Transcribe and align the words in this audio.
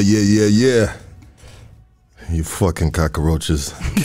Yeah. 0.00 0.20
Yeah, 0.20 0.46
yeah. 0.46 0.96
You 2.30 2.44
fucking 2.44 2.92
cockroaches. 2.92 3.72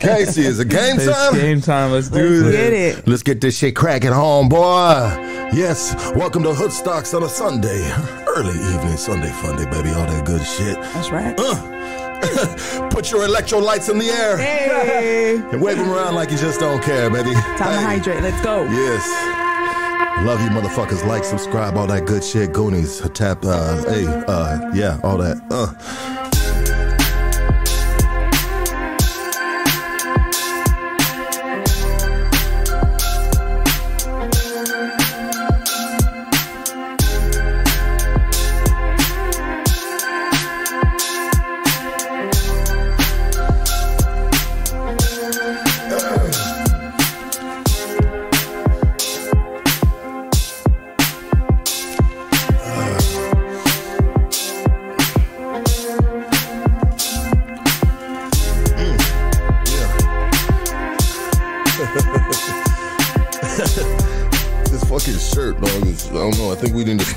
Casey, 0.00 0.42
is 0.42 0.60
it 0.60 0.68
game 0.68 0.96
It's 1.00 1.06
time? 1.06 1.34
game 1.34 1.60
time. 1.62 1.92
Let's 1.92 2.08
do 2.08 2.18
Let's 2.28 2.42
this. 2.42 2.52
get 2.52 2.72
it. 2.72 3.08
Let's 3.08 3.22
get 3.22 3.40
this 3.40 3.56
shit 3.56 3.74
cracking 3.74 4.12
home, 4.12 4.48
boy. 4.50 4.58
Yes, 5.54 5.94
welcome 6.14 6.42
to 6.42 6.52
Hood 6.54 6.72
Stocks 6.72 7.14
on 7.14 7.22
a 7.22 7.28
Sunday. 7.28 7.90
Early 8.26 8.52
evening, 8.74 8.96
Sunday 8.98 9.30
fun 9.30 9.56
day, 9.56 9.64
baby. 9.70 9.90
All 9.90 10.06
that 10.06 10.26
good 10.26 10.44
shit. 10.46 10.76
That's 10.76 11.10
right. 11.10 11.34
Uh, 11.38 12.88
put 12.90 13.10
your 13.10 13.26
electrolytes 13.26 13.90
in 13.90 13.98
the 13.98 14.06
air 14.10 14.36
Hey, 14.36 15.36
and 15.36 15.60
wave 15.62 15.78
them 15.78 15.90
around 15.90 16.14
like 16.14 16.30
you 16.30 16.36
just 16.38 16.60
don't 16.60 16.82
care, 16.82 17.08
baby. 17.10 17.32
time 17.32 17.56
to 17.58 17.80
hydrate. 17.80 18.22
Let's 18.22 18.42
go. 18.44 18.64
Yes. 18.64 19.41
Love 20.20 20.40
you 20.40 20.50
motherfuckers. 20.50 21.04
Like, 21.06 21.24
subscribe, 21.24 21.76
all 21.76 21.86
that 21.88 22.06
good 22.06 22.22
shit. 22.22 22.52
Goonies, 22.52 23.00
tap, 23.12 23.44
uh, 23.44 23.82
hey, 23.90 24.06
uh, 24.06 24.70
yeah, 24.74 25.00
all 25.02 25.18
that. 25.18 25.40
Uh. 25.50 26.21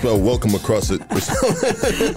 Spell 0.05 0.19
welcome 0.19 0.53
across 0.53 0.91
it. 0.91 1.01
or 1.11 1.19
something. 1.19 2.15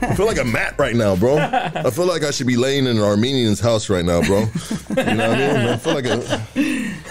I 0.08 0.14
feel 0.14 0.24
like 0.24 0.38
a 0.38 0.44
mat 0.44 0.74
right 0.78 0.96
now, 0.96 1.14
bro. 1.16 1.36
I 1.36 1.90
feel 1.90 2.06
like 2.06 2.22
I 2.22 2.30
should 2.30 2.46
be 2.46 2.56
laying 2.56 2.86
in 2.86 2.96
an 2.96 3.02
Armenian's 3.02 3.60
house 3.60 3.90
right 3.90 4.04
now, 4.04 4.22
bro. 4.22 4.40
You 4.40 4.46
know 4.46 5.28
what 5.28 5.38
I 5.38 5.52
mean? 5.52 5.68
I 5.68 5.76
feel 5.76 5.94
like 5.94 6.06
a, 6.06 6.18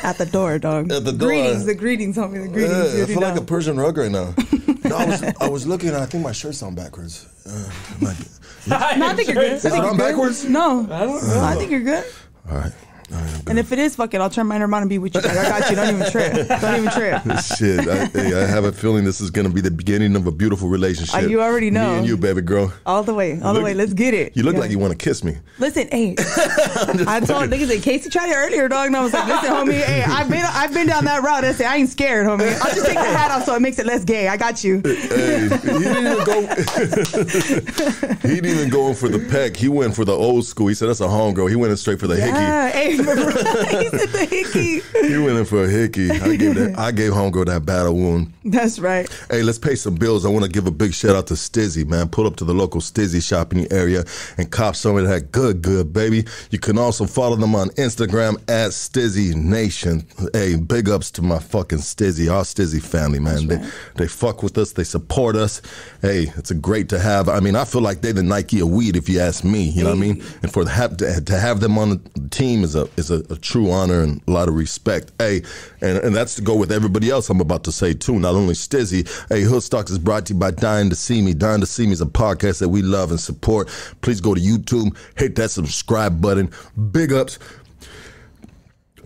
At 0.03 0.18
the 0.18 0.25
door, 0.25 0.58
dog. 0.58 0.91
At 0.91 1.03
the 1.06 1.12
door. 1.12 1.28
Greetings, 1.30 1.66
the 1.66 1.75
greetings, 1.75 2.18
homie. 2.18 2.41
The 2.41 2.47
greetings. 2.50 2.72
yeah, 2.72 2.78
I 2.78 2.96
already 2.96 3.13
feel 3.13 3.22
like 3.22 3.36
know. 3.36 3.41
a 3.41 3.46
Persian 3.46 3.80
rug 3.80 3.97
right 3.97 4.12
now. 4.12 4.34
No, 4.86 4.97
I 4.97 5.06
was, 5.08 5.24
I 5.41 5.50
was 5.50 5.66
looking, 5.66 5.96
I 5.96 6.06
think 6.06 6.24
my 6.24 6.31
shirt's 6.31 6.62
on 6.62 6.75
backwards. 6.75 7.25
Uh, 7.44 7.72
might 8.00 8.19
be- 8.19 8.25
No, 8.69 8.78
I 8.78 9.16
think 9.16 9.28
you're 9.30 9.36
good. 9.36 9.53
I 9.53 9.56
Is 9.56 9.66
it 9.66 9.74
on 9.74 9.97
backwards? 9.97 10.46
No, 10.47 10.81
I 10.92 11.06
don't 11.06 11.28
know. 11.28 11.42
I 11.44 11.56
think 11.56 11.72
you're 11.72 11.80
good. 11.80 12.06
all 12.47 12.57
right. 12.59 12.72
Right, 13.11 13.43
And 13.47 13.59
if 13.59 13.71
it 13.71 13.77
is, 13.79 13.95
fuck 13.95 14.13
it. 14.16 14.21
I'll 14.21 14.29
turn 14.29 14.47
my 14.47 14.55
mine 14.57 14.61
around 14.69 14.81
and 14.83 14.89
be 14.89 14.97
with 14.97 15.13
you. 15.13 15.21
Dog. 15.21 15.31
I 15.38 15.59
got 15.59 15.69
you. 15.69 15.75
Don't 15.75 15.95
even 15.95 16.11
trip. 16.11 16.47
Don't 16.47 16.75
even 16.79 16.91
trip. 16.91 17.21
Shit, 17.57 17.88
I, 17.88 18.05
hey, 18.05 18.33
I 18.41 18.45
have 18.47 18.63
a 18.66 18.71
feeling 18.71 19.03
this 19.05 19.21
is 19.21 19.29
gonna 19.29 19.49
be 19.49 19.61
the 19.61 19.69
beginning 19.71 20.16
of 20.16 20.25
a 20.27 20.31
beautiful 20.31 20.67
relationship. 20.69 21.15
Uh, 21.15 21.19
you 21.27 21.41
already 21.41 21.69
know. 21.69 21.91
Me 21.94 21.97
and 21.99 22.07
you, 22.07 22.17
baby 22.17 22.41
girl. 22.41 22.73
All 22.85 23.03
the 23.03 23.13
way. 23.13 23.39
All 23.41 23.53
the 23.53 23.61
way. 23.61 23.73
Let's 23.73 23.94
get 23.94 24.13
it. 24.13 24.35
You 24.35 24.44
look 24.44 24.55
Yeah. 24.55 24.61
like 24.61 24.71
you 24.71 24.79
want 24.79 24.91
to 24.91 24.97
kiss 24.97 25.23
me. 25.23 25.38
Listen, 25.59 25.88
hey. 25.91 26.15
I 26.19 27.21
told 27.23 27.49
niggas 27.49 27.67
that 27.67 27.81
Casey 27.83 28.09
tried 28.09 28.29
it 28.29 28.35
earlier, 28.35 28.67
dog, 28.67 28.88
and 28.88 28.97
I 28.97 29.01
was 29.03 29.13
like, 29.13 29.27
listen, 29.27 29.49
homie, 29.49 29.73
hey, 29.83 30.03
I've 30.03 30.29
been 30.29 30.45
I've 30.45 30.73
been 30.73 30.88
down 30.88 31.05
that 31.05 31.21
route. 31.21 31.44
I 31.45 31.51
said, 31.53 31.67
I 31.67 31.77
ain't 31.77 31.89
scared, 31.89 32.25
homie. 32.25 32.47
I'll 32.61 32.73
just 32.73 32.85
take 32.85 32.95
the 32.95 33.03
hat 33.03 33.29
off 33.31 33.45
so 33.45 33.53
it 33.55 33.61
makes 33.61 33.77
it 33.77 33.85
less 33.85 34.03
gay. 34.03 34.27
I 34.29 34.38
got 34.38 34.63
you. 34.63 34.81
Hey, 34.83 35.41
he 35.44 35.49
didn't 35.49 36.07
even 36.07 36.23
go. 36.25 36.41
he 38.21 38.35
didn't 38.35 38.45
even 38.45 38.69
go 38.69 38.88
in 38.88 38.95
for 38.95 39.09
the 39.09 39.25
peck. 39.29 39.55
He 39.55 39.67
went 39.69 39.95
for 39.95 40.05
the 40.05 40.13
old 40.13 40.45
school. 40.45 40.67
He 40.67 40.73
said 40.73 40.88
that's 40.89 41.01
a 41.01 41.06
homegirl. 41.07 41.50
He 41.50 41.56
went 41.56 41.71
in 41.71 41.77
straight 41.77 42.00
for 42.00 42.07
the 42.07 42.18
Yeah, 42.18 42.69
hey, 42.71 42.94
he 43.81 43.89
said 43.89 44.09
the 44.09 44.27
hickey. 44.30 45.07
He 45.07 45.18
went 45.18 45.38
in 45.38 45.45
for 45.45 45.65
a 45.65 45.69
hickey. 45.69 46.12
I 46.12 46.36
gave 46.36 46.56
that. 46.56 46.75
I 46.77 46.92
gave 46.92 47.12
homegirl 47.12 47.45
that 47.47 47.65
battle 47.65 47.95
wound. 47.95 48.33
That's 48.44 48.80
right. 48.80 49.09
Hey, 49.30 49.44
let's 49.44 49.57
pay 49.57 49.75
some 49.75 49.95
bills. 49.95 50.25
I 50.25 50.30
want 50.30 50.45
to 50.45 50.51
give 50.51 50.68
a 50.68 50.71
big 50.71 50.94
shout 50.94 51.15
out 51.15 51.27
to 51.27 51.33
STIIIZY, 51.33 51.88
man. 51.88 52.09
Pull 52.09 52.27
up 52.27 52.36
to 52.38 52.45
the 52.45 52.53
local 52.53 52.81
STIIIZY 52.81 53.27
shop 53.27 53.51
in 53.51 53.59
your 53.59 53.74
area 53.74 54.03
and 54.38 54.51
cop 54.51 54.75
some 54.75 54.97
of 54.97 55.07
that 55.07 55.31
good, 55.31 55.62
good, 55.62 55.94
baby. 55.94 56.25
You 56.51 56.59
can 56.59 56.77
also 56.77 57.06
follow 57.06 57.36
them 57.36 57.56
on 57.56 57.69
Instagram 57.71 58.36
at 58.50 58.71
STIIIZY 58.71 59.36
Nation. 59.36 60.06
Hey, 60.33 60.56
big 60.56 60.89
ups 60.89 61.12
to 61.12 61.21
my 61.21 61.39
fucking 61.39 61.80
STIIIZY, 61.80 62.31
our 62.31 62.44
Stizzy 62.44 62.81
family, 62.81 63.19
man. 63.19 63.47
They, 63.47 63.69
they 63.95 64.07
fuck 64.07 64.44
with 64.44 64.57
us. 64.57 64.74
They 64.74 64.83
support 64.83 65.36
us. 65.36 65.62
Hey, 66.01 66.27
it's 66.36 66.51
a 66.51 66.56
great 66.56 66.89
to 66.89 67.00
have. 67.00 67.30
I 67.30 67.39
mean, 67.39 67.56
I 67.56 67.65
feel 67.65 67.81
like 67.81 68.01
they're 68.01 68.13
the 68.13 68.24
Nike 68.24 68.59
of 68.59 68.69
weed, 68.69 68.95
if 68.95 69.09
you 69.09 69.19
ask 69.19 69.44
me. 69.44 69.63
You 69.63 69.83
know 69.83 69.89
what 69.89 69.97
I 69.97 70.01
mean? 70.01 70.24
And 70.42 70.51
for 70.51 70.63
the, 70.63 71.24
to 71.25 71.38
have 71.39 71.59
them 71.59 71.77
on 71.77 71.89
the 71.89 72.30
team 72.30 72.63
is 72.63 72.75
a 72.75 72.84
is 72.97 73.11
a, 73.11 73.19
a 73.31 73.37
true 73.37 73.71
honor 73.71 74.01
and 74.01 74.21
a 74.27 74.31
lot 74.31 74.47
of 74.47 74.55
respect. 74.55 75.11
Hey, 75.19 75.43
and, 75.81 75.97
and 75.99 76.15
that's 76.15 76.35
to 76.35 76.41
go 76.41 76.55
with 76.55 76.71
everybody 76.71 77.09
else 77.09 77.29
I'm 77.29 77.41
about 77.41 77.63
to 77.65 77.71
say 77.71 77.93
too. 77.93 78.19
Not 78.19 78.35
only 78.35 78.53
STIIIZY. 78.53 79.27
Hey, 79.29 79.41
Hoodstocks 79.43 79.89
is 79.91 79.99
brought 79.99 80.25
to 80.27 80.33
you 80.33 80.39
by 80.39 80.51
Dying 80.51 80.89
to 80.89 80.95
See 80.95 81.21
Me. 81.21 81.33
Dying 81.33 81.61
to 81.61 81.65
See 81.67 81.85
Me 81.85 81.91
is 81.91 82.01
a 82.01 82.05
podcast 82.05 82.59
that 82.59 82.69
we 82.69 82.81
love 82.81 83.11
and 83.11 83.19
support. 83.19 83.67
Please 84.01 84.21
go 84.21 84.33
to 84.33 84.41
YouTube, 84.41 84.95
hit 85.17 85.35
that 85.35 85.51
subscribe 85.51 86.21
button. 86.21 86.51
Big 86.91 87.13
ups 87.13 87.39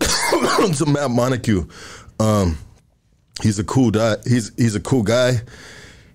to 0.00 0.84
Matt 0.86 1.10
Montague. 1.10 1.66
Um, 2.18 2.58
he's 3.42 3.58
a 3.58 3.64
cool 3.64 3.90
guy. 3.90 4.16
He's 4.26 4.52
he's 4.56 4.74
a 4.74 4.80
cool 4.80 5.02
guy. 5.02 5.40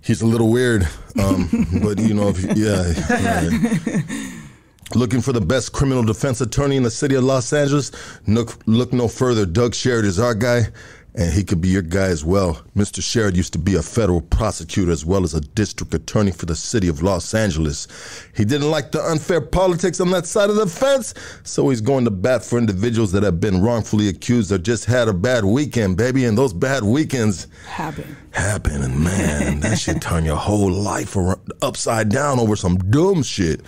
He's 0.02 0.22
a 0.22 0.26
little 0.28 0.52
weird, 0.52 0.88
um, 1.20 1.50
but 1.82 1.98
you 2.00 2.14
know, 2.14 2.30
if, 2.30 2.44
yeah. 2.56 2.94
right. 3.10 4.34
Looking 4.94 5.22
for 5.22 5.34
the 5.34 5.42
best 5.42 5.74
criminal 5.74 6.04
defense 6.04 6.42
attorney 6.42 6.76
in 6.78 6.84
the 6.84 6.92
city 6.92 7.16
of 7.16 7.24
Los 7.24 7.52
Angeles? 7.52 7.92
Look, 8.28 8.60
look 8.68 8.94
no 8.94 9.08
further. 9.08 9.46
Doug 9.46 9.72
Sherrod 9.72 10.04
is 10.04 10.20
our 10.20 10.36
guy, 10.36 10.68
and 11.18 11.32
he 11.34 11.44
could 11.44 11.62
be 11.62 11.70
your 11.70 11.82
guy 11.82 12.08
as 12.08 12.26
well. 12.26 12.62
Mr. 12.76 13.00
Sherrod 13.02 13.36
used 13.36 13.54
to 13.54 13.60
be 13.60 13.76
a 13.76 13.82
federal 13.82 14.20
prosecutor 14.22 14.92
as 14.92 15.06
well 15.06 15.24
as 15.24 15.34
a 15.34 15.40
district 15.40 15.94
attorney 15.94 16.32
for 16.32 16.46
the 16.46 16.56
city 16.56 16.90
of 16.90 17.02
Los 17.02 17.34
Angeles. 17.34 17.88
He 18.36 18.44
didn't 18.44 18.70
like 18.70 18.92
the 18.92 19.02
unfair 19.02 19.40
politics 19.40 20.02
on 20.02 20.12
that 20.12 20.26
side 20.26 20.50
of 20.50 20.58
the 20.58 20.68
fence, 20.68 21.14
so 21.44 21.70
he's 21.70 21.80
going 21.82 22.04
to 22.04 22.12
bat 22.12 22.44
for 22.44 22.58
individuals 22.58 23.14
that 23.14 23.24
have 23.24 23.40
been 23.40 23.62
wrongfully 23.62 24.10
accused 24.10 24.52
or 24.52 24.58
just 24.58 24.86
had 24.86 25.08
a 25.08 25.14
bad 25.14 25.46
weekend, 25.46 25.96
baby. 25.96 26.26
And 26.26 26.38
those 26.38 26.54
bad 26.54 26.84
weekends 26.84 27.48
Happen. 27.66 28.16
happen, 28.32 28.82
and 28.82 29.00
man, 29.02 29.60
that 29.62 29.80
shit 29.80 30.02
turn 30.02 30.26
your 30.26 30.36
whole 30.36 30.70
life 30.72 31.16
around, 31.16 31.40
upside 31.62 32.10
down 32.10 32.40
over 32.40 32.58
some 32.58 32.78
dumb 32.92 33.24
shit. 33.24 33.62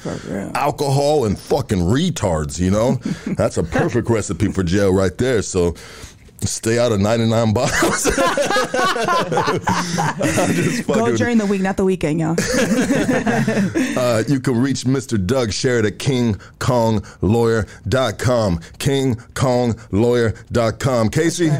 Alcohol 0.53 1.23
and 1.25 1.39
fucking 1.39 1.79
retards, 1.79 2.59
you 2.59 2.71
know? 2.71 2.95
That's 3.37 3.57
a 3.57 3.63
perfect 3.63 4.09
recipe 4.09 4.51
for 4.51 4.63
jail 4.63 4.93
right 4.93 5.17
there. 5.17 5.41
So 5.41 5.75
stay 6.41 6.79
out 6.79 6.91
of 6.91 6.99
99 6.99 7.53
bottles. 7.53 8.05
Go 10.85 11.15
during 11.15 11.37
the 11.37 11.45
week, 11.49 11.61
not 11.61 11.77
the 11.77 11.85
weekend, 11.85 12.19
y'all. 12.19 12.31
uh, 13.99 14.23
you 14.27 14.39
can 14.39 14.59
reach 14.59 14.83
Mr. 14.83 15.23
Doug 15.23 15.49
Sherrod 15.49 15.85
at 15.87 15.97
KingKongLawyer.com. 15.97 18.59
KingKongLawyer.com. 18.59 21.09
Casey? 21.09 21.51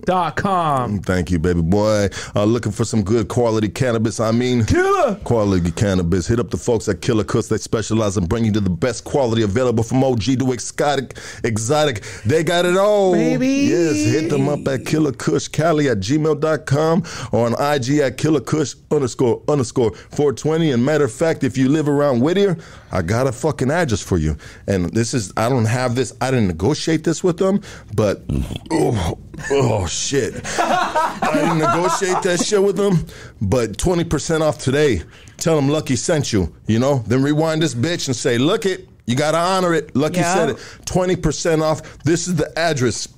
KingKongLawyer.com. 0.00 1.00
Thank 1.00 1.30
you, 1.30 1.38
baby 1.38 1.62
boy. 1.62 2.08
Uh, 2.34 2.44
looking 2.44 2.72
for 2.72 2.84
some 2.84 3.02
good 3.02 3.28
quality 3.28 3.68
cannabis. 3.68 4.20
I 4.20 4.32
mean, 4.32 4.64
Killer! 4.64 5.16
quality 5.24 5.70
cannabis. 5.70 6.26
Hit 6.26 6.38
up 6.38 6.50
the 6.50 6.56
folks 6.56 6.88
at 6.88 7.00
Killa 7.00 7.24
Kush. 7.24 7.46
They 7.46 7.58
specialize 7.58 8.16
in 8.16 8.26
bringing 8.26 8.54
you 8.54 8.60
the 8.60 8.70
best 8.70 9.04
quality 9.04 9.42
available 9.42 9.84
from 9.84 10.02
OG 10.04 10.22
to 10.38 10.52
exotic. 10.52 11.18
Exotic. 11.44 12.02
They 12.24 12.42
got 12.42 12.64
it 12.64 12.76
all. 12.76 13.12
Baby. 13.12 13.48
Yes, 13.48 13.96
hit 13.96 14.30
them 14.30 14.48
up 14.48 14.66
at 14.68 14.86
Killa 14.86 15.12
Kush 15.12 15.48
Cali 15.48 15.88
at 15.88 15.98
gmail.com 15.98 17.02
or 17.32 17.46
on 17.46 17.74
IG 17.74 17.98
at 17.98 18.18
Killa 18.18 18.40
Kush 18.40 18.74
underscore 18.90 19.42
underscore 19.48 19.92
420. 19.92 20.72
And 20.72 20.84
matter 20.84 21.04
of 21.04 21.12
fact, 21.12 21.44
if 21.44 21.56
you 21.56 21.68
live 21.68 21.88
around 21.88 22.20
Whittier, 22.20 22.56
I 22.90 23.02
got 23.02 23.26
a 23.26 23.32
fucking 23.32 23.70
address 23.70 24.02
for 24.02 24.18
you. 24.18 24.36
And 24.66 24.90
this 24.90 25.14
is, 25.14 25.32
I 25.36 25.48
don't 25.48 25.64
have 25.64 25.94
this, 25.94 26.14
I 26.20 26.30
didn't 26.30 26.48
negotiate 26.48 27.04
this 27.04 27.24
with 27.24 27.38
them, 27.38 27.62
but 27.94 28.22
oh, 28.70 29.18
oh 29.50 29.86
shit. 29.86 30.34
I 30.58 31.30
didn't 31.34 31.58
negotiate 31.58 32.22
that 32.22 32.42
shit 32.44 32.62
with 32.62 32.76
them, 32.76 33.06
but 33.40 33.72
20% 33.72 34.40
off 34.40 34.58
today. 34.58 35.02
Tell 35.38 35.56
them 35.56 35.68
Lucky 35.68 35.96
sent 35.96 36.32
you, 36.32 36.54
you 36.66 36.78
know? 36.78 37.02
Then 37.06 37.22
rewind 37.22 37.62
this 37.62 37.74
bitch 37.74 38.06
and 38.08 38.16
say, 38.16 38.38
look 38.38 38.66
it, 38.66 38.88
you 39.06 39.16
gotta 39.16 39.38
honor 39.38 39.74
it. 39.74 39.94
Lucky 39.96 40.18
Yeah. 40.18 40.34
said 40.34 40.50
it. 40.50 40.56
20% 40.86 41.62
off. 41.62 41.98
This 42.04 42.28
is 42.28 42.36
the 42.36 42.56
address. 42.58 43.08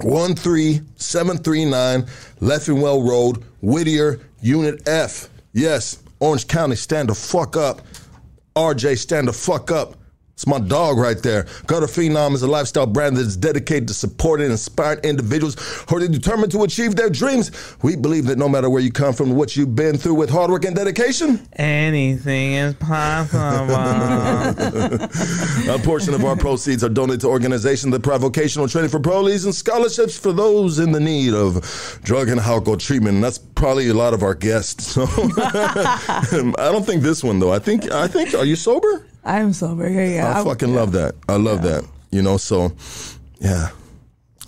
13739 0.00 2.02
Leffingwell 2.40 3.08
Road, 3.08 3.44
Whittier, 3.62 4.18
Unit 4.40 4.88
F. 4.88 5.28
Yes, 5.52 5.98
Orange 6.20 6.48
County, 6.48 6.74
stand 6.76 7.08
the 7.10 7.14
fuck 7.14 7.56
up. 7.56 7.82
RJ, 8.56 8.98
stand 8.98 9.28
the 9.28 9.32
fuck 9.32 9.70
up. 9.70 9.94
It's 10.34 10.48
my 10.48 10.58
dog 10.58 10.98
right 10.98 11.22
there. 11.22 11.46
Gutter 11.68 11.86
Phenom 11.86 12.34
is 12.34 12.42
a 12.42 12.48
lifestyle 12.48 12.86
brand 12.86 13.16
that 13.16 13.20
is 13.24 13.36
dedicated 13.36 13.86
to 13.86 13.94
supporting 13.94 14.46
and 14.46 14.52
inspiring 14.52 14.98
individuals 15.04 15.54
who 15.88 15.96
are 15.96 16.08
determined 16.08 16.50
to 16.50 16.64
achieve 16.64 16.96
their 16.96 17.08
dreams. 17.08 17.52
We 17.82 17.94
believe 17.94 18.24
that 18.26 18.36
no 18.36 18.48
matter 18.48 18.68
where 18.68 18.82
you 18.82 18.90
come 18.90 19.14
from, 19.14 19.36
what 19.36 19.56
you've 19.56 19.76
been 19.76 19.96
through 19.96 20.14
with 20.14 20.30
hard 20.30 20.50
work 20.50 20.64
and 20.64 20.74
dedication, 20.74 21.46
Anything 21.52 22.54
is 22.54 22.74
possible. 22.74 23.76
a 25.72 25.78
portion 25.84 26.14
of 26.14 26.24
our 26.24 26.34
proceeds 26.36 26.82
are 26.82 26.88
donated 26.88 27.20
to 27.20 27.28
organizations 27.28 27.92
that 27.92 28.02
provide 28.02 28.22
vocational 28.22 28.66
training 28.66 28.90
for 28.90 28.98
parolees 28.98 29.44
and 29.44 29.54
scholarships 29.54 30.18
for 30.18 30.32
those 30.32 30.80
in 30.80 30.90
the 30.90 30.98
need 31.00 31.32
of 31.32 32.00
drug 32.02 32.28
and 32.28 32.40
alcohol 32.40 32.76
treatment. 32.76 33.14
And 33.14 33.22
that's 33.22 33.38
probably 33.38 33.88
a 33.88 33.94
lot 33.94 34.12
of 34.12 34.24
our 34.24 34.34
guests. 34.34 34.84
So 34.94 35.04
I 35.36 36.52
don't 36.72 36.84
think 36.84 37.02
this 37.02 37.22
one 37.22 37.38
though. 37.38 37.52
I 37.52 37.60
think 37.60 37.92
I 37.92 38.08
think 38.08 38.34
are 38.34 38.44
you 38.44 38.56
sober? 38.56 39.06
I'm 39.24 39.52
sober. 39.52 39.88
Yeah, 39.88 40.06
yeah. 40.06 40.40
I 40.40 40.44
fucking 40.44 40.74
love 40.74 40.92
that. 40.92 41.14
I 41.28 41.36
love 41.36 41.62
that. 41.62 41.84
You 42.10 42.22
know, 42.22 42.36
so 42.36 42.72
yeah. 43.40 43.70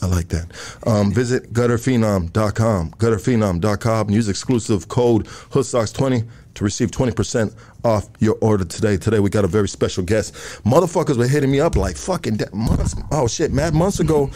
I 0.02 0.06
like 0.06 0.28
that. 0.28 0.52
Um, 0.86 1.10
visit 1.10 1.54
gutterphenom.com, 1.54 2.90
gutterphenom.com. 2.90 4.06
And 4.06 4.14
use 4.14 4.28
exclusive 4.28 4.88
code 4.88 5.24
HoodSocks20 5.24 6.28
to 6.54 6.64
receive 6.64 6.90
20% 6.90 7.54
off 7.84 8.08
your 8.18 8.36
order 8.42 8.64
today. 8.64 8.98
Today 8.98 9.20
we 9.20 9.30
got 9.30 9.44
a 9.44 9.48
very 9.48 9.68
special 9.68 10.02
guest. 10.02 10.34
Motherfuckers 10.64 11.16
were 11.16 11.28
hitting 11.28 11.50
me 11.50 11.60
up 11.60 11.76
like 11.76 11.96
fucking 11.96 12.40
months, 12.52 12.94
oh 13.10 13.26
shit, 13.26 13.52
mad 13.52 13.74
months 13.74 14.00
ago. 14.00 14.30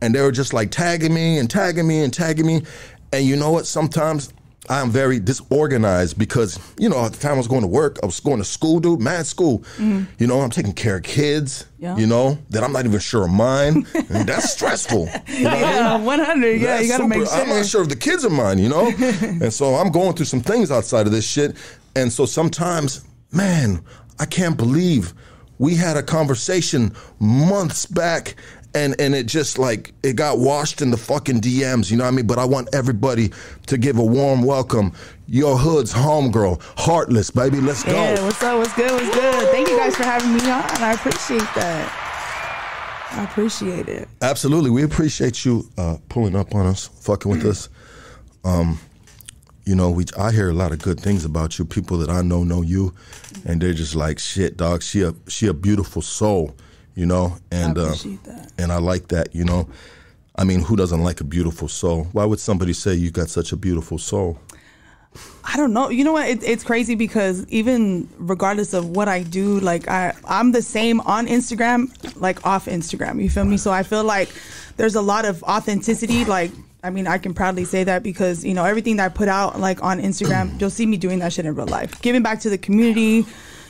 And 0.00 0.14
they 0.14 0.20
were 0.20 0.32
just 0.32 0.52
like 0.52 0.70
tagging 0.70 1.14
me 1.14 1.38
and 1.38 1.48
tagging 1.48 1.86
me 1.86 2.02
and 2.02 2.12
tagging 2.12 2.46
me. 2.46 2.62
And 3.12 3.24
you 3.24 3.36
know 3.36 3.52
what? 3.52 3.66
Sometimes 3.66 4.32
I 4.70 4.80
am 4.80 4.90
very 4.90 5.20
disorganized 5.20 6.18
because, 6.18 6.58
you 6.78 6.88
know, 6.88 7.04
at 7.04 7.12
the 7.12 7.18
time 7.18 7.34
I 7.34 7.38
was 7.38 7.48
going 7.48 7.60
to 7.62 7.66
work, 7.68 7.98
I 8.02 8.06
was 8.06 8.18
going 8.20 8.38
to 8.38 8.44
school, 8.44 8.80
dude, 8.80 9.00
mad 9.00 9.26
school. 9.26 9.58
Mm-hmm. 9.76 10.04
You 10.18 10.26
know, 10.26 10.40
I'm 10.40 10.50
taking 10.50 10.72
care 10.72 10.96
of 10.96 11.02
kids, 11.02 11.66
Yeah. 11.78 11.96
you 11.96 12.06
know, 12.06 12.38
that 12.50 12.64
I'm 12.64 12.72
not 12.72 12.86
even 12.86 12.98
sure 13.00 13.24
of 13.24 13.30
mine. 13.30 13.86
and 13.94 14.26
that's 14.28 14.50
stressful. 14.52 15.08
You 15.28 15.44
know 15.44 15.50
what 15.50 16.20
I 16.20 16.34
mean? 16.34 16.48
Yeah, 16.48 16.56
100. 16.56 16.60
Yeah, 16.60 16.66
That's 16.66 16.82
you 16.84 16.88
gotta 16.88 17.04
super- 17.04 17.18
make 17.18 17.28
sure. 17.28 17.36
I'm 17.38 17.48
not 17.48 17.66
sure 17.66 17.82
if 17.82 17.88
the 17.88 17.96
kids 17.96 18.24
are 18.24 18.30
mine, 18.30 18.58
you 18.58 18.68
know? 18.68 18.86
and 19.20 19.52
so 19.52 19.74
I'm 19.74 19.90
going 19.90 20.14
through 20.14 20.26
some 20.26 20.40
things 20.40 20.70
outside 20.70 21.06
of 21.06 21.12
this 21.12 21.26
shit. 21.28 21.56
And 21.96 22.12
so 22.12 22.24
sometimes, 22.24 23.04
man, 23.32 23.84
I 24.18 24.26
can't 24.26 24.56
believe 24.56 25.12
we 25.58 25.74
had 25.74 25.96
a 25.96 26.02
conversation 26.02 26.94
months 27.20 27.86
back 27.86 28.36
and 28.74 28.94
and 29.00 29.14
it 29.14 29.26
just 29.26 29.58
like 29.58 29.92
it 30.02 30.14
got 30.16 30.38
washed 30.38 30.82
in 30.82 30.90
the 30.90 30.96
fucking 30.96 31.40
DMs, 31.40 31.90
you 31.90 31.96
know 31.96 32.04
what 32.04 32.12
I 32.12 32.16
mean? 32.16 32.26
But 32.26 32.38
I 32.38 32.44
want 32.44 32.68
everybody 32.74 33.30
to 33.66 33.78
give 33.78 33.98
a 33.98 34.04
warm 34.04 34.42
welcome. 34.42 34.92
Your 35.26 35.56
hood's 35.56 35.92
homegirl, 35.92 36.60
Heartless, 36.76 37.30
baby. 37.30 37.60
Let's 37.60 37.82
go. 37.82 37.92
Yeah, 37.92 38.22
what's 38.24 38.42
up? 38.42 38.58
What's 38.58 38.74
good? 38.74 38.90
What's 38.90 39.14
good? 39.14 39.48
Thank 39.50 39.68
you 39.68 39.78
guys 39.78 39.96
for 39.96 40.04
having 40.04 40.34
me 40.34 40.40
on. 40.50 40.62
I 40.82 40.92
appreciate 40.92 41.40
that. 41.54 42.00
I 43.12 43.24
appreciate 43.24 43.88
it. 43.88 44.08
Absolutely. 44.22 44.70
We 44.70 44.82
appreciate 44.82 45.44
you 45.44 45.70
uh, 45.78 45.98
pulling 46.08 46.34
up 46.34 46.54
on 46.54 46.66
us, 46.66 46.88
fucking 46.88 47.30
with 47.30 47.44
us. 47.44 47.68
Um, 48.46 48.78
you 49.64 49.74
know, 49.74 49.90
we 49.90 50.04
I 50.18 50.30
hear 50.30 50.50
a 50.50 50.52
lot 50.52 50.72
of 50.72 50.82
good 50.82 51.00
things 51.00 51.24
about 51.24 51.58
you. 51.58 51.64
People 51.64 51.96
that 51.98 52.10
I 52.10 52.20
know 52.20 52.44
know 52.44 52.60
you, 52.60 52.92
and 53.46 53.58
they're 53.60 53.72
just 53.72 53.94
like, 53.94 54.18
shit, 54.18 54.58
dog. 54.58 54.82
She 54.82 55.00
a 55.00 55.14
she 55.28 55.46
a 55.46 55.54
beautiful 55.54 56.02
soul, 56.02 56.54
you 56.94 57.06
know. 57.06 57.36
And 57.50 57.78
uh, 57.78 57.90
that. 57.90 58.52
and 58.58 58.72
I 58.72 58.78
like 58.78 59.08
that, 59.08 59.34
you 59.34 59.44
know. 59.44 59.68
I 60.36 60.44
mean, 60.44 60.62
who 60.62 60.76
doesn't 60.76 61.02
like 61.02 61.20
a 61.20 61.24
beautiful 61.24 61.68
soul? 61.68 62.04
Why 62.12 62.24
would 62.24 62.40
somebody 62.40 62.72
say 62.72 62.94
you 62.94 63.10
got 63.10 63.28
such 63.28 63.52
a 63.52 63.56
beautiful 63.56 63.98
soul? 63.98 64.38
I 65.44 65.56
don't 65.56 65.72
know. 65.72 65.90
You 65.90 66.02
know 66.02 66.12
what? 66.12 66.28
It, 66.28 66.42
it's 66.42 66.64
crazy 66.64 66.94
because 66.94 67.46
even 67.48 68.08
regardless 68.18 68.72
of 68.72 68.88
what 68.90 69.08
I 69.08 69.22
do, 69.22 69.60
like 69.60 69.86
I, 69.88 70.14
I'm 70.24 70.52
the 70.52 70.62
same 70.62 71.00
on 71.02 71.28
Instagram, 71.28 71.88
like 72.20 72.44
off 72.44 72.66
Instagram. 72.66 73.22
You 73.22 73.30
feel 73.30 73.44
me? 73.44 73.56
So 73.56 73.70
I 73.70 73.84
feel 73.84 74.02
like 74.02 74.30
there's 74.76 74.96
a 74.96 75.02
lot 75.02 75.24
of 75.24 75.42
authenticity. 75.44 76.24
Like, 76.24 76.50
I 76.82 76.90
mean, 76.90 77.06
I 77.06 77.18
can 77.18 77.34
proudly 77.34 77.64
say 77.64 77.84
that 77.84 78.02
because 78.02 78.44
you 78.44 78.54
know 78.54 78.64
everything 78.64 78.96
that 78.96 79.04
I 79.04 79.08
put 79.14 79.28
out, 79.28 79.60
like 79.60 79.82
on 79.82 80.00
Instagram, 80.00 80.60
you'll 80.60 80.70
see 80.70 80.86
me 80.86 80.96
doing 80.96 81.20
that 81.20 81.32
shit 81.32 81.46
in 81.46 81.54
real 81.54 81.66
life, 81.66 82.00
giving 82.02 82.22
back 82.22 82.40
to 82.40 82.50
the 82.50 82.58
community. 82.58 83.24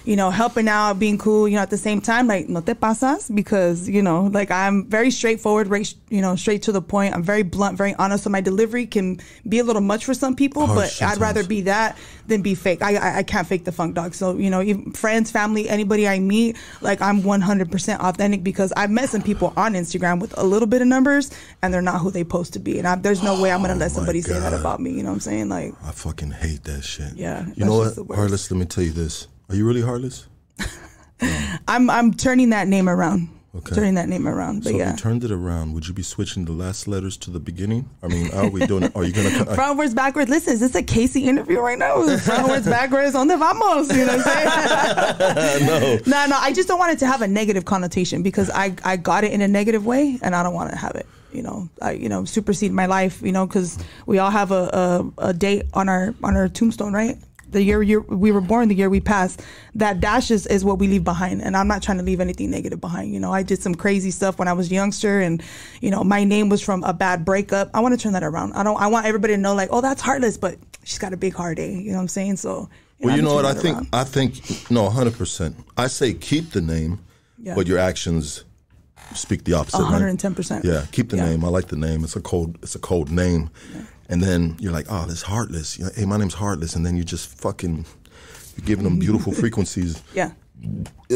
You 0.04 0.16
know, 0.16 0.30
helping 0.30 0.68
out, 0.68 0.98
being 0.98 1.16
cool. 1.16 1.48
You 1.48 1.56
know, 1.56 1.62
at 1.62 1.70
the 1.70 1.78
same 1.78 2.00
time, 2.00 2.26
like 2.26 2.48
no 2.48 2.60
te 2.60 2.74
pasas, 2.74 3.34
because 3.34 3.88
you 3.88 4.02
know, 4.02 4.24
like 4.24 4.50
I'm 4.50 4.86
very 4.86 5.10
straightforward, 5.10 5.68
right? 5.68 5.92
You 6.10 6.20
know, 6.20 6.36
straight 6.36 6.62
to 6.62 6.72
the 6.72 6.82
point. 6.82 7.14
I'm 7.14 7.22
very 7.22 7.42
blunt, 7.42 7.78
very 7.78 7.94
honest. 7.94 8.24
So 8.24 8.30
my 8.30 8.40
delivery 8.40 8.86
can 8.86 9.20
be 9.48 9.58
a 9.60 9.64
little 9.64 9.82
much 9.82 10.04
for 10.04 10.14
some 10.14 10.36
people, 10.36 10.66
Harsh 10.66 11.00
but 11.00 11.08
I'd 11.08 11.18
rather 11.18 11.42
be 11.44 11.62
that 11.62 11.96
than 12.26 12.42
be 12.42 12.54
fake. 12.54 12.82
I, 12.82 12.96
I 12.96 13.18
I 13.18 13.22
can't 13.22 13.46
fake 13.46 13.64
the 13.64 13.72
funk 13.72 13.94
dog. 13.94 14.14
So 14.14 14.36
you 14.36 14.50
know, 14.50 14.60
even 14.62 14.92
friends, 14.92 15.30
family, 15.30 15.68
anybody 15.68 16.06
I 16.06 16.18
meet, 16.18 16.56
like 16.82 17.00
I'm 17.00 17.22
100% 17.22 17.98
authentic 18.00 18.44
because 18.44 18.72
I've 18.76 18.90
met 18.90 19.08
some 19.08 19.22
people 19.22 19.52
on 19.56 19.74
Instagram 19.74 20.20
with 20.20 20.36
a 20.38 20.44
little 20.44 20.68
bit 20.68 20.82
of 20.82 20.88
numbers 20.88 21.30
and 21.62 21.72
they're 21.72 21.82
not 21.82 22.00
who 22.00 22.10
they 22.10 22.20
supposed 22.20 22.52
to 22.54 22.58
be. 22.58 22.78
And 22.78 22.86
I, 22.86 22.96
there's 22.96 23.22
no 23.22 23.40
way 23.40 23.52
I'm 23.52 23.60
gonna 23.62 23.74
Oh 23.74 23.78
let 23.78 23.90
somebody 23.90 24.20
say 24.20 24.38
that 24.38 24.52
about 24.52 24.80
me. 24.80 24.90
You 24.90 25.02
know 25.02 25.10
what 25.10 25.14
I'm 25.14 25.20
saying? 25.20 25.48
Like, 25.48 25.72
I 25.84 25.92
fucking 25.92 26.32
hate 26.32 26.64
that 26.64 26.82
shit. 26.82 27.14
Yeah, 27.16 27.46
You 27.54 27.64
know 27.64 27.78
what, 27.78 27.96
worst. 28.06 28.50
Let 28.50 28.58
me 28.58 28.66
tell 28.66 28.84
you 28.84 28.92
this. 28.92 29.28
Are 29.54 29.56
you 29.56 29.68
really 29.68 29.82
heartless? 29.82 30.26
I'm 31.68 31.88
I'm 31.88 32.12
turning 32.12 32.50
that 32.50 32.66
name 32.66 32.88
around. 32.88 33.28
Okay. 33.54 33.72
Turning 33.72 33.94
that 33.94 34.08
name 34.08 34.26
around. 34.26 34.64
But 34.64 34.70
So 34.70 34.76
yeah. 34.76 34.88
if 34.88 34.96
you 34.96 35.02
turned 35.04 35.22
it 35.22 35.30
around, 35.30 35.74
would 35.74 35.86
you 35.86 35.94
be 35.94 36.02
switching 36.02 36.44
the 36.44 36.50
last 36.50 36.88
letters 36.88 37.16
to 37.18 37.30
the 37.30 37.38
beginning? 37.38 37.88
I 38.02 38.08
mean, 38.08 38.34
are 38.34 38.48
we 38.48 38.66
doing 38.66 38.82
it? 38.82 38.96
Are 38.96 39.04
you 39.04 39.12
gonna? 39.12 39.28
Frontwards, 39.54 39.94
backwards. 39.94 40.28
Listen, 40.28 40.54
is 40.54 40.58
this 40.58 40.74
a 40.74 40.82
Casey 40.82 41.28
interview 41.28 41.60
right 41.60 41.78
now? 41.78 41.98
Frontwards, 42.02 42.68
backwards, 42.68 43.14
on 43.14 43.28
the 43.28 43.36
vamos. 43.36 43.96
You 43.96 44.06
know 44.06 44.16
what 44.16 44.26
I'm 44.26 45.18
saying? 45.20 45.66
no. 45.68 45.98
No, 46.04 46.26
no, 46.26 46.36
I 46.36 46.52
just 46.52 46.66
don't 46.66 46.80
want 46.80 46.92
it 46.92 46.98
to 46.98 47.06
have 47.06 47.22
a 47.22 47.28
negative 47.28 47.64
connotation 47.64 48.24
because 48.24 48.50
I, 48.50 48.74
I 48.84 48.96
got 48.96 49.22
it 49.22 49.30
in 49.30 49.40
a 49.40 49.46
negative 49.46 49.86
way 49.86 50.18
and 50.20 50.34
I 50.34 50.42
don't 50.42 50.54
want 50.54 50.70
to 50.70 50.76
have 50.76 50.96
it, 50.96 51.06
you 51.32 51.44
know, 51.44 51.68
I, 51.80 51.92
you 51.92 52.08
know, 52.08 52.24
supersede 52.24 52.72
my 52.72 52.86
life, 52.86 53.22
you 53.22 53.30
know, 53.30 53.46
because 53.46 53.78
we 54.06 54.18
all 54.18 54.32
have 54.32 54.50
a, 54.50 55.12
a, 55.18 55.28
a 55.28 55.32
date 55.32 55.66
on 55.74 55.88
our 55.88 56.12
on 56.24 56.36
our 56.36 56.48
tombstone, 56.48 56.92
right? 56.92 57.18
The 57.54 57.62
year 57.62 57.82
year 57.82 58.00
we 58.00 58.32
were 58.32 58.40
born, 58.40 58.68
the 58.68 58.74
year 58.74 58.90
we 58.90 59.00
passed. 59.00 59.40
That 59.76 60.00
dash 60.00 60.30
is, 60.32 60.46
is 60.46 60.64
what 60.64 60.78
we 60.80 60.88
leave 60.88 61.04
behind, 61.04 61.40
and 61.40 61.56
I'm 61.56 61.68
not 61.68 61.82
trying 61.82 61.98
to 61.98 62.04
leave 62.04 62.20
anything 62.20 62.50
negative 62.50 62.80
behind. 62.80 63.14
You 63.14 63.20
know, 63.20 63.32
I 63.32 63.44
did 63.44 63.62
some 63.62 63.74
crazy 63.76 64.10
stuff 64.10 64.38
when 64.38 64.48
I 64.48 64.52
was 64.52 64.70
youngster, 64.72 65.20
and 65.20 65.40
you 65.80 65.90
know, 65.90 66.02
my 66.02 66.24
name 66.24 66.48
was 66.48 66.60
from 66.60 66.82
a 66.82 66.92
bad 66.92 67.24
breakup. 67.24 67.70
I 67.72 67.80
want 67.80 67.94
to 67.94 67.98
turn 68.02 68.12
that 68.14 68.24
around. 68.24 68.52
I 68.54 68.64
don't. 68.64 68.78
I 68.80 68.88
want 68.88 69.06
everybody 69.06 69.34
to 69.34 69.40
know, 69.40 69.54
like, 69.54 69.68
oh, 69.72 69.80
that's 69.80 70.02
heartless, 70.02 70.36
but 70.36 70.58
she's 70.82 70.98
got 70.98 71.12
a 71.12 71.16
big 71.16 71.34
heart, 71.34 71.58
eh? 71.60 71.66
You 71.66 71.90
know 71.92 71.96
what 71.96 72.02
I'm 72.02 72.08
saying? 72.08 72.36
So. 72.36 72.68
Well, 73.00 73.14
you 73.16 73.22
know 73.22 73.34
what? 73.34 73.44
I 73.44 73.54
think. 73.54 73.76
around. 73.76 73.88
I 73.92 74.04
think 74.04 74.70
no, 74.70 74.90
hundred 74.90 75.14
percent. 75.14 75.56
I 75.76 75.86
say 75.86 76.12
keep 76.12 76.50
the 76.50 76.60
name, 76.60 76.98
Yeah. 77.40 77.54
but 77.54 77.66
your 77.68 77.78
actions 77.78 78.44
speak 79.14 79.44
the 79.44 79.52
opposite. 79.52 79.78
110%. 79.78 80.64
Yeah, 80.64 80.86
keep 80.90 81.10
the 81.10 81.16
Yeah. 81.18 81.26
name. 81.30 81.44
I 81.44 81.48
like 81.48 81.68
the 81.68 81.76
name. 81.76 82.02
It's 82.02 82.16
a 82.16 82.20
cold. 82.20 82.58
It's 82.62 82.74
a 82.74 82.78
cold 82.80 83.10
name. 83.12 83.50
And 84.08 84.22
then 84.22 84.56
you're 84.60 84.72
like, 84.72 84.86
oh, 84.90 85.06
this 85.06 85.22
heartless. 85.22 85.78
Like, 85.78 85.94
hey, 85.94 86.04
my 86.04 86.16
name's 86.18 86.34
heartless. 86.34 86.76
And 86.76 86.84
then 86.84 86.96
you 86.96 87.04
just 87.04 87.28
fucking, 87.40 87.86
you're 88.56 88.66
giving 88.66 88.84
them 88.84 88.98
beautiful 88.98 89.32
frequencies. 89.42 90.02
Yeah. 90.14 90.32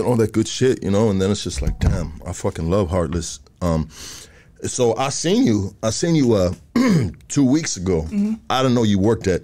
all 0.05 0.17
that 0.17 0.33
good 0.33 0.49
shit, 0.49 0.83
you 0.83 0.91
know, 0.91 1.11
and 1.11 1.21
then 1.21 1.31
it's 1.31 1.45
just 1.45 1.61
like, 1.63 1.79
damn, 1.81 2.21
I 2.27 2.33
fucking 2.33 2.69
love 2.71 2.89
Heartless. 2.91 3.41
Um, 3.63 3.89
so 4.63 4.97
I 4.97 5.11
seen 5.11 5.45
you, 5.45 5.75
I 5.83 5.91
seen 5.91 6.15
you 6.15 6.35
uh, 6.35 6.53
two 7.29 7.45
weeks 7.45 7.77
ago. 7.77 8.03
Mm-hmm. 8.03 8.35
I 8.51 8.63
didn't 8.63 8.75
know 8.75 8.83
you 8.83 8.99
worked 8.99 9.27
at 9.27 9.43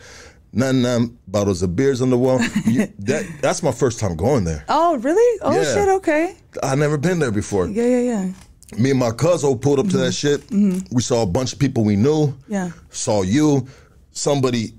nine 0.53 0.83
nine 0.83 1.17
bottles 1.29 1.63
of 1.63 1.75
beers 1.77 2.01
on 2.03 2.11
the 2.11 2.19
wall. 2.19 2.41
You- 2.67 2.93
that 3.01 3.25
that's 3.41 3.63
my 3.63 3.73
first 3.73 3.99
time 4.01 4.17
going 4.17 4.45
there. 4.45 4.65
Oh, 4.69 4.97
really? 4.99 5.41
Oh 5.43 5.53
Yeah. 5.55 5.75
shit. 5.75 5.89
Okay. 5.89 6.37
I 6.63 6.75
never 6.75 6.97
been 6.99 7.19
there 7.21 7.31
before. 7.31 7.67
Yeah, 7.69 7.85
yeah, 7.87 8.01
yeah. 8.01 8.31
Me 8.79 8.91
and 8.91 8.99
my 8.99 9.11
cousin 9.11 9.59
pulled 9.59 9.79
up 9.79 9.89
to 9.89 9.97
that 9.99 10.13
shit. 10.13 10.43
We 10.51 11.03
saw 11.03 11.23
a 11.23 11.27
bunch 11.27 11.53
of 11.53 11.59
people 11.59 11.85
we 11.85 11.97
knew. 11.97 12.29
Mm-hmm. 12.29 12.53
Yeah. 12.53 12.71
Saw 12.91 13.23
you. 13.23 13.67
Somebody, 14.13 14.73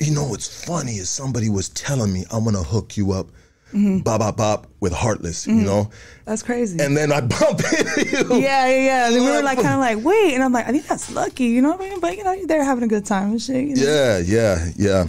you 0.00 0.12
know 0.14 0.24
what's 0.26 0.64
funny 0.66 0.92
is 0.96 1.08
somebody 1.08 1.48
was 1.48 1.68
telling 1.70 2.12
me 2.12 2.24
I'm 2.32 2.44
gonna 2.44 2.62
hook 2.62 2.96
you 2.96 3.12
up, 3.12 3.28
Mm-hmm. 3.72 3.98
bop 3.98 4.18
bop 4.18 4.36
bop 4.36 4.66
with 4.80 4.92
Heartless. 4.92 5.46
You 5.46 5.54
know. 5.54 5.90
That's 6.24 6.42
crazy. 6.42 6.80
and 6.80 6.96
then 6.96 7.12
I 7.12 7.20
bump 7.34 7.60
into 7.60 8.04
you. 8.34 8.40
yeah, 8.40 8.66
yeah, 8.66 8.84
yeah. 8.84 9.06
And 9.06 9.14
we 9.14 9.30
were 9.30 9.42
like, 9.42 9.58
kind 9.62 9.74
of 9.74 9.78
like, 9.80 10.04
wait, 10.04 10.34
and 10.34 10.42
I'm 10.42 10.52
like, 10.52 10.66
I 10.66 10.72
think 10.72 10.86
that's 10.88 11.12
lucky, 11.12 11.44
you 11.44 11.62
know 11.62 11.70
what 11.76 11.80
I 11.82 11.90
mean? 11.90 12.00
But 12.00 12.16
you 12.16 12.24
know, 12.24 12.46
they're 12.46 12.64
having 12.64 12.82
a 12.82 12.88
good 12.88 13.06
time 13.06 13.30
and 13.30 13.40
shit. 13.40 13.64
You 13.68 13.76
know? 13.76 13.82
Yeah, 13.82 14.18
yeah, 14.18 14.68
yeah. 14.76 15.06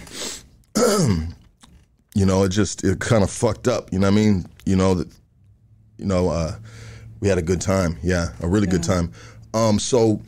you 2.14 2.26
know, 2.26 2.44
it 2.44 2.50
just 2.50 2.84
it 2.84 3.00
kind 3.00 3.22
of 3.24 3.30
fucked 3.30 3.66
up. 3.68 3.92
You 3.92 3.98
know 3.98 4.06
what 4.06 4.12
I 4.12 4.16
mean? 4.16 4.46
You 4.64 4.76
know 4.76 4.94
that. 4.94 5.08
You 5.98 6.06
know, 6.08 6.30
uh, 6.30 6.56
we 7.22 7.28
had 7.28 7.38
a 7.38 7.42
good 7.42 7.60
time. 7.60 7.96
Yeah, 8.02 8.30
a 8.40 8.48
really 8.48 8.66
good 8.66 8.82
time. 8.82 9.12
Um, 9.54 9.78
so 9.78 10.20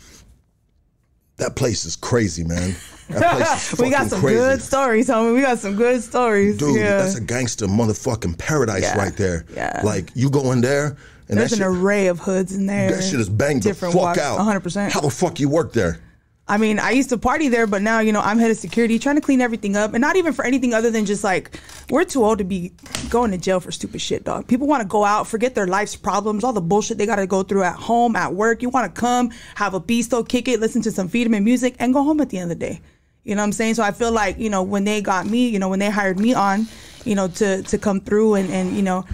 that 1.39 1.57
place 1.57 1.85
is 1.85 1.97
crazy, 1.97 2.45
man. 2.45 2.77
That 3.09 3.37
place 3.37 3.73
is 3.73 3.79
we 3.81 3.91
got 3.91 4.07
some 4.07 4.21
crazy. 4.21 4.39
good 4.39 4.63
stories, 4.63 5.09
homie. 5.09 5.35
We 5.35 5.41
got 5.43 5.59
some 5.59 5.75
good 5.75 6.03
stories. 6.03 6.57
Dude, 6.57 6.77
yeah. 6.77 6.99
that's 6.99 7.17
a 7.17 7.21
gangster 7.21 7.67
motherfucking 7.67 8.39
paradise 8.39 8.83
Yeah, 8.83 8.97
right 8.97 9.15
there. 9.17 9.45
yeah. 9.53 9.83
Like 9.85 10.11
you 10.15 10.31
go 10.31 10.53
in 10.53 10.61
there 10.61 10.97
and 11.29 11.37
There's 11.39 11.53
an 11.53 11.59
shit, 11.59 11.67
array 11.67 12.07
of 12.07 12.21
hoods 12.21 12.55
in 12.55 12.67
there. 12.67 12.93
that 12.93 13.03
shit 13.03 13.19
is 13.19 13.29
banged 13.29 13.63
Different 13.63 13.93
the 13.93 13.99
fuck 13.99 14.17
walks, 14.17 14.21
out. 14.21 14.39
100%. 14.39 14.93
How 14.93 15.01
the 15.01 15.11
fuck 15.11 15.41
you 15.41 15.49
work 15.49 15.73
there? 15.73 15.99
I 16.47 16.59
mean, 16.59 16.79
I 16.79 16.91
used 16.91 17.09
to 17.09 17.17
party 17.17 17.49
there, 17.49 17.67
but 17.67 17.81
now, 17.81 18.01
you 18.01 18.13
know, 18.13 18.21
I'm 18.21 18.39
head 18.39 18.51
of 18.51 18.59
security 18.59 18.99
trying 18.99 19.15
to 19.15 19.23
clean 19.23 19.41
everything 19.41 19.77
up 19.77 19.95
and 19.95 20.03
not 20.03 20.17
even 20.17 20.35
for 20.35 20.45
anything 20.45 20.75
other 20.75 20.91
than 20.91 21.07
just 21.07 21.25
like, 21.25 21.59
we're 21.89 22.05
too 22.05 22.23
old 22.23 22.37
to 22.39 22.45
be 22.45 22.73
going 23.09 23.31
to 23.31 23.39
jail 23.39 23.61
for 23.61 23.73
stupid 23.73 24.03
shit, 24.03 24.25
dog. 24.25 24.47
People 24.47 24.67
want 24.67 24.83
to 24.83 24.89
go 24.89 25.05
out, 25.05 25.27
forget 25.27 25.55
their 25.55 25.67
life's 25.67 25.97
problems, 25.97 26.45
all 26.45 26.53
the 26.53 26.61
bullshit 26.61 26.99
they 26.99 27.07
got 27.07 27.17
to 27.17 27.27
go 27.27 27.43
through 27.43 27.63
at 27.63 27.77
home, 27.77 28.15
at 28.15 28.35
work. 28.35 28.61
You 28.61 28.69
want 28.69 28.95
to 28.95 29.01
come, 29.01 29.31
have 29.55 29.73
a 29.73 29.81
bistro, 29.81 30.27
kick 30.29 30.47
it, 30.47 30.61
listen 30.61 30.83
to 30.83 30.91
some 30.91 31.09
Friedman 31.09 31.45
music, 31.45 31.77
and 31.79 31.95
go 31.95 32.03
home 32.05 32.21
at 32.21 32.29
the 32.29 32.39
end 32.39 32.53
of 32.53 32.59
the 32.59 32.67
day. 32.67 32.81
You 33.23 33.35
know 33.35 33.41
what 33.41 33.47
I'm 33.47 33.53
saying? 33.53 33.77
So 33.77 33.83
I 33.83 33.93
feel 33.93 34.13
like, 34.13 34.39
you 34.39 34.51
know, 34.51 34.63
when 34.63 34.85
they 34.85 35.01
got 35.01 35.25
me, 35.25 35.49
you 35.49 35.59
know, 35.59 35.71
when 35.71 35.79
they 35.79 35.89
hired 35.89 36.21
me 36.21 36.35
on, 36.35 36.67
you 37.07 37.15
know, 37.15 37.29
to, 37.29 37.63
to 37.63 37.79
come 37.79 38.01
through 38.03 38.35
and, 38.35 38.51
and, 38.51 38.77
you 38.77 38.83
know, 38.83 39.07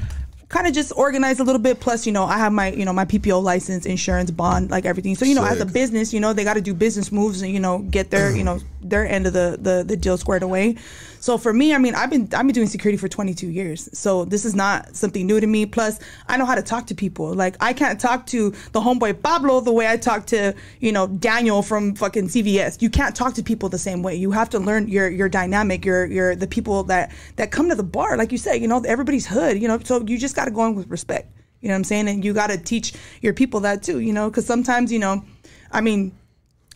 kind 0.50 0.66
of 0.66 0.74
just 0.74 0.92
organize 0.96 1.40
a 1.40 1.44
little 1.44 1.60
bit. 1.60 1.80
Plus, 1.80 2.06
you 2.06 2.12
know, 2.12 2.24
I 2.24 2.36
have 2.36 2.52
my, 2.52 2.72
you 2.72 2.84
know, 2.84 2.92
my 2.92 3.06
PPO 3.06 3.42
license, 3.42 3.86
insurance, 3.86 4.30
bond, 4.30 4.70
like 4.70 4.84
everything. 4.84 5.14
So, 5.14 5.24
you 5.24 5.34
know, 5.34 5.44
as 5.44 5.60
a 5.60 5.66
business, 5.66 6.12
you 6.12 6.20
know, 6.20 6.32
they 6.32 6.44
got 6.44 6.54
to 6.54 6.60
do 6.60 6.74
business 6.74 7.10
moves 7.10 7.40
and, 7.40 7.52
you 7.52 7.60
know, 7.60 7.78
get 7.78 8.10
their, 8.10 8.36
you 8.36 8.44
know, 8.48 8.58
their 8.80 9.06
end 9.06 9.26
of 9.26 9.32
the, 9.32 9.58
the, 9.60 9.84
the 9.86 9.96
deal 9.96 10.16
squared 10.16 10.42
away. 10.42 10.76
So 11.20 11.36
for 11.36 11.52
me, 11.52 11.74
I 11.74 11.78
mean, 11.78 11.94
I've 11.94 12.08
been, 12.08 12.22
I've 12.32 12.46
been 12.46 12.54
doing 12.54 12.66
security 12.66 12.96
for 12.96 13.08
22 13.08 13.46
years. 13.48 13.90
So 13.92 14.24
this 14.24 14.44
is 14.44 14.54
not 14.54 14.96
something 14.96 15.26
new 15.26 15.38
to 15.38 15.46
me. 15.46 15.66
Plus, 15.66 15.98
I 16.26 16.38
know 16.38 16.46
how 16.46 16.54
to 16.54 16.62
talk 16.62 16.86
to 16.86 16.94
people. 16.94 17.34
Like, 17.34 17.56
I 17.60 17.74
can't 17.74 18.00
talk 18.00 18.26
to 18.28 18.50
the 18.72 18.80
homeboy 18.80 19.22
Pablo 19.22 19.60
the 19.60 19.72
way 19.72 19.86
I 19.86 19.98
talk 19.98 20.26
to, 20.26 20.54
you 20.80 20.92
know, 20.92 21.06
Daniel 21.06 21.62
from 21.62 21.94
fucking 21.94 22.28
CVS. 22.28 22.80
You 22.80 22.88
can't 22.88 23.14
talk 23.14 23.34
to 23.34 23.42
people 23.42 23.68
the 23.68 23.78
same 23.78 24.02
way. 24.02 24.16
You 24.16 24.30
have 24.30 24.48
to 24.50 24.58
learn 24.58 24.88
your, 24.88 25.10
your 25.10 25.28
dynamic, 25.28 25.84
your, 25.84 26.06
your, 26.06 26.34
the 26.34 26.46
people 26.46 26.84
that, 26.84 27.12
that 27.36 27.50
come 27.50 27.68
to 27.68 27.74
the 27.74 27.82
bar. 27.82 28.16
Like 28.16 28.32
you 28.32 28.38
said, 28.38 28.54
you 28.62 28.68
know, 28.68 28.82
everybody's 28.86 29.26
hood, 29.26 29.60
you 29.60 29.68
know, 29.68 29.78
so 29.78 30.00
you 30.00 30.18
just 30.18 30.34
got 30.34 30.46
to 30.46 30.50
go 30.50 30.64
in 30.66 30.74
with 30.74 30.88
respect. 30.88 31.30
You 31.60 31.68
know 31.68 31.74
what 31.74 31.78
I'm 31.78 31.84
saying? 31.84 32.08
And 32.08 32.24
you 32.24 32.32
got 32.32 32.48
to 32.48 32.56
teach 32.56 32.94
your 33.20 33.34
people 33.34 33.60
that 33.60 33.82
too, 33.82 34.00
you 34.00 34.14
know, 34.14 34.30
because 34.30 34.46
sometimes, 34.46 34.90
you 34.90 34.98
know, 34.98 35.22
I 35.70 35.82
mean, 35.82 36.12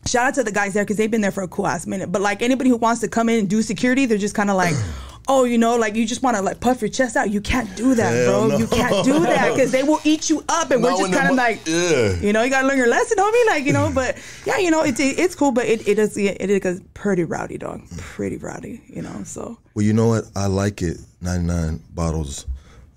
shout 0.07 0.27
out 0.27 0.35
to 0.35 0.43
the 0.45 0.53
guys 0.53 0.75
there 0.75 0.85
because 0.85 0.97
they've 0.97 1.11
been 1.11 1.21
there 1.21 1.33
for 1.33 1.43
a 1.43 1.49
cool 1.49 1.67
ass 1.67 1.87
minute. 1.87 2.11
But 2.13 2.23
like 2.23 2.43
anybody 2.43 2.71
who 2.71 2.77
wants 2.77 3.01
to 3.03 3.09
come 3.09 3.29
in 3.29 3.39
and 3.39 3.49
do 3.49 3.63
security, 3.63 4.07
they're 4.07 4.19
just 4.19 4.35
kind 4.35 4.51
of 4.51 4.57
like, 4.57 4.75
oh, 5.29 5.45
you 5.45 5.57
know, 5.57 5.77
like 5.77 5.95
you 5.97 6.07
just 6.07 6.23
want 6.23 6.37
to 6.37 6.43
like 6.43 6.61
puff 6.61 6.83
your 6.83 6.91
chest 6.91 7.17
out. 7.17 7.31
You 7.31 7.41
can't 7.41 7.75
do 7.77 7.95
that, 7.95 8.13
Hell 8.13 8.47
bro. 8.47 8.49
no. 8.49 8.59
You 8.59 8.67
can't 8.67 9.05
do 9.05 9.21
that 9.21 9.53
because 9.55 9.73
they 9.73 9.83
will 9.83 10.01
eat 10.05 10.29
you 10.29 10.45
up, 10.49 10.71
and 10.71 10.83
Not 10.83 10.99
we're 10.99 11.07
just 11.09 11.13
kind 11.19 11.31
of 11.31 11.37
like, 11.37 11.61
Yeah. 11.67 12.15
you 12.21 12.33
know, 12.33 12.43
you 12.43 12.51
gotta 12.51 12.67
learn 12.69 12.77
your 12.77 12.89
lesson, 12.89 13.17
homie. 13.19 13.47
Like 13.47 13.65
you 13.65 13.73
know, 13.73 13.91
but 13.95 14.17
yeah, 14.47 14.59
you 14.59 14.71
know, 14.71 14.83
it's 14.83 15.01
it's 15.01 15.35
cool, 15.35 15.53
but 15.53 15.67
it 15.67 15.87
it 15.89 15.99
is 15.99 16.17
it 16.17 16.41
is 16.51 16.81
pretty 16.95 17.25
rowdy, 17.25 17.59
dog, 17.59 17.83
pretty 17.97 18.37
rowdy, 18.37 18.83
you 18.89 19.03
know. 19.03 19.23
So 19.25 19.59
Well, 19.75 19.85
you 19.85 19.93
know 19.93 20.09
what? 20.09 20.25
I 20.37 20.47
like 20.47 20.83
it. 20.83 20.99
99 21.23 21.81
bottles. 21.95 22.47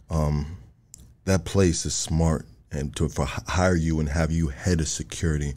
Um, 0.10 0.58
that 1.26 1.46
place 1.46 1.86
is 1.86 1.94
smart 1.96 2.46
and 2.72 2.94
to 2.98 3.08
for 3.10 3.26
hire 3.26 3.76
you 3.76 4.00
and 4.02 4.10
have 4.10 4.32
you 4.32 4.50
head 4.50 4.82
of 4.82 4.88
security. 4.90 5.54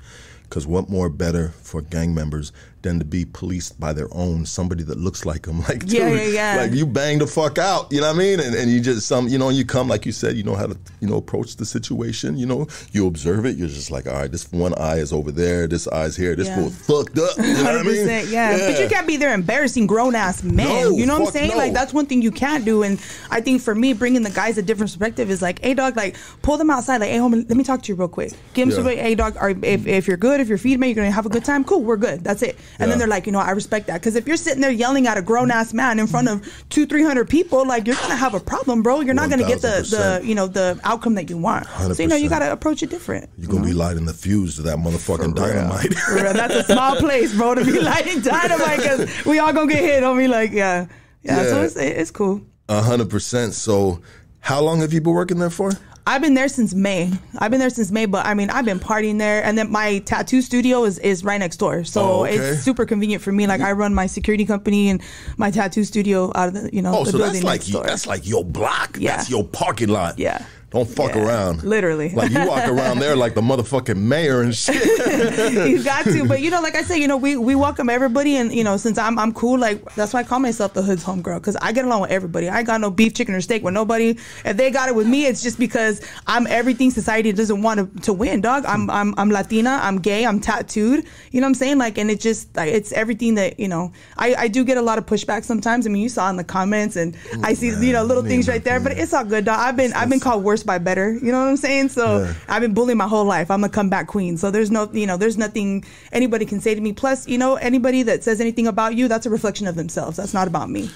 Because 0.50 0.66
what 0.66 0.90
more 0.90 1.08
better 1.08 1.50
for 1.50 1.80
gang 1.80 2.12
members 2.12 2.50
than 2.82 2.98
to 2.98 3.04
be 3.04 3.24
policed 3.24 3.78
by 3.78 3.92
their 3.92 4.08
own 4.12 4.46
somebody 4.46 4.82
that 4.84 4.98
looks 4.98 5.24
like 5.24 5.42
them? 5.46 5.60
Like, 5.70 5.80
dude, 5.80 5.92
Yeah, 5.92 6.08
yeah, 6.08 6.54
yeah. 6.54 6.62
like 6.62 6.72
you 6.72 6.86
bang 6.86 7.18
the 7.18 7.26
fuck 7.26 7.58
out. 7.58 7.92
You 7.92 8.00
know 8.00 8.08
what 8.08 8.16
I 8.16 8.18
mean? 8.18 8.40
And, 8.40 8.54
and 8.54 8.70
you 8.70 8.80
just 8.80 9.06
some, 9.06 9.28
you 9.28 9.38
know, 9.38 9.50
you 9.50 9.64
come 9.64 9.88
like 9.88 10.04
you 10.06 10.12
said, 10.12 10.36
you 10.36 10.42
know 10.42 10.54
how 10.54 10.66
to, 10.66 10.76
you 11.00 11.08
know, 11.08 11.16
approach 11.16 11.56
the 11.56 11.64
situation. 11.66 12.36
You 12.38 12.46
know, 12.46 12.66
you 12.92 13.06
observe 13.06 13.44
it. 13.46 13.56
You're 13.56 13.68
just 13.68 13.90
like, 13.90 14.06
all 14.06 14.14
right, 14.14 14.30
this 14.32 14.50
one 14.52 14.74
eye 14.74 14.96
is 14.96 15.12
over 15.12 15.30
there. 15.30 15.66
This 15.66 15.86
eye's 15.88 16.16
here. 16.16 16.34
This 16.34 16.48
Yeah. 16.48 16.56
fool 16.56 16.70
fucked 16.70 17.18
up. 17.18 17.36
You 17.36 17.54
know 17.54 17.64
what 17.64 17.76
I 17.78 17.82
mean? 17.82 18.06
100%, 18.08 18.30
yeah. 18.32 18.56
But 18.70 18.80
you 18.80 18.88
can't 18.88 19.06
be 19.06 19.16
there 19.16 19.34
embarrassing 19.34 19.86
grown 19.86 20.14
ass 20.14 20.42
men. 20.42 20.66
No, 20.68 20.90
you 20.96 21.06
know 21.06 21.18
what 21.20 21.26
I'm 21.28 21.32
saying? 21.32 21.50
no. 21.50 21.56
Like 21.56 21.72
that's 21.72 21.92
one 21.92 22.06
thing 22.06 22.22
you 22.22 22.30
can't 22.32 22.64
do. 22.64 22.82
And 22.82 22.98
I 23.30 23.40
think 23.40 23.60
for 23.62 23.74
me, 23.74 23.92
bringing 23.92 24.22
the 24.22 24.30
guys 24.30 24.56
a 24.58 24.62
different 24.62 24.90
perspective 24.90 25.30
is 25.30 25.42
like, 25.42 25.60
hey 25.62 25.74
dog, 25.74 25.96
like 25.96 26.16
pull 26.42 26.56
them 26.56 26.70
outside. 26.70 26.98
Like, 27.02 27.10
hey 27.10 27.18
homie, 27.18 27.46
let 27.48 27.56
me 27.56 27.64
talk 27.64 27.82
to 27.82 27.88
you 27.92 27.96
real 27.96 28.08
quick. 28.08 28.32
Give 28.54 28.68
them 28.68 28.84
Yeah. 28.84 28.90
some. 28.90 28.98
Hey 29.04 29.14
dog, 29.14 29.36
are, 29.36 29.50
if 29.50 29.86
if 29.86 30.08
you're 30.08 30.16
good, 30.16 30.40
if 30.40 30.48
you're 30.48 30.58
feeding 30.58 30.80
me, 30.80 30.88
you're 30.88 30.94
gonna 30.96 31.10
have 31.10 31.26
a 31.26 31.30
good 31.30 31.44
time. 31.44 31.64
Cool, 31.64 31.82
we're 31.82 31.96
good. 31.96 32.24
That's 32.24 32.42
it. 32.42 32.58
And 32.78 32.86
Yeah. 32.86 32.86
then 32.92 32.98
they're 32.98 33.08
like, 33.08 33.26
you 33.26 33.32
know, 33.32 33.38
I 33.40 33.50
respect 33.50 33.86
that 33.88 33.94
because 34.00 34.16
if 34.16 34.26
you're 34.26 34.36
sitting 34.36 34.60
there 34.60 34.70
yelling 34.70 35.06
at 35.06 35.18
a 35.18 35.22
grown 35.22 35.50
ass 35.50 35.72
man 35.74 35.98
in 35.98 36.06
front 36.06 36.28
of 36.28 36.46
two, 36.70 36.86
three 36.86 37.02
hundred 37.02 37.28
people, 37.28 37.66
like 37.66 37.86
you're 37.86 37.96
gonna 37.96 38.16
have 38.16 38.34
a 38.34 38.40
problem, 38.40 38.82
bro. 38.82 39.00
You're 39.00 39.14
not 39.14 39.28
gonna 39.30 39.46
get 39.46 39.60
the 39.62 39.82
the 40.20 40.26
you 40.26 40.34
know 40.34 40.46
the 40.46 40.78
outcome 40.84 41.14
that 41.16 41.28
you 41.30 41.36
want. 41.36 41.66
So 41.94 42.02
you 42.02 42.08
know 42.08 42.16
you 42.16 42.28
gotta 42.28 42.50
approach 42.52 42.82
it 42.82 42.90
different. 42.90 43.28
You're 43.38 43.50
gonna 43.50 43.64
be 43.66 43.72
lighting 43.72 44.04
the 44.06 44.14
fuse 44.14 44.56
to 44.56 44.62
that 44.62 44.78
motherfucking 44.78 45.34
dynamite. 45.34 45.94
For 45.94 46.14
real, 46.14 46.32
That's 46.32 46.54
a 46.54 46.64
small 46.64 46.96
place, 47.06 47.34
bro, 47.34 47.54
to 47.54 47.64
be 47.64 47.80
lighting 47.80 48.20
dynamite 48.20 48.78
because 48.78 49.24
we 49.26 49.38
all 49.38 49.52
gonna 49.52 49.72
get 49.72 49.82
hit 49.84 50.04
on 50.04 50.16
me. 50.16 50.28
Like, 50.28 50.52
yeah, 50.52 50.86
yeah. 51.22 51.42
So 51.44 51.62
it's 51.62 51.76
it's 51.76 52.10
cool. 52.10 52.42
A 52.68 52.80
hundred 52.82 53.10
percent. 53.10 53.54
So, 53.54 54.00
how 54.40 54.60
long 54.62 54.80
have 54.80 54.92
you 54.92 55.00
been 55.00 55.12
working 55.12 55.38
there 55.38 55.50
for? 55.50 55.72
I've 56.06 56.22
been 56.22 56.34
there 56.34 56.48
since 56.48 56.74
May. 56.74 57.10
I've 57.38 57.50
been 57.50 57.60
there 57.60 57.70
since 57.70 57.90
May, 57.90 58.06
but 58.06 58.26
I 58.26 58.34
mean, 58.34 58.50
I've 58.50 58.64
been 58.64 58.80
partying 58.80 59.18
there, 59.18 59.44
and 59.44 59.56
then 59.56 59.70
my 59.70 59.98
tattoo 60.00 60.42
studio 60.42 60.84
is, 60.84 60.98
is 60.98 61.22
right 61.24 61.38
next 61.38 61.58
door, 61.58 61.84
so 61.84 62.00
Oh, 62.02 62.24
okay. 62.26 62.36
it's 62.36 62.62
super 62.62 62.84
convenient 62.86 63.22
for 63.22 63.30
me. 63.32 63.46
Like, 63.46 63.60
I 63.60 63.72
run 63.72 63.94
my 63.94 64.06
security 64.06 64.44
company 64.44 64.88
and 64.90 65.00
my 65.36 65.50
tattoo 65.50 65.84
studio 65.84 66.32
out 66.34 66.48
of 66.48 66.54
the 66.54 66.70
you 66.72 66.82
know 66.82 66.94
Oh, 66.96 67.04
the 67.04 67.12
so 67.12 67.18
building 67.18 67.34
that's 67.34 67.44
like 67.44 67.60
next 67.60 67.68
door. 67.68 67.84
that's 67.84 68.06
like 68.06 68.26
your 68.26 68.44
block. 68.44 68.96
Yeah. 68.98 69.16
That's 69.18 69.30
your 69.30 69.44
parking 69.44 69.88
lot. 69.88 70.18
Yeah. 70.18 70.44
Don't 70.70 70.88
fuck 70.88 71.14
Yeah. 71.16 71.26
around. 71.26 71.64
Literally. 71.64 72.10
Like 72.10 72.30
you 72.30 72.46
walk 72.46 72.68
around 72.68 73.00
there 73.00 73.16
like 73.16 73.34
the 73.34 73.40
motherfucking 73.40 73.96
mayor 73.96 74.42
and 74.42 74.54
shit. 74.54 74.76
you 75.68 75.82
got 75.82 76.04
to. 76.04 76.24
But 76.26 76.40
you 76.40 76.50
know, 76.50 76.60
like 76.60 76.76
I 76.76 76.82
said, 76.82 76.96
you 76.96 77.08
know, 77.08 77.16
we, 77.16 77.36
we 77.36 77.56
welcome 77.56 77.90
everybody, 77.90 78.36
and 78.36 78.52
you 78.54 78.62
know, 78.62 78.76
since 78.76 78.96
I'm 78.96 79.18
I'm 79.18 79.32
cool, 79.32 79.58
like 79.58 79.84
that's 79.96 80.12
why 80.12 80.20
I 80.20 80.22
call 80.22 80.38
myself 80.38 80.72
the 80.74 80.82
hood's 80.82 81.02
homegirl 81.04 81.38
because 81.38 81.56
I 81.56 81.72
get 81.72 81.84
along 81.84 82.02
with 82.02 82.10
everybody. 82.12 82.48
I 82.48 82.58
ain't 82.58 82.68
got 82.68 82.80
no 82.80 82.90
beef, 82.90 83.14
chicken, 83.14 83.34
or 83.34 83.40
steak 83.40 83.64
with 83.64 83.74
nobody. 83.74 84.10
If 84.44 84.56
they 84.56 84.70
got 84.70 84.88
it 84.88 84.94
with 84.94 85.08
me, 85.08 85.26
it's 85.26 85.42
just 85.42 85.58
because 85.58 86.06
I'm 86.28 86.46
everything 86.46 86.90
society 86.92 87.32
doesn't 87.32 87.62
want 87.62 87.80
to, 87.96 88.00
to 88.02 88.12
win, 88.12 88.40
dog. 88.40 88.64
I'm 88.64 88.88
I'm 88.90 89.12
I'm 89.18 89.30
Latina. 89.30 89.80
I'm 89.82 89.98
gay. 90.00 90.24
I'm 90.24 90.38
tattooed. 90.38 91.04
You 91.32 91.40
know 91.40 91.46
what 91.46 91.48
I'm 91.48 91.54
saying? 91.54 91.78
Like, 91.78 91.98
and 91.98 92.10
it 92.12 92.20
just 92.20 92.54
like 92.56 92.72
it's 92.72 92.92
everything 92.92 93.34
that 93.34 93.58
you 93.58 93.66
know. 93.66 93.92
I 94.16 94.34
I 94.36 94.48
do 94.48 94.64
get 94.64 94.76
a 94.76 94.82
lot 94.82 94.98
of 94.98 95.06
pushback 95.06 95.42
sometimes. 95.42 95.84
I 95.86 95.90
mean, 95.90 96.02
you 96.02 96.08
saw 96.08 96.30
in 96.30 96.36
the 96.36 96.44
comments, 96.44 96.94
and 96.94 97.16
I 97.42 97.54
see 97.54 97.68
you 97.70 97.92
know 97.92 98.04
little 98.04 98.22
man, 98.22 98.30
things 98.30 98.48
right 98.48 98.62
there, 98.62 98.78
but 98.78 98.92
it's 98.92 99.12
all 99.12 99.24
good, 99.24 99.44
dog. 99.46 99.58
I've 99.58 99.76
been 99.76 99.92
I've 99.94 100.08
been 100.08 100.20
called 100.20 100.44
worse 100.44 100.59
by 100.66 100.78
better. 100.78 101.12
You 101.12 101.32
know 101.32 101.40
what 101.40 101.48
I'm 101.48 101.56
saying? 101.56 101.90
So 101.90 102.24
Yeah. 102.24 102.34
I've 102.48 102.62
been 102.62 102.74
bullied 102.74 102.96
my 102.96 103.08
whole 103.08 103.24
life. 103.24 103.50
I'm 103.50 103.64
a 103.64 103.68
comeback 103.68 104.06
queen. 104.06 104.36
So 104.36 104.50
there's 104.50 104.70
no, 104.70 104.90
you 104.92 105.06
know, 105.06 105.16
there's 105.16 105.38
nothing 105.38 105.84
anybody 106.12 106.46
can 106.46 106.60
say 106.60 106.74
to 106.74 106.80
me. 106.80 106.92
Plus, 106.92 107.26
you 107.28 107.38
know, 107.38 107.56
anybody 107.56 108.02
that 108.04 108.24
says 108.24 108.40
anything 108.40 108.66
about 108.66 108.94
you, 108.94 109.08
that's 109.08 109.26
a 109.26 109.30
reflection 109.30 109.66
of 109.66 109.74
themselves. 109.76 110.16
That's 110.16 110.34
not 110.34 110.48
about 110.48 110.70
me. 110.70 110.90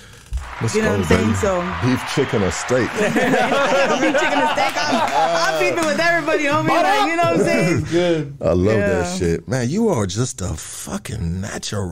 Let's 0.62 0.74
You 0.74 0.82
know 0.82 0.90
go, 0.96 1.00
what 1.00 1.00
I'm 1.00 1.04
saying? 1.06 1.26
baby. 1.26 1.36
So 1.36 1.60
beef, 1.82 2.00
chicken, 2.14 2.42
or 2.42 2.50
steak. 2.52 2.90
beef, 2.92 3.12
chicken 3.12 4.38
or 4.38 4.48
steak. 4.54 4.74
I'm, 4.76 5.36
I'm 5.36 5.60
beefing 5.60 5.84
with 5.86 5.98
everybody, 6.00 6.44
homie. 6.44 6.68
Like, 6.68 7.10
you 7.10 7.16
know 7.16 7.22
what 7.24 7.34
I'm 7.34 7.40
saying? 7.40 7.84
Good. 7.90 8.36
I 8.40 8.52
love 8.52 8.76
Yeah. 8.78 8.86
that 8.88 9.18
shit, 9.18 9.48
man. 9.48 9.68
You 9.68 9.88
are 9.88 10.06
just 10.06 10.40
a 10.40 10.54
fucking 10.54 11.40
natural. 11.40 11.90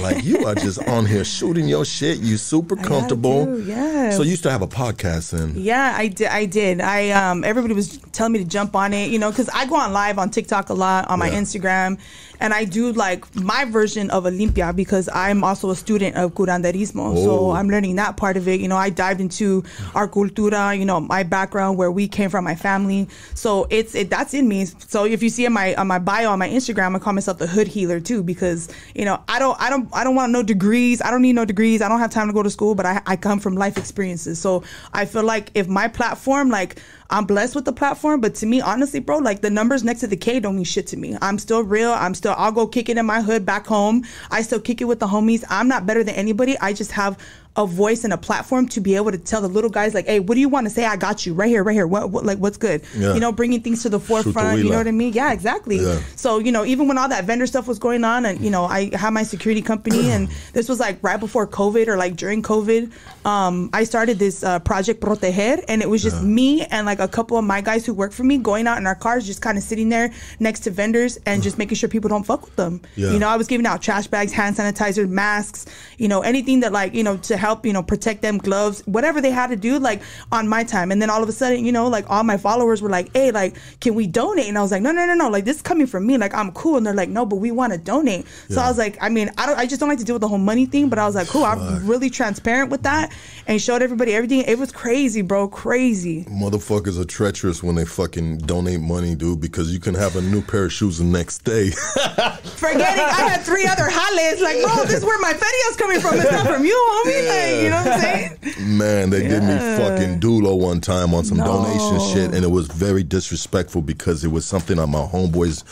Like 0.00 0.24
you 0.24 0.44
are 0.46 0.54
just 0.54 0.82
on 0.88 1.06
here 1.06 1.24
shooting 1.24 1.68
your 1.68 1.84
shit. 1.84 2.18
You 2.18 2.36
super 2.36 2.76
comfortable. 2.76 3.58
yes. 3.60 4.16
So 4.16 4.22
you 4.24 4.30
used 4.30 4.42
to 4.42 4.50
have 4.50 4.62
a 4.62 4.68
podcast 4.68 5.30
then? 5.30 5.54
Yeah, 5.56 5.94
I 5.96 6.08
did. 6.08 6.26
I 6.28 6.46
did. 6.46 6.80
I 6.80 7.10
um, 7.10 7.44
everybody 7.44 7.74
was 7.74 7.98
telling 8.12 8.32
me 8.32 8.38
to 8.40 8.44
jump 8.44 8.74
on 8.74 8.92
it, 8.92 9.10
you 9.10 9.18
know, 9.18 9.30
because 9.30 9.48
I 9.50 9.66
go 9.66 9.76
on 9.76 9.92
live 9.92 10.18
on 10.18 10.30
TikTok 10.30 10.68
a 10.70 10.74
lot, 10.74 11.08
on 11.08 11.18
my 11.20 11.28
Yeah. 11.30 11.40
Instagram, 11.40 11.98
and 12.40 12.52
I 12.54 12.64
do 12.64 12.92
like 12.92 13.32
my 13.36 13.64
version 13.64 14.10
of 14.10 14.26
a 14.26 14.30
limpia 14.30 14.74
because 14.74 15.08
I'm 15.12 15.44
also 15.44 15.70
a 15.70 15.76
student 15.76 16.16
of 16.16 16.34
curanderismo, 16.34 17.16
Oh. 17.16 17.24
so 17.24 17.50
I'm 17.52 17.68
learning 17.68 17.96
that 17.96 18.16
part 18.16 18.36
of 18.36 18.48
it. 18.48 18.60
You 18.60 18.68
know, 18.68 18.76
I 18.76 18.90
dived 18.90 19.20
into 19.20 19.62
our 19.94 20.08
cultura, 20.08 20.76
you 20.78 20.84
know, 20.84 21.00
my 21.00 21.22
background, 21.22 21.78
where 21.78 21.90
we 21.90 22.08
came 22.08 22.30
from, 22.30 22.44
my 22.44 22.54
family. 22.54 23.08
So 23.34 23.66
it's 23.70 23.94
it 23.94 24.10
that's 24.10 24.34
in 24.34 24.48
me. 24.48 24.66
So 24.88 25.04
if 25.04 25.22
you 25.22 25.28
see 25.30 25.44
in 25.44 25.52
my 25.52 25.74
on 25.74 25.86
my 25.86 25.98
bio 25.98 26.30
on 26.30 26.38
my 26.38 26.48
Instagram, 26.48 26.96
I 26.96 26.98
call 26.98 27.12
myself 27.12 27.38
the 27.38 27.46
hood 27.46 27.68
healer 27.68 28.00
too 28.00 28.22
because 28.22 28.68
you 28.94 29.04
know 29.04 29.22
I 29.28 29.38
don't 29.38 29.60
I 29.60 29.70
don't 29.70 29.88
I 29.92 30.02
don't 30.04 30.14
want 30.16 30.32
no 30.32 30.42
degrees. 30.42 31.02
I 31.02 31.10
don't 31.10 31.22
need 31.22 31.34
no 31.34 31.44
degrees. 31.44 31.82
I 31.82 31.88
don't 31.88 32.00
have 32.00 32.10
time 32.10 32.26
to 32.28 32.32
go 32.32 32.42
to 32.42 32.50
school, 32.50 32.74
but 32.74 32.86
I 32.86 33.02
I 33.06 33.16
come 33.16 33.38
from 33.38 33.54
life 33.54 33.76
experiences. 33.76 34.38
So 34.40 34.62
I 34.92 35.04
feel 35.04 35.22
like 35.24 35.50
if 35.54 35.68
my 35.68 35.88
platform 35.88 36.48
like 36.50 36.80
I'm 37.10 37.26
blessed 37.26 37.56
with 37.56 37.64
the 37.64 37.72
platform, 37.72 38.20
but 38.20 38.36
to 38.36 38.46
me, 38.46 38.60
honestly, 38.60 39.00
bro, 39.00 39.18
like 39.18 39.40
the 39.40 39.50
numbers 39.50 39.82
next 39.82 40.00
to 40.00 40.06
the 40.06 40.16
K 40.16 40.38
don't 40.38 40.54
mean 40.54 40.64
shit 40.64 40.86
to 40.88 40.96
me. 40.96 41.18
I'm 41.20 41.38
still 41.38 41.62
real. 41.62 41.92
I'm 41.92 42.14
still, 42.14 42.34
I'll 42.38 42.52
go 42.52 42.68
kick 42.68 42.88
it 42.88 42.96
in 42.96 43.04
my 43.04 43.20
hood 43.20 43.44
back 43.44 43.66
home. 43.66 44.04
I 44.30 44.42
still 44.42 44.60
kick 44.60 44.80
it 44.80 44.84
with 44.84 45.00
the 45.00 45.08
homies. 45.08 45.44
I'm 45.50 45.66
not 45.66 45.86
better 45.86 46.04
than 46.04 46.14
anybody. 46.14 46.56
I 46.60 46.72
just 46.72 46.92
have 46.92 47.18
a 47.62 47.66
voice 47.66 48.04
and 48.04 48.12
a 48.12 48.18
platform 48.18 48.66
to 48.68 48.80
be 48.80 48.96
able 48.96 49.10
to 49.12 49.18
tell 49.18 49.40
the 49.40 49.48
little 49.48 49.70
guys, 49.70 49.94
like, 49.94 50.06
hey, 50.06 50.20
what 50.20 50.34
do 50.34 50.40
you 50.40 50.48
want 50.48 50.66
to 50.66 50.70
say? 50.70 50.84
I 50.84 50.96
got 50.96 51.26
you 51.26 51.34
right 51.34 51.48
here, 51.48 51.62
right 51.62 51.74
here. 51.74 51.86
What, 51.86 52.10
what 52.10 52.24
like, 52.24 52.38
what's 52.38 52.56
good? 52.56 52.82
Yeah. 52.96 53.14
You 53.14 53.20
know, 53.20 53.32
bringing 53.32 53.60
things 53.60 53.82
to 53.82 53.88
the 53.88 54.00
forefront. 54.00 54.58
You 54.58 54.70
know 54.70 54.78
what 54.78 54.88
I 54.88 54.92
mean? 54.92 55.12
Yeah, 55.12 55.32
exactly. 55.32 55.78
Yeah. 55.78 56.00
So, 56.16 56.38
you 56.38 56.52
know, 56.52 56.64
even 56.64 56.88
when 56.88 56.98
all 56.98 57.08
that 57.08 57.24
vendor 57.24 57.46
stuff 57.46 57.68
was 57.68 57.78
going 57.78 58.04
on 58.04 58.24
and, 58.24 58.40
you 58.40 58.50
know, 58.50 58.64
I 58.64 58.94
had 58.96 59.10
my 59.10 59.22
security 59.22 59.62
company 59.62 60.10
and 60.10 60.28
this 60.52 60.68
was 60.68 60.80
like 60.80 61.02
right 61.02 61.20
before 61.20 61.46
COVID 61.46 61.88
or 61.88 61.96
like 61.96 62.16
during 62.16 62.42
COVID, 62.42 62.92
um, 63.26 63.70
I 63.72 63.84
started 63.84 64.18
this 64.18 64.42
uh, 64.42 64.58
project 64.60 65.00
Proteger 65.00 65.62
and 65.68 65.82
it 65.82 65.88
was 65.88 66.02
just 66.02 66.22
me 66.22 66.62
and 66.66 66.86
like 66.86 67.00
a 67.00 67.08
couple 67.08 67.36
of 67.36 67.44
my 67.44 67.60
guys 67.60 67.84
who 67.84 67.92
work 67.92 68.12
for 68.12 68.24
me 68.24 68.38
going 68.38 68.66
out 68.66 68.78
in 68.78 68.86
our 68.86 68.94
cars, 68.94 69.26
just 69.26 69.42
kind 69.42 69.58
of 69.58 69.64
sitting 69.64 69.88
there 69.88 70.12
next 70.38 70.60
to 70.60 70.70
vendors 70.70 71.18
and 71.26 71.42
just 71.42 71.58
making 71.58 71.76
sure 71.76 71.88
people 71.88 72.08
don't 72.08 72.24
fuck 72.24 72.42
with 72.42 72.56
them. 72.56 72.80
Yeah. 72.96 73.12
You 73.12 73.18
know, 73.18 73.28
I 73.28 73.36
was 73.36 73.46
giving 73.46 73.66
out 73.66 73.82
trash 73.82 74.06
bags, 74.06 74.32
hand 74.32 74.56
sanitizer, 74.56 75.08
masks, 75.08 75.66
you 75.98 76.08
know, 76.08 76.20
anything 76.22 76.60
that 76.60 76.72
like, 76.72 76.94
you 76.94 77.02
know, 77.02 77.16
to 77.18 77.36
help 77.36 77.49
help, 77.50 77.66
you 77.66 77.72
know, 77.72 77.82
protect 77.82 78.22
them, 78.22 78.38
gloves, 78.38 78.80
whatever 78.86 79.20
they 79.20 79.32
had 79.32 79.48
to 79.48 79.56
do, 79.56 79.78
like 79.80 80.00
on 80.30 80.46
my 80.46 80.62
time. 80.62 80.92
And 80.92 81.02
then 81.02 81.10
all 81.10 81.20
of 81.22 81.28
a 81.28 81.32
sudden, 81.32 81.64
you 81.64 81.72
know, 81.72 81.88
like 81.88 82.08
all 82.08 82.22
my 82.22 82.36
followers 82.36 82.80
were 82.80 82.88
like, 82.88 83.10
hey, 83.12 83.32
like, 83.32 83.56
can 83.80 83.96
we 83.96 84.06
donate? 84.06 84.46
And 84.46 84.56
I 84.56 84.62
was 84.62 84.70
like, 84.70 84.82
no, 84.82 84.92
no, 84.92 85.04
no, 85.04 85.14
no, 85.14 85.28
like 85.28 85.44
this 85.44 85.56
is 85.56 85.62
coming 85.62 85.88
from 85.88 86.06
me. 86.06 86.16
Like 86.16 86.32
I'm 86.32 86.52
cool. 86.52 86.76
And 86.76 86.86
they're 86.86 86.94
like, 86.94 87.08
no, 87.08 87.26
but 87.26 87.36
we 87.36 87.50
want 87.50 87.72
to 87.72 87.78
donate. 87.78 88.26
So 88.48 88.60
I 88.60 88.68
was 88.68 88.78
like, 88.78 88.96
I 89.00 89.08
mean, 89.08 89.30
I 89.36 89.46
don't, 89.46 89.58
I 89.58 89.66
just 89.66 89.80
don't 89.80 89.88
like 89.88 89.98
to 89.98 90.04
deal 90.04 90.14
with 90.14 90.22
the 90.22 90.28
whole 90.28 90.38
money 90.38 90.66
thing, 90.66 90.88
but 90.88 91.00
I 91.00 91.06
was 91.06 91.16
like, 91.16 91.26
cool, 91.26 91.44
I'm 91.44 91.84
really 91.86 92.08
transparent 92.08 92.70
with 92.70 92.84
that 92.84 93.12
and 93.48 93.60
showed 93.60 93.82
everybody 93.82 94.14
everything. 94.14 94.42
It 94.42 94.58
was 94.58 94.70
crazy, 94.70 95.22
bro, 95.22 95.48
crazy. 95.48 96.24
Motherfuckers 96.26 97.00
are 97.00 97.04
treacherous 97.04 97.64
when 97.64 97.74
they 97.74 97.84
fucking 97.84 98.38
donate 98.38 98.80
money, 98.80 99.16
dude, 99.16 99.40
because 99.40 99.72
you 99.72 99.80
can 99.80 99.94
have 99.94 100.14
a 100.14 100.22
new 100.22 100.40
pair 100.40 100.66
of 100.66 100.72
shoes 100.72 100.98
the 100.98 101.04
next 101.04 101.38
day. 101.38 101.70
Forgetting 101.70 103.04
I 103.04 103.28
had 103.28 103.42
three 103.42 103.66
other 103.66 103.88
highlights. 103.90 104.40
Like, 104.40 104.62
bro, 104.62 104.84
this 104.84 104.98
is 104.98 105.04
where 105.04 105.18
my 105.20 105.32
Fetio's 105.32 105.76
coming 105.76 106.00
from. 106.00 106.14
It's 106.14 106.30
not 106.30 106.46
from 106.46 106.64
you, 106.64 106.76
homie. 106.92 107.29
Like, 107.30 107.62
you 107.62 107.70
know 107.70 107.76
what 107.76 107.86
I'm 107.92 108.00
saying? 108.00 108.38
Man, 108.78 109.10
they 109.10 109.20
did 109.26 109.42
me 109.42 109.56
fucking 109.76 110.20
dulo 110.20 110.58
one 110.58 110.80
time 110.80 111.14
on 111.14 111.24
some 111.24 111.38
No. 111.38 111.44
donation 111.46 112.00
shit, 112.14 112.34
and 112.34 112.44
it 112.44 112.50
was 112.50 112.66
very 112.66 113.02
disrespectful 113.02 113.82
because 113.82 114.24
it 114.24 114.28
was 114.28 114.44
something 114.44 114.78
on 114.78 114.90
my 114.90 115.00
homeboy's. 115.06 115.64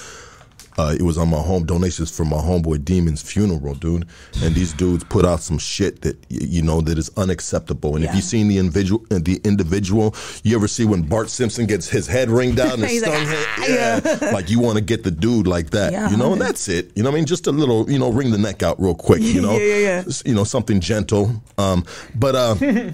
Uh, 0.78 0.94
it 0.98 1.02
was 1.02 1.18
on 1.18 1.28
my 1.28 1.40
home 1.40 1.64
donations 1.66 2.08
for 2.10 2.24
my 2.24 2.36
homeboy 2.36 2.84
Demon's 2.84 3.20
funeral, 3.20 3.74
dude. 3.74 4.06
And 4.42 4.54
these 4.54 4.72
dudes 4.72 5.02
put 5.04 5.24
out 5.24 5.40
some 5.42 5.58
shit 5.58 6.02
that 6.02 6.16
you 6.28 6.62
know 6.62 6.80
that 6.82 6.96
is 6.98 7.10
unacceptable. 7.16 7.96
And 7.96 8.04
if 8.04 8.10
Yeah. 8.10 8.16
you 8.16 8.22
seen 8.22 8.46
the 8.48 8.58
individual, 8.58 9.04
the 9.10 9.40
individual, 9.44 10.14
you 10.44 10.54
ever 10.56 10.68
see 10.68 10.84
when 10.84 11.02
Bart 11.02 11.30
Simpson 11.30 11.66
gets 11.66 11.88
his 11.88 12.06
head 12.06 12.30
ringed 12.30 12.60
out 12.64 12.74
and 12.74 12.84
his 12.84 13.02
like, 13.02 13.10
stung 13.12 13.26
"Ah," 13.26 13.62
head? 13.62 14.02
Yeah. 14.22 14.30
like 14.32 14.48
you 14.50 14.60
want 14.60 14.76
to 14.78 14.84
get 14.84 15.02
the 15.02 15.10
dude 15.10 15.46
like 15.48 15.70
that, 15.70 15.92
Yeah, 15.92 16.10
you 16.10 16.16
know. 16.16 16.32
And 16.32 16.40
that's 16.40 16.68
it. 16.68 16.92
You 16.94 17.02
know, 17.02 17.10
what 17.10 17.16
I 17.16 17.18
mean, 17.18 17.26
just 17.26 17.46
a 17.48 17.52
little, 17.52 17.90
you 17.90 17.98
know, 17.98 18.10
wring 18.12 18.30
the 18.30 18.38
neck 18.38 18.62
out 18.62 18.80
real 18.80 18.94
quick. 18.94 19.20
You 19.20 19.40
know, 19.46 19.56
Yeah, 19.58 19.64
yeah, 19.74 20.02
yeah. 20.06 20.12
You 20.24 20.34
know, 20.34 20.44
something 20.44 20.78
gentle. 20.80 21.42
Um, 21.58 21.84
but 22.14 22.34
uh, 22.36 22.54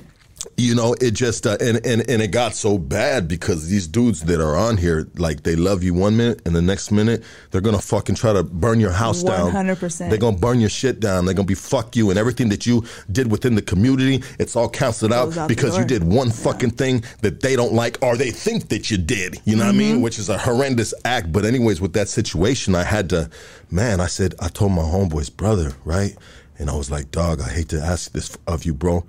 you 0.56 0.74
know, 0.74 0.94
it 1.00 1.12
just 1.12 1.46
uh, 1.46 1.56
and 1.60 1.84
and 1.84 2.08
and 2.08 2.22
it 2.22 2.28
got 2.28 2.54
so 2.54 2.78
bad 2.78 3.26
because 3.26 3.68
these 3.68 3.88
dudes 3.88 4.22
that 4.24 4.40
are 4.40 4.56
on 4.56 4.76
here, 4.76 5.08
like 5.16 5.42
they 5.42 5.56
love 5.56 5.82
you 5.82 5.94
one 5.94 6.16
minute, 6.16 6.42
and 6.46 6.54
the 6.54 6.62
next 6.62 6.92
minute 6.92 7.24
they're 7.50 7.60
gonna 7.60 7.80
fucking 7.80 8.14
try 8.14 8.32
to 8.32 8.44
burn 8.44 8.78
your 8.78 8.92
house 8.92 9.22
down. 9.22 9.50
100%. 9.50 10.10
They're 10.10 10.18
gonna 10.18 10.36
burn 10.36 10.60
your 10.60 10.70
shit 10.70 11.00
down. 11.00 11.24
They're 11.24 11.34
gonna 11.34 11.46
be 11.46 11.54
fuck 11.54 11.96
you 11.96 12.10
and 12.10 12.18
everything 12.18 12.48
that 12.50 12.66
you 12.66 12.84
did 13.10 13.30
within 13.30 13.54
the 13.54 13.62
community. 13.62 14.22
It's 14.38 14.54
all 14.54 14.68
canceled 14.68 15.12
out 15.12 15.24
out 15.36 15.48
because 15.48 15.78
you 15.78 15.84
did 15.84 16.04
one 16.04 16.30
fucking 16.30 16.70
thing 16.70 17.04
that 17.22 17.40
they 17.40 17.56
don't 17.56 17.72
like 17.72 17.98
or 18.02 18.16
they 18.16 18.30
think 18.30 18.68
that 18.68 18.90
you 18.90 18.98
did. 18.98 19.40
You 19.44 19.56
know 19.56 19.64
what 19.64 19.74
I 19.74 19.78
mean? 19.78 19.94
Mm-hmm. 19.96 20.02
Which 20.02 20.18
is 20.18 20.28
a 20.28 20.38
horrendous 20.38 20.94
act. 21.04 21.32
But 21.32 21.44
anyways, 21.44 21.80
with 21.80 21.92
that 21.94 22.08
situation, 22.08 22.74
I 22.74 22.84
had 22.84 23.10
to, 23.10 23.30
man. 23.70 24.00
I 24.00 24.06
said 24.06 24.34
I 24.40 24.48
told 24.48 24.72
my 24.72 24.82
homeboy's 24.82 25.30
brother, 25.30 25.72
right, 25.84 26.16
and 26.58 26.70
I 26.70 26.76
was 26.76 26.90
like, 26.90 27.10
dog, 27.10 27.40
I 27.40 27.48
hate 27.48 27.68
to 27.70 27.80
ask 27.80 28.12
this 28.12 28.36
of 28.46 28.64
you, 28.64 28.74
bro. 28.74 29.04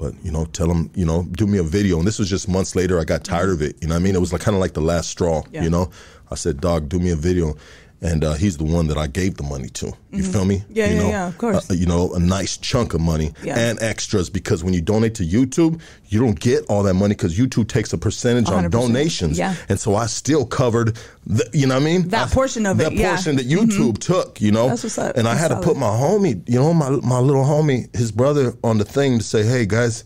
But 0.00 0.14
you 0.24 0.32
know, 0.32 0.46
tell 0.46 0.70
him, 0.70 0.90
you 0.94 1.04
know, 1.04 1.24
do 1.32 1.46
me 1.46 1.58
a 1.58 1.62
video. 1.62 1.98
And 1.98 2.06
this 2.06 2.18
was 2.18 2.30
just 2.30 2.48
months 2.48 2.74
later. 2.74 2.98
I 2.98 3.04
got 3.04 3.22
tired 3.22 3.50
mm-hmm. 3.50 3.52
of 3.52 3.62
it. 3.62 3.76
You 3.82 3.88
know 3.88 3.94
what 3.94 4.00
I 4.00 4.02
mean? 4.02 4.14
It 4.14 4.20
was 4.20 4.32
like 4.32 4.40
kind 4.40 4.54
of 4.56 4.60
like 4.60 4.72
the 4.72 4.80
last 4.80 5.10
straw. 5.10 5.42
Yeah. 5.52 5.62
You 5.62 5.70
know, 5.70 5.90
I 6.30 6.36
said, 6.36 6.60
dog, 6.60 6.88
do 6.88 6.98
me 6.98 7.10
a 7.10 7.16
video. 7.16 7.54
And 8.02 8.24
uh, 8.24 8.32
he's 8.32 8.56
the 8.56 8.64
one 8.64 8.86
that 8.86 8.96
I 8.96 9.06
gave 9.08 9.36
the 9.36 9.42
money 9.42 9.68
to. 9.70 9.92
You 10.10 10.22
feel 10.22 10.46
me? 10.46 10.60
Mm-hmm. 10.60 10.72
Yeah, 10.74 10.86
you 10.86 10.94
yeah, 10.94 11.02
know, 11.02 11.08
yeah, 11.10 11.28
of 11.28 11.36
course. 11.36 11.70
uh, 11.70 11.74
you 11.74 11.84
know, 11.84 12.14
a 12.14 12.18
nice 12.18 12.56
chunk 12.56 12.94
of 12.94 13.02
money 13.02 13.32
Yeah. 13.42 13.58
and 13.58 13.78
extras 13.82 14.30
because 14.30 14.64
when 14.64 14.72
you 14.72 14.80
donate 14.80 15.14
to 15.16 15.22
YouTube, 15.22 15.82
you 16.06 16.18
don't 16.18 16.40
get 16.40 16.64
all 16.70 16.82
that 16.84 16.94
money 16.94 17.14
because 17.14 17.36
YouTube 17.38 17.68
takes 17.68 17.92
a 17.92 17.98
percentage 17.98 18.48
on 18.48 18.64
100%. 18.64 18.70
donations. 18.70 19.38
Yeah. 19.38 19.54
And 19.68 19.78
so 19.78 19.96
I 19.96 20.06
still 20.06 20.46
covered, 20.46 20.96
the, 21.26 21.46
you 21.52 21.66
know 21.66 21.74
what 21.74 21.82
I 21.82 21.84
mean? 21.84 22.08
That 22.08 22.28
I- 22.28 22.34
portion 22.34 22.64
of 22.64 22.80
it, 22.80 22.84
That 22.84 22.92
yeah. 22.94 23.00
Mm-hmm. 23.08 23.14
portion 23.16 23.36
that 23.36 23.46
YouTube 23.46 23.98
took, 23.98 24.40
you 24.40 24.50
know? 24.50 24.68
That's 24.68 24.82
what's 24.84 24.96
up. 24.96 25.18
And 25.18 25.28
I 25.28 25.34
That's 25.34 25.48
had 25.52 25.60
to 25.60 25.66
put 25.66 25.76
my 25.76 25.88
homie, 25.88 26.42
you 26.48 26.58
know, 26.58 26.72
my, 26.72 26.88
my 26.88 27.18
little 27.18 27.44
homie, 27.44 27.94
his 27.94 28.12
brother 28.12 28.54
on 28.64 28.78
the 28.78 28.84
thing 28.86 29.18
to 29.18 29.24
say, 29.24 29.42
hey 29.44 29.66
guys, 29.66 30.04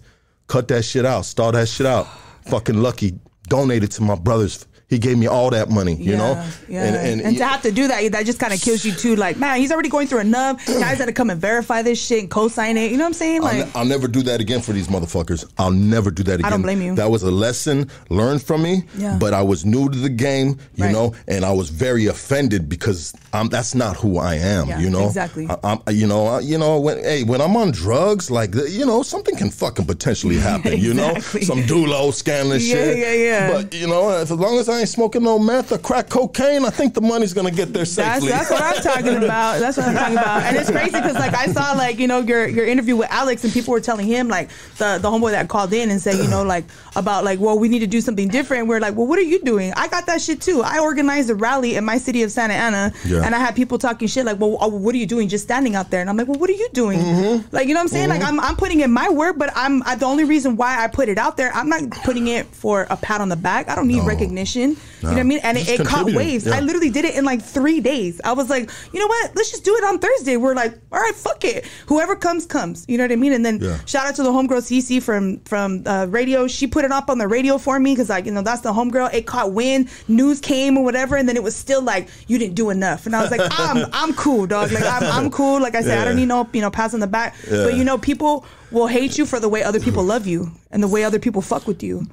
cut 0.49 0.67
that 0.67 0.83
shit 0.85 1.07
out, 1.07 1.27
stall 1.27 1.53
that 1.53 1.69
shit 1.69 1.87
out. 1.87 2.09
Fucking 2.51 2.75
lucky, 2.83 3.21
donated 3.49 3.93
to 3.93 4.03
my 4.03 4.17
brother's. 4.17 4.67
He 4.89 4.99
gave 4.99 5.17
me 5.19 5.27
all 5.27 5.51
that 5.51 5.71
money, 5.71 5.95
you 5.95 6.15
know? 6.17 6.35
Yeah. 6.69 6.85
And, 6.85 7.37
to 7.39 7.45
have 7.45 7.63
to 7.63 7.73
do 7.73 7.89
that, 7.89 8.13
that 8.13 8.27
just 8.27 8.39
kind 8.39 8.53
of 8.53 8.61
kills 8.61 8.85
you 8.85 8.93
too. 8.93 9.17
Like, 9.17 9.39
man, 9.39 9.59
he's 9.59 9.73
already 9.73 9.89
going 9.89 10.07
through 10.07 10.21
enough. 10.21 10.65
Guys 10.67 10.99
got 10.99 11.07
to 11.07 11.13
come 11.13 11.31
and 11.31 11.41
verify 11.41 11.83
this 11.83 11.99
shit 12.05 12.21
and 12.21 12.31
co-sign 12.31 12.77
it. 12.77 12.91
You 12.93 12.99
know 12.99 13.05
what 13.05 13.09
I'm 13.09 13.15
saying? 13.15 13.39
I'll, 13.39 13.45
Like, 13.59 13.67
ne- 13.67 13.73
I'll 13.75 13.85
never 13.87 14.07
do 14.07 14.23
that 14.25 14.41
again 14.41 14.61
for 14.61 14.73
these 14.73 14.89
motherfuckers. 14.89 15.51
I'll 15.59 15.71
never 15.71 16.11
do 16.11 16.23
that 16.25 16.35
again. 16.35 16.45
I 16.45 16.51
don't 16.51 16.63
blame 16.63 16.83
you. 16.83 16.95
That 16.95 17.11
was 17.11 17.23
a 17.23 17.31
lesson 17.31 17.91
learned 18.11 18.43
from 18.43 18.63
me. 18.63 18.85
Yeah. 18.99 19.17
But 19.19 19.33
I 19.35 19.43
was 19.43 19.65
new 19.65 19.89
to 19.89 19.99
the 19.99 20.11
game, 20.11 20.59
you 20.77 20.85
Right. 20.85 20.93
know, 20.93 21.15
and 21.29 21.45
I 21.45 21.53
was 21.53 21.71
very 21.71 22.07
offended 22.07 22.69
because 22.69 23.15
I'm, 23.33 23.49
that's 23.49 23.75
not 23.75 23.97
who 23.97 24.19
I 24.19 24.35
am. 24.35 24.69
Yeah, 24.69 24.81
you 24.81 24.91
know, 24.91 25.07
exactly. 25.07 25.49
I, 25.49 25.57
I'm, 25.65 25.79
you 25.91 26.07
know, 26.07 26.27
I, 26.27 26.41
you 26.41 26.59
know, 26.59 26.79
when 26.79 26.99
hey, 26.99 27.25
when 27.25 27.41
I'm 27.41 27.57
on 27.57 27.71
drugs, 27.73 28.31
like 28.31 28.55
you 28.55 28.85
know, 28.85 29.03
something 29.03 29.35
can 29.37 29.51
fucking 29.51 29.87
potentially 29.87 30.37
happen. 30.51 30.79
You 30.79 30.93
know, 30.95 31.11
Exactly. 31.11 31.43
some 31.43 31.63
dulo 31.63 32.13
scandalous 32.13 32.63
shit. 32.67 32.99
Yeah, 32.99 33.13
yeah, 33.13 33.25
yeah. 33.49 33.53
But 33.53 33.75
you 33.75 33.87
know, 33.87 34.11
as 34.11 34.31
long 34.31 34.59
as 34.59 34.69
I 34.69 34.74
ain't 34.79 34.89
smoking 34.89 35.23
no 35.23 35.39
meth 35.39 35.73
or 35.73 35.79
crack 35.79 36.09
cocaine, 36.09 36.65
I 36.65 36.71
think 36.71 36.95
the 36.95 37.01
money's 37.01 37.33
gonna 37.33 37.51
get 37.51 37.73
there 37.73 37.85
safely. 37.85 38.29
that's 38.29 38.51
what 38.51 38.63
I'm 38.63 38.83
talking 38.83 39.17
about. 39.23 39.61
That's 39.61 39.77
what 39.77 39.87
I'm 39.89 39.95
talking 39.95 40.17
about. 40.19 40.43
And 40.43 40.57
it's 40.57 40.71
crazy 40.71 40.91
because 40.93 41.15
like 41.15 41.35
I 41.35 41.47
saw 41.47 41.73
like 41.73 41.99
you 41.99 42.07
know 42.07 42.21
your 42.21 42.47
your 42.47 42.67
interview 42.67 42.97
with 42.97 43.11
Alex 43.11 43.45
and 43.45 43.53
people 43.53 43.73
were 43.73 43.81
telling 43.81 44.07
him 44.07 44.29
like 44.29 44.51
the 44.79 44.99
the 45.01 45.11
homeboy 45.11 45.31
that 45.33 45.49
called 45.49 45.73
in 45.73 45.91
and 45.91 46.01
said 46.01 46.17
you 46.17 46.29
know 46.29 46.43
like 46.43 46.65
about 46.97 47.25
like 47.25 47.41
well 47.41 47.59
we 47.59 47.69
need 47.69 47.81
to 47.81 47.87
do 47.87 48.01
something 48.01 48.29
different. 48.29 48.67
We're 48.69 48.81
like 48.81 48.95
well 48.97 49.07
what 49.07 49.19
are 49.19 49.23
you 49.23 49.41
doing? 49.43 49.73
I 49.77 49.89
got 49.89 50.07
that 50.07 50.21
shit 50.21 50.41
too. 50.41 50.63
I 50.65 50.79
organized 50.81 51.31
a 51.31 51.35
rally 51.35 51.77
in 51.77 51.85
my 51.85 51.99
city 51.99 52.23
of 52.23 52.31
Santa 52.31 52.55
Ana 52.55 52.93
Yeah. 53.05 53.23
and 53.25 53.35
I 53.35 53.39
had 53.39 53.55
people 53.57 53.79
talking 53.79 54.09
shit 54.09 54.25
like 54.25 54.41
well 54.41 54.57
oh, 54.61 54.69
what 54.69 54.95
are 54.95 54.99
you 54.99 55.07
doing 55.07 55.29
just 55.29 55.45
standing 55.45 55.75
out 55.77 55.91
there 55.91 56.01
and 56.01 56.09
I'm 56.11 56.17
like 56.17 56.29
well 56.29 56.39
what 56.39 56.51
are 56.51 56.55
you 56.55 56.69
doing? 56.73 56.99
Mm-hmm. 57.01 57.55
Like 57.55 57.69
you 57.69 57.75
know 57.75 57.81
what 57.81 57.85
I'm 57.85 57.89
saying? 57.89 58.09
Like 58.09 58.23
I'm 58.23 58.39
I'm 58.41 58.57
putting 58.57 58.81
in 58.81 58.91
my 58.93 59.09
work 59.09 59.37
but 59.39 59.51
I'm 59.55 59.83
I, 59.85 59.95
the 59.97 60.07
only 60.07 60.25
reason 60.25 60.57
why 60.57 60.83
I 60.83 60.89
put 60.89 61.09
it 61.09 61.19
out 61.19 61.37
there 61.37 61.51
I'm 61.55 61.69
not 61.69 61.83
putting 62.05 62.29
it 62.29 62.47
for 62.47 62.87
a 62.91 62.97
pat 62.97 63.21
on 63.21 63.29
the 63.29 63.37
back. 63.37 63.69
I 63.69 63.75
don't 63.75 63.89
need 63.89 64.03
recognition. 64.05 64.64
You 64.71 64.77
know 65.03 65.11
what 65.11 65.19
I 65.19 65.23
mean? 65.23 65.41
And 65.43 65.59
it, 65.59 65.69
it 65.69 65.87
caught 65.87 66.07
waves. 66.13 66.47
Yeah. 66.47 66.55
I 66.57 66.61
literally 66.61 66.91
did 66.91 67.05
it 67.05 67.15
in 67.15 67.25
like 67.25 67.43
three 67.43 67.81
days. 67.81 68.21
I 68.25 68.33
was 68.33 68.49
like, 68.49 68.71
you 68.93 68.99
know 69.01 69.07
what? 69.07 69.33
Let's 69.37 69.51
just 69.51 69.65
do 69.65 69.75
it 69.77 69.85
on 69.85 69.99
Thursday. 69.99 70.37
We're 70.39 70.55
like, 70.55 70.73
all 70.91 70.99
right, 71.01 71.15
fuck 71.15 71.45
it. 71.45 71.67
Whoever 71.87 72.17
comes, 72.17 72.47
comes. 72.47 72.85
You 72.89 72.97
know 72.99 73.05
what 73.05 73.13
I 73.13 73.17
mean? 73.17 73.33
And 73.35 73.45
then 73.45 73.61
Yeah. 73.61 73.79
shout 73.85 74.07
out 74.07 74.15
to 74.17 74.23
the 74.23 74.31
homegirl 74.31 74.63
CC 74.63 75.03
from 75.03 75.41
from 75.41 75.83
uh, 75.87 76.07
radio. 76.09 76.47
She 76.47 76.67
put 76.67 76.85
it 76.85 76.91
up 76.93 77.11
on 77.11 77.19
the 77.19 77.29
radio 77.29 77.59
for 77.59 77.79
me 77.79 77.93
because 77.93 78.09
like 78.09 78.25
you 78.27 78.33
know 78.33 78.43
that's 78.43 78.63
the 78.63 78.73
homegirl. 78.73 79.13
It 79.13 79.27
caught 79.27 79.53
wind, 79.53 79.89
news 80.09 80.41
came 80.41 80.79
or 80.79 80.85
whatever, 80.85 81.17
and 81.17 81.29
then 81.29 81.37
it 81.37 81.43
was 81.43 81.55
still 81.55 81.83
like 81.83 82.09
you 82.27 82.39
didn't 82.39 82.55
do 82.55 82.71
enough. 82.71 83.05
And 83.07 83.15
I 83.15 83.21
was 83.23 83.31
like, 83.31 83.43
I'm 83.59 83.87
I'm 83.93 84.15
cool, 84.15 84.47
dog. 84.47 84.73
Like 84.73 84.85
I'm 84.85 85.03
I'm 85.05 85.31
cool. 85.31 85.61
Like 85.61 85.75
I 85.75 85.83
said, 85.83 85.99
I 85.99 86.05
don't 86.05 86.17
need 86.17 86.29
no 86.29 86.49
you 86.53 86.61
know 86.63 86.71
pass 86.71 86.95
on 86.95 87.01
the 87.01 87.07
back. 87.07 87.35
Yeah. 87.51 87.65
But 87.65 87.75
you 87.75 87.85
know, 87.85 87.99
people 87.99 88.47
will 88.71 88.87
hate 88.87 89.19
you 89.19 89.27
for 89.27 89.39
the 89.39 89.49
way 89.49 89.63
other 89.63 89.81
people 89.81 90.03
love 90.15 90.27
you 90.27 90.51
and 90.71 90.83
the 90.83 90.89
way 90.89 91.05
other 91.05 91.19
people 91.19 91.43
fuck 91.43 91.67
with 91.67 91.83
you. 91.83 92.07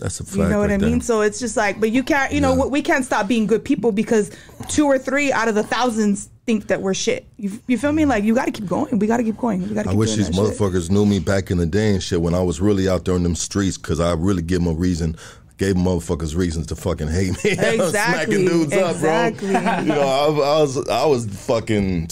That's 0.00 0.18
a 0.20 0.24
fact. 0.24 0.36
You 0.36 0.48
know 0.48 0.58
what 0.58 0.70
right 0.70 0.74
I 0.74 0.78
mean? 0.84 0.92
there. 0.98 1.00
So 1.02 1.20
it's 1.20 1.38
just 1.38 1.56
like, 1.56 1.78
but 1.80 1.90
you 1.90 2.02
can't, 2.02 2.32
you 2.32 2.40
know, 2.40 2.56
Yeah. 2.56 2.66
we 2.66 2.82
can't 2.82 3.04
stop 3.04 3.28
being 3.28 3.46
good 3.46 3.64
people 3.64 3.92
because 3.92 4.30
two 4.68 4.86
or 4.86 4.98
three 4.98 5.32
out 5.32 5.48
of 5.48 5.54
the 5.54 5.62
thousands 5.62 6.30
think 6.46 6.66
that 6.66 6.82
we're 6.82 6.94
shit. 6.94 7.26
You, 7.36 7.52
you 7.68 7.78
feel 7.78 7.92
me? 7.92 8.04
Like 8.04 8.24
you 8.24 8.34
got 8.34 8.46
to 8.46 8.50
keep 8.52 8.66
going. 8.66 8.98
We 8.98 9.06
got 9.06 9.18
to 9.18 9.22
keep 9.22 9.36
going. 9.38 9.66
We 9.68 9.74
got 9.74 9.84
to. 9.84 9.90
I 9.90 9.94
wish 9.94 10.14
these 10.16 10.26
that 10.28 10.34
shit. 10.34 10.44
motherfuckers 10.44 10.90
knew 10.90 11.06
me 11.06 11.20
back 11.20 11.50
in 11.50 11.58
the 11.58 11.66
day 11.66 11.92
and 11.92 12.02
shit 12.02 12.20
when 12.20 12.34
I 12.34 12.42
was 12.42 12.60
really 12.60 12.88
out 12.88 13.04
there 13.04 13.14
in 13.16 13.22
them 13.22 13.36
streets 13.36 13.78
because 13.78 14.00
I 14.00 14.12
really 14.14 14.42
give 14.42 14.62
them 14.62 14.74
a 14.74 14.76
reason. 14.76 15.16
Gave 15.56 15.76
motherfuckers 15.76 16.36
reasons 16.36 16.66
to 16.66 16.74
fucking 16.76 17.06
hate 17.06 17.32
me. 17.44 17.52
I 17.58 17.76
was 17.76 17.90
Exactly, 17.90 18.44
Smacking 18.44 18.46
dudes 18.46 18.72
up, 18.72 18.98
bro. 18.98 19.26
You 19.48 19.86
know, 19.88 20.00
I, 20.00 20.26
I 20.26 20.60
was, 20.60 20.88
I 20.88 21.06
was 21.06 21.26
fucking, 21.46 22.08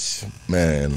man, 0.48 0.94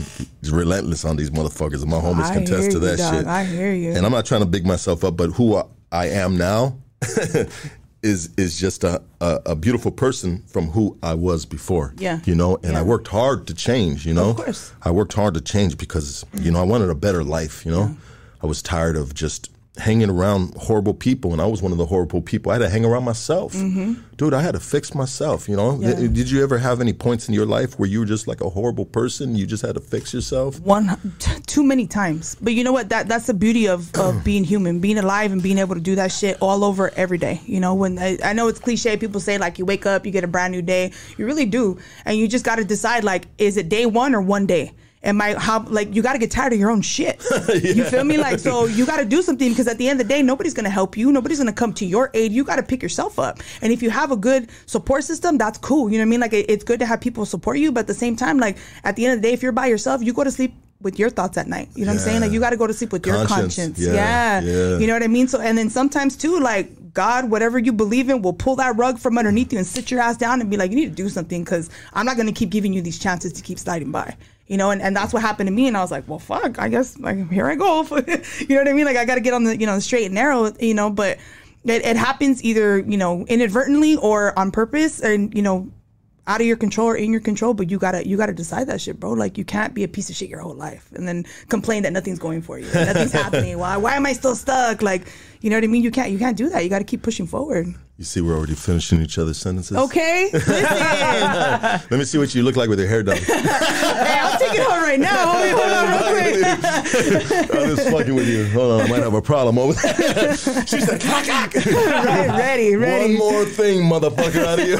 relentless 0.51 1.05
on 1.05 1.15
these 1.15 1.31
motherfuckers, 1.31 1.81
and 1.81 1.89
my 1.89 1.97
homies 1.97 2.25
I 2.25 2.33
can 2.35 2.45
hear 2.45 2.55
attest 2.57 2.71
to 2.71 2.77
you, 2.77 2.79
that 2.81 2.97
dog. 2.99 3.13
shit. 3.15 3.25
I 3.25 3.45
hear 3.45 3.73
you. 3.73 3.93
And 3.93 4.05
I'm 4.05 4.11
not 4.11 4.27
trying 4.27 4.41
to 4.41 4.45
big 4.45 4.63
myself 4.63 5.03
up, 5.03 5.17
but 5.17 5.31
who 5.31 5.55
I, 5.55 5.63
I 5.95 6.07
am 6.09 6.37
now 6.37 6.77
is 8.03 8.29
is 8.37 8.59
just 8.59 8.83
a, 8.83 9.01
a 9.21 9.39
a 9.47 9.55
beautiful 9.55 9.91
person 9.91 10.43
from 10.47 10.65
who 10.71 10.97
I 11.01 11.13
was 11.13 11.45
before. 11.45 11.93
Yeah. 11.97 12.19
you 12.25 12.35
know, 12.35 12.57
and 12.63 12.73
Yeah. 12.73 12.79
I 12.79 12.83
worked 12.83 13.07
hard 13.07 13.47
to 13.47 13.53
change. 13.53 14.05
You 14.05 14.13
know, 14.13 14.29
Of 14.31 14.35
course. 14.37 14.73
I 14.83 14.91
worked 14.91 15.13
hard 15.13 15.33
to 15.35 15.41
change 15.41 15.77
because 15.77 16.25
you 16.33 16.51
know 16.51 16.59
I 16.59 16.63
wanted 16.73 16.89
a 16.89 16.95
better 16.95 17.23
life. 17.23 17.65
You 17.65 17.71
know, 17.71 17.97
I 18.43 18.47
was 18.47 18.61
tired 18.61 18.95
of 18.97 19.13
just 19.13 19.49
hanging 19.77 20.09
around 20.09 20.55
horrible 20.55 20.93
people, 20.93 21.33
and 21.33 21.41
I 21.41 21.45
was 21.47 21.61
one 21.61 21.71
of 21.71 21.77
the 21.77 21.85
horrible 21.85 22.21
people. 22.21 22.51
I 22.51 22.55
had 22.55 22.59
to 22.61 22.69
hang 22.69 22.85
around 22.85 23.03
myself, 23.03 23.53
dude. 24.17 24.33
I 24.33 24.41
had 24.41 24.53
to 24.53 24.59
fix 24.59 24.95
myself. 24.95 25.49
You 25.49 25.55
know, 25.57 25.71
Mm-hmm. 25.73 25.83
Yeah. 25.83 25.93
Did- 25.95 26.13
did 26.13 26.31
you 26.31 26.41
ever 26.43 26.57
have 26.57 26.79
any 26.81 26.93
points 26.93 27.27
in 27.27 27.33
your 27.33 27.45
life 27.45 27.77
where 27.79 27.89
you 27.89 27.99
were 27.99 28.05
just 28.05 28.27
like 28.27 28.41
a 28.41 28.49
horrible 28.49 28.85
person? 28.85 29.35
You 29.35 29.45
just 29.45 29.61
had 29.65 29.75
to 29.75 29.81
fix 29.81 30.13
yourself. 30.13 30.59
one 30.61 30.97
t- 31.19 31.31
too 31.47 31.63
many 31.63 31.87
times. 31.87 32.35
But 32.41 32.53
you 32.53 32.63
know 32.63 32.71
what? 32.71 32.89
That 32.89 33.07
that's 33.07 33.27
the 33.27 33.33
beauty 33.33 33.67
of, 33.67 33.93
of 33.95 34.23
being 34.29 34.43
human, 34.45 34.79
being 34.79 34.97
alive, 34.97 35.31
and 35.31 35.41
being 35.43 35.57
able 35.57 35.75
to 35.75 35.81
do 35.81 35.95
that 35.95 36.11
shit 36.11 36.37
all 36.41 36.63
over 36.63 36.91
every 36.95 37.17
day. 37.17 37.41
You 37.45 37.59
know, 37.59 37.73
when 37.73 37.99
I, 37.99 38.17
I 38.23 38.33
know 38.33 38.47
it's 38.47 38.59
cliche, 38.59 38.95
people 38.97 39.19
say 39.19 39.37
like 39.37 39.59
you 39.59 39.65
wake 39.65 39.85
up, 39.85 40.05
you 40.05 40.11
get 40.11 40.23
a 40.23 40.27
brand 40.27 40.51
new 40.53 40.61
day. 40.61 40.91
You 41.17 41.25
really 41.25 41.45
do, 41.45 41.77
and 42.05 42.17
you 42.17 42.27
just 42.27 42.45
got 42.45 42.55
to 42.57 42.63
decide 42.63 43.03
like, 43.03 43.27
is 43.37 43.57
it 43.57 43.67
day 43.69 43.85
one 43.85 44.15
or 44.15 44.21
one 44.21 44.45
day? 44.45 44.73
Am 45.05 45.17
my 45.17 45.35
how 45.39 45.63
like 45.67 45.93
you 45.95 46.01
got 46.01 46.13
to 46.13 46.19
get 46.19 46.31
tired 46.31 46.51
of 46.53 46.59
your 46.59 46.71
own 46.71 46.81
shit? 46.81 47.23
You 47.53 47.83
feel 47.85 48.03
me? 48.03 48.17
Like 48.17 48.39
so, 48.39 48.65
you 48.65 48.85
got 48.85 48.97
to 48.97 49.05
do 49.05 49.21
something 49.21 49.49
because 49.49 49.67
at 49.67 49.77
the 49.77 49.87
end 49.87 50.01
of 50.01 50.07
the 50.07 50.13
day, 50.13 50.21
nobody's 50.21 50.53
gonna 50.53 50.69
help 50.69 50.97
you. 50.97 51.11
Nobody's 51.11 51.37
gonna 51.37 51.53
come 51.53 51.73
to 51.73 51.85
your 51.85 52.09
aid. 52.13 52.31
You 52.31 52.43
got 52.43 52.55
to 52.57 52.63
pick 52.63 52.81
yourself 52.81 53.19
up. 53.19 53.39
And 53.61 53.71
if 53.71 53.81
you 53.83 53.89
have 53.91 54.11
a 54.11 54.17
good 54.17 54.49
support 54.65 55.03
system, 55.03 55.37
that's 55.37 55.57
cool. 55.59 55.89
You 55.91 55.97
know 55.99 56.03
what 56.03 56.07
I 56.07 56.09
mean? 56.09 56.19
Like 56.21 56.33
it, 56.33 56.49
it's 56.49 56.63
good 56.63 56.79
to 56.79 56.85
have 56.85 56.99
people 57.01 57.25
support 57.25 57.59
you, 57.59 57.71
but 57.71 57.81
at 57.81 57.87
the 57.87 57.93
same 57.93 58.15
time, 58.15 58.39
like 58.39 58.57
at 58.83 58.95
the 58.95 59.05
end 59.05 59.13
of 59.15 59.21
the 59.21 59.27
day, 59.27 59.33
if 59.33 59.43
you're 59.43 59.51
by 59.51 59.67
yourself, 59.67 60.01
you 60.03 60.11
go 60.11 60.23
to 60.23 60.31
sleep 60.31 60.53
with 60.81 60.99
your 60.99 61.09
thoughts 61.09 61.37
at 61.37 61.47
night. 61.47 61.69
You 61.75 61.85
know 61.85 61.91
what 61.93 61.99
I'm 61.99 62.05
saying? 62.05 62.21
Like 62.21 62.31
you 62.31 62.39
got 62.39 62.49
to 62.51 62.57
go 62.57 62.67
to 62.67 62.73
sleep 62.73 62.91
with 62.91 63.05
your 63.05 63.15
Conscience. 63.25 63.55
conscience. 63.55 63.79
Yeah, 63.79 63.93
Yeah. 63.93 64.41
yeah. 64.41 64.77
You 64.79 64.87
know 64.87 64.93
what 64.93 65.03
I 65.03 65.07
mean? 65.07 65.27
So 65.27 65.39
and 65.39 65.57
then 65.57 65.69
sometimes 65.69 66.15
too, 66.17 66.39
like 66.39 66.93
God, 66.93 67.29
whatever 67.29 67.59
you 67.59 67.73
believe 67.73 68.09
in, 68.09 68.21
will 68.21 68.33
pull 68.33 68.55
that 68.57 68.75
rug 68.77 68.97
from 68.99 69.17
underneath 69.17 69.51
you 69.51 69.57
and 69.59 69.67
sit 69.67 69.91
your 69.91 69.99
ass 69.99 70.17
down 70.17 70.41
and 70.41 70.49
be 70.49 70.57
like, 70.57 70.71
you 70.71 70.77
need 70.77 70.89
to 70.89 70.95
do 71.03 71.09
something 71.09 71.43
because 71.43 71.69
I'm 71.93 72.05
not 72.05 72.15
going 72.15 72.27
to 72.27 72.33
keep 72.33 72.49
giving 72.49 72.71
you 72.73 72.81
these 72.81 72.97
chances 72.99 73.33
to 73.33 73.41
keep 73.41 73.59
sliding 73.59 73.91
by. 73.91 74.15
You 74.47 74.57
know, 74.57 74.69
and, 74.69 74.81
and 74.81 74.95
that's 74.95 75.11
what 75.11 75.23
happened 75.23 75.47
to 75.47 75.53
me. 75.53 75.67
And 75.67 75.75
I 75.75 75.81
was 75.81 75.89
like, 75.89 76.07
well, 76.07 76.19
fuck, 76.19 76.59
I 76.59 76.69
guess 76.69 76.99
like 76.99 77.31
here 77.31 77.47
I 77.47 77.55
go. 77.55 77.81
you 77.85 78.47
know 78.49 78.57
what 78.57 78.67
I 78.67 78.73
mean? 78.73 78.85
Like 78.85 78.97
I 78.97 79.05
got 79.05 79.15
to 79.15 79.21
get 79.21 79.33
on 79.33 79.43
the 79.43 79.57
you 79.57 79.65
know 79.65 79.75
the 79.75 79.81
straight 79.81 80.05
and 80.05 80.15
narrow. 80.15 80.51
You 80.59 80.73
know, 80.73 80.89
but 80.89 81.17
it, 81.63 81.83
it 81.85 81.97
happens 81.97 82.43
either 82.43 82.79
you 82.79 82.97
know 82.97 83.25
inadvertently 83.25 83.95
or 83.97 84.37
on 84.37 84.51
purpose, 84.51 85.01
and 85.01 85.33
you 85.33 85.41
know 85.41 85.71
out 86.27 86.41
of 86.41 86.47
your 86.47 86.57
control 86.57 86.87
or 86.87 86.95
in 86.95 87.11
your 87.11 87.21
control, 87.21 87.53
but 87.53 87.69
you 87.69 87.77
gotta 87.77 88.07
you 88.07 88.17
gotta 88.17 88.33
decide 88.33 88.67
that 88.67 88.81
shit, 88.81 88.99
bro. 88.99 89.11
Like 89.11 89.37
you 89.37 89.45
can't 89.45 89.73
be 89.73 89.83
a 89.83 89.87
piece 89.87 90.09
of 90.09 90.15
shit 90.15 90.29
your 90.29 90.39
whole 90.39 90.55
life 90.55 90.89
and 90.95 91.07
then 91.07 91.25
complain 91.49 91.83
that 91.83 91.93
nothing's 91.93 92.19
going 92.19 92.41
for 92.41 92.57
you, 92.57 92.65
nothing's 92.73 93.11
happening. 93.23 93.57
Why 93.57 93.77
why 93.77 93.95
am 93.95 94.05
I 94.05 94.13
still 94.13 94.35
stuck? 94.35 94.81
Like 94.81 95.07
you 95.41 95.49
know 95.49 95.57
what 95.57 95.63
I 95.63 95.67
mean? 95.67 95.83
You 95.83 95.91
can't 95.91 96.11
you 96.11 96.17
can't 96.17 96.37
do 96.37 96.49
that. 96.49 96.63
You 96.63 96.69
got 96.69 96.79
to 96.79 96.85
keep 96.85 97.03
pushing 97.03 97.27
forward. 97.27 97.67
You 97.97 98.03
see, 98.03 98.19
we're 98.19 98.35
already 98.35 98.55
finishing 98.55 99.01
each 99.01 99.17
other's 99.17 99.37
sentences. 99.37 99.77
Okay, 99.77 100.29
listen. 100.33 100.53
Let 100.61 101.91
me 101.91 102.03
see 102.03 102.17
what 102.17 102.35
you 102.35 102.43
look 102.43 102.57
like 102.57 102.67
with 102.67 102.79
your 102.79 102.89
hair 102.89 103.03
done. 103.03 103.17
I'll 103.29 104.24
take 104.57 104.65
it 104.65 104.71
home 104.71 104.83
right 104.83 104.99
now. 104.99 105.27
Hold, 105.27 105.43
me, 105.45 105.49
hold 105.51 105.71
on 105.71 105.87
real 105.91 105.99
quick. 106.13 106.35
I'm 107.61 107.75
just 107.75 107.89
fucking 107.89 108.15
with 108.15 108.27
you. 108.27 108.47
Hold 108.49 108.81
on, 108.81 108.87
I 108.87 108.89
might 108.89 109.01
have 109.03 109.13
a 109.13 109.21
problem 109.21 109.57
over 109.57 109.73
there. 109.73 110.35
She 110.65 110.79
said, 110.81 111.01
"Cock, 111.01 111.25
cock." 111.25 111.53
Right, 111.55 112.27
ready, 112.37 112.75
ready. 112.75 113.17
One 113.17 113.31
more 113.31 113.45
thing, 113.45 113.81
motherfucker, 113.81 114.45
out 114.45 114.59
of 114.59 114.67
you. 114.67 114.77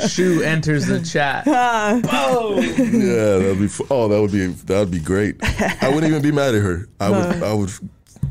Shu 0.08 0.42
enters 0.42 0.86
the 0.86 1.00
chat. 1.00 1.46
Uh, 1.46 2.00
Yeah, 2.02 3.38
that'd 3.38 3.58
be. 3.58 3.68
Oh, 3.90 4.08
that 4.08 4.20
would 4.20 4.32
be. 4.32 4.46
That 4.46 4.78
would 4.80 4.90
be 4.90 5.00
great. 5.00 5.36
I 5.82 5.88
wouldn't 5.88 6.10
even 6.10 6.22
be 6.22 6.32
mad 6.32 6.54
at 6.54 6.62
her. 6.62 6.88
I 7.00 7.10
would. 7.10 7.42
I 7.42 7.52
would 7.54 7.70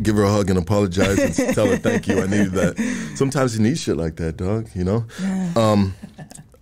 give 0.02 0.16
her 0.16 0.24
a 0.24 0.32
hug 0.32 0.50
and 0.50 0.58
apologize 0.58 1.20
and 1.40 1.54
tell 1.54 1.68
her 1.68 1.78
thank 1.78 2.08
you. 2.08 2.22
I 2.22 2.28
needed 2.28 2.52
that. 2.54 2.78
Sometimes 3.16 3.56
you 3.58 3.64
need 3.64 3.78
shit 3.78 3.98
like 3.98 4.16
that, 4.18 4.38
dog. 4.38 4.68
You 4.76 4.84
know. 4.84 5.06
Um, 5.56 5.94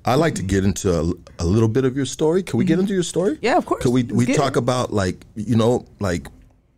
I 0.07 0.15
like 0.15 0.35
to 0.35 0.41
get 0.43 0.63
into 0.63 0.89
a, 0.91 1.11
a 1.39 1.45
little 1.45 1.67
bit 1.69 1.83
of 1.85 1.95
your 1.97 2.05
story. 2.05 2.41
Can 2.41 2.57
we 2.57 2.65
get 2.65 2.79
into 2.79 2.93
your 2.93 3.03
story? 3.03 3.33
Mm-hmm. 3.35 3.45
Yeah, 3.45 3.57
of 3.57 3.65
course. 3.65 3.83
Can 3.83 3.91
we 3.91 4.03
Let's 4.03 4.27
we 4.27 4.33
talk 4.33 4.53
it. 4.55 4.59
about 4.59 4.93
like 4.93 5.25
you 5.35 5.55
know 5.55 5.85
like. 5.99 6.27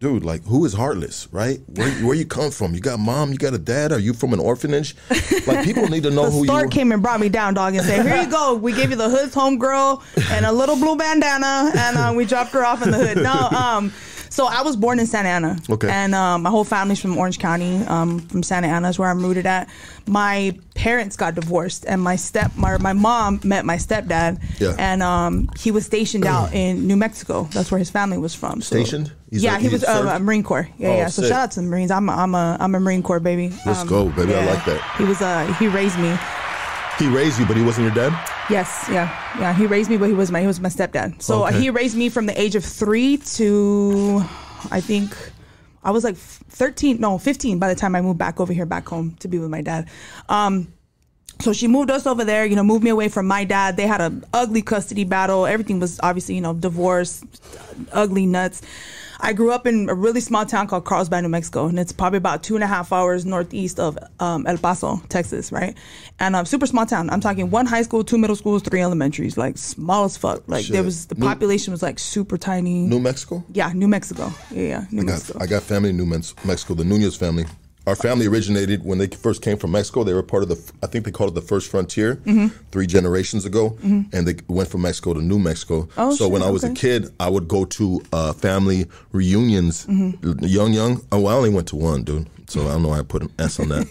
Dude, 0.02 0.24
like, 0.24 0.46
who 0.46 0.64
is 0.64 0.72
heartless, 0.72 1.28
right? 1.34 1.60
Where, 1.76 1.92
where 2.06 2.16
you 2.16 2.26
come 2.26 2.52
from? 2.52 2.74
You 2.74 2.80
got 2.80 3.00
mom, 3.00 3.34
you 3.34 3.38
got 3.38 3.54
a 3.54 3.58
dad. 3.58 3.92
Are 3.92 4.00
you 4.00 4.14
from 4.14 4.32
an 4.32 4.40
orphanage? 4.40 4.96
Like, 5.46 5.66
people 5.66 5.90
need 5.90 6.04
to 6.04 6.10
know 6.10 6.24
The 6.28 6.32
who 6.32 6.38
you. 6.44 6.46
Stark 6.46 6.72
came 6.72 6.94
and 6.94 7.04
brought 7.04 7.20
me 7.20 7.28
down, 7.28 7.54
dog, 7.54 7.76
and 7.76 7.86
said, 7.86 8.06
"Here 8.06 8.16
you 8.24 8.32
go. 8.32 8.54
We 8.56 8.72
gave 8.72 8.92
you 8.92 8.96
the 8.96 9.10
hood's 9.10 9.36
homegirl 9.36 10.02
and 10.32 10.46
a 10.46 10.54
little 10.54 10.78
blue 10.78 10.96
bandana, 10.96 11.72
and 11.76 11.98
uh, 11.98 12.14
we 12.16 12.24
dropped 12.24 12.52
her 12.52 12.64
off 12.64 12.82
in 12.82 12.92
the 12.92 12.98
hood." 12.98 13.18
No, 13.22 13.50
um, 13.50 13.92
so 14.30 14.46
I 14.46 14.62
was 14.62 14.76
born 14.76 15.00
in 15.00 15.06
Santa 15.08 15.30
Ana, 15.30 15.58
Okay. 15.70 15.90
and 15.90 16.14
um, 16.16 16.44
my 16.44 16.50
whole 16.50 16.64
family's 16.64 17.00
from 17.00 17.18
Orange 17.18 17.40
County, 17.40 17.84
um, 17.86 18.20
from 18.20 18.44
Santa 18.44 18.68
Ana 18.68 18.90
is 18.90 19.00
where 19.00 19.10
I'm 19.10 19.22
rooted 19.24 19.46
at. 19.46 19.70
My 20.08 20.58
parents 20.76 21.16
got 21.16 21.36
divorced, 21.36 21.86
and 21.88 22.02
my 22.02 22.16
step, 22.16 22.52
my, 22.56 22.78
my 22.78 22.94
mom 22.94 23.40
met 23.44 23.66
my 23.66 23.76
stepdad, 23.78 24.42
Yeah. 24.60 24.76
and 24.80 25.04
um, 25.04 25.50
he 25.60 25.72
was 25.72 25.86
stationed 25.86 26.26
out 26.26 26.54
in 26.54 26.88
New 26.88 26.96
Mexico. 26.98 27.48
That's 27.52 27.72
where 27.72 27.80
his 27.80 27.90
family 27.90 28.18
was 28.18 28.34
from. 28.36 28.62
So- 28.62 28.76
Stationed? 28.76 29.12
He's 29.30 29.44
yeah, 29.44 29.58
a- 29.58 29.60
he 29.60 29.68
he 29.68 29.74
was 29.74 29.84
uh, 29.84 30.14
a 30.16 30.20
Marine 30.20 30.42
Corps. 30.44 30.68
Yeah, 30.80 30.90
Oh, 30.90 30.96
yeah. 30.98 31.08
So 31.08 31.22
sick. 31.22 31.30
shout 31.32 31.42
out 31.42 31.52
to 31.52 31.62
the 31.62 31.68
Marines. 31.68 31.92
I'm 31.92 32.10
a, 32.10 32.14
I'm 32.14 32.34
a 32.34 32.58
I'm 32.60 32.74
a 32.74 32.80
Marine 32.80 33.04
Corps 33.04 33.20
baby. 33.20 33.48
Um, 33.48 33.60
Let's 33.68 33.84
go, 33.84 34.10
baby. 34.10 34.34
I 34.34 34.44
like 34.46 34.66
that. 34.66 34.96
He 34.98 35.04
was 35.04 35.22
uh 35.22 35.46
he 35.60 35.68
raised 35.68 36.00
me. 36.00 36.18
He 36.98 37.08
raised 37.08 37.40
you, 37.40 37.46
but 37.46 37.56
he 37.56 37.62
wasn't 37.64 37.86
your 37.86 37.94
dad. 38.10 38.12
Yes, 38.50 38.86
yeah, 38.90 39.08
yeah. 39.40 39.54
He 39.54 39.68
raised 39.68 39.90
me, 39.90 39.98
but 39.98 40.08
he 40.10 40.14
was 40.16 40.32
my 40.32 40.42
he 40.42 40.48
was 40.48 40.60
my 40.60 40.70
stepdad. 40.70 41.22
So 41.22 41.44
uh 41.44 41.50
Okay. 41.50 41.62
he 41.62 41.70
raised 41.70 41.96
me 41.96 42.10
from 42.10 42.26
the 42.26 42.40
age 42.40 42.56
of 42.56 42.66
three 42.66 43.18
to, 43.38 44.24
I 44.72 44.82
think, 44.82 45.16
I 45.84 45.92
was 45.92 46.04
like 46.04 46.18
thirteen, 46.18 47.00
no, 47.00 47.18
fifteen 47.20 47.60
by 47.60 47.68
the 47.72 47.80
time 47.80 47.96
I 47.96 48.02
moved 48.02 48.18
back 48.18 48.40
over 48.40 48.52
here, 48.52 48.66
back 48.66 48.88
home 48.90 49.16
to 49.20 49.28
be 49.28 49.38
with 49.38 49.50
my 49.50 49.62
dad. 49.62 49.88
Um, 50.30 50.74
so 51.42 51.54
she 51.54 51.68
moved 51.68 51.90
us 51.92 52.06
over 52.06 52.26
there, 52.26 52.46
you 52.46 52.56
know, 52.56 52.64
moved 52.64 52.84
me 52.84 52.90
away 52.90 53.08
from 53.08 53.28
my 53.28 53.46
dad. 53.46 53.78
They 53.78 53.88
had 53.88 54.02
an 54.02 54.26
ugly 54.34 54.62
custody 54.62 55.06
battle. 55.06 55.46
Everything 55.46 55.80
was 55.80 56.00
obviously, 56.04 56.36
you 56.36 56.42
know, 56.42 56.54
divorce, 56.54 57.24
ugly 57.94 58.26
nuts. 58.26 58.62
I 59.22 59.34
grew 59.34 59.52
up 59.52 59.68
in 59.68 59.90
a 59.90 59.94
really 59.94 60.22
small 60.22 60.46
town 60.46 60.68
called 60.68 60.86
Carlsbad, 60.86 61.24
New 61.24 61.30
Mexico, 61.30 61.68
and 61.68 61.78
it's 61.78 61.92
probably 61.92 62.18
about 62.18 62.42
two 62.42 62.56
and 62.56 62.64
a 62.64 62.68
half 62.68 62.94
hours 62.94 63.26
northeast 63.26 63.80
of 63.80 63.98
um, 64.20 64.48
El 64.48 64.58
Paso, 64.58 65.02
Texas, 65.10 65.52
right? 65.52 65.76
And 66.20 66.36
um, 66.36 66.46
super 66.46 66.66
small 66.66 66.86
town. 66.86 67.10
I'm 67.10 67.20
talking 67.20 67.50
one 67.50 67.66
high 67.66 67.82
school, 67.82 68.04
two 68.04 68.18
middle 68.18 68.36
schools, 68.36 68.62
three 68.64 68.82
elementaries, 68.82 69.38
like 69.38 69.58
small 69.58 70.06
as 70.06 70.16
fuck. 70.16 70.44
Like 70.48 70.66
there 70.68 70.84
was 70.84 71.08
the 71.08 71.16
New- 71.16 71.26
population 71.28 71.72
was 71.72 71.84
like 71.84 72.00
super 72.00 72.38
tiny. 72.38 72.86
New 72.88 73.00
Mexico. 73.00 73.44
yeah, 73.52 73.72
New 73.74 73.88
Mexico. 73.88 74.34
Yeah, 74.52 74.62
yeah, 74.62 74.86
New 74.92 75.02
I 75.02 75.06
got, 75.06 75.12
Mexico. 75.12 75.40
I 75.42 75.48
got 75.48 75.64
family 75.64 75.90
in 75.90 75.98
New 75.98 76.06
Mexico, 76.06 76.74
the 76.74 76.86
Nunez 76.86 77.16
family. 77.18 77.46
Our 77.90 77.96
family 77.96 78.28
originated 78.28 78.84
when 78.86 79.00
they 79.00 79.08
first 79.08 79.42
came 79.42 79.58
from 79.58 79.72
Mexico. 79.72 80.04
They 80.04 80.14
were 80.14 80.22
part 80.22 80.44
of 80.44 80.50
the, 80.50 80.72
I 80.84 80.88
think 80.88 81.06
they 81.06 81.12
called 81.12 81.32
it 81.32 81.34
the 81.34 81.42
first 81.42 81.72
frontier, 81.72 82.18
Mm-hmm. 82.18 82.48
three 82.72 82.86
generations 82.86 83.46
ago, 83.46 83.76
and 83.82 84.28
they 84.28 84.36
went 84.48 84.70
from 84.70 84.82
Mexico 84.84 85.16
to 85.16 85.22
New 85.22 85.40
Mexico. 85.40 85.90
Oh, 85.98 86.14
so 86.14 86.28
when 86.30 86.44
I 86.44 86.52
was 86.52 86.64
a 86.64 86.70
kid, 86.72 87.12
I 87.20 87.30
would 87.30 87.48
go 87.48 87.66
to 87.66 88.02
uh, 88.14 88.34
family 88.34 88.86
reunions, 89.12 89.88
Mm-hmm. 89.88 90.46
young, 90.46 90.72
young. 90.74 91.02
Oh, 91.12 91.26
I 91.26 91.34
only 91.34 91.50
went 91.50 91.68
to 91.70 91.76
one, 91.78 92.04
dude. 92.04 92.28
So 92.50 92.62
I 92.62 92.72
don't 92.74 92.84
know 92.84 92.90
why 92.90 93.00
I 93.00 93.04
put 93.04 93.22
an 93.22 93.32
S 93.40 93.60
on 93.60 93.70
that, 93.70 93.86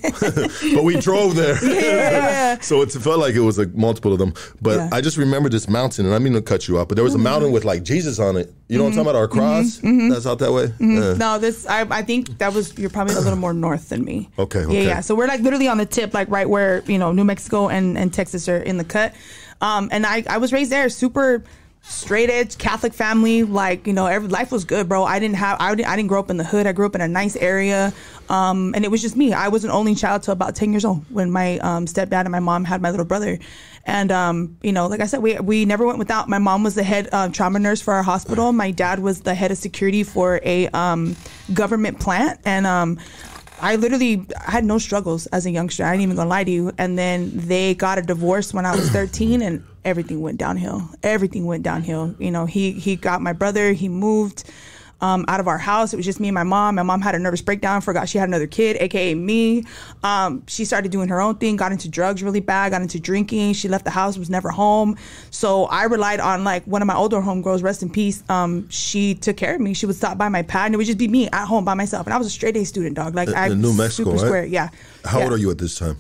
but 0.75 0.85
we 0.85 0.99
drove 0.99 1.35
there. 1.37 1.57
yeah. 1.65 2.59
So 2.61 2.83
it 2.83 2.91
felt 2.93 3.19
like 3.21 3.35
it 3.35 3.41
was 3.41 3.59
like 3.59 3.75
multiple 3.75 4.13
of 4.13 4.19
them. 4.19 4.35
But 4.61 4.71
Yeah. 4.77 4.85
Mm-hmm. 4.87 4.95
I 4.95 5.01
just 5.01 5.17
remember 5.17 5.49
this 5.49 5.69
mountain, 5.69 6.07
and 6.07 6.15
I 6.15 6.19
mean 6.19 6.33
to 6.35 6.43
cut 6.43 6.67
you 6.69 6.79
off, 6.79 6.89
but 6.89 6.97
there 6.97 7.05
was 7.05 7.15
a 7.15 7.19
mountain 7.19 7.53
with 7.53 7.65
like 7.65 7.83
Jesus 7.85 8.19
on 8.19 8.37
it. 8.37 8.53
You 8.69 8.77
know 8.79 8.85
what 8.85 8.91
I'm 8.91 8.97
talking 8.97 9.11
about? 9.11 9.19
Our 9.19 9.29
cross? 9.29 9.79
That's 9.83 10.27
out 10.27 10.39
that 10.41 10.53
way? 10.53 10.73
Yeah. 10.81 11.15
No, 11.15 11.39
this 11.39 11.67
I, 11.67 11.83
I 11.91 12.03
think 12.03 12.39
that 12.39 12.53
was 12.53 12.77
you're 12.79 12.91
probably 12.91 13.15
a 13.15 13.21
little 13.21 13.39
more 13.39 13.55
north 13.55 13.89
than 13.91 14.05
me. 14.05 14.29
Okay, 14.39 14.61
Yeah, 14.61 14.67
okay. 14.67 14.87
yeah. 14.87 15.01
So 15.01 15.15
we're 15.15 15.29
like 15.29 15.41
literally 15.41 15.69
on 15.69 15.79
the 15.79 15.87
tip, 15.87 16.13
like 16.15 16.29
right 16.29 16.49
where 16.49 16.83
you 16.87 16.99
know 16.99 17.13
New 17.13 17.25
Mexico 17.25 17.69
and, 17.69 17.97
and 17.97 18.13
Texas 18.13 18.49
are 18.49 18.59
in 18.59 18.77
the 18.79 18.85
cut. 18.85 19.15
Um, 19.61 19.89
and 19.93 20.05
I 20.07 20.25
I 20.29 20.39
was 20.39 20.53
raised 20.53 20.71
there, 20.73 20.89
super 20.89 21.43
straight 21.83 22.31
edge 22.31 22.59
Catholic 22.59 22.93
family. 22.93 23.43
Like 23.43 23.87
you 23.87 23.93
know, 23.93 24.07
every 24.07 24.29
life 24.29 24.53
was 24.53 24.65
good, 24.65 24.89
bro. 24.89 25.05
I 25.05 25.19
didn't 25.19 25.37
have 25.37 25.57
I 25.61 25.75
didn't, 25.75 25.89
I 25.89 25.97
didn't 25.97 26.09
grow 26.09 26.21
up 26.21 26.31
in 26.31 26.37
the 26.37 26.45
hood. 26.45 26.67
I 26.67 26.73
grew 26.73 26.87
up 26.87 26.95
in 26.95 27.01
a 27.01 27.09
nice 27.09 27.37
area. 27.37 27.93
Um, 28.29 28.75
and 28.75 28.85
it 28.85 28.91
was 28.91 29.01
just 29.01 29.17
me. 29.17 29.33
I 29.33 29.49
was 29.49 29.65
an 29.65 29.71
only 29.71 29.95
child 29.95 30.23
till 30.23 30.33
about 30.33 30.55
ten 30.55 30.73
years 30.73 30.85
old 30.85 31.05
when 31.11 31.31
my 31.31 31.59
um, 31.59 31.87
stepdad 31.87 32.23
and 32.23 32.31
my 32.31 32.41
mom 32.41 32.65
had 32.65 32.83
my 32.83 32.91
little 32.91 33.07
brother. 33.07 33.39
And 33.85 34.13
um, 34.13 34.59
you 34.63 34.73
know, 34.73 34.87
like 34.87 35.01
I 35.01 35.07
said, 35.07 35.23
we 35.23 35.39
we 35.39 35.65
never 35.65 35.87
went 35.87 35.99
without. 35.99 36.29
My 36.29 36.39
mom 36.39 36.63
was 36.63 36.75
the 36.75 36.83
head 36.83 37.09
uh, 37.13 37.29
trauma 37.31 37.59
nurse 37.59 37.81
for 37.81 37.95
our 37.95 38.03
hospital. 38.03 38.53
My 38.53 38.71
dad 38.71 38.99
was 38.99 39.23
the 39.23 39.35
head 39.35 39.51
of 39.51 39.59
security 39.59 40.03
for 40.03 40.41
a 40.45 40.69
um, 40.69 41.17
government 41.55 41.99
plant, 42.01 42.41
and 42.45 42.67
um, 42.67 42.99
I 43.61 43.77
literally 43.77 44.27
had 44.45 44.65
no 44.65 44.79
struggles 44.79 45.27
as 45.29 45.47
a 45.47 45.51
youngster. 45.51 45.85
I 45.85 45.93
ain't 45.93 46.03
even 46.03 46.17
gonna 46.17 46.29
lie 46.29 46.45
to 46.45 46.51
you. 46.51 46.73
And 46.79 46.99
then 46.99 47.31
they 47.35 47.75
got 47.75 47.99
a 47.99 48.03
divorce 48.03 48.55
when 48.55 48.67
I 48.67 48.75
was 48.75 48.91
13, 48.91 49.43
and 49.43 49.65
everything 49.85 50.21
went 50.21 50.39
downhill. 50.39 50.89
Everything 51.03 51.47
went 51.47 51.63
downhill. 51.63 52.15
You 52.19 52.31
know, 52.31 52.47
he 52.47 52.73
he 52.73 52.97
got 52.97 53.21
my 53.23 53.33
brother. 53.33 53.73
He 53.73 53.89
moved. 53.89 54.45
Um, 55.01 55.25
out 55.29 55.39
of 55.39 55.47
our 55.47 55.59
house, 55.59 55.93
it 55.93 55.97
was 55.97 56.05
just 56.05 56.19
me 56.19 56.27
and 56.27 56.35
my 56.35 56.43
mom. 56.43 56.75
My 56.75 56.83
mom 56.83 57.01
had 57.01 57.15
a 57.15 57.21
nervous 57.21 57.41
breakdown, 57.41 57.81
forgot 57.83 58.09
she 58.09 58.19
had 58.19 58.29
another 58.29 58.49
kid, 58.49 58.77
aka 58.81 59.15
me. 59.15 59.63
Um, 60.03 60.43
she 60.49 60.65
started 60.65 60.91
doing 60.91 61.09
her 61.09 61.21
own 61.21 61.37
thing, 61.37 61.55
got 61.55 61.71
into 61.71 61.89
drugs 61.89 62.21
really 62.21 62.41
bad, 62.41 62.73
got 62.73 62.83
into 62.83 62.99
drinking. 62.99 63.53
She 63.53 63.69
left 63.69 63.85
the 63.85 63.93
house, 63.93 64.19
was 64.19 64.29
never 64.29 64.51
home. 64.51 64.97
So 65.31 65.67
I 65.67 65.85
relied 65.85 66.19
on 66.19 66.43
like 66.43 66.65
one 66.67 66.83
of 66.83 66.87
my 66.89 66.97
older 66.97 67.21
homegirls, 67.21 67.63
rest 67.63 67.85
in 67.85 67.91
peace. 67.91 68.25
Um, 68.29 68.69
she 68.71 69.15
took 69.15 69.37
care 69.37 69.55
of 69.55 69.61
me. 69.61 69.73
She 69.73 69.87
would 69.87 69.95
stop 69.95 70.19
by 70.19 70.29
my 70.31 70.43
pad, 70.43 70.67
and 70.67 70.75
it 70.75 70.79
would 70.79 70.87
just 70.87 70.99
be 70.99 71.07
me 71.07 71.29
at 71.29 71.47
home 71.47 71.65
by 71.65 71.75
myself. 71.75 72.09
And 72.09 72.13
I 72.13 72.19
was 72.19 72.27
a 72.27 72.31
straight 72.31 72.57
A 72.57 72.65
student, 72.65 72.97
dog. 72.97 73.15
Like 73.15 73.29
I 73.29 73.51
in 73.51 73.61
New 73.61 73.75
Mexico, 73.75 74.11
super 74.11 74.17
right? 74.17 74.27
square. 74.27 74.45
Yeah. 74.47 74.71
How 75.05 75.19
Yeah. 75.19 75.25
old 75.27 75.33
are 75.35 75.39
you 75.39 75.53
at 75.53 75.59
this 75.59 75.79
time? 75.79 75.99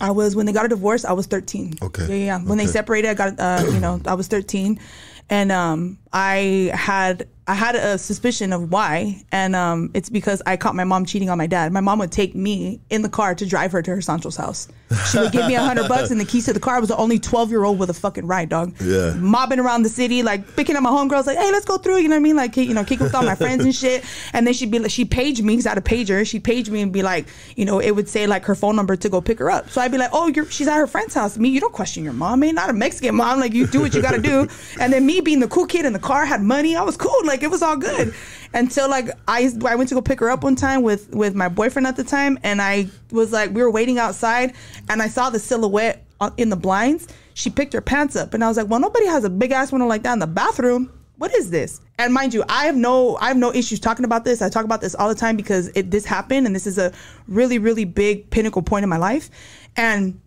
I 0.00 0.10
was 0.10 0.34
when 0.34 0.46
they 0.46 0.52
got 0.52 0.64
a 0.64 0.68
divorce. 0.68 1.04
I 1.04 1.12
was 1.12 1.26
thirteen. 1.26 1.74
Okay. 1.82 2.06
Yeah, 2.08 2.24
yeah. 2.24 2.38
When 2.38 2.58
they 2.58 2.66
separated, 2.66 3.08
I 3.08 3.14
got 3.14 3.38
uh, 3.38 3.64
you 3.70 3.80
know 3.80 4.00
I 4.06 4.14
was 4.14 4.28
thirteen, 4.28 4.80
and 5.28 5.52
um, 5.52 5.98
I 6.12 6.70
had 6.74 7.28
I 7.46 7.54
had 7.54 7.74
a 7.74 7.98
suspicion 7.98 8.52
of 8.52 8.70
why, 8.72 9.22
and 9.32 9.54
um, 9.56 9.90
it's 9.94 10.08
because 10.08 10.42
I 10.46 10.56
caught 10.56 10.74
my 10.74 10.84
mom 10.84 11.04
cheating 11.04 11.30
on 11.30 11.38
my 11.38 11.46
dad. 11.46 11.72
My 11.72 11.80
mom 11.80 11.98
would 11.98 12.12
take 12.12 12.34
me 12.34 12.80
in 12.90 13.02
the 13.02 13.08
car 13.08 13.34
to 13.34 13.46
drive 13.46 13.72
her 13.72 13.82
to 13.82 13.90
her 13.90 14.00
Sancho's 14.00 14.36
house. 14.36 14.68
She 15.10 15.18
would 15.18 15.30
give 15.30 15.46
me 15.46 15.54
a 15.54 15.62
hundred 15.62 15.88
bucks 15.88 16.10
and 16.10 16.20
the 16.20 16.24
keys 16.24 16.46
to 16.46 16.52
the 16.52 16.60
car. 16.60 16.76
I 16.76 16.80
was 16.80 16.88
the 16.88 16.96
only 16.96 17.18
twelve 17.18 17.50
year 17.50 17.64
old 17.64 17.78
with 17.78 17.90
a 17.90 17.94
fucking 17.94 18.26
ride, 18.26 18.48
dog. 18.48 18.74
Yeah. 18.80 19.14
Mobbing 19.14 19.60
around 19.60 19.82
the 19.82 19.88
city, 19.88 20.22
like 20.22 20.56
picking 20.56 20.74
up 20.74 20.82
my 20.82 20.90
homegirls, 20.90 21.26
like, 21.26 21.38
hey, 21.38 21.52
let's 21.52 21.64
go 21.64 21.78
through. 21.78 21.98
You 21.98 22.08
know 22.08 22.16
what 22.16 22.20
I 22.20 22.22
mean? 22.22 22.36
Like, 22.36 22.56
you 22.56 22.74
know, 22.74 22.84
kick 22.84 22.98
with 22.98 23.14
all 23.14 23.22
my 23.22 23.36
friends 23.36 23.64
and 23.64 23.74
shit. 23.74 24.04
And 24.32 24.46
then 24.46 24.54
she'd 24.54 24.70
be 24.70 24.78
like, 24.80 24.90
she 24.90 25.04
paged 25.04 25.44
me 25.44 25.52
because 25.52 25.66
I 25.66 25.70
had 25.70 25.78
a 25.78 25.82
pager. 25.82 26.26
She'd 26.26 26.42
page 26.42 26.70
me 26.70 26.80
and 26.80 26.92
be 26.92 27.02
like, 27.02 27.26
you 27.56 27.64
know, 27.64 27.78
it 27.78 27.92
would 27.92 28.08
say 28.08 28.26
like 28.26 28.44
her 28.46 28.54
phone 28.54 28.74
number 28.74 28.96
to 28.96 29.08
go 29.08 29.20
pick 29.20 29.38
her 29.38 29.50
up. 29.50 29.70
So 29.70 29.80
I'd 29.80 29.92
be 29.92 29.98
like, 29.98 30.10
oh, 30.12 30.26
you're 30.28 30.46
she's 30.46 30.66
at 30.66 30.76
her 30.76 30.86
friend's 30.86 31.14
house. 31.14 31.38
Me, 31.38 31.48
you 31.48 31.60
don't 31.60 31.72
question 31.72 32.02
your 32.02 32.12
mom, 32.12 32.40
man. 32.40 32.56
Not 32.56 32.70
a 32.70 32.72
Mexican 32.72 33.14
mom. 33.14 33.38
Like 33.38 33.52
you 33.52 33.66
do 33.68 33.80
what 33.80 33.94
you 33.94 34.02
got 34.02 34.12
to 34.12 34.20
do. 34.20 34.48
And 34.80 34.92
then 34.92 35.06
me 35.06 35.20
being 35.20 35.40
the 35.40 35.48
cool 35.48 35.66
kid 35.66 35.84
in 35.84 35.92
the 35.92 35.98
car, 35.98 36.24
had 36.24 36.42
money. 36.42 36.74
I 36.74 36.82
was 36.82 36.96
cool. 36.96 37.24
Like 37.24 37.42
it 37.42 37.50
was 37.50 37.62
all 37.62 37.76
good. 37.76 38.12
Until 38.52 38.88
like 38.88 39.10
I 39.28 39.50
I 39.64 39.76
went 39.76 39.88
to 39.90 39.94
go 39.94 40.02
pick 40.02 40.20
her 40.20 40.30
up 40.30 40.42
one 40.42 40.56
time 40.56 40.82
with 40.82 41.14
with 41.14 41.34
my 41.34 41.48
boyfriend 41.48 41.86
at 41.86 41.96
the 41.96 42.04
time, 42.04 42.38
and 42.42 42.60
I 42.60 42.88
was 43.10 43.32
like 43.32 43.50
we 43.50 43.62
were 43.62 43.70
waiting 43.70 43.98
outside, 43.98 44.54
and 44.88 45.00
I 45.00 45.08
saw 45.08 45.30
the 45.30 45.38
silhouette 45.38 46.04
in 46.36 46.50
the 46.50 46.56
blinds, 46.56 47.08
she 47.34 47.48
picked 47.48 47.72
her 47.72 47.80
pants 47.80 48.16
up, 48.16 48.34
and 48.34 48.44
I 48.44 48.48
was 48.48 48.56
like, 48.56 48.68
well, 48.68 48.80
nobody 48.80 49.06
has 49.06 49.24
a 49.24 49.30
big 49.30 49.52
ass 49.52 49.72
window 49.72 49.86
like 49.86 50.02
that 50.02 50.12
in 50.12 50.18
the 50.18 50.26
bathroom. 50.26 50.92
What 51.16 51.34
is 51.34 51.50
this? 51.50 51.80
And 51.98 52.14
mind 52.14 52.32
you, 52.32 52.44
I 52.48 52.66
have 52.66 52.76
no 52.76 53.16
I 53.16 53.28
have 53.28 53.36
no 53.36 53.52
issues 53.52 53.78
talking 53.78 54.04
about 54.04 54.24
this. 54.24 54.42
I 54.42 54.48
talk 54.48 54.64
about 54.64 54.80
this 54.80 54.94
all 54.94 55.08
the 55.08 55.14
time 55.14 55.36
because 55.36 55.68
it 55.74 55.90
this 55.90 56.04
happened, 56.04 56.46
and 56.46 56.54
this 56.54 56.66
is 56.66 56.78
a 56.78 56.92
really 57.28 57.58
really 57.58 57.84
big 57.84 58.30
pinnacle 58.30 58.62
point 58.62 58.82
in 58.82 58.88
my 58.88 58.96
life, 58.96 59.30
and 59.76 60.20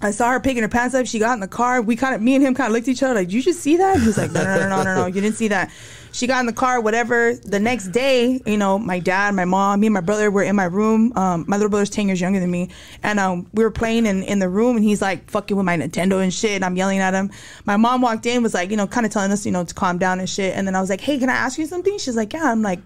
I 0.00 0.12
saw 0.12 0.30
her 0.30 0.40
picking 0.40 0.62
her 0.62 0.68
pants 0.68 0.94
up. 0.94 1.06
She 1.06 1.18
got 1.18 1.34
in 1.34 1.40
the 1.40 1.48
car. 1.48 1.82
We 1.82 1.96
kind 1.96 2.14
of, 2.14 2.22
me 2.22 2.36
and 2.36 2.44
him 2.44 2.54
kind 2.54 2.68
of 2.68 2.72
looked 2.72 2.86
at 2.86 2.92
each 2.92 3.02
other 3.02 3.14
like, 3.14 3.28
"Did 3.28 3.34
you 3.34 3.42
just 3.42 3.60
see 3.60 3.76
that?" 3.78 3.98
He 3.98 4.06
was 4.06 4.16
like, 4.16 4.30
"No, 4.30 4.44
no, 4.44 4.60
no, 4.60 4.68
no, 4.68 4.82
no, 4.84 4.94
no. 4.94 5.06
You 5.06 5.20
didn't 5.20 5.36
see 5.36 5.48
that." 5.48 5.70
She 6.12 6.26
got 6.26 6.40
in 6.40 6.46
the 6.46 6.52
car. 6.52 6.80
Whatever. 6.80 7.34
The 7.34 7.58
next 7.58 7.88
day, 7.88 8.40
you 8.46 8.56
know, 8.56 8.78
my 8.78 9.00
dad, 9.00 9.34
my 9.34 9.44
mom, 9.44 9.80
me 9.80 9.88
and 9.88 9.94
my 9.94 10.00
brother 10.00 10.30
were 10.30 10.42
in 10.42 10.54
my 10.54 10.64
room. 10.64 11.12
Um, 11.16 11.44
my 11.48 11.56
little 11.56 11.68
brother's 11.68 11.90
ten 11.90 12.06
years 12.06 12.20
younger 12.20 12.38
than 12.38 12.50
me, 12.50 12.70
and 13.02 13.18
um, 13.18 13.48
we 13.52 13.64
were 13.64 13.72
playing 13.72 14.06
in 14.06 14.22
in 14.22 14.38
the 14.38 14.48
room, 14.48 14.76
and 14.76 14.84
he's 14.84 15.02
like 15.02 15.28
fucking 15.30 15.56
with 15.56 15.66
my 15.66 15.76
Nintendo 15.76 16.22
and 16.22 16.32
shit. 16.32 16.52
And 16.52 16.64
I'm 16.64 16.76
yelling 16.76 17.00
at 17.00 17.12
him. 17.12 17.30
My 17.64 17.76
mom 17.76 18.00
walked 18.00 18.24
in, 18.26 18.42
was 18.42 18.54
like, 18.54 18.70
you 18.70 18.76
know, 18.76 18.86
kind 18.86 19.04
of 19.04 19.12
telling 19.12 19.32
us, 19.32 19.44
you 19.44 19.52
know, 19.52 19.64
to 19.64 19.74
calm 19.74 19.98
down 19.98 20.20
and 20.20 20.30
shit. 20.30 20.56
And 20.56 20.66
then 20.66 20.76
I 20.76 20.80
was 20.80 20.90
like, 20.90 21.00
"Hey, 21.00 21.18
can 21.18 21.28
I 21.28 21.34
ask 21.34 21.58
you 21.58 21.66
something?" 21.66 21.98
She's 21.98 22.16
like, 22.16 22.32
"Yeah." 22.32 22.50
I'm 22.50 22.62
like, 22.62 22.80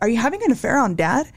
"Are 0.00 0.08
you 0.08 0.16
having 0.16 0.42
an 0.42 0.50
affair 0.50 0.78
on 0.78 0.94
dad?" 0.94 1.30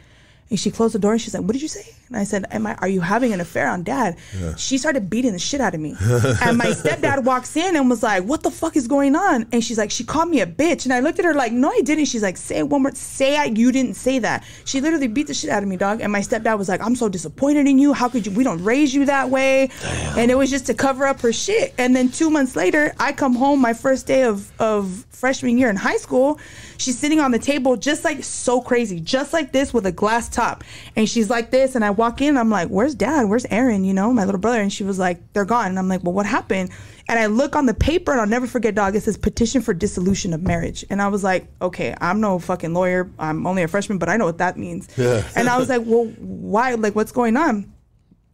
And 0.50 0.60
she 0.60 0.72
closed 0.72 0.96
the 0.96 1.00
door 1.00 1.12
and 1.12 1.22
she's 1.22 1.34
like, 1.34 1.44
What 1.44 1.54
did 1.54 1.62
you 1.62 1.68
say? 1.68 1.94
And 2.08 2.16
I 2.16 2.24
said, 2.24 2.46
Am 2.52 2.66
I 2.66 2.76
are 2.76 2.88
you 2.88 3.02
having 3.02 3.34
an 3.34 3.42
affair 3.42 3.68
on 3.68 3.84
dad? 3.84 4.18
She 4.58 4.78
started 4.78 5.10
beating 5.10 5.34
the 5.34 5.40
shit 5.40 5.60
out 5.60 5.74
of 5.74 5.82
me. 5.82 5.96
and 6.42 6.58
my 6.58 6.68
stepdad 6.68 7.24
walks 7.24 7.56
in 7.58 7.76
and 7.76 7.90
was 7.90 8.02
like, 8.02 8.24
What 8.24 8.44
the 8.44 8.52
fuck 8.52 8.78
is 8.78 8.88
going 8.88 9.16
on? 9.16 9.48
And 9.52 9.64
she's 9.64 9.78
like, 9.78 9.92
She 9.92 10.04
called 10.04 10.30
me 10.30 10.40
a 10.42 10.48
bitch. 10.48 10.86
And 10.86 10.94
I 10.94 11.02
looked 11.02 11.20
at 11.20 11.26
her 11.26 11.34
like, 11.34 11.52
No, 11.52 11.70
I 11.70 11.82
didn't. 11.82 12.06
She's 12.06 12.24
like, 12.24 12.38
Say 12.38 12.60
it 12.60 12.70
one 12.70 12.84
more 12.84 12.92
say 12.94 13.38
I 13.38 13.46
you 13.46 13.72
didn't 13.72 13.96
say 13.96 14.20
that. 14.20 14.44
She 14.66 14.80
literally 14.80 15.08
beat 15.08 15.28
the 15.28 15.34
shit 15.34 15.50
out 15.50 15.64
of 15.64 15.70
me, 15.70 15.76
dog. 15.76 16.02
And 16.02 16.12
my 16.12 16.22
stepdad 16.22 16.58
was 16.58 16.70
like, 16.70 16.82
I'm 16.82 16.96
so 16.96 17.10
disappointed 17.10 17.68
in 17.68 17.78
you. 17.78 17.94
How 17.94 18.08
could 18.08 18.26
you 18.26 18.32
we 18.32 18.44
don't 18.44 18.64
raise 18.64 18.94
you 18.94 19.06
that 19.06 19.30
way? 19.30 19.70
And 20.18 20.32
it 20.32 20.36
was 20.36 20.50
just 20.50 20.68
to 20.68 20.74
cover 20.74 21.06
up 21.06 21.20
her 21.22 21.34
shit. 21.34 21.74
And 21.78 21.96
then 21.96 22.10
two 22.10 22.30
months 22.30 22.56
later, 22.56 22.94
I 23.00 23.12
come 23.12 23.36
home 23.36 23.60
my 23.60 23.74
first 23.74 24.08
day 24.08 24.24
of 24.24 24.50
of 24.60 25.06
freshman 25.10 25.58
year 25.58 25.70
in 25.70 25.76
high 25.76 25.98
school. 25.98 26.40
She's 26.78 26.98
sitting 26.98 27.20
on 27.20 27.32
the 27.32 27.40
table 27.40 27.76
just 27.76 28.04
like 28.04 28.24
so 28.24 28.62
crazy, 28.62 29.00
just 29.00 29.34
like 29.34 29.52
this 29.52 29.74
with 29.74 29.86
a 29.88 29.92
glass 29.92 30.30
top. 30.38 30.64
And 30.96 31.10
she's 31.10 31.30
like 31.30 31.52
this. 31.52 31.76
And 31.76 31.84
I 31.84 31.90
walk 31.90 32.22
in, 32.22 32.38
I'm 32.38 32.50
like, 32.50 32.70
Where's 32.70 32.96
dad? 32.96 33.28
Where's 33.28 33.46
Aaron? 33.50 33.84
You 33.84 33.94
know, 33.94 34.14
my 34.14 34.24
little 34.24 34.40
brother. 34.40 34.62
And 34.62 34.72
she 34.72 34.84
was 34.84 34.98
like, 35.00 35.34
They're 35.34 35.46
gone. 35.46 35.68
And 35.68 35.80
I'm 35.80 35.90
like, 35.90 36.04
Well, 36.04 36.14
what 36.14 36.26
happened? 36.26 36.72
And 37.10 37.18
I 37.18 37.28
look 37.28 37.56
on 37.56 37.66
the 37.66 37.74
paper 37.74 38.12
and 38.12 38.20
I'll 38.20 38.28
never 38.28 38.48
forget, 38.48 38.76
dog. 38.76 38.96
It 38.96 39.04
says 39.04 39.18
petition 39.18 39.62
for 39.62 39.74
dissolution 39.74 40.34
of 40.34 40.42
marriage. 40.44 40.84
And 40.90 41.02
I 41.02 41.08
was 41.08 41.24
like, 41.24 41.48
okay, 41.62 41.96
I'm 42.02 42.20
no 42.20 42.38
fucking 42.38 42.74
lawyer. 42.74 43.10
I'm 43.18 43.48
only 43.48 43.64
a 43.64 43.68
freshman, 43.70 43.98
but 43.98 44.10
I 44.10 44.18
know 44.18 44.26
what 44.26 44.40
that 44.40 44.58
means. 44.58 44.88
Yeah. 44.98 45.24
And 45.36 45.48
I 45.48 45.58
was 45.58 45.70
like, 45.70 45.84
well, 45.86 46.06
why? 46.18 46.74
Like, 46.74 46.96
what's 46.96 47.12
going 47.12 47.38
on? 47.38 47.72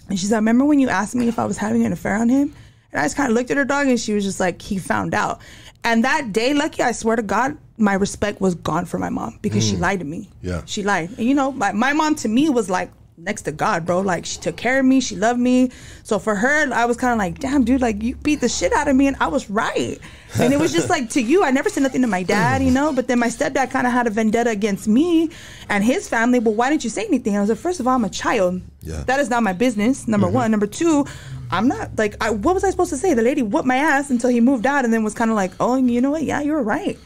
And 0.09 0.19
she's 0.19 0.31
like, 0.31 0.39
remember 0.39 0.65
when 0.65 0.79
you 0.79 0.89
asked 0.89 1.13
me 1.13 1.27
if 1.27 1.37
I 1.37 1.45
was 1.45 1.57
having 1.57 1.85
an 1.85 1.91
affair 1.91 2.15
on 2.15 2.29
him? 2.29 2.55
And 2.91 3.01
I 3.01 3.05
just 3.05 3.15
kind 3.15 3.29
of 3.29 3.35
looked 3.35 3.51
at 3.51 3.57
her 3.57 3.65
dog 3.65 3.87
and 3.87 3.99
she 3.99 4.13
was 4.13 4.23
just 4.23 4.39
like, 4.39 4.61
he 4.61 4.77
found 4.77 5.13
out. 5.13 5.41
And 5.83 6.03
that 6.03 6.31
day, 6.31 6.53
Lucky, 6.53 6.81
I 6.81 6.93
swear 6.93 7.15
to 7.15 7.21
God, 7.21 7.57
my 7.77 7.93
respect 7.93 8.39
was 8.39 8.55
gone 8.55 8.85
for 8.85 8.99
my 8.99 9.09
mom 9.09 9.39
because 9.41 9.65
she 9.67 9.75
mm. 9.75 9.79
lied 9.79 9.99
to 9.99 10.05
me. 10.05 10.29
Yeah. 10.41 10.61
She 10.65 10.83
lied. 10.83 11.09
And 11.17 11.27
you 11.27 11.33
know, 11.33 11.51
my, 11.51 11.71
my 11.71 11.93
mom 11.93 12.15
to 12.15 12.27
me 12.27 12.49
was 12.49 12.69
like 12.69 12.91
next 13.17 13.43
to 13.43 13.51
God, 13.51 13.85
bro. 13.85 14.01
Like 14.01 14.25
she 14.25 14.39
took 14.39 14.57
care 14.57 14.79
of 14.79 14.85
me, 14.85 14.99
she 14.99 15.15
loved 15.15 15.39
me. 15.39 15.71
So 16.03 16.19
for 16.19 16.35
her, 16.35 16.71
I 16.73 16.85
was 16.85 16.97
kind 16.97 17.13
of 17.13 17.17
like, 17.17 17.39
damn, 17.39 17.63
dude, 17.63 17.81
like 17.81 18.01
you 18.01 18.15
beat 18.15 18.41
the 18.41 18.49
shit 18.49 18.73
out 18.73 18.87
of 18.87 18.95
me 18.95 19.07
and 19.07 19.15
I 19.19 19.27
was 19.27 19.49
right. 19.49 19.99
And 20.39 20.51
it 20.51 20.59
was 20.59 20.73
just 20.73 20.89
like 20.89 21.09
to 21.11 21.21
you, 21.21 21.43
I 21.43 21.51
never 21.51 21.69
said 21.69 21.83
nothing 21.83 22.01
to 22.01 22.07
my 22.07 22.23
dad, 22.23 22.63
you 22.63 22.71
know, 22.71 22.91
but 22.91 23.07
then 23.07 23.19
my 23.19 23.27
stepdad 23.27 23.69
kind 23.69 23.85
of 23.85 23.93
had 23.93 24.07
a 24.07 24.09
vendetta 24.09 24.49
against 24.49 24.87
me 24.87 25.29
and 25.69 25.83
his 25.83 26.09
family. 26.09 26.39
Well, 26.39 26.55
why 26.55 26.69
didn't 26.69 26.83
you 26.83 26.89
say 26.89 27.05
anything? 27.05 27.37
I 27.37 27.41
was 27.41 27.49
like, 27.49 27.59
first 27.59 27.79
of 27.79 27.87
all, 27.87 27.95
I'm 27.95 28.03
a 28.03 28.09
child. 28.09 28.61
Yeah. 28.81 29.03
That 29.03 29.19
is 29.19 29.29
not 29.29 29.43
my 29.43 29.53
business, 29.53 30.07
number 30.07 30.27
mm-hmm. 30.27 30.35
one. 30.35 30.51
Number 30.51 30.67
two, 30.67 31.05
I'm 31.51 31.67
not 31.67 31.97
like, 31.97 32.15
I, 32.19 32.31
what 32.31 32.55
was 32.55 32.63
I 32.63 32.71
supposed 32.71 32.89
to 32.89 32.97
say? 32.97 33.13
The 33.13 33.21
lady 33.21 33.43
whooped 33.43 33.67
my 33.67 33.75
ass 33.75 34.09
until 34.09 34.31
he 34.31 34.41
moved 34.41 34.65
out 34.65 34.85
and 34.85 34.93
then 34.93 35.03
was 35.03 35.13
kind 35.13 35.29
of 35.29 35.35
like, 35.35 35.51
oh, 35.59 35.75
you 35.75 36.01
know 36.01 36.11
what? 36.11 36.23
Yeah, 36.23 36.41
you 36.41 36.51
were 36.53 36.63
right. 36.63 36.97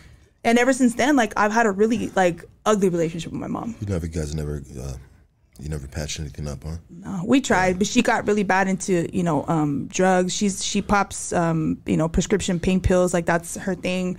And 0.43 0.57
ever 0.57 0.73
since 0.73 0.95
then, 0.95 1.15
like 1.15 1.33
I've 1.35 1.51
had 1.51 1.65
a 1.65 1.71
really 1.71 2.09
like 2.15 2.45
ugly 2.65 2.89
relationship 2.89 3.31
with 3.31 3.41
my 3.41 3.47
mom. 3.47 3.75
You 3.81 3.87
never, 3.87 4.05
you 4.05 4.11
guys 4.11 4.33
never, 4.33 4.63
uh, 4.79 4.93
you 5.59 5.69
never 5.69 5.87
patched 5.87 6.19
anything 6.19 6.47
up, 6.47 6.63
huh? 6.63 6.77
No, 6.89 7.23
we 7.25 7.41
tried, 7.41 7.77
but 7.79 7.87
she 7.87 8.01
got 8.01 8.27
really 8.27 8.43
bad 8.43 8.67
into 8.67 9.09
you 9.11 9.23
know 9.23 9.45
um, 9.47 9.87
drugs. 9.87 10.33
She's 10.35 10.63
she 10.63 10.81
pops 10.81 11.33
um, 11.33 11.81
you 11.85 11.97
know 11.97 12.07
prescription 12.07 12.59
pain 12.59 12.79
pills 12.79 13.13
like 13.13 13.25
that's 13.25 13.55
her 13.57 13.75
thing. 13.75 14.17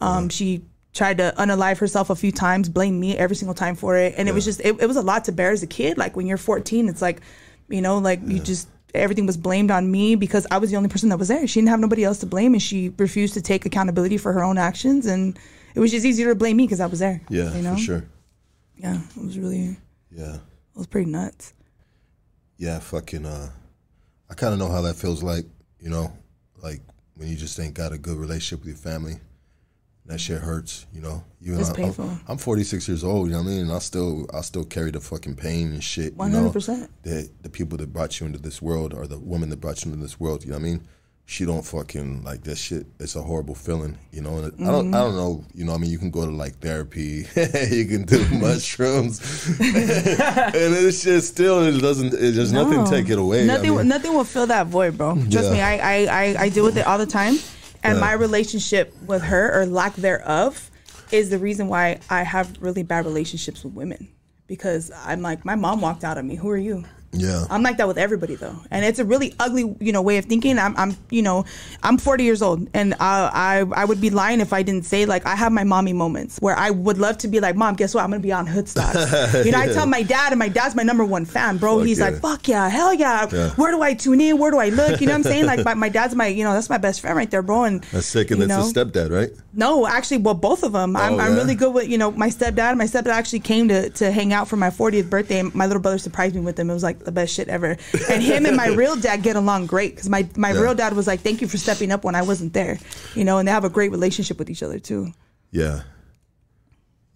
Um, 0.00 0.28
She 0.28 0.64
tried 0.92 1.18
to 1.18 1.32
unalive 1.38 1.78
herself 1.78 2.10
a 2.10 2.16
few 2.16 2.32
times, 2.32 2.68
blame 2.68 2.98
me 2.98 3.16
every 3.16 3.36
single 3.36 3.54
time 3.54 3.76
for 3.76 3.96
it, 3.96 4.14
and 4.16 4.28
it 4.28 4.34
was 4.34 4.44
just 4.44 4.60
it, 4.60 4.80
it 4.80 4.86
was 4.86 4.96
a 4.96 5.02
lot 5.02 5.24
to 5.26 5.32
bear 5.32 5.52
as 5.52 5.62
a 5.62 5.66
kid. 5.66 5.96
Like 5.96 6.16
when 6.16 6.26
you're 6.26 6.36
14, 6.36 6.88
it's 6.88 7.00
like 7.00 7.20
you 7.68 7.80
know 7.80 7.98
like 7.98 8.20
you 8.26 8.40
just 8.40 8.68
everything 8.94 9.26
was 9.26 9.36
blamed 9.36 9.70
on 9.70 9.90
me 9.90 10.14
because 10.14 10.46
I 10.50 10.58
was 10.58 10.70
the 10.70 10.76
only 10.76 10.88
person 10.88 11.08
that 11.10 11.18
was 11.18 11.28
there. 11.28 11.46
She 11.46 11.60
didn't 11.60 11.70
have 11.70 11.80
nobody 11.80 12.04
else 12.04 12.18
to 12.20 12.26
blame, 12.26 12.52
and 12.54 12.62
she 12.62 12.92
refused 12.96 13.34
to 13.34 13.42
take 13.42 13.66
accountability 13.66 14.16
for 14.16 14.32
her 14.32 14.42
own 14.42 14.58
actions. 14.58 15.06
And 15.06 15.38
it 15.74 15.80
was 15.80 15.90
just 15.90 16.04
easier 16.04 16.28
to 16.28 16.34
blame 16.34 16.56
me 16.56 16.64
because 16.66 16.80
I 16.80 16.86
was 16.86 16.98
there. 16.98 17.20
Yeah, 17.28 17.54
you 17.54 17.62
know? 17.62 17.74
for 17.74 17.80
sure. 17.80 18.04
Yeah, 18.76 19.00
it 19.16 19.22
was 19.22 19.38
really 19.38 19.76
Yeah. 20.10 20.34
it 20.36 20.76
was 20.76 20.86
pretty 20.86 21.10
nuts. 21.10 21.52
Yeah, 22.56 22.78
fucking. 22.78 23.26
Uh, 23.26 23.50
I 24.28 24.34
kind 24.34 24.52
of 24.52 24.58
know 24.58 24.68
how 24.68 24.82
that 24.82 24.96
feels 24.96 25.22
like. 25.22 25.44
You 25.80 25.88
know, 25.90 26.12
like 26.62 26.80
when 27.14 27.28
you 27.28 27.36
just 27.36 27.58
ain't 27.58 27.74
got 27.74 27.92
a 27.92 27.98
good 27.98 28.16
relationship 28.18 28.60
with 28.60 28.68
your 28.68 28.76
family. 28.76 29.14
That 30.10 30.18
shit 30.20 30.40
hurts. 30.40 30.86
You 30.92 31.00
know, 31.02 31.22
you 31.40 31.56
It's 31.58 31.68
I'm- 31.68 31.76
painful. 31.76 32.10
I'm, 32.26 32.36
46 32.36 32.88
years 32.88 33.04
old. 33.04 33.28
You 33.28 33.32
know 33.34 33.38
what 33.42 33.46
I 33.46 33.50
mean? 33.50 33.60
And 33.62 33.72
I 33.72 33.78
still, 33.78 34.26
I 34.34 34.40
still 34.40 34.64
carry 34.64 34.90
the 34.90 35.00
fucking 35.00 35.36
pain 35.36 35.68
and 35.72 35.82
shit. 35.84 36.14
You 36.18 36.28
know? 36.28 36.50
100%. 36.50 36.88
The 37.04 37.30
the 37.42 37.48
people 37.48 37.78
that 37.78 37.92
brought 37.92 38.18
you 38.18 38.26
into 38.26 38.40
this 38.40 38.60
world, 38.60 38.92
or 38.92 39.06
the 39.06 39.18
woman 39.20 39.50
that 39.50 39.60
brought 39.60 39.84
you 39.84 39.92
into 39.92 40.02
this 40.02 40.18
world. 40.18 40.42
You 40.44 40.50
know 40.50 40.56
what 40.56 40.62
I 40.66 40.70
mean? 40.70 40.88
She 41.26 41.44
don't 41.44 41.64
fucking 41.64 42.24
like 42.24 42.42
that 42.42 42.58
shit. 42.58 42.86
It's 42.98 43.14
a 43.14 43.22
horrible 43.22 43.54
feeling, 43.54 43.96
you 44.10 44.20
know. 44.20 44.38
And 44.38 44.46
I 44.46 44.72
don't, 44.72 44.86
Mm-hmm. 44.86 44.94
I 44.96 44.98
don't 44.98 45.14
know, 45.14 45.44
you 45.54 45.64
know. 45.64 45.70
what 45.72 45.78
I 45.78 45.82
mean, 45.82 45.90
you 45.92 45.98
can 45.98 46.10
go 46.10 46.26
to 46.26 46.32
like 46.32 46.58
therapy, 46.58 47.24
you 47.70 47.84
can 47.86 48.02
do 48.04 48.18
mushrooms, 48.40 49.20
and 49.60 50.74
it's 50.74 51.04
just 51.04 51.28
still 51.28 51.62
it 51.62 51.80
doesn't. 51.80 52.14
It 52.14 52.34
nothing 52.52 52.82
No. 52.84 52.90
take 52.90 53.08
it 53.10 53.18
away. 53.18 53.42
I 53.44 53.46
Nothing, 53.46 53.76
mean, 53.76 53.86
nothing 53.86 54.12
will 54.12 54.24
fill 54.24 54.48
that 54.48 54.66
void, 54.66 54.98
bro. 54.98 55.14
Trust 55.30 55.30
Yeah. 55.32 55.52
me, 55.52 55.60
I, 55.60 55.74
I, 55.78 55.96
I, 56.22 56.36
I 56.44 56.48
deal 56.48 56.64
with 56.64 56.76
it 56.76 56.84
all 56.86 56.98
the 56.98 57.06
time, 57.06 57.36
and 57.82 57.94
Yeah. 57.96 58.00
my 58.00 58.12
relationship 58.12 58.94
with 59.06 59.22
her 59.22 59.60
or 59.60 59.66
lack 59.66 59.94
thereof 59.96 60.70
is 61.10 61.30
the 61.30 61.38
reason 61.38 61.68
why 61.68 61.98
I 62.08 62.22
have 62.22 62.56
really 62.60 62.82
bad 62.82 63.04
relationships 63.04 63.64
with 63.64 63.74
women 63.74 64.08
because 64.46 64.90
I'm 65.04 65.22
like, 65.22 65.44
my 65.44 65.54
mom 65.54 65.80
walked 65.80 66.04
out 66.04 66.18
on 66.18 66.26
me. 66.26 66.36
Who 66.36 66.48
are 66.50 66.56
you? 66.56 66.84
Yeah, 67.12 67.46
I'm 67.50 67.62
like 67.62 67.78
that 67.78 67.88
with 67.88 67.98
everybody 67.98 68.36
though, 68.36 68.56
and 68.70 68.84
it's 68.84 68.98
a 68.98 69.04
really 69.04 69.34
ugly, 69.40 69.74
you 69.80 69.92
know, 69.92 70.02
way 70.02 70.18
of 70.18 70.26
thinking. 70.26 70.58
I'm, 70.58 70.76
I'm, 70.76 70.96
you 71.10 71.22
know, 71.22 71.44
I'm 71.82 71.98
40 71.98 72.24
years 72.24 72.42
old, 72.42 72.68
and 72.72 72.94
I, 72.94 73.64
I, 73.74 73.82
I 73.82 73.84
would 73.84 74.00
be 74.00 74.10
lying 74.10 74.40
if 74.40 74.52
I 74.52 74.62
didn't 74.62 74.84
say 74.84 75.06
like 75.06 75.26
I 75.26 75.34
have 75.34 75.52
my 75.52 75.64
mommy 75.64 75.92
moments 75.92 76.38
where 76.38 76.56
I 76.56 76.70
would 76.70 76.98
love 76.98 77.18
to 77.18 77.28
be 77.28 77.40
like, 77.40 77.56
mom, 77.56 77.74
guess 77.74 77.94
what? 77.94 78.04
I'm 78.04 78.10
gonna 78.10 78.22
be 78.22 78.32
on 78.32 78.46
Hoodstocks. 78.46 79.44
you 79.44 79.52
know, 79.52 79.58
I 79.58 79.66
tell 79.68 79.86
my 79.86 80.02
dad, 80.02 80.32
and 80.32 80.38
my 80.38 80.48
dad's 80.48 80.74
my 80.74 80.82
number 80.82 81.04
one 81.04 81.24
fan, 81.24 81.56
bro. 81.58 81.78
Fuck 81.78 81.86
He's 81.86 81.98
yeah. 81.98 82.04
like, 82.06 82.20
fuck 82.20 82.48
yeah, 82.48 82.68
hell 82.68 82.94
yeah. 82.94 83.28
Yeah. 83.32 83.50
Where 83.50 83.70
do 83.70 83.82
I 83.82 83.94
tune 83.94 84.20
in? 84.20 84.38
Where 84.38 84.50
do 84.50 84.58
I 84.58 84.68
look? 84.68 85.00
You 85.00 85.06
know 85.06 85.12
what 85.12 85.18
I'm 85.18 85.22
saying? 85.24 85.46
Like 85.46 85.64
my, 85.64 85.74
my 85.74 85.88
dad's 85.88 86.14
my, 86.14 86.26
you 86.28 86.44
know, 86.44 86.52
that's 86.52 86.70
my 86.70 86.78
best 86.78 87.00
friend 87.00 87.16
right 87.16 87.30
there, 87.30 87.42
bro. 87.42 87.64
And 87.64 87.82
that's 87.84 88.06
sick, 88.06 88.30
and 88.30 88.40
that's 88.40 88.48
know, 88.48 88.60
a 88.60 88.84
stepdad, 88.84 89.10
right? 89.10 89.30
no, 89.52 89.86
actually, 89.86 90.18
well, 90.18 90.34
both 90.34 90.62
of 90.62 90.72
them. 90.72 90.96
I'm, 90.96 91.10
Oh, 91.14 91.18
I'm 91.18 91.34
really 91.34 91.54
good 91.56 91.74
with, 91.74 91.88
you 91.88 91.98
know, 91.98 92.12
my 92.12 92.28
stepdad. 92.28 92.76
My 92.76 92.84
stepdad 92.84 93.08
actually 93.08 93.40
came 93.40 93.66
to, 93.68 93.90
to 93.90 94.12
hang 94.12 94.32
out 94.32 94.46
for 94.46 94.56
my 94.56 94.70
40th 94.70 95.10
birthday. 95.10 95.40
And 95.40 95.52
my 95.54 95.66
little 95.66 95.82
brother 95.82 95.98
surprised 95.98 96.34
me 96.34 96.40
with 96.40 96.58
him. 96.58 96.70
It 96.70 96.74
was 96.74 96.82
like 96.82 96.99
the 97.04 97.12
best 97.12 97.34
shit 97.34 97.48
ever. 97.48 97.76
And 98.10 98.22
him 98.22 98.46
and 98.46 98.56
my 98.56 98.68
real 98.68 98.96
dad 98.96 99.22
get 99.22 99.36
along 99.36 99.66
great 99.66 99.94
because 99.94 100.08
my, 100.08 100.28
my 100.36 100.52
Yeah. 100.52 100.60
real 100.60 100.74
dad 100.74 100.94
was 100.94 101.06
like, 101.06 101.20
thank 101.20 101.40
you 101.40 101.48
for 101.48 101.56
stepping 101.58 101.90
up 101.92 102.04
when 102.04 102.14
I 102.14 102.22
wasn't 102.22 102.52
there, 102.52 102.78
you 103.14 103.24
know, 103.24 103.38
and 103.38 103.46
they 103.48 103.52
have 103.52 103.64
a 103.64 103.70
great 103.70 103.90
relationship 103.90 104.38
with 104.38 104.50
each 104.50 104.62
other 104.62 104.78
too. 104.78 105.12
Yeah, 105.50 105.82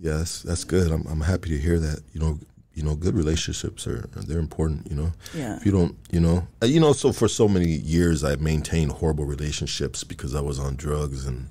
yeah, 0.00 0.18
that's 0.18 0.42
that's 0.42 0.64
good. 0.64 0.90
I'm 0.90 1.06
I'm 1.06 1.20
happy 1.20 1.50
to 1.50 1.58
hear 1.58 1.78
that. 1.78 2.00
You 2.12 2.20
know, 2.20 2.38
you 2.74 2.82
know, 2.82 2.96
good 2.96 3.14
relationships 3.14 3.86
are 3.86 4.08
they're 4.26 4.38
important. 4.40 4.88
You 4.90 4.96
know, 4.96 5.12
Yeah. 5.34 5.56
If 5.56 5.64
you 5.64 5.72
don't, 5.72 5.96
you 6.10 6.20
know, 6.20 6.46
uh, 6.62 6.66
you 6.66 6.80
know, 6.80 6.92
so 6.92 7.12
for 7.12 7.28
so 7.28 7.46
many 7.48 7.68
years 7.68 8.24
I 8.24 8.34
maintained 8.36 8.90
horrible 8.92 9.24
relationships 9.24 10.02
because 10.04 10.34
I 10.34 10.40
was 10.40 10.58
on 10.58 10.74
drugs 10.76 11.26
and 11.26 11.48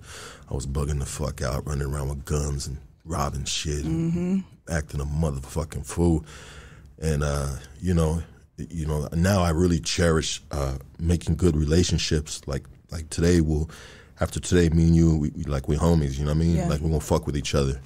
I 0.52 0.54
was 0.54 0.67
bugging 0.67 1.00
the 1.00 1.06
fuck 1.06 1.41
out, 1.41 1.65
running 1.65 1.88
around 1.88 2.10
with 2.10 2.26
guns 2.26 2.67
and 2.67 2.78
robbing 3.06 3.46
shit, 3.46 3.86
and 3.86 4.43
acting 4.69 5.00
a 5.00 5.06
motherfucking 5.06 5.86
fool. 5.86 6.26
And 7.04 7.22
uh, 7.24 7.50
you 7.82 7.94
know, 7.94 8.24
you 8.58 8.86
know, 8.86 9.08
now 9.13 9.44
I 9.44 9.50
really 9.52 9.80
cherish 9.80 10.42
uh, 10.52 10.78
making 11.00 11.36
good 11.36 11.56
relationships. 11.56 12.42
Like 12.48 12.63
like 12.92 13.10
today, 13.10 13.42
we'll 13.42 13.70
after 14.22 14.39
today, 14.39 14.70
me 14.70 14.84
and 14.86 14.96
you, 14.96 15.18
we, 15.18 15.30
we 15.32 15.44
like 15.44 15.68
we 15.68 15.76
homies. 15.76 16.18
You 16.18 16.26
know 16.26 16.32
what 16.32 16.38
I 16.38 16.39
mean? 16.39 16.56
Yeah. 16.56 16.68
Like 16.70 16.80
we're 16.80 16.89
gonna 16.89 17.02
fuck 17.02 17.26
with 17.26 17.36
each 17.38 17.54
other. 17.56 17.82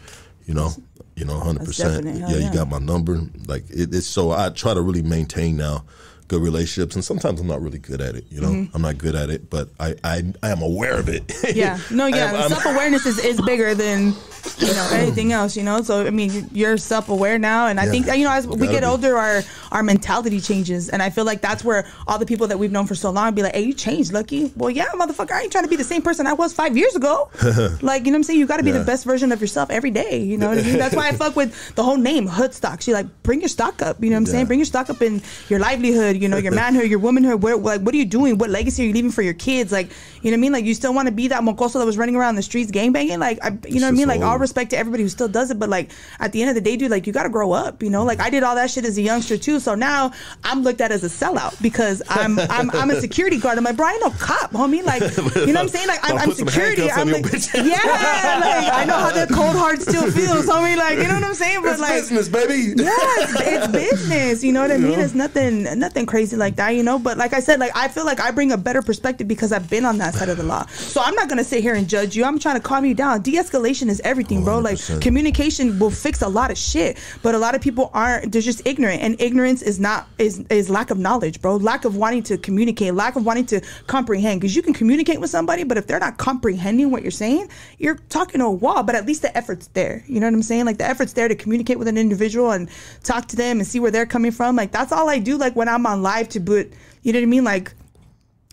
You 0.45 0.53
know, 0.53 0.69
you 1.15 1.25
know, 1.25 1.39
hundred 1.39 1.65
percent. 1.65 2.05
definite. 2.05 2.29
Yeah, 2.29 2.47
you 2.47 2.53
got 2.53 2.69
my 2.69 2.79
number. 2.79 3.19
Like 3.47 3.63
it, 3.69 3.93
it's 3.93 4.05
so 4.07 4.31
I 4.31 4.49
try 4.49 4.73
to 4.75 4.81
really 4.81 5.01
maintain 5.01 5.57
now 5.57 5.83
good 6.27 6.41
relationships, 6.41 6.93
and 6.95 7.03
sometimes 7.03 7.39
I'm 7.41 7.47
not 7.47 7.61
really 7.61 7.79
good 7.79 8.01
at 8.01 8.15
it. 8.15 8.25
You 8.29 8.41
know, 8.41 8.67
I'm 8.73 8.81
not 8.81 8.97
good 8.97 9.15
at 9.15 9.29
it, 9.29 9.49
but 9.49 9.69
I 9.79 9.95
I, 10.03 10.23
I 10.43 10.49
am 10.51 10.61
aware 10.61 10.99
of 10.99 11.09
it. 11.09 11.25
Mm-hmm. 11.27 11.57
Yeah. 11.57 11.79
No, 11.89 12.05
yeah. 12.17 12.25
I'm- 12.27 12.35
I'm- 12.35 12.49
Self 12.49 12.65
awareness 12.65 13.05
is, 13.07 13.17
is 13.19 13.41
bigger 13.41 13.73
than 13.73 14.13
you 14.59 14.73
know 14.73 14.87
anything 14.91 15.31
else 15.31 15.55
you 15.57 15.63
know? 15.63 15.81
So 15.81 16.05
i 16.05 16.09
mean 16.09 16.49
you're 16.51 16.77
self-aware 16.77 17.37
now 17.39 17.67
and 17.67 17.79
i 17.79 17.85
Yeah. 17.85 17.91
think 17.91 18.05
that, 18.07 18.17
you 18.17 18.25
know 18.25 18.31
as 18.31 18.47
we 18.47 18.67
get 18.67 18.81
be. 18.81 18.87
older 18.87 19.17
our 19.17 19.43
our 19.71 19.83
mentality 19.83 20.39
changes 20.39 20.89
and 20.89 21.01
i 21.01 21.09
feel 21.09 21.25
like 21.25 21.41
that's 21.41 21.63
where 21.63 21.85
all 22.07 22.17
the 22.19 22.25
people 22.25 22.47
that 22.47 22.57
we've 22.59 22.71
known 22.71 22.87
for 22.87 22.95
so 22.95 23.09
long 23.11 23.33
be 23.35 23.43
like 23.43 23.53
hey 23.55 23.61
you 23.61 23.73
changed 23.73 24.13
lucky. 24.13 24.51
Well 24.55 24.69
yeah 24.69 24.85
motherfucker 24.95 25.31
i 25.31 25.41
ain't 25.43 25.51
trying 25.51 25.63
to 25.65 25.69
be 25.69 25.75
the 25.75 25.83
same 25.83 26.01
person 26.01 26.27
i 26.27 26.33
was 26.33 26.53
five 26.53 26.75
years 26.77 26.95
ago. 26.95 27.29
Like 27.81 28.05
you 28.05 28.11
know 28.11 28.15
what 28.17 28.19
i'm 28.19 28.23
saying? 28.23 28.39
You 28.39 28.47
got 28.47 28.57
to 28.57 28.63
be 28.63 28.71
Yeah. 28.71 28.79
the 28.79 28.85
best 28.85 29.03
version 29.05 29.31
of 29.31 29.39
yourself 29.41 29.69
every 29.69 29.91
day 29.91 30.19
you 30.21 30.37
know 30.37 30.49
what 30.49 30.57
i 30.57 30.61
mean? 30.61 30.77
That's 30.77 30.95
why 30.95 31.07
i 31.09 31.11
fuck 31.13 31.35
with 31.35 31.51
the 31.75 31.83
whole 31.83 31.97
name 31.97 32.27
hood 32.27 32.53
stock. 32.53 32.81
She 32.81 32.93
like 32.93 33.07
bring 33.23 33.39
your 33.41 33.49
stock 33.49 33.81
up 33.81 34.01
you 34.03 34.09
know 34.09 34.15
what 34.15 34.17
i'm 34.17 34.25
Yeah. 34.25 34.31
saying? 34.31 34.45
Bring 34.47 34.59
your 34.59 34.65
stock 34.65 34.89
up 34.89 35.01
in 35.01 35.21
your 35.49 35.59
livelihood 35.59 36.17
you 36.21 36.27
know 36.27 36.37
your 36.37 36.51
manhood 36.63 36.89
your 36.89 36.99
womanhood 36.99 37.41
where 37.43 37.55
like 37.57 37.81
what 37.81 37.93
are 37.93 37.97
you 37.97 38.05
doing? 38.05 38.37
What 38.37 38.49
legacy 38.49 38.83
are 38.83 38.87
you 38.87 38.93
leaving 38.93 39.11
for 39.11 39.21
your 39.21 39.33
kids? 39.33 39.71
Like 39.71 39.89
you 40.27 40.31
know 40.31 40.35
what 40.35 40.39
i 40.39 40.41
mean? 40.41 40.51
Like 40.51 40.65
you 40.65 40.73
still 40.73 40.93
want 40.93 41.07
to 41.07 41.13
be 41.13 41.29
that 41.29 41.41
mocoso 41.41 41.73
that 41.79 41.85
was 41.85 41.97
running 41.97 42.15
around 42.17 42.35
the 42.35 42.41
streets 42.41 42.69
gangbanging? 42.69 43.17
Like 43.19 43.39
I, 43.43 43.57
you 43.67 43.79
know 43.79 43.87
what 43.87 43.93
i 43.93 43.97
mean? 43.97 44.07
like 44.07 44.21
all 44.21 44.37
respect 44.37 44.71
to 44.71 44.77
everybody 44.77 45.03
who 45.03 45.09
still 45.09 45.27
does 45.29 45.51
it 45.51 45.57
but 45.57 45.69
like 45.69 45.91
at 46.19 46.33
the 46.33 46.41
end 46.41 46.49
of 46.49 46.55
the 46.55 46.61
day 46.61 46.75
dude 46.75 46.91
like 46.91 47.07
you 47.07 47.13
got 47.13 47.23
to 47.23 47.29
grow 47.29 47.53
up 47.53 47.81
you 47.81 47.89
know? 47.89 48.03
Like 48.03 48.19
i 48.19 48.29
did 48.29 48.43
all 48.43 48.55
that 48.55 48.69
shit 48.69 48.83
as 48.85 48.97
a 48.97 49.01
youngster 49.01 49.37
too. 49.37 49.59
So 49.59 49.73
now 49.75 50.11
i'm 50.43 50.63
looked 50.63 50.81
at 50.81 50.91
as 50.91 51.03
a 51.03 51.07
sellout 51.07 51.59
because 51.61 52.01
i'm 52.09 52.37
i'm, 52.39 52.69
I'm 52.71 52.91
a 52.91 52.99
security 53.07 53.39
guard. 53.39 53.57
I'm 53.57 53.63
like 53.63 53.77
bro 53.77 53.87
i 53.87 53.91
ain't 53.93 54.01
no 54.01 54.11
cop 54.11 54.51
homie. 54.51 54.83
Like 54.83 55.01
you 55.47 55.53
know 55.53 55.53
what 55.53 55.57
i'm 55.57 55.67
saying? 55.69 55.87
Like 55.87 55.99
i'm, 56.03 56.17
I'm 56.17 56.31
security. 56.33 56.91
i'm 56.91 57.09
like 57.09 57.23
yeah 57.55 58.41
like 58.43 58.73
i 58.73 58.83
know 58.85 58.97
how 58.97 59.11
the 59.11 59.33
cold 59.33 59.55
heart 59.55 59.81
still 59.81 60.11
feels 60.11 60.45
homie 60.45 60.75
like 60.77 60.97
you 60.97 61.07
know 61.07 61.15
what 61.15 61.23
i'm 61.23 61.33
saying? 61.33 61.61
But 61.61 61.71
It's 61.73 61.81
like 61.81 61.93
business, 61.93 62.29
baby. 62.29 62.73
yeah, 62.75 62.89
it's, 63.19 63.41
it's 63.41 63.67
business. 63.67 64.43
You 64.43 64.51
know 64.51 64.61
what 64.61 64.71
I 64.71 64.77
mean? 64.77 64.99
It's 64.99 65.13
nothing, 65.13 65.63
nothing 65.79 66.05
crazy 66.05 66.35
like 66.35 66.55
that. 66.57 66.71
You 66.71 66.83
know, 66.83 66.99
but 66.99 67.17
like 67.17 67.33
I 67.33 67.39
said, 67.39 67.59
like 67.59 67.71
I 67.75 67.87
feel 67.87 68.05
like 68.05 68.19
I 68.19 68.31
bring 68.31 68.51
a 68.51 68.57
better 68.57 68.81
perspective 68.81 69.27
because 69.27 69.51
I've 69.51 69.69
been 69.69 69.85
on 69.85 69.97
that 69.99 70.13
side 70.17 70.29
of 70.29 70.37
the 70.37 70.43
law. 70.43 70.65
So 70.67 71.01
I'm 71.01 71.15
not 71.15 71.29
gonna 71.29 71.43
sit 71.43 71.61
here 71.61 71.75
and 71.75 71.87
judge 71.87 72.15
you. 72.15 72.25
I'm 72.25 72.39
trying 72.39 72.55
to 72.55 72.61
calm 72.61 72.85
you 72.85 72.93
down. 72.93 73.21
De-escalation 73.21 73.87
is 73.87 74.01
everything, 74.03 74.43
bro. 74.43 74.59
Like 74.59 74.77
100%. 74.77 75.01
communication 75.01 75.79
will 75.79 75.91
fix 75.91 76.21
a 76.21 76.27
lot 76.27 76.51
of 76.51 76.57
shit, 76.57 76.97
but 77.21 77.35
a 77.35 77.37
lot 77.37 77.55
of 77.55 77.61
people 77.61 77.91
aren't. 77.93 78.31
They're 78.31 78.41
just 78.41 78.65
ignorant, 78.65 79.01
and 79.01 79.19
ignorance 79.21 79.61
is 79.61 79.79
not 79.79 80.07
is 80.17 80.43
is 80.49 80.69
lack 80.69 80.89
of 80.89 80.97
knowledge, 80.97 81.41
bro. 81.41 81.57
Lack 81.57 81.85
of 81.85 81.95
wanting 81.95 82.23
to 82.23 82.37
communicate, 82.37 82.93
lack 82.93 83.15
of 83.15 83.25
wanting 83.25 83.45
to 83.47 83.61
comprehend. 83.87 84.41
Because 84.41 84.55
you 84.55 84.61
can 84.61 84.73
communicate 84.73 85.19
with 85.21 85.29
somebody, 85.29 85.63
but 85.63 85.77
if 85.77 85.87
they're 85.87 85.99
not 85.99 86.17
comprehending 86.17 86.91
what 86.91 87.01
you're 87.01 87.11
saying, 87.11 87.49
you're 87.77 87.95
talking 88.09 88.39
to 88.39 88.45
a 88.45 88.51
wall. 88.51 88.83
But 88.83 88.95
at 88.95 89.05
least 89.05 89.21
the 89.21 89.35
effort's 89.37 89.67
there. 89.67 90.03
You 90.07 90.19
know 90.19 90.27
what 90.27 90.33
I'm 90.33 90.43
saying? 90.43 90.65
Like 90.65 90.77
the 90.77 90.85
effort's 90.87 91.13
there 91.13 91.27
to 91.27 91.35
communicate 91.35 91.79
with 91.79 91.87
an 91.87 91.97
individual 91.97 92.51
and 92.51 92.69
talk 93.03 93.27
to 93.29 93.35
them 93.35 93.59
and 93.59 93.67
see 93.67 93.79
where 93.79 93.91
they're 93.91 94.05
coming 94.05 94.31
from. 94.31 94.55
Like 94.55 94.71
that's 94.71 94.91
all 94.91 95.09
I 95.09 95.19
do. 95.19 95.37
Like 95.37 95.55
when 95.55 95.69
I'm 95.69 95.85
on 95.85 96.01
live 96.01 96.29
to 96.29 96.39
boot. 96.39 96.73
you 97.03 97.13
know 97.13 97.19
what 97.19 97.23
I 97.23 97.27
mean? 97.27 97.43
Like 97.43 97.73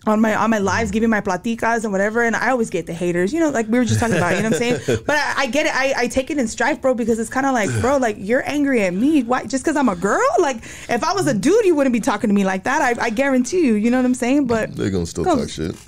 on 0.07 0.21
my 0.21 0.35
on 0.35 0.49
my 0.49 0.59
lives, 0.59 0.91
giving 0.91 1.09
my 1.09 1.21
platicas 1.21 1.83
and 1.83 1.91
whatever, 1.91 2.21
and 2.23 2.35
I 2.35 2.49
always 2.51 2.69
get 2.69 2.85
the 2.85 2.93
haters. 2.93 3.33
You 3.33 3.39
know, 3.39 3.49
like 3.49 3.67
we 3.67 3.79
were 3.79 3.85
just 3.85 3.99
talking 3.99 4.15
about. 4.17 4.35
You 4.35 4.43
know 4.43 4.49
what 4.49 4.61
I'm 4.61 4.77
saying? 4.85 4.99
But 5.05 5.17
I, 5.17 5.33
I 5.43 5.45
get 5.47 5.65
it. 5.65 5.75
I, 5.75 5.93
I 6.03 6.07
take 6.07 6.29
it 6.31 6.37
in 6.37 6.47
strife, 6.47 6.81
bro, 6.81 6.93
because 6.93 7.19
it's 7.19 7.29
kind 7.29 7.45
of 7.45 7.53
like, 7.53 7.69
bro, 7.81 7.97
like 7.97 8.15
you're 8.19 8.47
angry 8.49 8.81
at 8.83 8.93
me. 8.93 9.23
Why? 9.23 9.45
Just 9.45 9.63
because 9.63 9.75
I'm 9.77 9.89
a 9.89 9.95
girl? 9.95 10.25
Like 10.39 10.57
if 10.89 11.03
I 11.03 11.13
was 11.13 11.27
a 11.27 11.33
dude, 11.33 11.65
you 11.65 11.75
wouldn't 11.75 11.93
be 11.93 11.99
talking 11.99 12.29
to 12.29 12.33
me 12.33 12.45
like 12.45 12.63
that. 12.63 12.81
I, 12.81 13.05
I 13.05 13.09
guarantee 13.09 13.65
you. 13.65 13.73
You 13.75 13.91
know 13.91 13.97
what 13.97 14.05
I'm 14.05 14.13
saying? 14.15 14.47
But 14.47 14.75
They're 14.75 14.89
gonna 14.89 15.05
still 15.05 15.25
talk 15.25 15.49
shit. 15.49 15.75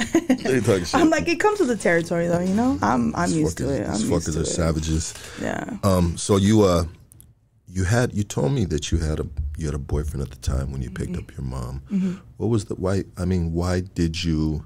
They 0.48 0.62
talk 0.62 0.80
shit. 0.86 0.96
I'm 0.96 1.10
like, 1.10 1.28
it 1.28 1.40
comes 1.40 1.60
with 1.60 1.68
the 1.70 1.76
territory, 1.76 2.28
though. 2.28 2.40
You 2.40 2.54
know, 2.54 2.78
I'm 2.82 3.14
I'm 3.16 3.30
These 3.30 3.38
used 3.38 3.58
to 3.58 3.70
it. 3.70 3.86
I'm 3.86 3.94
these 3.94 4.10
used 4.10 4.28
fuckers 4.28 4.34
to 4.34 4.40
are 4.40 4.44
it. 4.44 4.46
savages. 4.46 5.14
Yeah. 5.42 5.78
Um, 5.84 6.16
so 6.18 6.38
you 6.38 6.64
uh, 6.64 6.86
you 7.68 7.84
had 7.84 8.14
you 8.14 8.24
told 8.24 8.52
me 8.54 8.66
that 8.66 8.92
you 8.92 8.98
had 9.00 9.20
a 9.20 9.26
you 9.58 9.66
had 9.66 9.76
a 9.76 9.80
boyfriend 9.80 10.22
at 10.22 10.30
the 10.32 10.38
time 10.38 10.72
when 10.72 10.82
you 10.82 10.90
picked 10.90 11.12
Mm-hmm. 11.14 11.20
up 11.22 11.38
your 11.38 11.46
mom. 11.46 12.22
What 12.38 12.48
was 12.48 12.66
the 12.66 12.76
why? 12.76 13.04
I 13.18 13.26
mean, 13.26 13.54
why 13.54 13.82
did 13.82 14.24
you? 14.24 14.66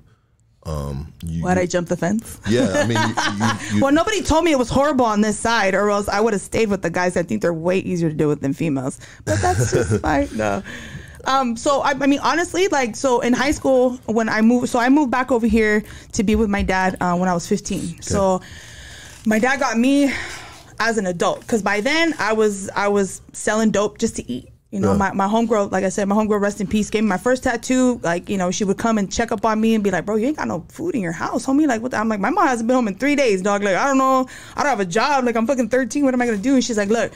Um, 0.64 1.12
you, 1.26 1.42
Why'd 1.44 1.58
I 1.58 1.66
jump 1.66 1.88
the 1.90 1.98
fence? 1.98 2.40
Yeah, 2.48 2.68
I 2.76 2.86
mean, 2.86 3.00
you, 3.72 3.78
you, 3.78 3.82
Well, 3.84 3.92
nobody 3.92 4.22
told 4.22 4.44
me 4.46 4.52
it 4.52 4.60
was 4.60 4.70
horrible 4.70 5.06
on 5.06 5.22
this 5.22 5.40
side, 5.40 5.74
or 5.74 5.90
else 5.90 6.08
I 6.08 6.20
would 6.22 6.34
have 6.34 6.42
stayed 6.44 6.70
with 6.70 6.84
the 6.84 6.92
guys. 6.92 7.18
I 7.18 7.24
think 7.24 7.42
they're 7.42 7.52
way 7.52 7.80
easier 7.80 8.10
to 8.10 8.16
deal 8.16 8.28
with 8.28 8.42
than 8.42 8.54
females. 8.54 9.00
But 9.26 9.40
that's 9.42 9.72
just 9.74 10.00
fine. 10.02 10.30
No. 10.36 10.62
Um, 11.26 11.58
so 11.58 11.82
I, 11.82 11.92
I 12.00 12.06
mean, 12.06 12.20
honestly, 12.20 12.68
like, 12.68 12.96
so 12.96 13.22
in 13.22 13.34
high 13.34 13.52
school 13.52 13.98
when 14.06 14.30
I 14.30 14.42
moved, 14.42 14.70
so 14.70 14.78
I 14.78 14.90
moved 14.90 15.10
back 15.10 15.32
over 15.32 15.48
here 15.48 15.84
to 16.12 16.24
be 16.24 16.36
with 16.36 16.50
my 16.50 16.62
dad 16.62 16.96
uh, 17.02 17.16
when 17.18 17.28
I 17.28 17.34
was 17.34 17.48
15. 17.48 18.04
So 18.04 18.42
my 19.26 19.40
dad 19.40 19.60
got 19.60 19.80
me 19.80 20.14
as 20.82 20.98
an 20.98 21.06
adult 21.06 21.40
because 21.42 21.62
by 21.62 21.80
then 21.80 22.14
I 22.20 22.34
was 22.34 22.70
I 22.76 22.88
was 22.90 23.22
selling 23.34 23.72
dope 23.72 23.98
just 24.00 24.16
to 24.18 24.30
eat. 24.30 24.50
You 24.72 24.80
know, 24.80 24.94
Yeah. 24.94 24.98
my, 25.00 25.12
my 25.14 25.28
homegirl, 25.28 25.70
like 25.70 25.84
I 25.84 25.90
said, 25.90 26.08
my 26.08 26.16
homegirl, 26.16 26.40
rest 26.40 26.62
in 26.62 26.66
peace, 26.68 26.90
gave 26.90 27.04
me 27.04 27.10
my 27.10 27.18
first 27.18 27.44
tattoo. 27.44 28.00
Like, 28.04 28.30
you 28.30 28.38
know, 28.38 28.52
she 28.52 28.64
would 28.64 28.78
come 28.78 28.98
and 28.98 29.12
check 29.12 29.34
up 29.34 29.44
on 29.46 29.60
me 29.60 29.76
and 29.76 29.84
be 29.84 29.92
like, 29.92 30.06
bro, 30.06 30.16
you 30.16 30.28
ain't 30.28 30.38
got 30.38 30.48
no 30.48 30.64
food 30.70 30.96
in 30.96 31.02
your 31.02 31.12
house, 31.12 31.46
homie. 31.46 31.68
Like, 31.68 31.82
what 31.82 31.92
the? 31.92 31.98
I'm 31.98 32.08
like, 32.08 32.22
my 32.22 32.30
mom 32.30 32.48
hasn't 32.48 32.68
been 32.68 32.76
home 32.76 32.88
in 32.88 32.96
three 32.96 33.18
days, 33.18 33.42
dog. 33.42 33.64
Like, 33.64 33.76
I 33.76 33.86
don't 33.86 33.98
know. 33.98 34.30
I 34.56 34.64
don't 34.64 34.70
have 34.70 34.80
a 34.80 34.86
job. 34.86 35.26
Like, 35.26 35.36
I'm 35.36 35.46
fucking 35.46 35.68
13. 35.68 36.06
What 36.06 36.14
am 36.14 36.22
I 36.22 36.26
going 36.26 36.38
to 36.38 36.42
do? 36.42 36.54
And 36.54 36.64
she's 36.64 36.78
like, 36.78 36.88
look, 36.88 37.12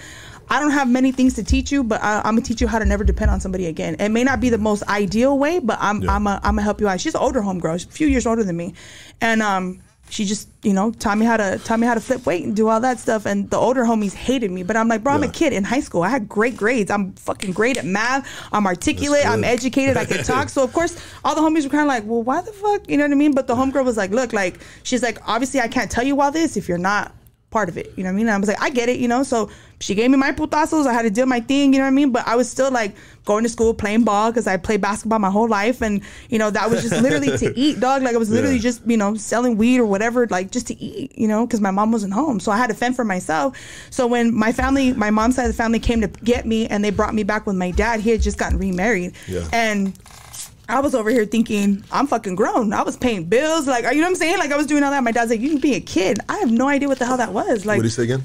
I 0.49 0.59
don't 0.59 0.71
have 0.71 0.89
many 0.89 1.13
things 1.13 1.33
to 1.35 1.45
teach 1.45 1.71
you, 1.71 1.81
but 1.85 2.03
I, 2.03 2.17
I'm 2.25 2.33
going 2.35 2.43
to 2.43 2.47
teach 2.49 2.59
you 2.59 2.67
how 2.67 2.77
to 2.77 2.83
never 2.83 3.05
depend 3.05 3.31
on 3.31 3.39
somebody 3.39 3.67
again. 3.67 3.95
It 4.01 4.09
may 4.09 4.25
not 4.25 4.41
be 4.41 4.49
the 4.49 4.57
most 4.57 4.83
ideal 4.89 5.39
way, 5.39 5.59
but 5.59 5.77
I'm, 5.79 6.01
Yeah. 6.01 6.13
I'm, 6.13 6.27
a, 6.27 6.35
I'm 6.43 6.55
going 6.55 6.57
to 6.57 6.61
help 6.63 6.81
you 6.81 6.89
out. 6.89 6.99
She's 6.99 7.15
an 7.15 7.21
older 7.21 7.39
homegirl. 7.41 7.79
She's 7.79 7.87
a 7.87 7.91
few 7.93 8.07
years 8.07 8.25
older 8.27 8.43
than 8.43 8.57
me. 8.57 8.73
And, 9.21 9.41
um, 9.41 9.79
she 10.09 10.23
just, 10.23 10.47
you 10.63 10.71
know, 10.73 10.91
taught 10.91 11.17
me 11.17 11.25
how 11.25 11.35
to 11.35 11.59
taught 11.63 11.79
me 11.79 11.87
how 11.87 11.93
to 11.95 11.99
flip 11.99 12.25
weight 12.25 12.43
and 12.43 12.55
do 12.55 12.69
all 12.69 12.79
that 12.81 12.99
stuff. 12.99 13.25
And 13.25 13.49
the 13.49 13.57
older 13.57 13.83
homies 13.83 14.13
hated 14.13 14.51
me, 14.51 14.63
but 14.63 14.77
I'm 14.77 14.87
like, 14.87 15.03
bro, 15.03 15.13
I'm 15.13 15.23
Yeah. 15.23 15.29
a 15.29 15.31
kid 15.31 15.51
in 15.53 15.63
high 15.63 15.79
school. 15.79 16.03
I 16.03 16.09
had 16.09 16.29
great 16.29 16.55
grades. 16.55 16.89
I'm 16.91 17.13
fucking 17.13 17.51
great 17.53 17.77
at 17.77 17.85
math. 17.85 18.27
I'm 18.51 18.65
articulate. 18.67 19.25
I'm 19.25 19.43
educated. 19.43 19.97
I 19.97 20.05
can 20.05 20.23
talk. 20.23 20.49
So 20.49 20.63
of 20.63 20.71
course, 20.73 20.95
all 21.23 21.35
the 21.35 21.41
homies 21.41 21.63
were 21.63 21.69
kind 21.69 21.81
of 21.81 21.87
like, 21.87 22.03
well, 22.05 22.23
why 22.23 22.41
the 22.41 22.51
fuck? 22.53 22.89
You 22.89 22.97
know 22.97 23.03
what 23.03 23.11
I 23.11 23.15
mean? 23.15 23.33
But 23.33 23.47
the 23.47 23.55
homegirl 23.55 23.83
was 23.83 23.97
like, 23.97 24.11
look, 24.11 24.31
like 24.31 24.59
she's 24.83 25.01
like, 25.03 25.17
obviously, 25.27 25.59
I 25.59 25.67
can't 25.67 25.89
tell 25.91 26.05
you 26.05 26.21
all 26.21 26.31
this 26.31 26.55
if 26.55 26.69
you're 26.69 26.77
not 26.77 27.11
part 27.55 27.69
of 27.69 27.77
it. 27.77 27.87
You 27.95 28.03
know 28.03 28.09
what 28.09 28.15
I 28.15 28.17
mean? 28.17 28.27
And 28.27 28.35
I 28.35 28.37
was 28.37 28.49
like, 28.49 28.61
I 28.61 28.69
get 28.69 28.89
it. 28.89 28.99
You 28.99 29.07
know, 29.07 29.23
so 29.23 29.49
she 29.79 29.95
gave 29.95 30.11
me 30.11 30.17
my 30.17 30.31
putazos. 30.33 30.85
I 30.87 30.93
had 30.93 31.03
to 31.03 31.09
do 31.09 31.25
my 31.25 31.39
thing. 31.39 31.71
You 31.73 31.79
know 31.79 31.85
what 31.85 31.95
I 31.95 31.99
mean? 32.01 32.11
But 32.11 32.27
I 32.27 32.35
was 32.35 32.49
still 32.49 32.69
like 32.69 32.93
going 33.23 33.43
to 33.43 33.49
school 33.49 33.73
playing 33.73 34.03
ball 34.03 34.29
because 34.31 34.45
I 34.45 34.57
played 34.57 34.81
basketball 34.81 35.19
my 35.19 35.29
whole 35.31 35.47
life, 35.47 35.81
and 35.81 36.01
you 36.29 36.37
know 36.37 36.49
that 36.51 36.69
was 36.69 36.81
just 36.81 37.01
literally 37.01 37.37
to 37.37 37.47
eat, 37.65 37.79
dog. 37.79 38.03
Like 38.03 38.13
I 38.13 38.17
was 38.17 38.29
literally 38.29 38.55
Yeah. 38.57 38.61
just 38.69 38.85
you 38.85 38.97
know 38.97 39.15
selling 39.15 39.55
weed 39.57 39.79
or 39.79 39.85
whatever, 39.85 40.27
like 40.27 40.51
just 40.51 40.67
to 40.67 40.75
eat. 40.81 41.17
You 41.17 41.27
know, 41.29 41.45
because 41.47 41.61
my 41.61 41.71
mom 41.71 41.91
wasn't 41.93 42.13
home, 42.13 42.39
so 42.41 42.51
I 42.51 42.57
had 42.57 42.67
to 42.67 42.75
fend 42.75 42.95
for 42.97 43.05
myself. 43.05 43.57
So 43.89 44.05
when 44.05 44.33
my 44.35 44.51
family, 44.51 44.91
my 44.93 45.11
mom's 45.11 45.35
side 45.37 45.45
of 45.45 45.51
the 45.55 45.57
family 45.63 45.79
came 45.79 46.01
to 46.01 46.07
get 46.07 46.45
me, 46.45 46.67
and 46.67 46.83
they 46.83 46.89
brought 46.91 47.13
me 47.15 47.23
back 47.23 47.47
with 47.47 47.55
my 47.55 47.71
dad. 47.71 48.01
He 48.01 48.09
had 48.09 48.21
just 48.21 48.37
gotten 48.37 48.57
remarried, 48.59 49.13
Yeah. 49.27 49.47
and. 49.53 49.97
I 50.67 50.79
was 50.79 50.95
over 50.95 51.09
here 51.09 51.25
thinking 51.25 51.83
I'm 51.91 52.07
fucking 52.07 52.35
grown. 52.35 52.73
I 52.73 52.81
was 52.83 52.97
paying 52.97 53.25
bills, 53.25 53.67
like 53.67 53.83
you 53.83 53.95
know 53.95 54.01
what 54.01 54.07
I'm 54.07 54.15
saying. 54.15 54.37
Like 54.39 54.51
I 54.51 54.57
was 54.57 54.65
doing 54.67 54.83
all 54.83 54.91
that. 54.91 55.03
My 55.03 55.11
dad's 55.11 55.29
like, 55.29 55.39
"You 55.39 55.49
can 55.49 55.59
be 55.59 55.75
a 55.75 55.79
kid." 55.79 56.19
I 56.27 56.37
have 56.37 56.51
no 56.51 56.67
idea 56.67 56.87
what 56.87 56.99
the 56.99 57.05
hell 57.05 57.17
that 57.17 57.33
was. 57.33 57.65
Like 57.65 57.77
what 57.77 57.83
did 57.83 57.89
he 57.89 57.93
say 57.93 58.03
again? 58.03 58.23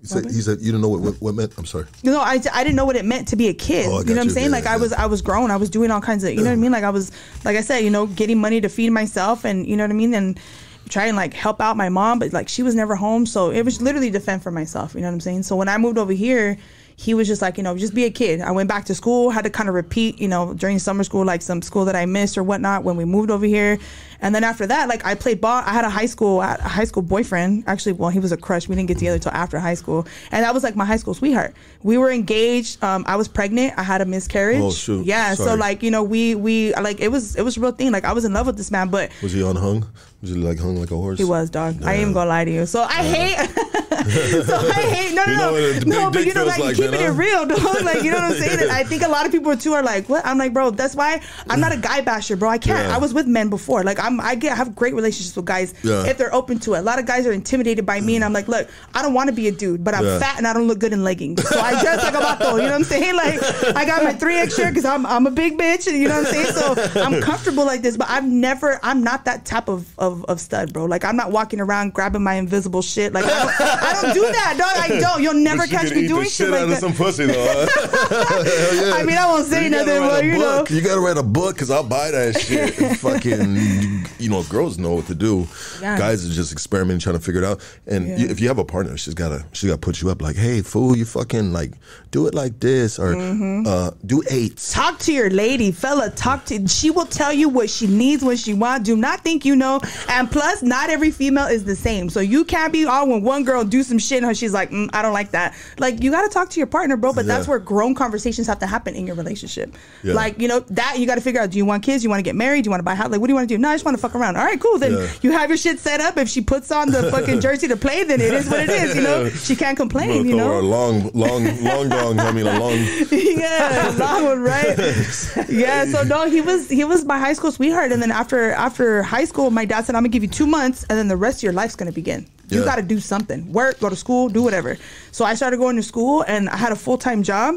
He 0.00 0.06
said, 0.06 0.24
he 0.24 0.40
said 0.40 0.58
you 0.60 0.72
don't 0.72 0.80
know 0.80 0.88
what, 0.88 1.00
what 1.00 1.14
what 1.20 1.34
meant. 1.34 1.54
I'm 1.56 1.66
sorry. 1.66 1.86
you 2.02 2.10
know, 2.10 2.20
I, 2.20 2.40
I 2.52 2.64
didn't 2.64 2.76
know 2.76 2.84
what 2.84 2.96
it 2.96 3.04
meant 3.04 3.28
to 3.28 3.36
be 3.36 3.48
a 3.48 3.54
kid. 3.54 3.86
Oh, 3.86 4.00
you 4.00 4.06
know 4.06 4.14
what 4.14 4.20
I'm 4.20 4.24
you. 4.24 4.30
saying? 4.30 4.46
Yeah, 4.46 4.56
like 4.56 4.66
I 4.66 4.76
was 4.76 4.92
I 4.92 5.06
was 5.06 5.22
grown. 5.22 5.50
I 5.50 5.56
was 5.56 5.70
doing 5.70 5.90
all 5.90 6.00
kinds 6.00 6.24
of 6.24 6.30
you 6.30 6.38
know 6.38 6.44
what 6.44 6.52
I 6.52 6.56
mean? 6.56 6.72
Like 6.72 6.84
I 6.84 6.90
was 6.90 7.12
like 7.44 7.56
I 7.56 7.60
said, 7.60 7.78
you 7.78 7.90
know, 7.90 8.06
getting 8.06 8.40
money 8.40 8.60
to 8.60 8.68
feed 8.68 8.90
myself 8.90 9.44
and 9.44 9.66
you 9.66 9.76
know 9.76 9.84
what 9.84 9.90
I 9.90 9.94
mean? 9.94 10.14
And 10.14 10.40
try 10.88 11.06
and 11.06 11.16
like 11.16 11.32
help 11.32 11.60
out 11.60 11.76
my 11.76 11.88
mom, 11.88 12.18
but 12.18 12.32
like 12.32 12.48
she 12.48 12.62
was 12.62 12.74
never 12.74 12.96
home. 12.96 13.24
So 13.26 13.50
it 13.50 13.62
was 13.62 13.80
literally 13.80 14.10
defend 14.10 14.42
for 14.42 14.50
myself, 14.50 14.94
you 14.94 15.00
know 15.00 15.06
what 15.06 15.14
I'm 15.14 15.20
saying? 15.20 15.44
So 15.44 15.56
when 15.56 15.68
I 15.68 15.78
moved 15.78 15.98
over 15.98 16.12
here, 16.12 16.58
he 17.00 17.14
was 17.14 17.26
just 17.26 17.40
like, 17.40 17.56
you 17.56 17.62
know, 17.62 17.74
just 17.78 17.94
be 17.94 18.04
a 18.04 18.10
kid. 18.10 18.42
I 18.42 18.50
went 18.50 18.68
back 18.68 18.84
to 18.84 18.94
school, 18.94 19.30
had 19.30 19.44
to 19.44 19.50
kind 19.50 19.70
of 19.70 19.74
repeat, 19.74 20.20
you 20.20 20.28
know, 20.28 20.52
during 20.52 20.78
summer 20.78 21.02
school, 21.02 21.24
like 21.24 21.40
some 21.40 21.62
school 21.62 21.86
that 21.86 21.96
I 21.96 22.04
missed 22.04 22.36
or 22.36 22.42
whatnot 22.42 22.84
when 22.84 22.98
we 22.98 23.06
moved 23.06 23.30
over 23.30 23.46
here. 23.46 23.78
And 24.20 24.34
then 24.34 24.44
after 24.44 24.66
that, 24.66 24.86
like 24.86 25.02
I 25.06 25.14
played 25.14 25.40
ball. 25.40 25.62
I 25.64 25.72
had 25.72 25.86
a 25.86 25.88
high 25.88 26.04
school, 26.04 26.42
a 26.42 26.60
high 26.60 26.84
school 26.84 27.02
boyfriend. 27.02 27.64
Actually, 27.66 27.92
well, 27.92 28.10
he 28.10 28.18
was 28.18 28.32
a 28.32 28.36
crush. 28.36 28.68
We 28.68 28.76
didn't 28.76 28.88
get 28.88 28.98
together 28.98 29.18
till 29.18 29.32
after 29.32 29.58
high 29.58 29.72
school, 29.72 30.06
and 30.30 30.44
that 30.44 30.52
was 30.52 30.62
like 30.62 30.76
my 30.76 30.84
high 30.84 30.98
school 30.98 31.14
sweetheart. 31.14 31.54
We 31.82 31.96
were 31.96 32.10
engaged. 32.10 32.84
Um, 32.84 33.04
I 33.06 33.16
was 33.16 33.28
pregnant. 33.28 33.78
I 33.78 33.82
had 33.82 34.02
a 34.02 34.04
miscarriage. 34.04 34.60
Oh, 34.60 34.70
shoot. 34.70 35.06
Yeah. 35.06 35.32
So 35.36 35.54
like 35.54 35.82
you 35.82 35.90
know, 35.90 36.02
we 36.02 36.34
we 36.34 36.74
like 36.74 37.00
it 37.00 37.08
was 37.08 37.34
it 37.34 37.42
was 37.42 37.56
a 37.56 37.60
real 37.60 37.72
thing. 37.72 37.92
Like 37.92 38.04
I 38.04 38.12
was 38.12 38.26
in 38.26 38.34
love 38.34 38.46
with 38.46 38.58
this 38.58 38.70
man, 38.70 38.90
but 38.90 39.10
Was 39.22 39.32
he 39.32 39.40
unhung? 39.40 39.86
Was 40.20 40.32
he 40.32 40.36
like 40.36 40.58
hung 40.58 40.76
like 40.76 40.90
a 40.90 40.96
horse? 40.96 41.16
he 41.16 41.24
was 41.24 41.48
dog. 41.48 41.82
I 41.82 41.92
ain't 41.94 42.02
even 42.02 42.12
gonna 42.12 42.28
lie 42.28 42.44
to 42.44 42.52
you. 42.52 42.66
So 42.66 42.82
I 42.82 43.02
hate. 43.02 43.86
so 44.44 44.56
I 44.56 44.72
hate. 44.82 45.14
No, 45.14 45.24
no, 45.24 45.32
You 45.32 45.36
no, 45.36 45.36
know 45.36 45.52
what 45.52 45.86
no. 45.86 46.10
But 46.10 46.26
you 46.26 46.34
know, 46.34 46.44
like, 46.44 46.58
like, 46.58 46.76
keeping 46.76 46.92
man, 46.92 47.12
it 47.12 47.16
real, 47.16 47.46
dog. 47.46 47.58
Like 47.84 48.02
you 48.02 48.10
know 48.10 48.18
what 48.18 48.32
I'm 48.32 48.38
saying. 48.38 48.60
And 48.60 48.70
I 48.80 48.84
think 48.84 49.02
a 49.02 49.08
lot 49.08 49.26
of 49.26 49.32
people 49.32 49.56
too 49.56 49.72
are 49.72 49.82
like, 49.82 50.08
what? 50.08 50.24
I'm 50.26 50.38
like, 50.38 50.52
bro. 50.52 50.70
That's 50.70 50.94
why 50.94 51.20
I'm 51.48 51.60
not 51.60 51.72
a 51.72 51.76
guy 51.76 52.00
basher, 52.00 52.36
bro. 52.36 52.48
I 52.48 52.58
can't. 52.58 52.88
Yeah. 52.88 52.94
I 52.94 52.98
was 52.98 53.12
with 53.14 53.26
men 53.26 53.48
before. 53.50 53.82
Like 53.84 53.98
I'm. 53.98 54.20
I 54.20 54.34
get 54.34 54.52
I 54.52 54.56
have 54.56 54.74
great 54.74 54.94
relationships 54.94 55.34
with 55.36 55.44
guys 55.46 55.74
Yeah. 55.82 56.06
if 56.06 56.18
they're 56.18 56.34
open 56.34 56.58
to 56.60 56.74
it. 56.74 56.78
A 56.78 56.82
lot 56.82 56.98
of 56.98 57.06
guys 57.06 57.26
are 57.26 57.32
intimidated 57.32 57.86
by 57.86 58.00
me, 58.00 58.16
and 58.16 58.24
I'm 58.24 58.32
like, 58.32 58.48
look, 58.48 58.68
I 58.94 59.02
don't 59.02 59.14
want 59.14 59.28
to 59.28 59.34
be 59.34 59.48
a 59.48 59.52
dude, 59.52 59.82
but 59.84 59.94
I'm 59.94 60.04
Yeah. 60.04 60.18
fat 60.18 60.38
and 60.38 60.46
I 60.46 60.52
don't 60.52 60.66
look 60.66 60.78
good 60.78 60.92
in 60.92 61.02
leggings. 61.04 61.46
So 61.48 61.58
I 61.60 61.80
dress 61.80 62.02
like 62.04 62.14
a 62.14 62.18
vato. 62.18 62.52
You 62.52 62.58
know 62.58 62.64
what 62.64 62.72
I'm 62.72 62.84
saying? 62.84 63.14
Like 63.16 63.42
I 63.76 63.84
got 63.84 64.02
my 64.04 64.12
three 64.12 64.36
X 64.36 64.56
shirt 64.56 64.68
because 64.68 64.84
I'm 64.84 65.04
I'm 65.06 65.26
a 65.26 65.30
big 65.30 65.58
bitch, 65.58 65.86
and 65.86 65.96
you 65.96 66.08
know 66.08 66.18
what 66.22 66.26
I'm 66.28 66.32
saying. 66.32 66.52
So 66.54 67.00
I'm 67.02 67.20
comfortable 67.20 67.64
like 67.64 67.82
this, 67.82 67.96
but 67.96 68.08
I've 68.10 68.24
never. 68.28 68.78
I'm 68.82 69.02
not 69.02 69.24
that 69.24 69.44
type 69.44 69.68
of 69.68 69.86
of, 69.98 70.24
of 70.26 70.40
stud, 70.40 70.72
bro. 70.72 70.84
Like 70.84 71.04
I'm 71.04 71.16
not 71.16 71.32
walking 71.32 71.60
around 71.60 71.92
grabbing 71.94 72.22
my 72.22 72.34
invisible 72.34 72.82
shit. 72.82 73.12
Like 73.12 73.24
I 73.24 73.28
don't, 73.28 73.60
I 73.60 73.89
I 73.96 74.02
don't 74.02 74.14
do 74.14 74.22
that, 74.22 74.54
dog. 74.58 74.76
I 74.76 75.00
don't. 75.00 75.22
You'll 75.22 75.34
never 75.34 75.64
you 75.64 75.70
catch 75.70 75.94
me 75.94 76.06
doing 76.08 76.24
shit 76.24 76.32
shit 76.32 76.50
like 76.50 76.62
out 76.62 76.68
that. 76.68 76.74
of 76.74 76.80
some 76.80 76.94
pussy 76.94 77.26
though. 77.26 77.66
huh? 77.68 78.86
Yeah. 78.86 78.94
I 78.94 79.02
mean, 79.02 79.16
I 79.18 79.26
won't 79.26 79.46
say 79.46 79.64
You 79.64 79.70
nothing, 79.70 79.98
but 80.00 80.24
you 80.24 80.38
know. 80.38 80.64
You 80.68 80.80
gotta 80.80 81.00
write 81.00 81.16
a 81.18 81.22
book 81.22 81.54
because 81.54 81.70
I'll 81.70 81.82
buy 81.84 82.10
that 82.10 82.40
shit. 82.40 82.74
Fucking, 82.98 83.89
you 84.18 84.28
know, 84.30 84.42
girls 84.44 84.78
know 84.78 84.94
what 84.94 85.06
to 85.06 85.14
do. 85.14 85.46
Yeah. 85.80 85.96
Guys 85.98 86.24
are 86.28 86.32
just 86.32 86.52
experimenting, 86.52 87.00
trying 87.00 87.16
to 87.16 87.20
figure 87.22 87.42
it 87.42 87.46
out. 87.46 87.60
And 87.86 88.06
Yeah. 88.08 88.16
you, 88.18 88.26
if 88.28 88.40
you 88.40 88.48
have 88.48 88.58
a 88.58 88.64
partner, 88.64 88.96
she's 88.96 89.14
gotta, 89.14 89.44
she 89.52 89.66
gotta 89.66 89.78
put 89.78 90.00
you 90.02 90.10
up. 90.10 90.20
Like, 90.22 90.36
hey, 90.36 90.62
fool, 90.62 90.96
you 90.96 91.04
fucking 91.04 91.52
like 91.52 91.72
do 92.10 92.26
it 92.26 92.34
like 92.34 92.60
this, 92.60 92.98
or 92.98 93.14
Mm-hmm. 93.14 93.66
uh, 93.66 93.90
do 94.06 94.22
eights. 94.30 94.72
Talk 94.72 94.98
to 95.00 95.12
your 95.12 95.30
lady, 95.30 95.72
fella. 95.72 96.10
Talk 96.10 96.44
to. 96.46 96.66
She 96.68 96.90
will 96.90 97.06
tell 97.06 97.32
you 97.32 97.48
what 97.48 97.70
she 97.70 97.86
needs, 97.86 98.24
what 98.24 98.38
she 98.38 98.54
wants. 98.54 98.84
Do 98.86 98.96
not 98.96 99.20
think 99.22 99.44
you 99.44 99.54
know. 99.56 99.80
And 100.08 100.30
plus, 100.30 100.62
not 100.62 100.90
every 100.90 101.10
female 101.10 101.46
is 101.46 101.64
the 101.64 101.76
same. 101.76 102.10
So 102.10 102.20
you 102.20 102.44
can't 102.44 102.72
be 102.72 102.84
all 102.86 103.08
when 103.08 103.22
one 103.22 103.44
girl 103.44 103.64
do 103.64 103.82
some 103.82 103.98
shit 103.98 104.22
and 104.22 104.36
she's 104.36 104.52
like, 104.52 104.70
mm, 104.70 104.88
I 104.92 105.02
don't 105.02 105.12
like 105.12 105.30
that. 105.32 105.54
Like 105.78 106.02
you 106.02 106.10
got 106.10 106.22
to 106.22 106.28
talk 106.28 106.50
to 106.50 106.60
your 106.60 106.66
partner, 106.66 106.96
bro. 106.96 107.12
But 107.12 107.26
that's 107.26 107.46
where 107.48 107.58
grown 107.58 107.94
conversations 107.94 108.46
have 108.46 108.58
to 108.60 108.66
happen 108.66 108.94
in 108.94 109.06
your 109.06 109.16
relationship. 109.16 109.74
Yeah. 110.02 110.14
Like 110.14 110.38
you 110.40 110.48
know 110.48 110.60
that 110.70 110.98
you 110.98 111.06
got 111.06 111.14
to 111.16 111.20
figure 111.20 111.40
out. 111.40 111.50
Do 111.50 111.58
you 111.58 111.64
want 111.64 111.82
kids? 111.82 112.02
Do 112.02 112.06
you 112.06 112.10
want 112.10 112.20
to 112.20 112.24
get 112.24 112.36
married? 112.36 112.64
Do 112.64 112.68
you 112.68 112.70
want 112.70 112.80
to 112.80 112.84
buy 112.84 112.92
a 112.92 112.96
house? 112.96 113.10
Like 113.10 113.20
what 113.20 113.26
do 113.26 113.32
you 113.32 113.36
want 113.36 113.48
to 113.48 113.54
do? 113.54 113.58
No, 113.58 113.68
I 113.68 113.74
just 113.74 113.84
want 113.84 113.89
to 113.94 114.00
fuck 114.00 114.14
around. 114.14 114.36
All 114.36 114.44
right, 114.44 114.60
cool. 114.60 114.78
Then 114.78 114.92
Yeah. 114.92 115.08
you 115.22 115.32
have 115.32 115.50
your 115.50 115.56
shit 115.56 115.78
set 115.80 116.00
up. 116.00 116.16
If 116.16 116.28
she 116.28 116.40
puts 116.40 116.70
on 116.70 116.90
the 116.90 117.10
fucking 117.14 117.40
jersey 117.40 117.68
to 117.68 117.76
play, 117.76 118.04
then 118.04 118.20
it 118.20 118.32
is 118.32 118.48
what 118.48 118.60
it 118.60 118.70
is. 118.70 118.94
You 118.96 119.02
know, 119.02 119.28
she 119.30 119.56
can't 119.56 119.76
complain. 119.76 120.26
You 120.26 120.38
Or 120.40 120.58
a 120.58 120.62
know. 120.62 120.68
long, 120.68 121.10
long, 121.14 121.44
long 121.62 121.88
dong. 121.88 122.20
I 122.20 122.32
mean, 122.32 122.46
a 122.46 122.58
long. 122.58 122.72
yeah, 123.10 123.94
long 123.98 124.24
one, 124.24 124.40
right? 124.40 124.76
yeah. 125.48 125.84
So 125.86 126.02
no, 126.02 126.28
he 126.28 126.40
was 126.40 126.68
he 126.68 126.84
was 126.84 127.04
my 127.04 127.18
high 127.18 127.32
school 127.34 127.52
sweetheart, 127.52 127.92
and 127.92 128.00
then 128.02 128.10
after 128.10 128.52
after 128.52 129.02
high 129.02 129.24
school, 129.24 129.50
my 129.50 129.64
dad 129.64 129.84
said, 129.86 129.94
"I'm 129.94 130.02
gonna 130.02 130.08
give 130.08 130.22
you 130.22 130.28
two 130.28 130.46
months, 130.46 130.84
and 130.88 130.98
then 130.98 131.08
the 131.08 131.16
rest 131.16 131.38
of 131.38 131.42
your 131.44 131.52
life's 131.52 131.76
gonna 131.76 131.92
begin. 131.92 132.26
You 132.48 132.60
Yeah. 132.60 132.64
got 132.64 132.76
to 132.76 132.82
do 132.82 132.98
something, 132.98 133.52
work, 133.52 133.78
go 133.80 133.88
to 133.88 133.96
school, 133.96 134.28
do 134.28 134.42
whatever." 134.42 134.76
So 135.12 135.24
I 135.24 135.34
started 135.34 135.58
going 135.58 135.76
to 135.76 135.82
school, 135.82 136.22
and 136.26 136.48
I 136.48 136.56
had 136.56 136.72
a 136.72 136.76
full 136.76 136.98
time 136.98 137.22
job. 137.22 137.56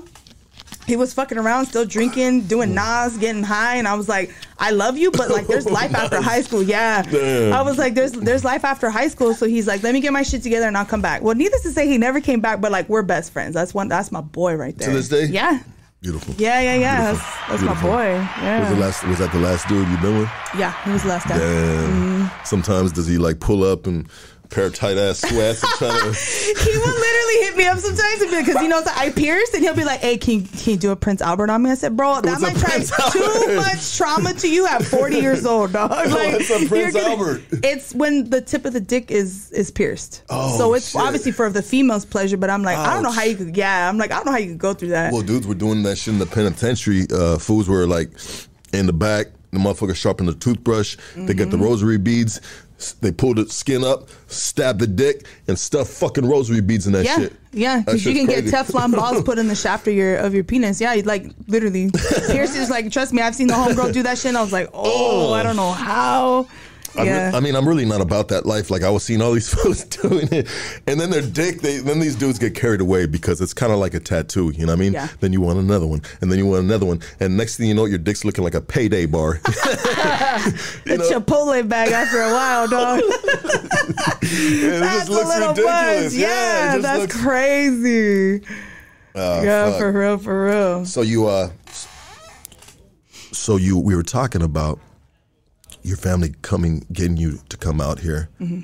He 0.86 0.98
was 0.98 1.14
fucking 1.14 1.38
around, 1.38 1.68
still 1.68 1.86
drinking, 1.86 2.42
doing 2.42 2.72
mm. 2.72 2.74
Nas, 3.06 3.18
getting 3.18 3.44
high, 3.44 3.76
and 3.78 3.88
I 3.88 3.96
was 3.96 4.10
like, 4.10 4.34
"I 4.60 4.72
love 4.72 4.98
you, 4.98 5.12
but 5.12 5.30
like, 5.30 5.48
there's 5.48 5.66
life 5.66 5.96
after 5.96 6.22
high 6.22 6.42
school." 6.48 6.62
Yeah, 6.62 7.02
Damn. 7.04 7.54
I 7.54 7.62
was 7.62 7.78
like, 7.78 7.94
"There's 7.96 8.12
there's 8.12 8.44
life 8.44 8.66
after 8.66 8.90
high 8.90 9.08
school." 9.08 9.34
So 9.34 9.46
he's 9.48 9.66
like, 9.68 9.82
"Let 9.84 9.94
me 9.94 10.02
get 10.02 10.12
my 10.12 10.24
shit 10.24 10.44
together, 10.44 10.68
and 10.68 10.78
I'll 10.78 10.86
come 10.86 11.02
back." 11.02 11.22
Well, 11.22 11.36
needless 11.36 11.62
to 11.64 11.72
say, 11.72 11.88
he 11.88 11.98
never 11.98 12.20
came 12.20 12.42
back, 12.42 12.60
but 12.60 12.72
like, 12.72 12.90
we're 12.90 13.02
best 13.04 13.32
friends. 13.32 13.54
That's 13.54 13.74
one. 13.74 13.88
That's 13.88 14.12
my 14.12 14.22
boy 14.22 14.56
right 14.56 14.78
there. 14.78 14.90
To 14.90 14.94
this 14.94 15.08
day? 15.10 15.26
Yeah. 15.26 15.60
Beautiful. 16.02 16.34
Yeah, 16.38 16.60
yeah, 16.60 16.76
yeah. 16.76 17.12
Beautiful. 17.12 17.32
That's, 17.32 17.48
that's 17.48 17.62
my 17.62 17.68
Beautiful. 17.68 17.90
boy. 17.90 18.14
Was 18.18 18.28
the 18.36 18.76
Yeah. 18.76 18.80
last? 18.86 19.08
Was 19.08 19.20
that 19.20 19.32
the 19.32 19.40
last 19.40 19.68
dude 19.70 19.88
you've 19.88 20.02
been 20.02 20.20
with? 20.20 20.30
Yeah, 20.58 20.74
he 20.84 20.92
was 20.92 21.04
the 21.04 21.08
last 21.08 21.30
guy. 21.30 21.38
Damn. 21.38 21.48
Mm-hmm. 22.28 22.46
Sometimes 22.46 22.92
does 22.92 23.08
he 23.08 23.18
like 23.18 23.40
pull 23.40 23.64
up 23.64 23.88
and 23.88 24.10
pair 24.54 24.66
of 24.66 24.74
tight 24.74 24.98
ass 24.98 25.20
sweats 25.20 25.64
and 25.64 25.72
try 25.74 25.90
to? 25.90 26.14
He 26.64 26.78
would 26.78 26.86
literally 26.88 27.38
hit 27.46 27.58
me 27.58 27.66
up 27.66 27.78
sometimes 27.80 28.20
because 28.20 28.60
he 28.62 28.68
knows 28.68 28.84
that 28.86 28.98
I 28.98 29.10
pierced, 29.12 29.54
and 29.54 29.64
he'll 29.64 29.76
be 29.76 29.84
like, 29.84 30.00
"Hey, 30.00 30.18
can 30.18 30.36
you, 30.36 30.42
can 30.44 30.72
you 30.74 30.78
do 30.78 30.92
a 30.92 30.96
Prince 30.96 31.22
Albert 31.22 31.50
on 31.50 31.62
me?" 31.64 31.72
I 31.72 31.76
said, 31.76 31.98
"Bro, 31.98 32.22
that 32.22 32.40
What's 32.40 32.62
might 32.62 32.88
try 32.88 33.10
too 33.12 33.56
much 33.56 33.98
trauma 33.98 34.34
to 34.34 34.50
you 34.50 34.66
at 34.68 34.84
40 34.84 35.18
years 35.18 35.46
old, 35.46 35.74
dog." 35.74 35.92
Like, 36.14 36.34
What's 36.34 36.50
a 36.50 36.68
Prince 36.68 36.96
Albert? 36.96 37.42
It's 37.64 37.94
when 37.94 38.30
the 38.30 38.42
tip 38.42 38.66
of 38.66 38.74
the 38.74 38.80
dick 38.80 39.12
is 39.12 39.52
is 39.52 39.72
pierced. 39.72 40.24
Oh, 40.30 40.58
so 40.58 40.74
it's 40.74 40.92
shit. 40.92 41.02
obviously 41.02 41.32
for 41.32 41.50
the 41.50 41.62
female's 41.62 42.06
pleasure, 42.06 42.38
but 42.38 42.50
I'm 42.50 42.64
like, 42.64 42.78
I 42.78 42.94
don't 42.94 43.04
know 43.04 43.12
how 43.12 43.24
you 43.24 43.36
could. 43.36 43.56
Yeah, 43.58 43.90
I'm 43.90 43.98
like, 43.98 44.12
I 44.12 44.16
don't 44.18 44.26
know 44.28 44.32
how 44.32 44.38
you 44.38 44.50
could 44.50 44.58
go 44.60 44.74
through 44.74 44.90
that. 44.90 45.12
Well, 45.12 45.22
dudes 45.22 45.48
were 45.48 45.56
doing 45.56 45.84
that 45.84 45.98
shit 45.98 46.14
in 46.14 46.20
the 46.20 46.26
penitentiary. 46.26 47.08
Uh, 47.12 47.38
fools 47.40 47.68
were 47.68 47.88
like 47.88 48.12
in 48.74 48.86
the 48.86 48.94
back. 48.94 49.28
The 49.52 49.60
motherfucker 49.60 49.96
sharpened 49.96 50.30
the 50.30 50.34
toothbrush. 50.34 50.98
They 51.16 51.34
got 51.36 51.52
the 51.52 51.58
Mm-hmm. 51.58 51.64
rosary 51.64 51.98
beads. 52.00 52.42
They 52.92 53.12
pull 53.12 53.34
the 53.34 53.48
skin 53.50 53.84
up, 53.84 54.10
stab 54.28 54.80
the 54.80 54.88
dick, 54.88 55.26
and 55.48 55.58
stuff 55.58 55.88
fucking 55.90 56.26
rosary 56.28 56.62
beads 56.62 56.86
in 56.86 56.94
that 56.94 57.06
Yeah, 57.06 57.18
shit. 57.18 57.34
yeah, 57.54 57.80
because 57.80 58.06
you 58.06 58.14
can 58.14 58.26
crazy. 58.28 58.52
get 58.52 58.66
Teflon 58.68 58.94
balls 58.94 59.24
put 59.24 59.40
in 59.40 59.48
the 59.48 59.56
shaft 59.64 59.88
of 59.88 59.94
your 59.94 60.18
of 60.18 60.34
your 60.34 60.44
penis. 60.44 60.80
Yeah, 60.82 61.00
like 61.06 61.28
literally. 61.48 61.90
Piercers, 62.28 62.70
like, 62.70 62.92
trust 62.92 63.14
me, 63.14 63.22
I've 63.22 63.36
seen 63.36 63.48
the 63.48 63.54
homegirl 63.54 63.94
do 63.94 64.04
that 64.04 64.18
shit. 64.18 64.30
and 64.30 64.38
I 64.38 64.42
was 64.42 64.52
like, 64.52 64.70
oh, 64.74 65.30
oh 65.30 65.34
I 65.34 65.44
don't 65.44 65.56
know 65.56 65.72
how. 65.72 66.48
I'm 66.96 67.08
re- 67.08 67.38
I 67.38 67.40
mean, 67.40 67.56
I'm 67.56 67.68
really 67.68 67.86
not 67.86 68.02
about 68.02 68.28
that 68.30 68.46
life. 68.46 68.70
Like 68.70 68.84
I 68.84 68.90
was 68.90 69.04
seeing 69.04 69.22
all 69.22 69.32
these 69.34 69.54
folks 69.54 69.84
doing 69.86 70.28
it, 70.32 70.48
and 70.88 71.00
then 71.00 71.10
their 71.10 71.22
dick. 71.22 71.62
They 71.62 71.78
then 71.80 72.00
these 72.00 72.16
dudes 72.16 72.38
get 72.40 72.54
carried 72.56 72.82
away 72.82 73.06
because 73.08 73.42
it's 73.42 73.54
kind 73.54 73.72
of 73.74 73.80
like 73.80 73.94
a 73.94 74.00
tattoo. 74.00 74.52
You 74.56 74.66
know 74.66 74.74
what 74.74 74.80
I 74.80 74.82
mean? 74.82 74.94
Yeah. 74.94 75.08
Then 75.20 75.34
you 75.34 75.42
want 75.42 75.60
another 75.60 75.88
one, 75.88 76.02
and 76.22 76.32
then 76.32 76.38
you 76.40 76.46
want 76.46 76.64
another 76.64 76.86
one, 76.86 77.02
and 77.20 77.36
next 77.38 77.58
thing 77.58 77.68
you 77.68 77.74
know, 77.74 77.86
your 77.86 77.98
dick's 77.98 78.24
looking 78.26 78.44
like 78.44 78.54
a 78.56 78.62
payday 78.62 79.06
bar. 79.06 79.34
the 79.44 81.08
Chipotle 81.12 81.68
bag 81.68 81.90
after 81.90 82.22
a 82.22 82.32
while, 82.32 82.68
dog. 82.68 83.00
it 84.22 84.80
that's 84.80 85.08
just 85.08 85.10
looks 85.10 85.26
a 85.26 85.28
little 85.28 85.50
ridiculous. 85.50 86.14
it 86.14 86.20
Yeah, 86.20 86.78
that's 86.78 87.00
looks- 87.00 87.22
crazy. 87.22 88.42
Ah, 89.16 89.42
yeah, 89.44 89.70
fuck. 89.70 89.80
for 89.80 89.92
real, 89.92 90.18
for 90.18 90.46
real. 90.46 90.86
So 90.86 91.02
you 91.02 91.28
uh 91.28 91.50
so 93.32 93.58
you 93.58 93.78
we 93.78 93.96
were 93.96 94.04
talking 94.04 94.42
about 94.42 94.80
your 95.84 95.98
family 95.98 96.34
coming 96.42 96.86
getting 96.92 97.18
you 97.18 97.40
to 97.50 97.58
come 97.58 97.80
out 97.82 98.00
here. 98.00 98.30
Mm-hmm. 98.42 98.62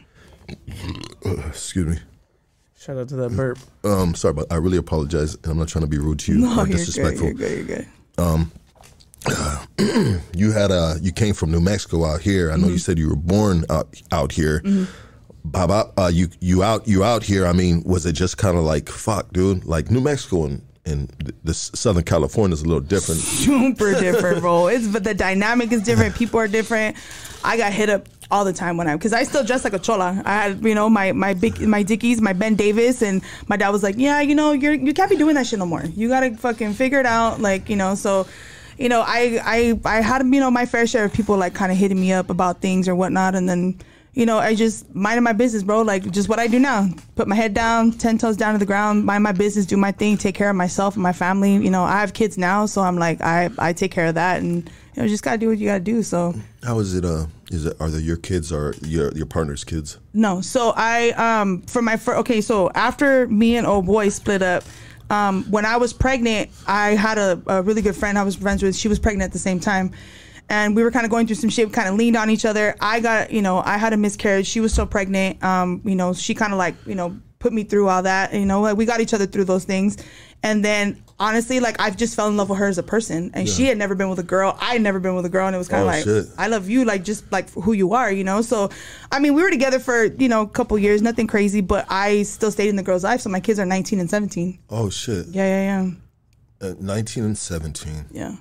Uh, 1.25 1.47
excuse 1.47 1.85
me. 1.85 2.01
Shout 2.77 2.97
out 2.97 3.09
to 3.09 3.15
that 3.17 3.35
burp. 3.35 3.59
Um 3.83 4.15
sorry 4.15 4.33
but 4.33 4.51
I 4.51 4.55
really 4.55 4.77
apologize 4.77 5.35
and 5.35 5.47
I'm 5.47 5.57
not 5.57 5.67
trying 5.67 5.83
to 5.83 5.89
be 5.89 5.97
rude 5.97 6.19
to 6.19 6.31
you 6.33 6.39
No, 6.39 6.47
or 6.51 6.55
you're 6.55 6.65
good. 6.67 6.71
disrespectful. 6.77 7.25
You're 7.27 7.33
good. 7.35 7.57
You're 7.67 7.77
good. 7.77 7.87
Um, 8.17 8.51
You 10.33 10.51
had 10.51 10.71
uh 10.71 10.95
you 11.01 11.11
came 11.11 11.33
from 11.33 11.51
New 11.51 11.59
Mexico 11.59 12.05
out 12.05 12.21
here. 12.21 12.51
I 12.51 12.55
know 12.55 12.63
Mm-hmm. 12.63 12.71
you 12.73 12.77
said 12.79 12.97
you 12.97 13.09
were 13.09 13.15
born 13.15 13.65
out 13.69 14.01
out 14.11 14.31
here. 14.31 14.63
Baba, 15.45 15.91
uh, 15.97 16.07
you 16.13 16.29
you 16.41 16.63
out 16.63 16.87
you 16.87 17.03
out 17.03 17.23
here. 17.23 17.45
I 17.45 17.53
mean, 17.53 17.83
was 17.85 18.05
it 18.05 18.13
just 18.13 18.37
kind 18.37 18.57
of 18.57 18.63
like 18.63 18.89
fuck, 18.89 19.31
dude? 19.33 19.65
Like 19.65 19.89
New 19.91 20.01
Mexico 20.01 20.45
and 20.45 20.61
and 20.89 21.09
the, 21.43 21.53
Southern 21.53 22.03
California 22.03 22.53
is 22.53 22.61
a 22.61 22.65
little 22.65 22.81
different. 22.81 23.21
super 23.21 23.93
different, 23.99 24.41
bro. 24.41 24.67
It's 24.67 24.87
but 24.87 25.03
the 25.03 25.13
dynamic 25.13 25.71
is 25.71 25.83
different. 25.83 26.15
People 26.15 26.39
are 26.39 26.47
different. 26.47 26.97
I 27.43 27.57
got 27.57 27.71
hit 27.71 27.89
up 27.89 28.07
all 28.31 28.45
the 28.45 28.53
time 28.53 28.77
when 28.77 28.87
I 28.87 28.95
because 28.95 29.13
I 29.13 29.23
still 29.23 29.43
dress 29.43 29.63
like 29.63 29.73
a 29.73 29.79
chola. 29.79 30.21
I 30.25 30.33
had 30.33 30.63
you 30.63 30.75
know 30.75 30.89
my 30.89 31.11
my 31.11 31.33
big 31.33 31.59
my 31.61 31.83
dickies, 31.83 32.21
my 32.21 32.33
Ben 32.33 32.55
Davis, 32.55 33.01
and 33.01 33.21
my 33.47 33.57
dad 33.57 33.69
was 33.69 33.83
like, 33.83 33.95
yeah, 33.97 34.21
you 34.21 34.35
know 34.35 34.51
you're 34.51 34.73
you 34.73 34.93
can't 34.93 35.09
be 35.09 35.17
doing 35.17 35.35
that 35.35 35.47
shit 35.47 35.59
no 35.59 35.65
more. 35.65 35.83
You 35.83 36.09
gotta 36.09 36.35
fucking 36.35 36.73
figure 36.73 36.99
it 36.99 37.05
out, 37.05 37.39
like 37.39 37.69
you 37.69 37.75
know. 37.75 37.95
So, 37.95 38.27
you 38.77 38.89
know, 38.89 39.01
I 39.05 39.39
I 39.43 39.79
I 39.85 40.01
had 40.01 40.23
you 40.25 40.39
know 40.39 40.51
my 40.51 40.65
fair 40.65 40.85
share 40.85 41.05
of 41.05 41.13
people 41.13 41.37
like 41.37 41.53
kind 41.53 41.71
of 41.71 41.77
hitting 41.77 41.99
me 41.99 42.13
up 42.13 42.29
about 42.29 42.61
things 42.61 42.87
or 42.87 42.95
whatnot, 42.95 43.35
and 43.35 43.47
then. 43.47 43.79
You 44.13 44.25
know, 44.25 44.37
I 44.39 44.55
just 44.55 44.93
minded 44.93 45.21
my 45.21 45.33
business, 45.33 45.63
bro. 45.63 45.81
Like 45.83 46.09
just 46.11 46.27
what 46.29 46.39
I 46.39 46.47
do 46.47 46.59
now. 46.59 46.89
Put 47.15 47.27
my 47.27 47.35
head 47.35 47.53
down, 47.53 47.91
ten 47.91 48.17
toes 48.17 48.35
down 48.35 48.53
to 48.53 48.59
the 48.59 48.65
ground, 48.65 49.05
mind 49.05 49.23
my 49.23 49.31
business, 49.31 49.65
do 49.65 49.77
my 49.77 49.91
thing, 49.91 50.17
take 50.17 50.35
care 50.35 50.49
of 50.49 50.55
myself 50.55 50.95
and 50.95 51.03
my 51.03 51.13
family. 51.13 51.53
You 51.53 51.69
know, 51.69 51.83
I 51.83 51.99
have 52.01 52.13
kids 52.13 52.37
now, 52.37 52.65
so 52.65 52.81
I'm 52.81 52.97
like, 52.97 53.21
I 53.21 53.49
I 53.59 53.73
take 53.73 53.91
care 53.91 54.07
of 54.07 54.15
that, 54.15 54.41
and 54.41 54.69
you 54.95 55.01
know, 55.03 55.07
just 55.07 55.23
gotta 55.23 55.37
do 55.37 55.47
what 55.49 55.57
you 55.59 55.67
gotta 55.67 55.79
do. 55.79 56.01
So 56.03 56.33
How 56.63 56.79
is 56.79 56.95
it? 56.95 57.05
Uh, 57.05 57.27
is 57.51 57.65
it 57.67 57.77
are 57.79 57.89
they 57.89 57.99
your 57.99 58.17
kids 58.17 58.51
or 58.51 58.73
your 58.81 59.11
your 59.13 59.25
partner's 59.27 59.63
kids? 59.63 59.97
no, 60.13 60.41
so 60.41 60.73
I 60.75 61.11
um 61.11 61.61
for 61.63 61.81
my 61.81 61.95
first 61.95 62.19
okay, 62.19 62.41
so 62.41 62.69
after 62.75 63.27
me 63.27 63.57
and 63.57 63.65
old 63.67 63.85
boy 63.85 64.09
split 64.09 64.41
up, 64.41 64.63
um 65.11 65.43
when 65.51 65.65
I 65.65 65.77
was 65.77 65.93
pregnant, 65.93 66.49
I 66.67 66.89
had 66.95 67.17
a, 67.17 67.41
a 67.47 67.61
really 67.61 67.81
good 67.83 67.95
friend 67.95 68.17
I 68.17 68.23
was 68.23 68.35
friends 68.35 68.63
with. 68.63 68.75
She 68.75 68.87
was 68.87 68.99
pregnant 68.99 69.27
at 69.29 69.33
the 69.33 69.39
same 69.39 69.59
time. 69.59 69.91
And 70.49 70.75
we 70.75 70.83
were 70.83 70.91
kind 70.91 71.05
of 71.05 71.11
going 71.11 71.27
through 71.27 71.35
some 71.37 71.49
shit, 71.49 71.67
We 71.67 71.73
kind 71.73 71.87
of 71.87 71.95
leaned 71.95 72.17
on 72.17 72.29
each 72.29 72.43
other. 72.43 72.75
I 72.81 72.99
got, 72.99 73.31
you 73.31 73.41
know, 73.41 73.61
I 73.63 73.77
had 73.77 73.93
a 73.93 73.97
miscarriage. 73.97 74.47
She 74.47 74.59
was 74.59 74.73
still 74.73 74.87
pregnant. 74.87 75.43
Um, 75.43 75.81
you 75.85 75.95
know, 75.95 76.13
she 76.13 76.33
kind 76.33 76.51
of 76.53 76.57
like, 76.57 76.75
you 76.87 76.95
know, 76.95 77.17
put 77.37 77.53
me 77.53 77.63
through 77.63 77.87
all 77.87 78.01
that. 78.03 78.33
You 78.33 78.45
know, 78.45 78.61
like 78.61 78.75
we 78.75 78.85
got 78.85 78.99
each 78.99 79.13
other 79.13 79.27
through 79.27 79.45
those 79.45 79.63
things. 79.63 79.97
And 80.41 80.63
then 80.65 81.03
honestly, 81.19 81.59
like 81.59 81.79
I've 81.81 81.97
just 81.97 82.15
fell 82.15 82.27
in 82.29 82.35
love 82.37 82.49
with 82.49 82.57
her 82.59 82.67
as 82.67 82.77
a 82.79 82.83
person. 82.83 83.29
And 83.33 83.47
she 83.47 83.65
had 83.65 83.77
never 83.77 83.93
been 83.93 84.09
with 84.09 84.19
a 84.19 84.23
girl. 84.23 84.57
I 84.59 84.73
had 84.73 84.81
never 84.81 84.99
been 84.99 85.13
with 85.15 85.25
a 85.25 85.29
girl. 85.29 85.45
And 85.45 85.53
it 85.55 85.59
was 85.59 85.67
kind 85.67 85.81
of 85.83 85.87
Oh, 85.87 85.91
like, 85.91 86.03
shit. 86.03 86.25
I 86.37 86.47
love 86.47 86.67
you, 86.69 86.83
like 86.85 87.03
just 87.03 87.29
like 87.31 87.49
who 87.51 87.73
you 87.73 87.93
are, 87.93 88.11
you 88.11 88.23
know. 88.23 88.41
So, 88.41 88.69
I 89.11 89.19
mean, 89.19 89.33
we 89.35 89.43
were 89.43 89.49
together 89.51 89.79
for 89.79 90.05
you 90.05 90.29
know 90.29 90.41
a 90.41 90.47
couple 90.47 90.79
years, 90.79 91.01
nothing 91.03 91.27
crazy, 91.27 91.61
but 91.61 91.85
I 91.89 92.23
still 92.23 92.51
stayed 92.51 92.69
in 92.69 92.75
the 92.77 92.83
girl's 92.83 93.03
life. 93.03 93.21
So 93.21 93.29
my 93.29 93.39
kids 93.41 93.59
are 93.59 93.65
19 93.65 93.99
and 93.99 94.09
17. 94.09 94.59
Oh 94.69 94.89
shit! 94.89 95.27
Yeah, 95.27 95.45
yeah, 95.45 95.83
yeah, 96.61 96.67
Uh, 96.69 96.73
Nineteen 96.79 97.23
and 97.25 97.37
seventeen. 97.37 98.05
yeah, 98.11 98.35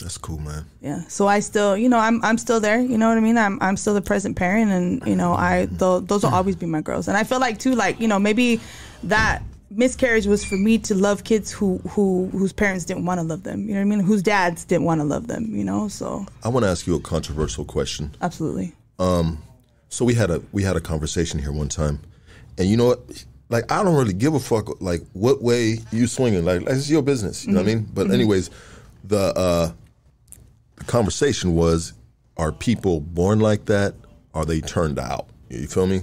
That's 0.00 0.18
cool, 0.18 0.38
man. 0.38 0.64
yeah. 0.80 1.02
So 1.08 1.26
I 1.26 1.40
still, 1.40 1.76
you 1.76 1.88
know, 1.88 1.98
I'm 1.98 2.24
I'm 2.24 2.38
still 2.38 2.60
there. 2.60 2.80
You 2.80 2.96
know 2.98 3.08
what 3.08 3.18
I 3.18 3.20
mean? 3.20 3.36
I'm 3.38 3.58
I'm 3.60 3.76
still 3.76 3.94
the 3.94 4.00
present 4.02 4.36
parent, 4.36 4.70
and 4.70 5.06
you 5.06 5.14
know, 5.16 5.34
I 5.34 5.66
th- 5.66 6.04
those 6.08 6.22
will 6.22 6.34
always 6.34 6.56
be 6.56 6.66
my 6.66 6.80
girls. 6.80 7.06
And 7.08 7.16
I 7.16 7.24
feel 7.24 7.38
like 7.40 7.58
too, 7.58 7.74
like 7.74 8.00
you 8.00 8.08
know, 8.08 8.18
maybe 8.18 8.60
that 9.04 9.42
miscarriage 9.72 10.26
was 10.26 10.44
for 10.44 10.56
me 10.56 10.78
to 10.78 10.94
love 10.94 11.22
kids 11.24 11.52
who 11.52 11.78
who 11.90 12.28
whose 12.32 12.52
parents 12.52 12.84
didn't 12.84 13.04
want 13.04 13.20
to 13.20 13.26
love 13.26 13.42
them. 13.42 13.60
You 13.68 13.74
know 13.74 13.80
what 13.80 13.92
I 13.94 13.96
mean? 13.96 14.00
Whose 14.00 14.22
dads 14.22 14.64
didn't 14.64 14.84
want 14.84 15.00
to 15.00 15.04
love 15.04 15.26
them. 15.26 15.54
You 15.54 15.64
know? 15.64 15.88
So 15.88 16.26
I 16.42 16.48
want 16.48 16.64
to 16.64 16.70
ask 16.70 16.86
you 16.86 16.94
a 16.96 17.00
controversial 17.00 17.64
question. 17.64 18.14
absolutely. 18.22 18.74
Um, 18.98 19.42
So 19.90 20.04
we 20.04 20.14
had 20.14 20.30
a 20.30 20.40
we 20.52 20.62
had 20.62 20.76
a 20.76 20.80
conversation 20.80 21.38
here 21.40 21.52
one 21.52 21.68
time, 21.68 22.00
and 22.58 22.68
you 22.68 22.76
know 22.76 22.86
what? 22.86 23.24
Like 23.48 23.70
I 23.70 23.82
don't 23.84 23.96
really 23.96 24.12
give 24.14 24.34
a 24.34 24.40
fuck 24.40 24.80
like 24.80 25.02
what 25.12 25.42
way 25.42 25.78
you 25.92 26.06
swinging. 26.06 26.44
Like 26.44 26.62
it's 26.62 26.88
your 26.88 27.02
business. 27.02 27.44
You 27.44 27.52
know 27.52 27.60
what 27.62 27.68
I 27.70 27.74
mean? 27.74 27.88
But 27.92 28.10
anyways, 28.10 28.50
the 29.04 29.34
uh, 29.36 29.72
the 30.80 30.84
conversation 30.84 31.54
was: 31.54 31.92
Are 32.36 32.50
people 32.50 33.00
born 33.00 33.38
like 33.38 33.66
that? 33.66 33.94
Are 34.34 34.44
they 34.44 34.60
turned 34.60 34.98
out? 34.98 35.28
You 35.48 35.66
feel 35.66 35.86
me? 35.86 36.02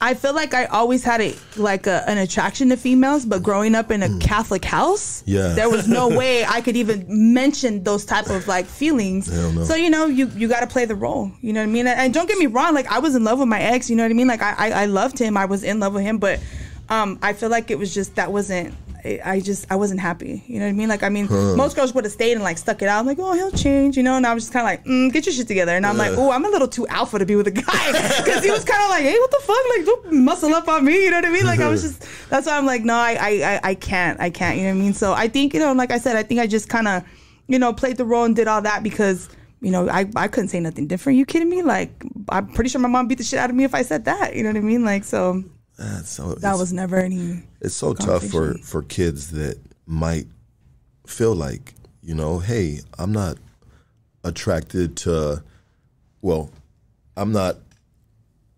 I 0.00 0.12
feel 0.12 0.34
like 0.34 0.52
I 0.52 0.66
always 0.66 1.02
had 1.02 1.22
a 1.22 1.34
like 1.56 1.86
a, 1.86 2.04
an 2.06 2.18
attraction 2.18 2.68
to 2.68 2.76
females, 2.76 3.24
but 3.24 3.42
growing 3.42 3.74
up 3.74 3.90
in 3.90 4.02
a 4.02 4.18
Catholic 4.18 4.62
house. 4.64 5.22
Yeah. 5.24 5.54
there 5.54 5.70
was 5.70 5.88
no 5.88 6.08
way 6.20 6.44
I 6.44 6.60
could 6.60 6.76
even 6.76 7.06
mention 7.08 7.82
those 7.84 8.04
type 8.04 8.28
of 8.28 8.46
like 8.46 8.66
feelings. 8.66 9.30
No. 9.30 9.64
So 9.64 9.74
you 9.74 9.88
know, 9.88 10.04
you 10.06 10.26
you 10.36 10.46
got 10.46 10.60
to 10.60 10.66
play 10.66 10.84
the 10.84 10.94
role. 10.94 11.32
You 11.40 11.54
know 11.54 11.60
what 11.60 11.70
I 11.70 11.72
mean? 11.72 11.86
And, 11.86 11.98
and 11.98 12.12
don't 12.12 12.28
get 12.28 12.36
me 12.36 12.46
wrong, 12.46 12.74
like 12.74 12.86
I 12.88 12.98
was 12.98 13.14
in 13.14 13.24
love 13.24 13.38
with 13.38 13.48
my 13.48 13.60
ex. 13.60 13.88
You 13.88 13.96
know 13.96 14.02
what 14.02 14.10
I 14.10 14.14
mean? 14.14 14.26
Like 14.28 14.42
I, 14.42 14.54
I 14.58 14.70
I 14.82 14.86
loved 14.86 15.18
him. 15.18 15.36
I 15.38 15.46
was 15.46 15.64
in 15.64 15.80
love 15.80 15.94
with 15.94 16.02
him, 16.02 16.18
but 16.18 16.38
um, 16.90 17.18
I 17.22 17.32
feel 17.32 17.48
like 17.48 17.70
it 17.70 17.78
was 17.78 17.94
just 17.94 18.16
that 18.16 18.30
wasn't. 18.30 18.74
I 19.04 19.40
just 19.40 19.66
I 19.70 19.76
wasn't 19.76 20.00
happy. 20.00 20.42
You 20.46 20.58
know 20.58 20.64
what 20.64 20.70
I 20.70 20.72
mean? 20.72 20.88
Like 20.88 21.02
I 21.02 21.10
mean, 21.10 21.26
most 21.56 21.76
girls 21.76 21.92
would 21.92 22.04
have 22.04 22.12
stayed 22.12 22.32
and 22.32 22.42
like 22.42 22.56
stuck 22.56 22.80
it 22.80 22.88
out. 22.88 23.00
I'm 23.00 23.06
like, 23.06 23.18
oh, 23.20 23.34
he'll 23.34 23.50
change, 23.50 23.98
you 23.98 24.02
know. 24.02 24.14
And 24.14 24.26
I 24.26 24.32
was 24.32 24.44
just 24.44 24.52
kind 24.54 24.62
of 24.62 24.70
like, 24.70 24.84
mm, 24.86 25.12
get 25.12 25.26
your 25.26 25.34
shit 25.34 25.46
together. 25.46 25.72
And 25.72 25.84
I'm 25.84 25.98
like, 25.98 26.12
oh, 26.16 26.30
I'm 26.30 26.44
a 26.44 26.48
little 26.48 26.68
too 26.68 26.86
alpha 26.86 27.18
to 27.18 27.26
be 27.26 27.36
with 27.36 27.46
a 27.46 27.50
guy 27.50 27.62
because 28.24 28.42
he 28.42 28.50
was 28.50 28.64
kind 28.64 28.82
of 28.82 28.88
like, 28.88 29.02
hey, 29.02 29.18
what 29.18 29.30
the 29.30 29.40
fuck? 29.42 29.56
Like, 29.76 29.84
don't 29.84 30.24
muscle 30.24 30.54
up 30.54 30.68
on 30.68 30.86
me. 30.86 31.04
You 31.04 31.10
know 31.10 31.18
what 31.18 31.26
I 31.26 31.30
mean? 31.30 31.44
Like 31.44 31.60
I 31.60 31.68
was 31.68 31.82
just. 31.82 32.06
That's 32.30 32.46
why 32.46 32.56
I'm 32.56 32.64
like, 32.64 32.82
no, 32.82 32.94
I 32.94 33.12
I 33.20 33.28
I, 33.28 33.60
I 33.62 33.74
can't. 33.74 34.18
I 34.20 34.30
can't. 34.30 34.56
You 34.56 34.64
know 34.64 34.70
what 34.70 34.80
I 34.80 34.84
mean? 34.84 34.94
So 34.94 35.12
I 35.12 35.28
think 35.28 35.52
you 35.52 35.60
know, 35.60 35.72
like 35.74 35.90
I 35.90 35.98
said, 35.98 36.16
I 36.16 36.22
think 36.22 36.40
I 36.40 36.46
just 36.46 36.70
kind 36.70 36.88
of, 36.88 37.04
you 37.46 37.58
know, 37.58 37.74
played 37.74 37.98
the 37.98 38.06
role 38.06 38.24
and 38.24 38.34
did 38.34 38.48
all 38.48 38.62
that 38.62 38.82
because. 38.82 39.28
You 39.60 39.70
know, 39.70 39.88
I, 39.88 40.06
I 40.14 40.28
couldn't 40.28 40.48
say 40.48 40.60
nothing 40.60 40.88
different. 40.88 41.18
You 41.18 41.24
kidding 41.24 41.48
me? 41.48 41.62
Like, 41.62 42.04
I'm 42.28 42.48
pretty 42.48 42.68
sure 42.68 42.82
my 42.82 42.88
mom 42.88 43.08
beat 43.08 43.16
the 43.16 43.24
shit 43.24 43.38
out 43.38 43.48
of 43.48 43.56
me 43.56 43.64
if 43.64 43.74
I 43.74 43.80
said 43.80 44.04
that. 44.04 44.36
You 44.36 44.42
know 44.42 44.50
what 44.50 44.58
I 44.58 44.60
mean? 44.60 44.84
Like, 44.84 45.04
so 45.04 45.42
That's 45.78 46.08
so, 46.10 46.34
that 46.36 46.56
was 46.56 46.72
never 46.72 46.96
any. 46.96 47.42
It's 47.60 47.74
so 47.74 47.94
tough 47.94 48.24
for 48.24 48.54
for 48.58 48.82
kids 48.82 49.30
that 49.32 49.58
might 49.86 50.26
feel 51.06 51.34
like 51.34 51.74
you 52.02 52.14
know, 52.14 52.38
hey, 52.38 52.80
I'm 52.98 53.12
not 53.12 53.38
attracted 54.22 54.96
to. 54.98 55.42
Well, 56.22 56.50
I'm 57.16 57.32
not. 57.32 57.56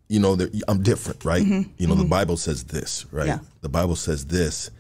You 0.09 0.21
know, 0.21 0.39
I'm 0.69 0.83
different, 0.83 1.25
right? 1.25 1.45
You 1.45 1.87
know, 1.89 1.95
the 1.97 2.05
Bible 2.05 2.37
says 2.37 2.65
this, 2.65 3.07
right? 3.11 3.29
Mm-hmm. 3.29 3.43
Yeah. 3.45 3.51
The 3.63 3.69
Bible 3.69 3.97
says 3.97 4.27
this. 4.27 4.71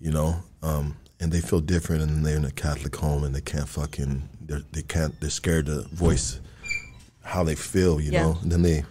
You 0.00 0.10
know, 0.10 0.36
um, 0.62 0.96
and 1.18 1.32
they 1.32 1.40
feel 1.40 1.60
different, 1.60 2.02
and 2.02 2.24
they're 2.26 2.36
in 2.36 2.44
a 2.44 2.50
Catholic 2.50 2.94
home, 2.94 3.24
and 3.24 3.34
they 3.34 3.40
can't 3.40 3.68
fucking. 3.68 4.28
They're, 4.42 4.62
they 4.72 4.82
can't. 4.82 5.18
They're 5.20 5.30
scared 5.30 5.66
to 5.66 5.82
voice 5.92 6.40
how 7.22 7.42
they 7.42 7.54
feel. 7.54 8.00
You 8.00 8.12
Yeah. 8.12 8.22
know, 8.22 8.38
and 8.42 8.52
then 8.52 8.62
they. 8.62 8.84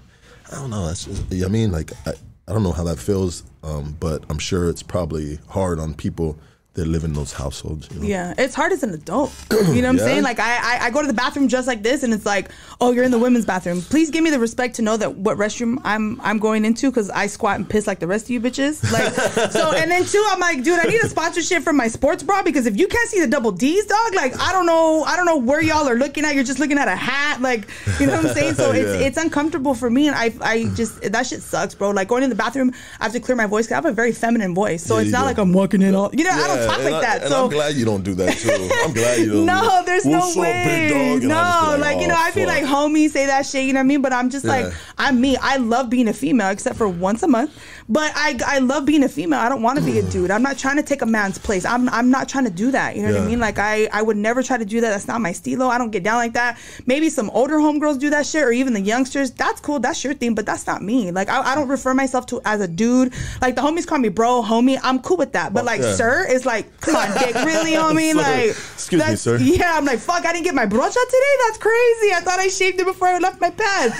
I 0.51 0.55
don't 0.55 0.69
know. 0.69 0.87
That's 0.87 1.05
just, 1.05 1.23
I 1.31 1.47
mean, 1.47 1.71
like 1.71 1.91
I, 2.05 2.13
I 2.47 2.51
don't 2.51 2.63
know 2.63 2.73
how 2.73 2.83
that 2.83 2.99
feels, 2.99 3.43
um, 3.63 3.95
but 3.99 4.25
I'm 4.29 4.39
sure 4.39 4.69
it's 4.69 4.83
probably 4.83 5.39
hard 5.49 5.79
on 5.79 5.93
people 5.93 6.37
that 6.75 6.87
live 6.87 7.03
in 7.03 7.13
those 7.13 7.31
households. 7.31 7.87
You 7.93 7.99
know? 7.99 8.07
Yeah, 8.07 8.33
it's 8.37 8.55
hard 8.55 8.71
as 8.71 8.81
an 8.83 8.93
adult. 8.93 9.31
You 9.73 9.81
know 9.81 9.87
what 9.87 10.01
I'm 10.01 10.07
saying? 10.07 10.23
Like 10.23 10.39
I, 10.39 10.57
I 10.75 10.85
I 10.85 10.89
go 10.91 11.01
to 11.01 11.07
the 11.07 11.13
bathroom 11.13 11.47
just 11.47 11.67
like 11.67 11.81
this, 11.83 12.03
and 12.03 12.13
it's 12.13 12.25
like, 12.25 12.49
oh, 12.81 12.91
you're 12.91 13.03
in 13.03 13.11
the 13.11 13.17
women's 13.17 13.45
bathroom. 13.45 13.81
Please 13.81 14.11
give 14.11 14.23
me 14.23 14.29
the 14.29 14.37
respect 14.39 14.75
to 14.75 14.81
know 14.81 14.97
that 14.97 15.15
what 15.15 15.37
restroom 15.37 15.79
I'm 15.83 16.19
I'm 16.21 16.37
going 16.37 16.63
into 16.65 16.91
because 16.91 17.09
I 17.09 17.27
squat 17.27 17.55
and 17.55 17.67
piss 17.67 17.87
like 17.87 17.99
the 17.99 18.07
rest 18.07 18.25
of 18.25 18.31
you 18.31 18.41
bitches. 18.41 18.83
Like 18.91 19.11
so, 19.51 19.71
and 19.71 19.89
then 19.89 20.05
two, 20.05 20.23
I'm 20.29 20.39
like, 20.39 20.63
dude, 20.63 20.79
I 20.79 20.83
need 20.83 21.01
a 21.01 21.09
sponsorship 21.09 21.63
from 21.63 21.77
my 21.77 21.87
sports 21.87 22.21
bra 22.23 22.43
because 22.43 22.65
if 22.67 22.77
you 22.77 22.87
can't 22.87 23.09
see 23.09 23.19
the 23.19 23.27
double 23.27 23.51
D's, 23.51 23.85
dog, 23.85 24.13
like 24.15 24.37
I 24.39 24.51
don't 24.51 24.65
know, 24.65 25.03
I 25.03 25.15
don't 25.15 25.25
know 25.25 25.37
where 25.37 25.61
y'all 25.61 25.87
are 25.87 25.95
looking 25.95 26.23
at. 26.25 26.35
You're 26.35 26.43
just 26.43 26.59
looking 26.59 26.77
at 26.77 26.87
a 26.87 26.95
hat, 26.95 27.41
like 27.41 27.67
you 27.99 28.05
know 28.07 28.15
what 28.17 28.25
I'm 28.27 28.33
saying? 28.33 28.55
So 28.55 28.71
it's 28.73 28.99
Yeah. 28.99 29.07
it's 29.07 29.17
uncomfortable 29.17 29.73
for 29.73 29.89
me, 29.89 30.07
and 30.07 30.15
I 30.15 30.33
I 30.41 30.65
just 30.75 31.01
that 31.01 31.25
shit 31.25 31.41
sucks, 31.41 31.73
bro. 31.73 31.91
Like 31.91 32.09
going 32.09 32.23
in 32.23 32.29
the 32.29 32.35
bathroom, 32.35 32.73
I 32.99 33.05
have 33.05 33.13
to 33.13 33.19
clear 33.19 33.35
my 33.35 33.47
voice. 33.47 33.71
I 33.71 33.75
have 33.75 33.85
a 33.85 33.91
very 33.91 34.11
feminine 34.11 34.53
voice, 34.53 34.83
so 34.83 34.97
Yeah, 34.97 35.03
it's 35.03 35.11
not 35.11 35.25
like 35.25 35.37
I'm 35.37 35.53
walking 35.53 35.81
in 35.81 35.95
all. 35.95 36.09
You 36.13 36.25
know, 36.25 36.31
I 36.31 36.47
don't 36.47 36.62
talk 36.67 36.83
like 36.83 36.93
I- 36.93 37.01
that. 37.01 37.27
So 37.27 37.43
I'm 37.45 37.49
glad 37.49 37.75
you 37.75 37.85
don't 37.85 38.03
do 38.03 38.13
that 38.15 38.37
too. 38.37 38.69
I'm 38.83 38.93
glad 38.93 39.19
you 39.19 39.31
don't. 39.33 39.45
no, 39.45 39.83
there's 39.85 40.05
What's 40.05 40.35
no 40.35 40.41
way. 40.41 40.63
big 40.65 40.89
dog? 40.91 40.99
And 41.19 41.27
no, 41.29 41.75
be 41.75 41.81
like, 41.81 41.97
you 41.97 42.03
oh, 42.03 42.07
know, 42.07 42.15
oh, 42.17 42.23
I'd 42.23 42.35
be 42.35 42.45
like, 42.45 42.63
homie, 42.63 43.09
say 43.09 43.25
that 43.25 43.45
shit. 43.45 43.65
You 43.65 43.73
know 43.73 43.79
what 43.79 43.85
I 43.85 43.87
mean? 43.87 44.01
But 44.01 44.13
I'm 44.13 44.29
just 44.29 44.45
like, 44.45 44.71
I'm 44.97 45.19
me. 45.21 45.37
I 45.37 45.57
love 45.57 45.89
being 45.89 46.07
a 46.07 46.13
female, 46.13 46.49
except 46.49 46.77
for 46.77 46.87
once 46.87 47.23
a 47.23 47.27
month. 47.27 47.57
But 47.89 48.11
I, 48.15 48.39
I 48.45 48.59
love 48.59 48.85
being 48.85 49.03
a 49.03 49.09
female. 49.09 49.39
I 49.39 49.49
don't 49.49 49.61
want 49.61 49.79
to 49.79 49.85
be 49.85 49.99
a 49.99 50.03
mm. 50.03 50.11
dude. 50.11 50.31
I'm 50.31 50.43
not 50.43 50.57
trying 50.57 50.77
to 50.77 50.83
take 50.83 51.01
a 51.01 51.05
man's 51.05 51.37
place. 51.37 51.65
I'm, 51.65 51.89
I'm 51.89 52.09
not 52.09 52.29
trying 52.29 52.45
to 52.45 52.51
do 52.51 52.71
that. 52.71 52.95
You 52.95 53.03
know 53.03 53.13
what 53.13 53.21
I 53.21 53.25
mean? 53.25 53.39
Like, 53.39 53.59
I, 53.59 53.87
I 53.91 54.01
would 54.01 54.17
never 54.17 54.41
try 54.41 54.57
to 54.57 54.65
do 54.65 54.81
that. 54.81 54.89
That's 54.89 55.07
not 55.07 55.21
my 55.21 55.31
stilo. 55.31 55.67
I 55.67 55.77
don't 55.77 55.91
get 55.91 56.03
down 56.03 56.17
like 56.17 56.33
that. 56.33 56.59
Maybe 56.85 57.09
some 57.09 57.29
older 57.31 57.57
homegirls 57.57 57.99
do 57.99 58.09
that 58.11 58.25
shit, 58.25 58.43
or 58.43 58.51
even 58.51 58.73
the 58.73 58.81
youngsters. 58.81 59.31
That's 59.31 59.59
cool. 59.61 59.79
That's 59.79 60.03
your 60.03 60.13
thing. 60.13 60.35
But 60.35 60.45
that's 60.45 60.65
not 60.67 60.81
me. 60.81 61.11
Like, 61.11 61.29
I, 61.29 61.51
I 61.51 61.55
don't 61.55 61.67
refer 61.67 61.93
myself 61.93 62.25
to 62.27 62.41
as 62.45 62.61
a 62.61 62.67
dude. 62.67 63.13
Like 63.41 63.55
the 63.55 63.61
homies 63.61 63.85
call 63.85 63.99
me 63.99 64.09
bro, 64.09 64.41
homie. 64.41 64.79
I'm 64.81 64.99
cool 64.99 65.17
with 65.17 65.33
that. 65.33 65.53
But 65.53 65.63
oh, 65.63 65.65
like, 65.65 65.81
yeah. 65.81 65.93
sir 65.93 66.25
is 66.27 66.45
like, 66.45 66.79
come 66.81 66.95
on, 66.95 67.11
dick, 67.17 67.35
really, 67.35 67.71
homie? 67.83 68.13
Like, 68.13 68.49
Excuse 68.51 69.05
me, 69.07 69.15
sir. 69.15 69.37
Yeah, 69.37 69.73
I'm 69.75 69.85
like, 69.85 69.99
fuck, 69.99 70.25
I 70.25 70.33
didn't 70.33 70.45
get 70.45 70.55
my 70.55 70.65
brocha 70.65 70.93
today. 70.93 71.35
That's 71.45 71.57
crazy. 71.57 72.13
I 72.13 72.21
thought 72.23 72.39
I 72.39 72.47
shaved 72.47 72.79
it 72.79 72.85
before 72.85 73.07
I 73.07 73.17
left 73.19 73.41
my 73.41 73.49
pad. 73.49 73.93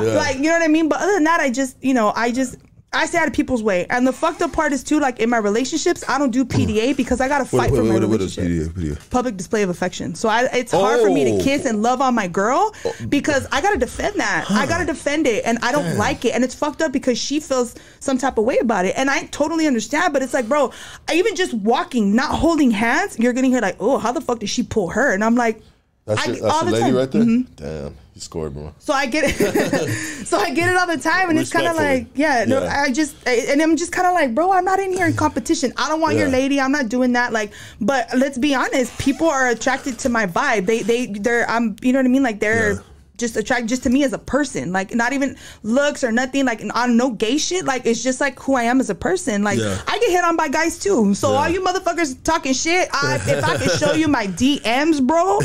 Like, 0.16 0.36
you 0.36 0.44
know 0.44 0.52
what 0.52 0.62
I 0.62 0.68
mean? 0.68 0.88
But 0.88 1.00
other 1.00 1.14
than 1.14 1.24
that, 1.24 1.40
I 1.40 1.50
just, 1.50 1.76
you 1.82 1.94
know, 1.94 2.12
I 2.14 2.30
just. 2.30 2.56
I 2.96 3.06
stay 3.06 3.18
out 3.18 3.26
of 3.28 3.32
people's 3.34 3.62
way, 3.62 3.86
and 3.90 4.06
the 4.06 4.12
fucked 4.12 4.42
up 4.42 4.52
part 4.52 4.72
is 4.72 4.82
too. 4.82 4.98
Like 5.00 5.20
in 5.20 5.30
my 5.30 5.38
relationships, 5.38 6.02
I 6.08 6.18
don't 6.18 6.30
do 6.30 6.44
PDA 6.44 6.96
because 6.96 7.20
I 7.20 7.28
gotta 7.28 7.44
fight 7.44 7.70
for 7.70 7.82
my 7.84 7.94
what, 7.98 8.08
what 8.08 8.20
is 8.20 8.36
relationship 8.38 8.72
PDA? 8.74 8.94
PDA? 8.96 9.10
public 9.10 9.36
display 9.36 9.62
of 9.62 9.70
affection. 9.70 10.14
So 10.14 10.28
I, 10.28 10.44
it's 10.52 10.72
hard 10.72 11.00
for 11.00 11.10
me 11.10 11.24
to 11.24 11.30
Oh. 11.32 11.42
kiss 11.42 11.64
and 11.66 11.82
love 11.82 12.00
on 12.00 12.14
my 12.14 12.28
girl 12.28 12.74
because 13.08 13.46
I 13.52 13.60
gotta 13.60 13.78
defend 13.78 14.16
that. 14.20 14.46
I 14.50 14.66
gotta 14.66 14.84
defend 14.86 15.26
it, 15.26 15.44
and 15.44 15.58
I 15.62 15.72
don't 15.72 15.96
like 15.98 16.24
it, 16.24 16.34
and 16.34 16.42
it's 16.44 16.54
fucked 16.54 16.82
up 16.82 16.92
because 16.92 17.18
she 17.18 17.40
feels 17.40 17.74
some 18.00 18.18
type 18.18 18.38
of 18.38 18.44
way 18.44 18.58
about 18.58 18.84
it, 18.86 18.94
and 18.96 19.10
I 19.10 19.26
totally 19.26 19.66
understand. 19.66 20.12
But 20.12 20.22
it's 20.22 20.34
like, 20.34 20.48
bro, 20.48 20.72
even 21.12 21.34
just 21.36 21.52
walking, 21.54 22.14
not 22.14 22.30
holding 22.34 22.70
hands, 22.70 23.18
you're 23.18 23.32
getting 23.32 23.50
here 23.50 23.60
like, 23.60 23.76
oh, 23.80 23.98
how 23.98 24.12
the 24.12 24.20
fuck 24.20 24.38
did 24.38 24.48
she 24.48 24.62
pull 24.62 24.88
her? 24.90 25.12
And 25.12 25.22
I'm 25.22 25.34
like, 25.34 25.60
That's 26.06 26.22
I- 26.22 26.30
your, 26.32 26.40
that's 26.40 26.54
all 26.54 26.62
your 26.62 26.70
the 26.70 26.72
lady 26.72 26.84
time. 26.86 26.94
right 26.96 27.10
there. 27.10 27.22
Mhm. 27.22 27.56
Damn, 27.56 27.94
you 28.14 28.20
scored, 28.20 28.54
bro. 28.54 28.72
So 28.78 28.92
I 28.94 29.06
get 29.06 29.24
it. 29.26 29.90
so 30.26 30.38
I 30.38 30.50
get 30.54 30.70
it 30.70 30.76
all 30.76 30.86
the 30.86 30.98
time, 30.98 31.30
and 31.30 31.38
it's 31.38 31.52
kind 31.52 31.66
of 31.66 31.74
like, 31.76 32.06
yeah, 32.14 32.44
no, 32.46 32.62
Yeah. 32.62 32.82
I 32.82 32.92
just, 32.92 33.16
I- 33.26 33.46
and 33.50 33.60
I'm 33.60 33.76
just 33.76 33.90
kind 33.90 34.06
of 34.06 34.14
like, 34.14 34.32
bro, 34.34 34.52
I'm 34.52 34.64
not 34.64 34.78
in 34.78 34.92
here 34.92 35.06
in 35.06 35.14
competition. 35.14 35.72
I 35.76 35.88
don't 35.88 36.00
want 36.00 36.16
your 36.16 36.28
lady. 36.28 36.60
I'm 36.60 36.70
not 36.72 36.88
doing 36.88 37.12
that. 37.14 37.32
Like, 37.32 37.52
but 37.80 38.08
let's 38.16 38.38
be 38.38 38.54
honest, 38.54 38.96
people 38.98 39.28
are 39.28 39.48
attracted 39.48 39.98
to 40.00 40.08
my 40.08 40.26
vibe. 40.26 40.66
They, 40.66 40.82
they, 40.82 41.06
they're, 41.06 41.48
I'm, 41.50 41.74
you 41.82 41.92
know 41.92 41.98
what 41.98 42.06
I 42.06 42.08
mean? 42.08 42.22
Like 42.22 42.38
they're. 42.40 42.74
Yeah. 42.74 42.78
Just 43.18 43.36
attracted 43.36 43.68
just 43.68 43.82
to 43.84 43.90
me 43.90 44.04
as 44.04 44.12
a 44.12 44.18
person, 44.18 44.72
like 44.72 44.94
not 44.94 45.12
even 45.14 45.36
looks 45.62 46.04
or 46.04 46.12
nothing, 46.12 46.44
like 46.44 46.62
on 46.74 46.96
no 46.98 47.10
gay 47.10 47.38
shit. 47.38 47.64
Like 47.64 47.86
it's 47.86 48.02
just 48.02 48.20
like 48.20 48.38
who 48.40 48.54
I 48.54 48.64
am 48.64 48.78
as 48.78 48.90
a 48.90 48.94
person. 48.94 49.42
Like 49.42 49.58
Yeah. 49.58 49.80
I 49.86 49.98
get 49.98 50.10
hit 50.10 50.22
on 50.22 50.36
by 50.36 50.48
guys 50.48 50.78
too. 50.78 51.14
So 51.14 51.32
Yeah. 51.32 51.38
all 51.38 51.48
you 51.48 51.62
motherfuckers 51.62 52.22
talking 52.22 52.52
shit, 52.52 52.88
I, 52.92 53.14
if 53.26 53.42
I 53.42 53.56
can 53.56 53.70
show 53.78 53.92
you 54.00 54.06
my 54.08 54.26
DMs, 54.26 55.00
bro, 55.06 55.38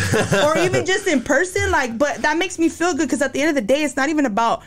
or 0.46 0.58
even 0.58 0.86
just 0.92 1.08
in 1.08 1.22
person, 1.22 1.72
like, 1.72 1.98
but 1.98 2.22
that 2.24 2.38
makes 2.38 2.60
me 2.60 2.68
feel 2.68 2.92
good 2.94 3.08
because 3.08 3.22
at 3.22 3.32
the 3.32 3.40
end 3.40 3.50
of 3.50 3.56
the 3.56 3.62
day, 3.62 3.84
it's 3.84 3.96
not 3.96 4.10
even 4.10 4.26
about 4.26 4.64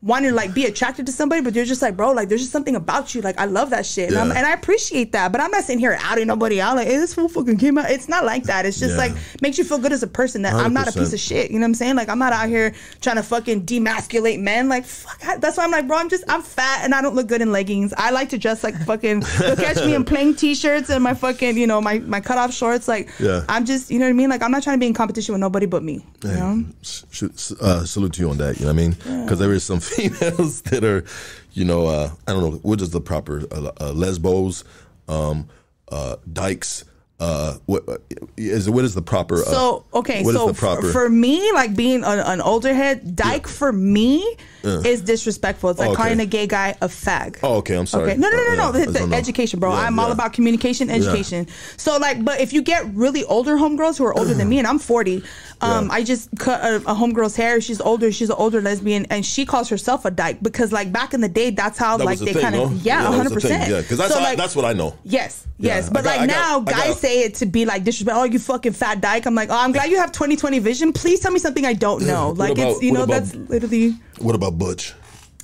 wanting 0.00 0.30
to 0.30 0.34
like 0.36 0.54
be 0.54 0.64
attracted 0.64 1.06
to 1.06 1.12
somebody, 1.12 1.42
but 1.42 1.54
you're 1.56 1.64
just 1.64 1.82
like, 1.82 1.96
bro, 1.96 2.12
like 2.12 2.28
there's 2.28 2.40
just 2.40 2.52
something 2.52 2.76
about 2.76 3.14
you. 3.16 3.20
Like 3.20 3.36
I 3.38 3.46
love 3.46 3.70
that 3.70 3.84
shit, 3.84 4.12
and, 4.12 4.28
Yeah. 4.30 4.36
and 4.38 4.46
I 4.46 4.52
appreciate 4.52 5.10
that. 5.12 5.32
But 5.32 5.40
I'm 5.40 5.50
not 5.50 5.64
sitting 5.64 5.80
here 5.80 5.98
outing 6.00 6.28
nobody 6.28 6.60
out 6.60 6.76
like, 6.76 6.86
hey, 6.86 6.98
this 6.98 7.14
fool 7.14 7.28
fucking 7.28 7.56
came 7.58 7.76
out. 7.78 7.90
It's 7.90 8.08
not 8.08 8.24
like 8.24 8.44
that. 8.44 8.64
It's 8.64 8.78
just 8.78 8.92
Yeah. 8.92 8.98
like 8.98 9.12
makes 9.42 9.58
you 9.58 9.64
feel 9.64 9.78
good 9.78 9.92
as 9.92 10.02
a 10.04 10.06
person 10.06 10.42
that 10.42 10.54
I'm 10.54 10.72
not 10.72 10.86
a 10.88 10.92
piece 10.92 11.12
of 11.12 11.18
shit. 11.18 11.50
You 11.50 11.58
know 11.58 11.64
what 11.64 11.70
I'm 11.70 11.74
saying? 11.74 11.96
Like 11.96 12.08
I'm 12.08 12.18
not 12.20 12.32
out 12.32 12.48
here 12.48 12.74
trying 13.00 13.16
to 13.16 13.22
fucking 13.24 13.66
demasculate 13.66 14.38
men. 14.40 14.68
Like 14.68 14.84
fuck, 14.84 15.18
I- 15.26 15.36
that's 15.38 15.56
why 15.56 15.64
I'm 15.64 15.70
like, 15.72 15.88
bro, 15.88 15.96
I'm 15.96 16.08
just 16.08 16.22
I'm 16.28 16.42
fat 16.42 16.84
and 16.84 16.94
I 16.94 17.02
don't 17.02 17.14
look 17.16 17.26
good 17.26 17.42
in 17.42 17.50
leggings. 17.50 17.92
I 17.96 18.10
like 18.10 18.28
to 18.30 18.38
dress 18.38 18.62
like 18.62 18.76
fucking. 18.84 19.22
You'll 19.40 19.56
catch 19.56 19.84
me 19.84 19.94
in 19.94 20.04
plain 20.04 20.34
t-shirts 20.34 20.90
and 20.90 21.02
my 21.02 21.14
fucking, 21.14 21.56
you 21.58 21.66
know, 21.66 21.80
my 21.80 21.98
my 22.00 22.20
cutoff 22.20 22.52
shorts. 22.54 22.86
Like 22.86 23.10
Yeah. 23.18 23.44
I'm 23.48 23.64
just, 23.64 23.90
you 23.90 23.98
know 23.98 24.04
what 24.06 24.10
I 24.10 24.14
mean? 24.14 24.30
Like 24.30 24.42
I'm 24.42 24.50
not 24.52 24.62
trying 24.62 24.76
to 24.76 24.80
be 24.80 24.86
in 24.86 24.94
competition 24.94 25.32
with 25.32 25.40
nobody 25.40 25.66
but 25.66 25.82
me. 25.82 26.04
You 26.22 26.30
Hey, 26.30 26.36
know? 26.38 26.64
s- 26.82 27.04
sh- 27.10 27.52
uh, 27.60 27.84
salute 27.84 28.12
to 28.14 28.20
you 28.20 28.30
on 28.30 28.38
that. 28.38 28.60
You 28.60 28.66
know 28.66 28.72
what 28.72 28.80
I 28.80 28.86
mean? 28.88 29.22
Because 29.24 29.38
there 29.40 29.52
is 29.52 29.64
some 29.64 29.80
females 29.88 30.62
that 30.70 30.84
are, 30.84 31.04
you 31.52 31.64
know, 31.64 31.86
uh, 31.86 32.10
I 32.26 32.32
don't 32.32 32.42
know 32.42 32.58
what 32.62 32.80
is 32.80 32.90
the 32.90 33.00
proper 33.00 33.42
uh, 33.50 33.72
uh, 33.80 33.92
lesbos, 33.92 34.64
um, 35.08 35.48
uh, 35.90 36.16
dykes. 36.32 36.84
Uh, 37.20 37.56
what 37.66 37.82
uh, 37.88 37.96
is 38.36 38.70
what 38.70 38.84
is 38.84 38.94
the 38.94 39.02
proper? 39.02 39.36
Uh, 39.42 39.44
So 39.50 39.84
okay, 39.92 40.22
so 40.22 40.52
proper? 40.52 40.92
for 40.92 41.08
me, 41.08 41.50
like 41.52 41.74
being 41.74 42.04
an, 42.04 42.20
an 42.20 42.40
older 42.40 42.72
head, 42.72 43.16
dyke 43.16 43.48
for 43.48 43.72
me 43.72 44.36
is 44.62 45.00
disrespectful. 45.00 45.70
It's 45.70 45.78
like 45.80 45.88
Oh, 45.88 45.92
okay. 45.92 46.02
calling 46.02 46.20
a 46.20 46.26
gay 46.26 46.46
guy 46.46 46.76
a 46.82 46.88
fag. 46.88 47.38
oh, 47.42 47.56
okay. 47.56 47.74
I'm 47.74 47.86
sorry. 47.86 48.10
Okay. 48.12 48.16
No, 48.20 48.28
no, 48.28 48.36
no, 48.36 48.42
Uh, 48.42 48.54
no, 48.72 48.78
yeah, 48.78 48.84
The, 48.86 49.06
the 49.06 49.16
education, 49.16 49.58
bro. 49.60 49.72
Yeah, 49.72 49.80
I'm 49.80 49.98
all 49.98 50.12
about 50.12 50.32
communication, 50.34 50.90
education. 50.90 51.48
So, 51.76 51.96
like, 51.96 52.22
but 52.24 52.40
if 52.40 52.52
you 52.52 52.60
get 52.62 52.84
really 52.94 53.24
older 53.24 53.56
homegirls 53.56 53.96
who 53.98 54.04
are 54.04 54.16
older 54.16 54.34
than 54.34 54.48
me, 54.48 54.58
and 54.58 54.66
I'm 54.66 54.78
40, 54.78 55.16
um, 55.60 55.86
Yeah. 55.86 55.92
I 55.94 56.02
just 56.04 56.28
cut 56.38 56.62
a, 56.62 56.76
a 56.76 56.94
homegirl's 56.94 57.34
hair. 57.34 57.60
She's 57.60 57.80
older. 57.80 58.12
She's 58.12 58.28
an 58.30 58.36
older 58.38 58.60
lesbian, 58.60 59.06
and 59.10 59.24
she 59.24 59.44
calls 59.46 59.68
herself 59.70 60.04
a 60.04 60.10
dyke 60.10 60.38
because, 60.42 60.70
like, 60.70 60.92
back 60.92 61.14
in 61.14 61.20
the 61.22 61.28
day, 61.28 61.50
that's 61.50 61.78
how 61.78 61.96
That 61.96 62.04
like 62.04 62.18
the 62.18 62.26
they 62.26 62.34
kind 62.40 62.54
of 62.54 62.70
no? 62.72 62.76
yeah, 62.82 63.02
that 63.02 63.06
hundred 63.12 63.32
the 63.34 63.40
thing, 63.40 63.58
percent. 63.58 63.70
Yeah, 63.70 63.80
because 63.80 63.98
that's 63.98 64.12
so, 64.12 64.20
like, 64.20 64.36
that's 64.36 64.54
what 64.54 64.64
I 64.66 64.72
know. 64.74 64.94
Yes, 65.04 65.46
yes. 65.58 65.88
But 65.88 66.04
got- 66.04 66.18
like 66.18 66.28
now, 66.28 66.60
guys 66.60 66.88
got- 66.88 66.98
say 67.08 67.22
it 67.24 67.34
to 67.36 67.46
be 67.46 67.64
like 67.64 67.84
disrespect. 67.84 68.16
Oh, 68.16 68.24
you 68.24 68.38
fucking 68.38 68.72
fat 68.72 69.00
dyke. 69.00 69.26
I'm 69.26 69.34
like, 69.34 69.48
oh, 69.50 69.56
I'm 69.56 69.72
glad 69.72 69.90
you 69.90 69.96
have 69.98 70.12
2020 70.12 70.58
vision. 70.58 70.92
Please 70.92 71.20
tell 71.20 71.32
me 71.32 71.38
something 71.38 71.64
I 71.64 71.72
don't 71.72 72.02
know. 72.06 72.30
Like 72.30 72.52
about- 72.52 72.72
it's 72.72 72.82
you 72.82 72.92
know 72.92 73.04
about- 73.04 73.24
that's 73.24 73.34
literally. 73.34 73.96
What 74.18 74.34
about 74.34 74.58
Butch? 74.58 74.94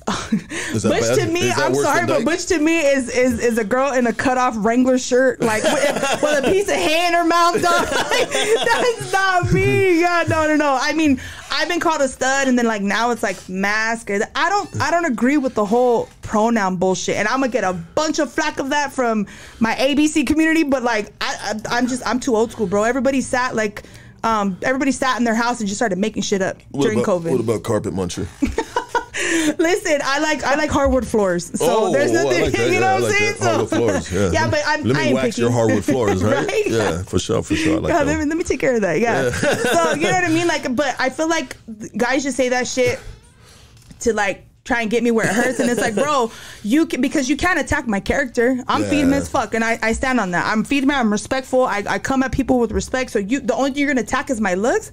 Butch 0.05 0.83
bad? 0.83 1.19
to 1.19 1.27
me, 1.27 1.51
I'm 1.51 1.73
sorry, 1.73 2.05
but? 2.05 2.25
Butch 2.25 2.45
to 2.47 2.59
me 2.59 2.79
is 2.79 3.09
is 3.09 3.39
is 3.39 3.57
a 3.57 3.63
girl 3.63 3.93
in 3.93 4.05
a 4.05 4.13
cut 4.13 4.37
off 4.37 4.53
Wrangler 4.57 4.99
shirt, 4.99 5.41
like 5.41 5.63
with, 5.63 6.21
with 6.21 6.45
a 6.45 6.51
piece 6.51 6.67
of 6.67 6.75
hair 6.75 7.07
in 7.07 7.13
her 7.13 7.25
mouth. 7.25 7.61
Dog. 7.61 7.87
Like, 8.15 8.29
that's 8.29 9.11
not 9.11 9.51
me. 9.51 9.99
Yeah, 9.99 10.23
no, 10.29 10.47
no, 10.47 10.55
no. 10.55 10.77
I 10.79 10.93
mean, 10.93 11.19
I've 11.51 11.67
been 11.67 11.79
called 11.79 12.01
a 12.01 12.07
stud, 12.07 12.47
and 12.47 12.57
then 12.57 12.65
like 12.65 12.81
now 12.81 13.11
it's 13.11 13.23
like 13.23 13.49
mask. 13.49 14.11
I 14.11 14.49
don't, 14.49 14.81
I 14.81 14.91
don't 14.91 15.05
agree 15.05 15.37
with 15.37 15.55
the 15.55 15.65
whole 15.65 16.07
pronoun 16.21 16.75
bullshit, 16.77 17.15
and 17.15 17.27
I'm 17.27 17.39
gonna 17.39 17.51
get 17.51 17.63
a 17.63 17.73
bunch 17.73 18.19
of 18.19 18.31
flack 18.31 18.59
of 18.59 18.69
that 18.69 18.93
from 18.93 19.25
my 19.59 19.73
ABC 19.75 20.27
community. 20.27 20.63
But 20.63 20.83
like, 20.83 21.13
I, 21.19 21.59
I 21.69 21.77
I'm 21.77 21.87
just, 21.87 22.05
I'm 22.05 22.19
too 22.19 22.35
old 22.35 22.51
school, 22.51 22.67
bro. 22.67 22.83
Everybody 22.83 23.21
sat 23.21 23.55
like. 23.55 23.83
Um, 24.23 24.57
everybody 24.63 24.91
sat 24.91 25.19
in 25.19 25.23
their 25.23 25.35
house 25.35 25.59
and 25.59 25.69
just 25.69 25.77
started 25.77 25.99
making 25.99 26.23
shit 26.23 26.41
up 26.41 26.57
What 26.71 26.85
during 26.85 27.01
about, 27.01 27.21
COVID. 27.21 27.31
What 27.31 27.39
about 27.41 27.61
carpet 27.61 27.93
muncher? 27.93 28.27
Listen, 29.59 29.99
I 30.03 30.19
like 30.19 30.43
I 30.43 30.55
like 30.55 30.69
hardwood 30.69 31.05
floors, 31.07 31.45
so 31.57 31.87
oh, 31.87 31.91
there's 31.91 32.11
oh, 32.11 32.23
nothing. 32.23 32.41
like 32.43 32.57
you 32.73 32.79
know 32.79 32.87
I 32.87 32.93
what 32.93 32.95
I'm 32.95 33.01
like 33.03 33.11
saying? 33.17 33.33
that. 33.33 33.43
Hardwood 33.43 33.69
floors. 33.69 34.11
Yeah. 34.11 34.31
yeah, 34.31 34.49
but 34.49 34.61
I'm. 34.65 34.83
Let 34.83 35.05
me 35.05 35.13
wax 35.13 35.27
picky. 35.27 35.41
your 35.41 35.51
hardwood 35.51 35.85
floors, 35.91 36.23
right? 36.23 36.47
Right? 36.47 36.67
Yeah, 36.67 37.03
for 37.03 37.19
sure, 37.19 37.43
for 37.43 37.55
sure. 37.55 37.77
I 37.77 37.79
like 37.79 37.93
yeah, 37.93 38.03
let 38.03 38.19
me, 38.19 38.25
let 38.25 38.37
me 38.37 38.43
take 38.43 38.59
care 38.59 38.75
of 38.75 38.81
that. 38.81 38.99
Yeah. 38.99 39.31
so 39.31 39.93
you 39.93 40.03
know 40.03 40.11
what 40.11 40.23
I 40.23 40.29
mean? 40.29 40.47
Like, 40.47 40.75
but 40.75 40.95
I 40.99 41.09
feel 41.09 41.27
like 41.29 41.57
guys 41.97 42.23
just 42.23 42.37
say 42.37 42.49
that 42.49 42.67
shit 42.67 42.99
to 44.01 44.13
like 44.13 44.45
try 44.63 44.81
and 44.81 44.89
get 44.89 45.03
me 45.03 45.11
where 45.11 45.27
it 45.27 45.33
hurts, 45.33 45.59
and 45.59 45.69
it's 45.69 45.79
like, 45.79 45.93
bro, 45.93 46.31
you 46.63 46.87
can, 46.87 46.99
because 46.99 47.29
you 47.29 47.37
can't 47.37 47.59
attack 47.59 47.87
my 47.87 47.99
character. 47.99 48.57
I'm 48.67 48.81
Yeah. 48.81 48.89
feeding 48.89 49.13
as 49.13 49.29
fuck, 49.29 49.53
and 49.53 49.63
I, 49.63 49.77
I 49.83 49.91
stand 49.93 50.19
on 50.19 50.31
that. 50.31 50.45
I'm 50.51 50.63
feeding 50.63 50.87
man. 50.87 50.99
I'm 50.99 51.11
respectful. 51.11 51.63
I, 51.65 51.83
I 51.87 51.99
come 51.99 52.23
at 52.23 52.31
people 52.31 52.59
with 52.59 52.71
respect. 52.71 53.11
So 53.11 53.19
you, 53.19 53.39
the 53.41 53.53
only 53.53 53.71
thing 53.71 53.79
you're 53.81 53.89
gonna 53.89 54.01
attack 54.01 54.29
is 54.29 54.41
my 54.41 54.55
looks. 54.55 54.91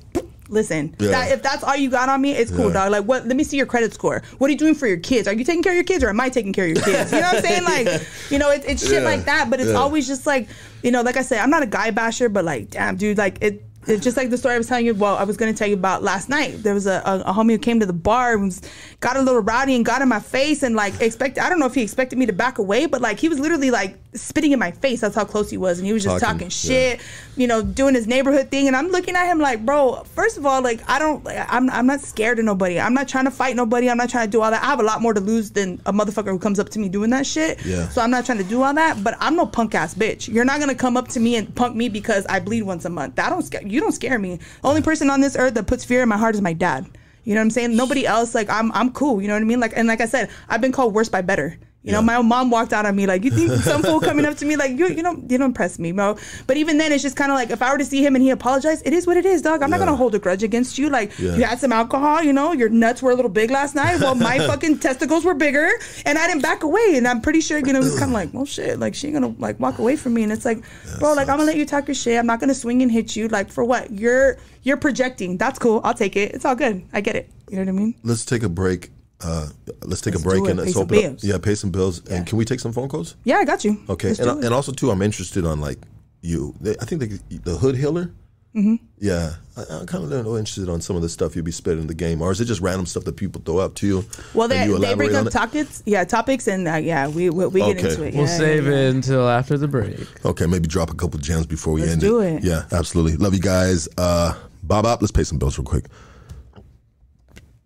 Listen, 0.53 0.95
Yeah. 0.99 1.11
that, 1.13 1.33
if 1.33 1.43
that's 1.43 1.65
all 1.65 1.75
you 1.75 1.89
got 1.89 2.11
on 2.11 2.21
me, 2.21 2.33
it's 2.33 2.51
cool, 2.51 2.67
Yeah. 2.67 2.75
dog. 2.75 2.93
Like, 2.93 3.05
what? 3.05 3.27
Let 3.27 3.37
me 3.37 3.43
see 3.43 3.57
your 3.57 3.65
credit 3.67 3.95
score. 3.95 4.23
What 4.37 4.49
are 4.49 4.53
you 4.53 4.59
doing 4.59 4.75
for 4.75 4.87
your 4.87 4.99
kids? 4.99 5.27
Are 5.27 5.33
you 5.33 5.45
taking 5.45 5.63
care 5.63 5.73
of 5.73 5.77
your 5.77 5.85
kids, 5.85 6.05
or 6.05 6.11
am 6.11 6.21
I 6.21 6.29
taking 6.29 6.53
care 6.53 6.67
of 6.67 6.73
your 6.73 6.83
kids? 6.85 7.11
You 7.11 7.21
know 7.21 7.27
what 7.29 7.37
I'm 7.37 7.43
saying? 7.51 7.65
Like, 7.65 8.03
you 8.31 8.39
know, 8.39 8.51
it, 8.51 8.63
it's 8.67 8.83
shit 8.83 9.03
Yeah. 9.03 9.09
like 9.09 9.25
that. 9.25 9.49
But 9.49 9.61
it's 9.61 9.71
Yeah. 9.71 9.77
always 9.77 10.07
just 10.07 10.27
like, 10.27 10.49
you 10.83 10.91
know, 10.91 11.01
like 11.01 11.17
I 11.17 11.23
said, 11.23 11.39
I'm 11.41 11.49
not 11.51 11.63
a 11.63 11.67
guy 11.67 11.91
basher, 11.91 12.29
but 12.29 12.45
like, 12.45 12.71
damn, 12.71 12.97
dude, 12.97 13.17
like 13.17 13.39
it. 13.41 13.65
It's 13.87 14.05
just 14.05 14.17
like 14.17 14.31
the 14.31 14.39
story 14.39 14.55
I 14.55 14.59
was 14.59 14.69
telling 14.69 14.87
you. 14.87 14.95
Well, 14.95 15.17
I 15.17 15.25
was 15.25 15.37
going 15.37 15.53
to 15.53 15.59
tell 15.59 15.67
you 15.69 15.75
about 15.75 16.03
last 16.03 16.29
night. 16.29 16.63
There 16.63 16.75
was 16.75 16.87
a, 16.87 17.03
a, 17.05 17.21
a 17.31 17.33
homie 17.33 17.53
who 17.53 17.59
came 17.59 17.81
to 17.81 17.87
the 17.87 17.93
bar 17.93 18.35
and 18.35 18.45
was, 18.45 18.63
got 19.01 19.17
a 19.17 19.21
little 19.21 19.41
rowdy 19.41 19.75
and 19.75 19.85
got 19.85 20.03
in 20.03 20.09
my 20.09 20.21
face 20.21 20.63
and 20.63 20.77
like 20.77 21.01
expect. 21.01 21.39
I 21.39 21.49
don't 21.49 21.59
know 21.59 21.67
if 21.67 21.75
he 21.75 21.83
expected 21.83 22.19
me 22.19 22.27
to 22.27 22.33
back 22.33 22.59
away, 22.59 22.87
but 22.87 23.01
like 23.01 23.19
he 23.19 23.29
was 23.29 23.41
literally 23.41 23.71
like 23.71 23.99
spitting 24.15 24.53
in 24.53 24.59
my 24.59 24.71
face. 24.71 25.01
That's 25.01 25.15
how 25.15 25.25
close 25.25 25.51
he 25.51 25.57
was, 25.57 25.79
and 25.79 25.87
he 25.87 25.93
was 25.93 26.05
just 26.05 26.21
Talking, 26.21 26.39
talking, 26.39 26.49
shit. 26.51 27.01
You 27.37 27.47
know, 27.47 27.63
doing 27.63 27.95
his 27.95 28.07
neighborhood 28.07 28.51
thing, 28.51 28.67
and 28.67 28.77
I'm 28.77 28.89
looking 28.89 29.17
at 29.17 29.27
him 29.27 29.39
like, 29.39 29.65
bro. 29.65 30.05
First 30.15 30.37
of 30.37 30.47
all, 30.47 30.63
like 30.63 30.89
I 30.89 30.99
don't. 30.99 31.25
Like, 31.25 31.45
I'm 31.49 31.69
I'm 31.71 31.87
not 31.87 32.01
scared 32.01 32.39
of 32.39 32.45
nobody. 32.45 32.79
I'm 32.79 32.95
not 32.95 33.09
trying 33.09 33.25
to 33.25 33.31
fight 33.31 33.57
nobody. 33.57 33.91
I'm 33.91 33.97
not 33.97 34.11
trying 34.11 34.27
to 34.27 34.31
do 34.31 34.43
all 34.43 34.51
that. 34.51 34.63
I 34.63 34.67
have 34.67 34.81
a 34.81 34.85
lot 34.85 35.01
more 35.01 35.15
to 35.15 35.21
lose 35.21 35.51
than 35.51 35.81
a 35.87 35.93
motherfucker 35.93 36.31
who 36.31 36.39
comes 36.39 36.59
up 36.59 36.69
to 36.71 36.79
me 36.79 36.89
doing 36.89 37.11
that 37.11 37.27
shit. 37.27 37.65
Yeah. 37.65 37.89
So 37.89 38.01
I'm 38.03 38.11
not 38.11 38.27
trying 38.27 38.39
to 38.39 38.45
do 38.45 38.63
all 38.63 38.75
that. 38.75 39.03
But 39.03 39.17
I'm 39.19 39.35
no 39.35 39.47
punk 39.47 39.75
ass 39.75 39.95
bitch. 39.95 40.33
You're 40.33 40.45
not 40.45 40.61
gonna 40.61 40.75
come 40.75 40.97
up 40.97 41.09
to 41.09 41.21
me 41.21 41.37
and 41.37 41.53
punk 41.55 41.75
me 41.75 41.89
because 41.89 42.27
I 42.27 42.39
bleed 42.39 42.63
once 42.63 42.85
a 42.85 42.91
month. 42.91 43.17
That 43.17 43.31
don't 43.31 43.43
scare. 43.43 43.67
You 43.73 43.81
don't 43.81 43.93
scare 43.93 44.19
me. 44.19 44.39
Only 44.63 44.83
person 44.83 45.09
on 45.09 45.23
this 45.23 45.35
earth 45.35 45.55
that 45.55 45.67
puts 45.67 45.85
fear 45.85 46.03
in 46.03 46.09
my 46.09 46.19
heart 46.19 46.35
is 46.35 46.43
my 46.43 46.53
dad. 46.53 46.87
You 47.25 47.35
know 47.35 47.41
what 47.41 47.45
I'm 47.45 47.51
saying? 47.51 47.75
Nobody 47.75 48.07
else. 48.07 48.35
Like 48.35 48.51
I'm 48.51 48.71
I'm 48.73 48.93
cool. 48.93 49.23
You 49.23 49.29
know 49.29 49.35
what 49.35 49.43
I 49.43 49.47
mean? 49.47 49.61
Like 49.61 49.73
and 49.75 49.89
like 49.89 50.03
I 50.03 50.07
said, 50.07 50.29
I've 50.49 50.61
been 50.61 50.73
called 50.73 50.95
worse 50.95 51.09
by 51.09 51.23
better. 51.23 51.59
You 51.85 51.91
know, 51.91 51.99
Yeah. 51.99 52.05
my 52.05 52.23
mom 52.23 52.51
walked 52.51 52.73
out 52.73 52.87
on 52.87 52.95
me 52.95 53.07
like, 53.07 53.25
you 53.25 53.33
think 53.33 53.51
some 53.63 53.83
fool 53.83 53.99
coming 53.99 54.25
up 54.25 54.37
to 54.37 54.45
me 54.45 54.55
like 54.55 54.79
you 54.79 54.87
you 54.89 55.03
don't 55.03 55.29
you 55.29 55.37
don't 55.37 55.47
impress 55.47 55.81
me, 55.81 55.91
bro. 55.91 56.17
But 56.47 56.57
even 56.57 56.79
then, 56.79 56.93
it's 56.93 57.03
just 57.03 57.17
kind 57.17 57.33
of 57.33 57.37
like 57.37 57.51
if 57.51 57.61
I 57.61 57.73
were 57.73 57.79
to 57.79 57.85
see 57.85 58.05
him 58.07 58.15
and 58.15 58.23
he 58.23 58.31
apologized, 58.31 58.87
it 58.87 58.93
is 58.93 59.05
what 59.07 59.17
it 59.17 59.27
is, 59.27 59.43
dog. 59.43 59.63
I'm 59.63 59.71
not 59.71 59.81
gonna 59.81 59.97
hold 59.97 60.15
a 60.15 60.21
grudge 60.21 60.45
against 60.45 60.79
you. 60.79 60.89
Like 60.91 61.11
Yeah. 61.19 61.35
you 61.35 61.43
had 61.43 61.59
some 61.59 61.73
alcohol, 61.73 62.23
you 62.23 62.33
know, 62.33 62.53
your 62.53 62.69
nuts 62.69 63.03
were 63.03 63.11
a 63.11 63.17
little 63.17 63.31
big 63.31 63.51
last 63.51 63.75
night. 63.75 63.99
Well, 64.01 64.15
my 64.15 64.39
fucking 64.51 64.79
testicles 64.79 65.25
were 65.25 65.35
bigger, 65.35 65.69
and 66.07 66.19
I 66.19 66.29
didn't 66.29 66.43
back 66.43 66.63
away. 66.63 66.93
And 66.95 67.09
I'm 67.09 67.21
pretty 67.21 67.41
sure 67.41 67.59
you 67.59 67.73
know 67.73 67.81
it 67.81 67.85
was 67.85 67.99
kind 67.99 68.11
of 68.13 68.15
like, 68.15 68.33
well, 68.33 68.45
shit, 68.47 68.79
like 68.79 68.95
she 68.95 69.09
ain't 69.09 69.15
gonna 69.15 69.35
like 69.39 69.59
walk 69.59 69.79
away 69.79 69.97
from 69.97 70.15
me. 70.15 70.23
And 70.23 70.31
it's 70.33 70.45
like, 70.45 70.63
bro, 71.01 71.15
like 71.15 71.29
I'm 71.29 71.37
gonna 71.39 71.47
let 71.51 71.57
you 71.57 71.67
talk 71.67 71.89
your 71.89 71.97
shit. 71.97 72.17
I'm 72.17 72.27
not 72.27 72.39
gonna 72.39 72.55
swing 72.55 72.81
and 72.83 72.93
hit 72.93 73.17
you. 73.17 73.27
Like 73.27 73.51
for 73.51 73.65
what? 73.65 73.91
You're 73.91 74.37
you're 74.63 74.77
projecting. 74.77 75.37
That's 75.37 75.59
cool. 75.59 75.81
I'll 75.83 75.95
take 75.95 76.15
it. 76.15 76.33
It's 76.33 76.45
all 76.45 76.55
good. 76.55 76.85
I 76.93 77.01
get 77.01 77.17
it. 77.17 77.29
You 77.51 77.57
know 77.57 77.63
what 77.65 77.69
I 77.69 77.73
mean? 77.73 77.95
Let's 78.05 78.25
take 78.25 78.45
a 78.45 78.49
break. 78.49 78.91
Uh, 79.25 79.49
let's 79.85 80.01
take 80.01 80.15
Let's 80.15 80.25
a 80.25 80.29
break 80.29 80.47
and 80.49 80.59
let's 80.59 80.73
some 80.73 80.83
open 80.83 80.97
up. 80.97 81.03
bills. 81.03 81.25
Yeah, 81.25 81.39
pay 81.39 81.55
some 81.55 81.71
bills. 81.71 82.05
And 82.09 82.27
can 82.27 82.39
we 82.39 82.45
take 82.45 82.61
some 82.61 82.73
phone 82.73 82.89
calls? 82.89 83.17
Yeah, 83.25 83.37
I 83.37 83.45
got 83.45 83.65
you. 83.65 83.81
Okay, 83.89 84.09
Let's 84.09 84.21
and, 84.21 84.41
do 84.41 84.47
and 84.47 84.55
also 84.55 84.73
too, 84.73 84.91
I'm 84.91 85.03
interested 85.03 85.45
on 85.47 85.61
like 85.61 85.79
you. 86.23 86.55
they- 86.61 86.77
I 86.81 86.85
think 86.85 87.01
the, 87.03 87.21
the 87.45 87.57
hood 87.57 87.77
healer. 87.77 88.11
Mm-hmm. 88.55 88.85
Yeah, 88.99 89.33
I, 89.57 89.65
I'm 89.71 89.87
kind 89.87 90.05
of 90.05 90.13
interested 90.27 90.69
on 90.69 90.83
some 90.83 90.95
of 90.95 91.01
the 91.01 91.09
stuff 91.09 91.35
you 91.35 91.43
be 91.43 91.51
spitting 91.51 91.81
in 91.81 91.87
the 91.87 91.95
game, 91.95 92.21
or 92.21 92.31
is 92.33 92.39
it 92.39 92.45
just 92.45 92.61
random 92.61 92.85
stuff 92.85 93.05
that 93.05 93.17
people 93.17 93.41
throw 93.43 93.57
up 93.59 93.75
to 93.77 93.87
you? 93.87 94.05
Well, 94.35 94.47
they, 94.47 94.67
you 94.67 94.79
they 94.79 94.95
bring 94.95 95.15
up 95.17 95.31
topics, 95.31 95.83
yeah, 95.87 96.05
topics, 96.05 96.47
and 96.49 96.69
uh, 96.69 96.75
yeah, 96.75 97.09
we 97.09 97.31
we, 97.31 97.47
we 97.47 97.61
get 97.61 97.79
Okay. 97.79 97.89
into 97.91 98.03
it. 98.05 98.13
We'll 98.15 98.27
Yeah, 98.27 98.37
save 98.37 98.65
yeah, 98.67 98.71
yeah. 98.73 98.77
it 98.89 98.95
until 98.95 99.27
after 99.27 99.57
the 99.57 99.69
break. 99.69 100.01
Okay, 100.27 100.45
maybe 100.47 100.69
drop 100.69 100.91
a 100.91 100.95
couple 100.95 101.19
gems 101.19 101.47
before 101.47 101.73
we 101.73 101.81
Let's 101.81 101.93
end 101.93 102.01
do 102.03 102.21
it. 102.21 102.35
it. 102.35 102.45
Yeah, 102.45 102.65
absolutely. 102.73 103.17
Love 103.17 103.33
you 103.33 103.41
guys. 103.41 103.89
Uh, 103.97 104.35
Bob 104.63 104.85
up. 104.85 105.01
Let's 105.01 105.13
pay 105.13 105.25
some 105.25 105.39
bills 105.39 105.57
real 105.59 105.65
quick. 105.65 105.87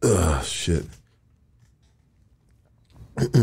Ugh, 0.05 0.45
shit. 0.45 0.85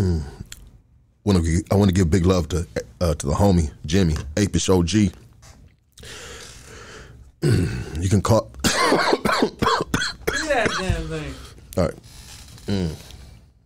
want 1.23 1.43
to 1.43 1.63
I 1.71 1.75
want 1.75 1.89
to 1.89 1.93
give 1.93 2.11
big 2.11 2.27
love 2.27 2.47
to 2.49 2.67
uh, 3.01 3.15
to 3.15 3.25
the 3.25 3.33
homie 3.33 3.71
Jimmy 3.87 4.13
Apeish 4.35 4.69
OG. 4.69 5.11
you 7.99 8.09
can 8.09 8.21
call. 8.21 8.51
that 8.63 10.69
damn 10.79 11.07
thing. 11.07 11.33
All 11.77 11.85
right. 11.85 11.95
Mm. 12.67 12.95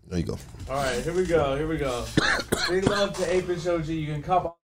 There 0.08 0.20
you 0.20 0.26
go. 0.26 0.40
All 0.70 0.78
right, 0.78 1.04
here 1.04 1.14
we 1.14 1.26
go. 1.26 1.58
Here 1.58 1.68
we 1.68 1.78
go. 1.78 2.06
Big 2.70 2.88
love 2.88 3.14
to 3.18 3.24
Apeish 3.24 3.68
OG. 3.68 3.88
You 3.88 4.14
can 4.14 4.24
cop. 4.24 4.58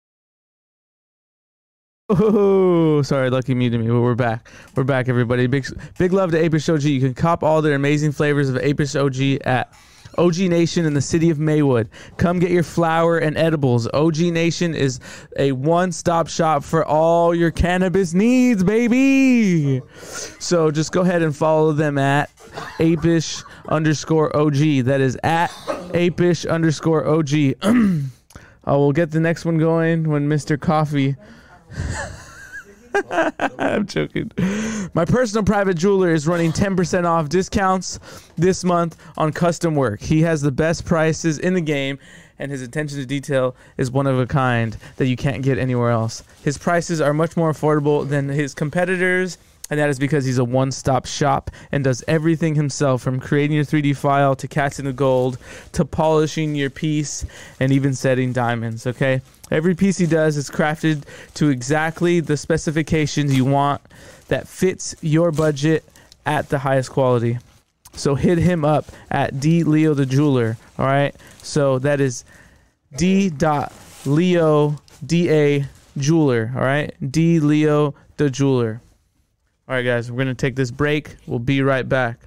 Oh, 2.10 3.02
sorry, 3.02 3.30
Lucky 3.30 3.54
muted 3.54 3.82
me, 3.82 3.88
but 3.88 4.00
we're 4.00 4.16
back. 4.16 4.50
We're 4.76 4.86
back, 4.86 5.10
everybody. 5.10 5.48
Big, 5.48 5.68
big 5.98 6.14
love 6.14 6.32
to 6.32 6.38
Apeish 6.38 6.74
OG. 6.74 6.84
You 6.84 7.02
can 7.02 7.14
cop 7.14 7.44
all 7.44 7.62
their 7.62 7.76
amazing 7.76 8.14
flavors 8.14 8.48
of 8.50 8.56
Apeish 8.56 8.96
OG 8.96 9.42
at 9.46 9.74
OG 10.18 10.38
Nation 10.40 10.86
in 10.86 10.94
the 10.94 11.02
city 11.02 11.30
of 11.30 11.40
Maywood. 11.40 11.90
Come 12.18 12.40
get 12.40 12.52
your 12.52 12.64
flower 12.64 13.18
and 13.18 13.38
edibles. 13.38 13.88
OG 13.94 14.18
Nation 14.18 14.74
is 14.76 15.00
a 15.38 15.52
one-stop 15.52 16.28
shop 16.28 16.64
for 16.64 16.86
all 16.86 17.34
your 17.34 17.52
cannabis 17.52 18.14
needs, 18.14 18.64
baby. 18.64 19.82
So 20.40 20.72
just 20.72 20.92
go 20.92 21.02
ahead 21.02 21.22
and 21.22 21.36
follow 21.36 21.72
them 21.74 21.98
at 21.98 22.30
apeish 22.80 23.44
underscore 23.68 24.36
OG. 24.36 24.86
That 24.86 25.02
is 25.02 25.18
at 25.24 25.50
apeish 25.92 26.50
underscore 26.50 27.06
OG. 27.08 27.56
I 28.66 28.72
will 28.76 28.94
get 28.94 29.12
the 29.12 29.20
next 29.20 29.46
one 29.46 29.58
going 29.58 30.10
when 30.10 30.30
Mr. 30.30 30.60
Coffee. 30.60 31.16
I'm 33.58 33.86
joking. 33.86 34.32
My 34.94 35.06
personal 35.06 35.44
private 35.44 35.76
jeweler 35.76 36.12
is 36.12 36.28
running 36.28 36.52
10% 36.52 37.06
off 37.06 37.30
discounts 37.30 38.00
this 38.38 38.64
month 38.64 38.98
on 39.18 39.32
custom 39.32 39.76
work. 39.76 40.02
He 40.02 40.22
has 40.22 40.42
the 40.42 40.52
best 40.52 40.86
prices 40.86 41.40
in 41.40 41.54
the 41.54 41.62
game, 41.62 42.00
and 42.40 42.52
his 42.52 42.62
attention 42.62 43.00
to 43.00 43.06
detail 43.06 43.56
is 43.78 43.92
one 43.92 44.08
of 44.08 44.20
a 44.20 44.28
kind 44.28 44.78
that 44.98 45.08
you 45.08 45.16
can't 45.16 45.44
get 45.44 45.58
anywhere 45.58 45.92
else. 45.92 46.24
His 46.44 46.58
prices 46.58 47.02
are 47.02 47.14
much 47.14 47.38
more 47.38 47.52
affordable 47.52 48.08
than 48.08 48.30
his 48.30 48.54
competitors. 48.54 49.38
And 49.70 49.80
that 49.80 49.90
is 49.90 49.98
because 49.98 50.26
he's 50.26 50.38
a 50.38 50.44
one 50.44 50.72
stop 50.72 51.06
shop 51.06 51.50
and 51.72 51.84
does 51.84 52.04
everything 52.08 52.56
himself 52.56 53.02
from 53.02 53.20
creating 53.20 53.56
your 53.56 53.66
3D 53.66 53.96
file 53.96 54.36
to 54.36 54.48
casting 54.48 54.86
the 54.86 54.94
gold 54.94 55.38
to 55.72 55.86
polishing 55.86 56.54
your 56.54 56.70
piece 56.70 57.26
and 57.60 57.72
even 57.72 57.94
setting 57.94 58.34
diamonds. 58.34 58.86
Okay? 58.86 59.22
Every 59.50 59.74
piece 59.74 59.98
he 59.98 60.06
does 60.06 60.38
is 60.38 60.50
crafted 60.50 61.04
to 61.36 61.50
exactly 61.50 62.20
the 62.20 62.38
specifications 62.38 63.36
you 63.36 63.46
want 63.46 63.82
that 64.28 64.48
fits 64.48 64.96
your 65.02 65.32
budget 65.32 65.84
at 66.26 66.50
the 66.50 66.60
highest 66.60 66.92
quality. 66.92 67.40
So 67.94 68.16
hit 68.16 68.38
him 68.40 68.66
up 68.66 68.86
at 69.12 69.40
D 69.40 69.64
Leo 69.64 69.94
the 69.94 70.06
Jeweler. 70.06 70.58
All 70.78 70.86
right? 70.86 71.16
So 71.42 71.80
that 71.80 72.02
is 72.02 72.26
D 72.96 73.30
dot 73.30 73.72
Leo 74.06 74.80
D 75.06 75.30
A 75.32 75.66
Jeweler. 75.98 76.52
All 76.56 76.62
right? 76.62 76.94
D 77.12 77.40
Leo 77.40 77.94
the 78.18 78.30
Jeweler. 78.30 78.82
All 79.74 79.78
right, 79.78 79.86
guys, 79.86 80.12
we're 80.12 80.18
going 80.18 80.28
to 80.28 80.36
take 80.36 80.56
this 80.56 80.70
break. 80.70 81.16
We'll 81.26 81.40
be 81.40 81.64
right 81.64 81.90
back. 81.90 82.20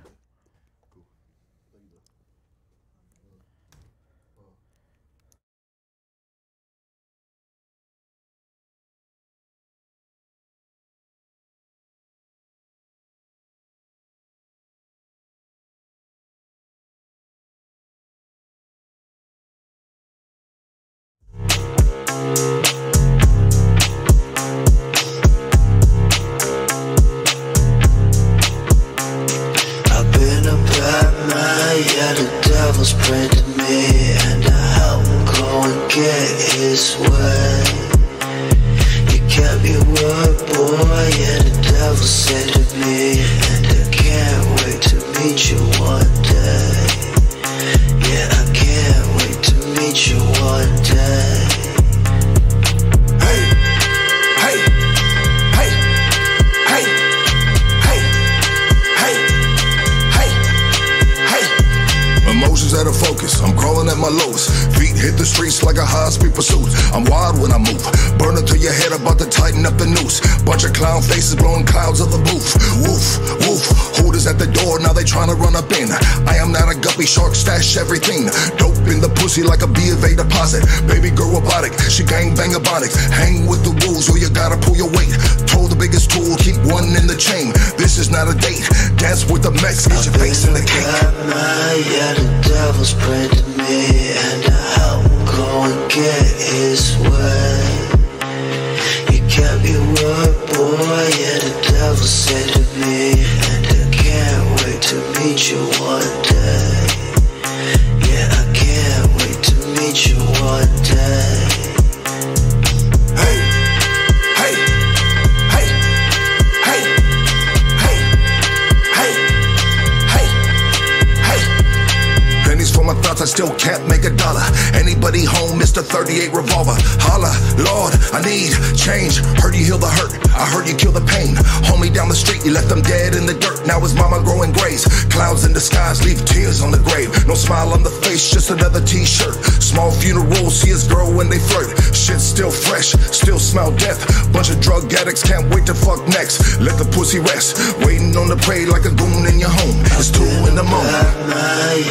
Fresh, 142.77 142.93
still 143.13 143.39
smell 143.39 143.71
death. 143.77 144.01
Bunch 144.33 144.51
of 144.51 144.61
drug 144.61 144.93
addicts 144.93 145.23
can't 145.23 145.49
wait 145.55 145.67
to 145.67 145.75
fuck 145.75 146.07
next. 146.09 146.61
Let 146.61 146.79
the 146.79 146.85
pussy 146.85 147.21
rest, 147.21 147.57
waiting 147.85 148.17
on 148.17 148.29
the 148.29 148.37
prey 148.37 148.67
like 148.67 148.85
a 148.85 148.91
goon 148.95 149.27
in 149.27 149.39
your 149.39 149.51
home. 149.51 149.81
It's 149.97 150.11
two 150.11 150.25
in 150.49 150.55
the 150.55 150.63
morning. 150.63 150.93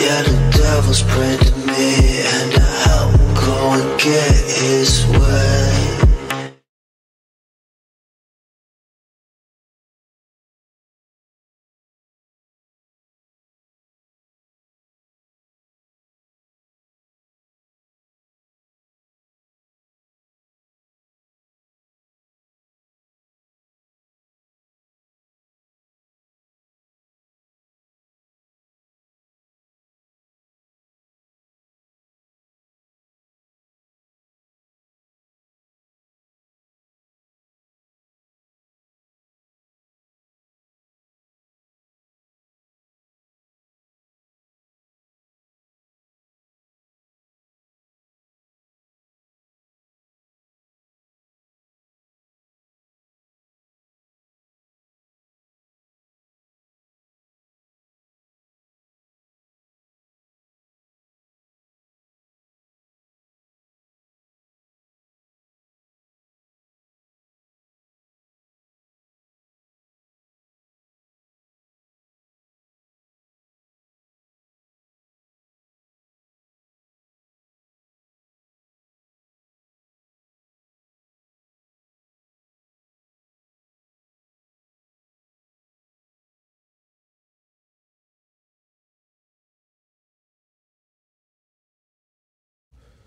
Yeah, 0.01 0.21
the 0.23 0.35
devil's 0.57 1.03
praying 1.03 1.39
to 1.39 1.53
me, 1.67 2.21
and 2.21 2.53
I'm 2.93 3.11
gonna 3.33 3.97
get 3.97 4.33
his 4.61 5.05
way. 5.07 5.64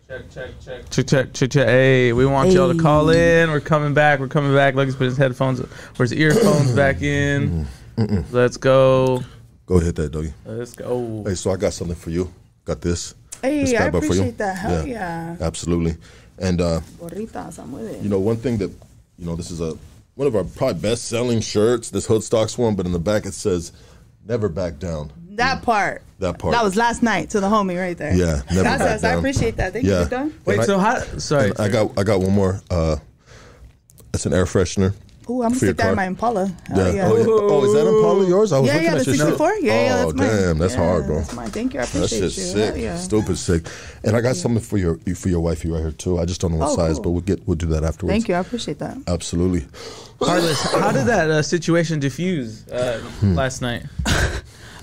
Check, 0.08 0.30
check, 0.30 0.50
check. 0.64 0.88
Check, 0.90 1.06
check, 1.06 1.32
check, 1.34 1.50
check. 1.50 1.66
Hey, 1.68 2.14
we 2.14 2.24
want 2.24 2.50
y'all 2.52 2.72
to 2.72 2.78
call 2.80 3.10
in. 3.10 3.50
We're 3.50 3.60
coming 3.60 3.92
back. 3.92 4.20
We're 4.20 4.28
coming 4.28 4.54
back. 4.54 4.74
Lucas 4.74 4.96
put 4.96 5.04
his 5.04 5.18
headphones 5.18 5.60
or 5.60 5.68
his 5.98 6.14
earphones 6.14 6.72
back 6.72 7.02
in. 7.02 7.66
Let's 8.30 8.56
go. 8.56 9.22
Go 9.66 9.78
hit 9.80 9.96
that, 9.96 10.10
doggy. 10.10 10.32
Let's 10.46 10.72
go. 10.72 11.24
Hey, 11.26 11.34
so 11.34 11.50
I 11.50 11.56
got 11.56 11.74
something 11.74 11.94
for 11.96 12.08
you. 12.08 12.32
Got 12.64 12.80
this. 12.80 13.14
Hey, 13.42 13.64
This 13.64 13.74
I 13.74 13.90
bad 13.90 13.92
for 13.92 13.98
you? 13.98 14.04
appreciate 14.06 14.38
that. 14.38 14.56
Hell 14.56 14.86
yeah. 14.86 15.36
Absolutely. 15.42 15.96
And 16.38 16.60
uh, 16.62 16.80
Gorritas, 16.98 17.58
I'm 17.58 17.70
with 17.72 17.88
it. 17.94 18.02
you 18.02 18.08
know, 18.08 18.18
one 18.18 18.36
thing 18.36 18.56
that 18.58 18.70
you 19.18 19.26
know, 19.26 19.36
this 19.36 19.50
is 19.50 19.60
a 19.60 19.76
one 20.14 20.26
of 20.26 20.34
our 20.34 20.44
probably 20.44 20.80
best 20.80 21.04
selling 21.04 21.40
shirts. 21.42 21.90
This 21.90 22.06
hood 22.06 22.22
stocks 22.22 22.56
one, 22.56 22.76
but 22.76 22.86
in 22.86 22.92
the 22.92 22.98
back 22.98 23.26
it 23.26 23.34
says 23.34 23.72
"Never 24.26 24.48
back 24.48 24.78
down." 24.78 25.12
that 25.32 25.62
part. 25.62 26.02
That 26.20 26.38
part. 26.38 26.52
That 26.52 26.64
was 26.64 26.74
last 26.76 27.02
night 27.02 27.30
to 27.30 27.40
the 27.40 27.46
homie 27.48 27.78
right 27.80 27.96
there. 27.96 28.12
Yeah, 28.14 28.42
never 28.50 28.64
back 28.64 28.78
Gracias. 28.78 29.04
I 29.04 29.08
down. 29.10 29.18
appreciate 29.18 29.56
that. 29.58 29.72
Thank 29.72 29.84
Yeah. 29.86 30.02
you. 30.02 30.08
Done. 30.08 30.34
Wait, 30.44 30.54
And 30.54 30.62
I- 30.62 30.66
so 30.66 30.78
how? 30.78 30.98
Sorry. 31.18 31.52
I 31.58 31.68
got 31.68 31.96
I 31.96 32.02
got 32.02 32.20
one 32.20 32.32
more. 32.32 32.60
Uh, 32.70 32.96
it's 34.12 34.26
an 34.26 34.32
air 34.32 34.44
freshener. 34.44 34.94
Ooh, 35.30 35.42
I'm 35.42 35.50
gonna 35.50 35.58
For 35.60 35.66
your 35.66 35.74
stick 35.74 35.76
that 35.84 35.90
in 35.90 35.96
my 35.96 36.06
Impala. 36.06 36.50
Yeah. 36.70 36.74
Hell 36.76 36.94
yeah. 36.94 37.08
Oh, 37.12 37.16
yeah. 37.18 37.24
oh, 37.28 37.64
is 37.66 37.72
that 37.74 37.86
Impala 37.86 38.26
yours? 38.26 38.50
I 38.50 38.58
was 38.60 38.66
Yeah, 38.66 38.72
looking 38.72 38.86
yeah, 38.86 38.92
at 38.94 38.98
the 39.00 39.04
your 39.04 39.14
shit. 39.14 39.26
64. 39.26 39.54
Yeah, 39.60 39.60
yeah, 39.60 39.92
oh, 39.92 39.98
that's 40.06 40.14
mine. 40.14 40.26
damn, 40.28 40.58
that's 40.58 40.72
Yeah, 40.74 40.78
hard, 40.80 41.06
bro. 41.06 41.16
That's 41.18 41.32
mine. 41.34 41.50
Thank 41.50 41.74
you. 41.74 41.80
I 41.80 41.82
That 41.84 41.94
appreciate 41.94 42.18
shit's 42.20 42.38
you. 42.38 42.44
sick, 42.44 42.74
Hell 42.74 42.76
yeah. 42.82 42.96
stupid 42.96 43.36
sick. 43.38 43.66
And 44.04 44.16
I 44.16 44.20
got 44.22 44.36
something 44.36 44.62
for 44.62 44.78
your 44.78 44.98
for 45.14 45.28
your 45.28 45.40
wifey 45.40 45.68
right 45.70 45.80
here 45.82 45.90
too. 45.92 46.18
I 46.18 46.24
just 46.24 46.40
don't 46.40 46.52
know 46.52 46.56
what 46.58 46.70
Oh, 46.70 46.76
size, 46.76 46.94
cool. 46.94 47.02
but 47.02 47.10
we'll 47.10 47.20
get 47.20 47.46
we'll 47.46 47.56
do 47.56 47.66
that 47.66 47.84
afterwards. 47.84 48.14
Thank 48.14 48.28
you. 48.28 48.34
I 48.36 48.38
appreciate 48.38 48.78
that. 48.78 48.96
Absolutely. 49.06 49.66
Carlos, 50.18 50.60
how 50.62 50.90
did 50.92 51.06
that 51.06 51.30
uh, 51.30 51.42
situation 51.42 52.00
diffuse 52.00 52.66
uh, 52.68 52.98
Hmm. 53.20 53.34
last 53.34 53.60
night? 53.60 53.82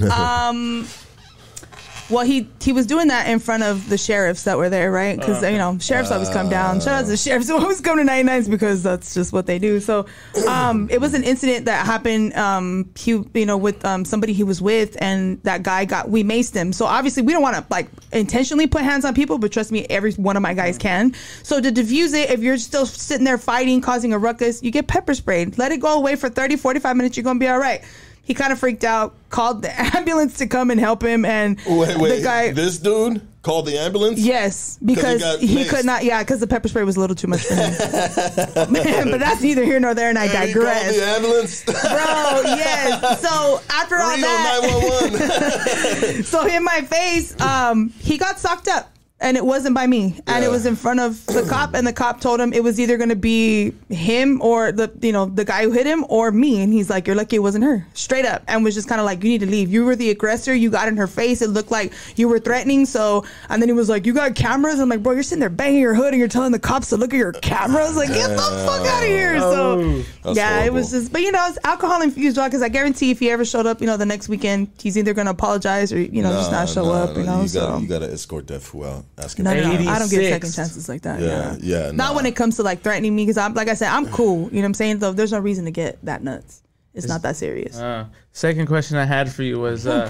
Well, 2.07 2.23
he 2.23 2.47
he 2.61 2.71
was 2.71 2.85
doing 2.85 3.07
that 3.07 3.27
in 3.27 3.39
front 3.39 3.63
of 3.63 3.89
the 3.89 3.97
sheriffs 3.97 4.43
that 4.43 4.57
were 4.57 4.69
there, 4.69 4.91
right? 4.91 5.17
Because 5.17 5.41
you 5.41 5.57
know 5.57 5.79
sheriffs 5.79 6.11
always 6.11 6.29
come 6.29 6.49
down. 6.49 6.79
Shout 6.79 6.89
out 6.89 7.01
to 7.01 7.07
the 7.07 7.17
sheriffs 7.17 7.47
who 7.47 7.57
always 7.57 7.81
come 7.81 7.97
to 7.97 8.03
99s 8.03 8.49
because 8.49 8.83
that's 8.83 9.15
just 9.15 9.33
what 9.33 9.47
they 9.47 9.57
do. 9.57 9.79
So, 9.79 10.05
um, 10.47 10.87
it 10.91 11.01
was 11.01 11.15
an 11.15 11.23
incident 11.23 11.65
that 11.65 11.83
happened. 11.85 12.35
Um, 12.35 12.91
he 12.95 13.23
you 13.33 13.45
know 13.47 13.57
with 13.57 13.83
um 13.85 14.05
somebody 14.05 14.33
he 14.33 14.43
was 14.43 14.61
with, 14.61 14.95
and 15.01 15.41
that 15.43 15.63
guy 15.63 15.85
got 15.85 16.09
we 16.09 16.23
maced 16.23 16.53
him. 16.53 16.73
So 16.73 16.85
obviously 16.85 17.23
we 17.23 17.33
don't 17.33 17.41
want 17.41 17.55
to 17.55 17.65
like 17.71 17.87
intentionally 18.11 18.67
put 18.67 18.83
hands 18.83 19.03
on 19.03 19.15
people, 19.15 19.39
but 19.39 19.51
trust 19.51 19.71
me, 19.71 19.85
every 19.89 20.13
one 20.13 20.37
of 20.37 20.43
my 20.43 20.53
guys 20.53 20.77
can. 20.77 21.13
So 21.41 21.59
to 21.59 21.71
diffuse 21.71 22.13
it, 22.13 22.29
if 22.29 22.41
you're 22.41 22.57
still 22.57 22.85
sitting 22.85 23.25
there 23.25 23.39
fighting, 23.39 23.81
causing 23.81 24.13
a 24.13 24.19
ruckus, 24.19 24.61
you 24.61 24.69
get 24.69 24.87
pepper 24.87 25.15
sprayed. 25.15 25.57
Let 25.57 25.71
it 25.71 25.79
go 25.79 25.97
away 25.97 26.17
for 26.17 26.29
30, 26.29 26.57
45 26.57 26.95
minutes. 26.95 27.17
You're 27.17 27.23
gonna 27.23 27.39
be 27.39 27.47
all 27.47 27.57
right. 27.57 27.83
He 28.25 28.33
kind 28.33 28.51
of 28.51 28.59
freaked 28.59 28.83
out, 28.83 29.13
called 29.29 29.61
the 29.61 29.71
ambulance 29.95 30.37
to 30.39 30.47
come 30.47 30.71
and 30.71 30.79
help 30.79 31.03
him, 31.03 31.23
and 31.25 31.57
the 31.59 32.19
guy. 32.23 32.51
this 32.51 32.79
dude 32.79 33.21
called 33.43 33.67
the 33.67 33.77
ambulance. 33.77 34.19
Yes, 34.19 34.79
because 34.83 35.21
got 35.21 35.39
he, 35.39 35.63
could 35.65 35.85
not. 35.85 36.03
Yeah, 36.03 36.23
because 36.23 36.39
the 36.39 36.47
pepper 36.47 36.67
spray 36.67 36.83
was 36.83 36.97
a 36.97 36.99
little 36.99 37.15
too 37.15 37.27
much 37.27 37.45
for 37.45 37.53
him. 37.53 37.71
Man, 38.73 38.73
but 39.11 39.19
that's 39.19 39.41
neither 39.43 39.63
here 39.63 39.79
nor 39.79 39.93
there, 39.93 40.09
and 40.09 40.17
I 40.17 40.25
He 40.27 40.33
called 40.33 40.47
digress, 40.65 40.95
the 40.97 41.05
ambulance. 41.05 41.63
bro. 41.63 41.75
Yes. 42.55 43.21
So 43.21 43.61
after 43.69 43.97
all 43.97 44.17
that, 44.17 46.21
so 46.25 46.47
in 46.47 46.63
my 46.63 46.81
face, 46.81 47.39
um, 47.39 47.89
he 47.99 48.17
got 48.17 48.39
socked 48.39 48.67
up. 48.67 48.89
And 49.21 49.37
it 49.37 49.45
wasn't 49.45 49.73
by 49.73 49.87
me. 49.87 50.19
And 50.27 50.43
it 50.43 50.49
was 50.49 50.65
in 50.65 50.75
front 50.75 50.99
of 50.99 51.25
the 51.27 51.45
cop 51.49 51.73
and 51.73 51.87
the 51.87 51.93
cop 51.93 52.19
told 52.19 52.39
him 52.39 52.51
it 52.51 52.63
was 52.63 52.79
either 52.79 52.97
going 52.97 53.09
to 53.09 53.15
be 53.15 53.73
him 53.89 54.41
or 54.41 54.73
the 54.73 54.91
you 55.01 55.13
know 55.13 55.25
the 55.25 55.45
guy 55.45 55.63
who 55.63 55.71
hit 55.71 55.85
him 55.87 56.05
or 56.09 56.31
me. 56.31 56.61
And 56.61 56.73
he's 56.73 56.89
like 56.89 57.07
you're 57.07 57.15
lucky 57.15 57.37
it 57.37 57.39
wasn't 57.39 57.63
her. 57.63 57.87
Straight 57.93 58.25
up. 58.25 58.43
And 58.47 58.63
was 58.63 58.75
just 58.75 58.89
kind 58.89 58.99
of 58.99 59.05
like 59.05 59.23
you 59.23 59.29
need 59.29 59.39
to 59.39 59.45
leave. 59.45 59.71
You 59.71 59.85
were 59.85 59.95
the 59.95 60.09
aggressor. 60.09 60.53
You 60.53 60.69
got 60.69 60.89
in 60.89 60.97
her 60.97 61.07
face. 61.07 61.41
It 61.41 61.49
looked 61.49 61.71
like 61.71 61.93
you 62.17 62.27
were 62.27 62.39
threatening. 62.39 62.85
So 62.85 63.23
and 63.49 63.61
then 63.61 63.69
he 63.69 63.73
was 63.73 63.87
like 63.87 64.05
you 64.05 64.13
got 64.13 64.35
cameras? 64.35 64.79
I'm 64.79 64.89
like 64.89 65.01
bro 65.01 65.13
you're 65.13 65.23
sitting 65.23 65.39
there 65.39 65.49
banging 65.49 65.81
your 65.81 65.95
hood 65.95 66.09
and 66.09 66.19
you're 66.19 66.27
telling 66.27 66.51
the 66.51 66.59
cops 66.59 66.89
to 66.89 66.97
look 66.97 67.13
at 67.13 67.17
your 67.17 67.31
cameras? 67.31 67.95
Like 67.95 68.09
get 68.09 68.29
the 68.29 68.63
fuck 68.65 68.85
out 68.85 69.01
of 69.01 69.07
here. 69.09 69.39
So 69.39 69.79
oh. 69.79 70.05
That's 70.25 70.37
yeah 70.37 70.63
it 70.63 70.73
was 70.73 70.91
just 70.91 71.11
but 71.11 71.21
you 71.21 71.31
know 71.31 71.45
it's 71.47 71.59
alcohol 71.63 72.01
infused 72.01 72.35
because 72.35 72.61
i 72.61 72.69
guarantee 72.69 73.11
if 73.11 73.19
he 73.19 73.29
ever 73.29 73.45
showed 73.45 73.65
up 73.65 73.79
you 73.79 73.87
know 73.87 73.95
the 73.95 74.05
next 74.05 74.27
weekend 74.27 74.69
he's 74.79 74.97
either 74.97 75.13
going 75.13 75.25
to 75.25 75.31
apologize 75.31 75.93
or 75.93 75.99
you 75.99 76.23
know 76.23 76.31
just 76.31 76.51
not 76.51 76.67
show 76.67 76.85
nah, 76.85 77.03
up 77.03 77.15
you 77.15 77.23
know 77.23 77.41
You 77.41 77.47
so 77.47 77.59
gotta, 77.59 77.81
you 77.81 77.87
gotta 77.87 78.11
escort 78.11 78.47
that 78.47 78.61
fool 78.61 78.85
out. 78.85 79.05
Ask 79.17 79.37
him. 79.37 79.45
no, 79.45 79.53
no, 79.53 79.61
no. 79.61 79.89
I 79.89 79.99
don't 79.99 80.09
get 80.09 80.29
second 80.29 80.53
chances 80.53 80.89
like 80.89 81.03
that. 81.03 81.21
Yeah, 81.21 81.55
Yeah, 81.59 81.85
yeah, 81.85 81.91
Not 81.91 82.11
nah. 82.11 82.15
when 82.15 82.25
it 82.25 82.35
comes 82.35 82.55
to 82.57 82.63
like 82.63 82.81
threatening 82.81 83.15
me, 83.15 83.23
because 83.23 83.37
I'm 83.37 83.53
like 83.53 83.67
I 83.67 83.75
said, 83.75 83.89
I'm 83.89 84.07
cool. 84.07 84.49
You 84.49 84.55
know 84.55 84.61
what 84.61 84.65
I'm 84.65 84.73
saying? 84.73 84.99
So 84.99 85.13
there's 85.13 85.31
no 85.31 85.39
reason 85.39 85.65
to 85.65 85.71
get 85.71 86.03
that 86.05 86.23
nuts. 86.23 86.61
It's 86.93 87.07
not 87.07 87.21
that 87.23 87.35
serious. 87.35 87.77
Uh, 87.77 88.05
second 88.31 88.67
question 88.67 88.97
I 88.97 89.05
had 89.05 89.31
for 89.31 89.43
you 89.43 89.59
was, 89.59 89.85
uh, 89.85 90.09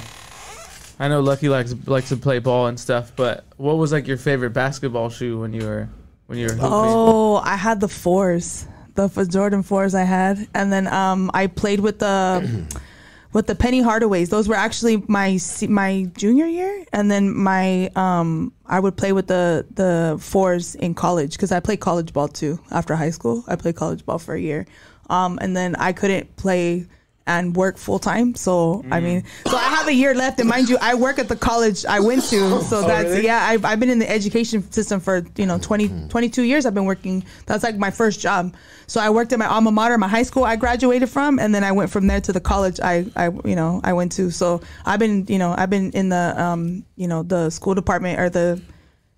I 0.99 1.07
know 1.07 1.19
Lucky 1.19 1.49
likes 1.49 1.75
likes 1.87 2.09
to 2.09 2.17
play 2.17 2.39
ball 2.39 2.67
and 2.67 2.79
stuff, 2.79 3.11
but 3.15 3.43
what 3.57 3.77
was 3.77 3.91
like 3.91 4.07
your 4.07 4.17
favorite 4.17 4.51
basketball 4.51 5.09
shoe 5.09 5.39
when 5.39 5.51
you 5.51 5.65
were 5.65 5.89
when 6.27 6.37
you 6.37 6.45
were 6.45 6.53
hooping? 6.53 6.69
Oh, 6.71 7.35
I 7.37 7.55
had 7.55 7.81
the 7.81 7.89
fours, 7.89 8.67
the 8.95 9.27
Jordan 9.29 9.63
fours 9.63 9.93
I 9.93 10.03
had, 10.03 10.47
and 10.53 10.71
then 10.71 10.87
um 10.87 11.29
I 11.33 11.47
played 11.47 11.79
with 11.79 11.99
the 11.99 12.65
with 13.33 13.47
the 13.47 13.55
Penny 13.55 13.81
Hardaways. 13.81 14.29
Those 14.29 14.47
were 14.47 14.55
actually 14.55 15.03
my 15.07 15.37
my 15.67 16.09
junior 16.17 16.45
year, 16.45 16.85
and 16.93 17.11
then 17.11 17.35
my 17.35 17.89
um 17.95 18.53
I 18.65 18.79
would 18.79 18.97
play 18.97 19.11
with 19.11 19.27
the 19.27 19.65
the 19.71 20.17
fours 20.19 20.75
in 20.75 20.93
college 20.93 21.33
because 21.33 21.51
I 21.51 21.59
played 21.59 21.81
college 21.81 22.13
ball 22.13 22.27
too 22.27 22.59
after 22.71 22.95
high 22.95 23.11
school. 23.11 23.43
I 23.47 23.55
played 23.55 23.75
college 23.75 24.05
ball 24.05 24.19
for 24.19 24.33
a 24.33 24.39
year, 24.39 24.65
um 25.09 25.37
and 25.41 25.55
then 25.55 25.75
I 25.75 25.91
couldn't 25.91 26.35
play 26.37 26.87
and 27.27 27.55
work 27.55 27.77
full 27.77 27.97
time. 27.97 28.35
So 28.35 28.83
I 28.91 28.99
mean, 28.99 29.23
so 29.47 29.57
I 29.57 29.63
have 29.63 29.87
a 29.87 29.93
year 29.93 30.13
left, 30.13 30.39
and 30.39 30.47
mind 30.47 30.69
you, 30.69 30.77
I 30.79 30.93
work 30.95 31.17
at 31.17 31.27
the 31.27 31.35
college 31.35 31.85
I 31.85 31.99
went 31.99 32.23
to. 32.25 32.61
So 32.61 32.81
that's 32.81 33.09
really? 33.09 33.25
yeah. 33.25 33.43
I've, 33.43 33.65
I've 33.65 33.79
been 33.79 33.89
in 33.89 33.99
the 33.99 34.09
education 34.09 34.71
system 34.71 34.99
for 34.99 35.25
you 35.35 35.45
know 35.45 35.57
20, 35.57 36.07
22 36.09 36.43
years. 36.43 36.65
I've 36.65 36.73
been 36.73 36.85
working. 36.85 37.23
That's 37.45 37.63
like 37.63 37.77
my 37.77 37.91
first 37.91 38.19
job. 38.19 38.55
So 38.87 39.01
I 39.01 39.09
worked 39.09 39.33
at 39.33 39.39
my 39.39 39.47
alma 39.47 39.71
mater, 39.71 39.97
my 39.97 40.07
high 40.07 40.23
school 40.23 40.43
I 40.43 40.55
graduated 40.55 41.09
from, 41.09 41.39
and 41.39 41.53
then 41.53 41.63
I 41.63 41.71
went 41.71 41.89
from 41.89 42.07
there 42.07 42.21
to 42.21 42.31
the 42.31 42.39
college 42.39 42.79
I 42.79 43.05
I 43.15 43.29
you 43.43 43.55
know 43.55 43.81
I 43.83 43.93
went 43.93 44.11
to. 44.13 44.29
So 44.29 44.61
I've 44.85 44.99
been 44.99 45.25
you 45.27 45.39
know 45.39 45.55
I've 45.57 45.69
been 45.69 45.91
in 45.91 46.09
the 46.09 46.39
um 46.41 46.85
you 46.95 47.07
know 47.07 47.23
the 47.23 47.49
school 47.49 47.73
department 47.73 48.19
or 48.19 48.29
the 48.29 48.61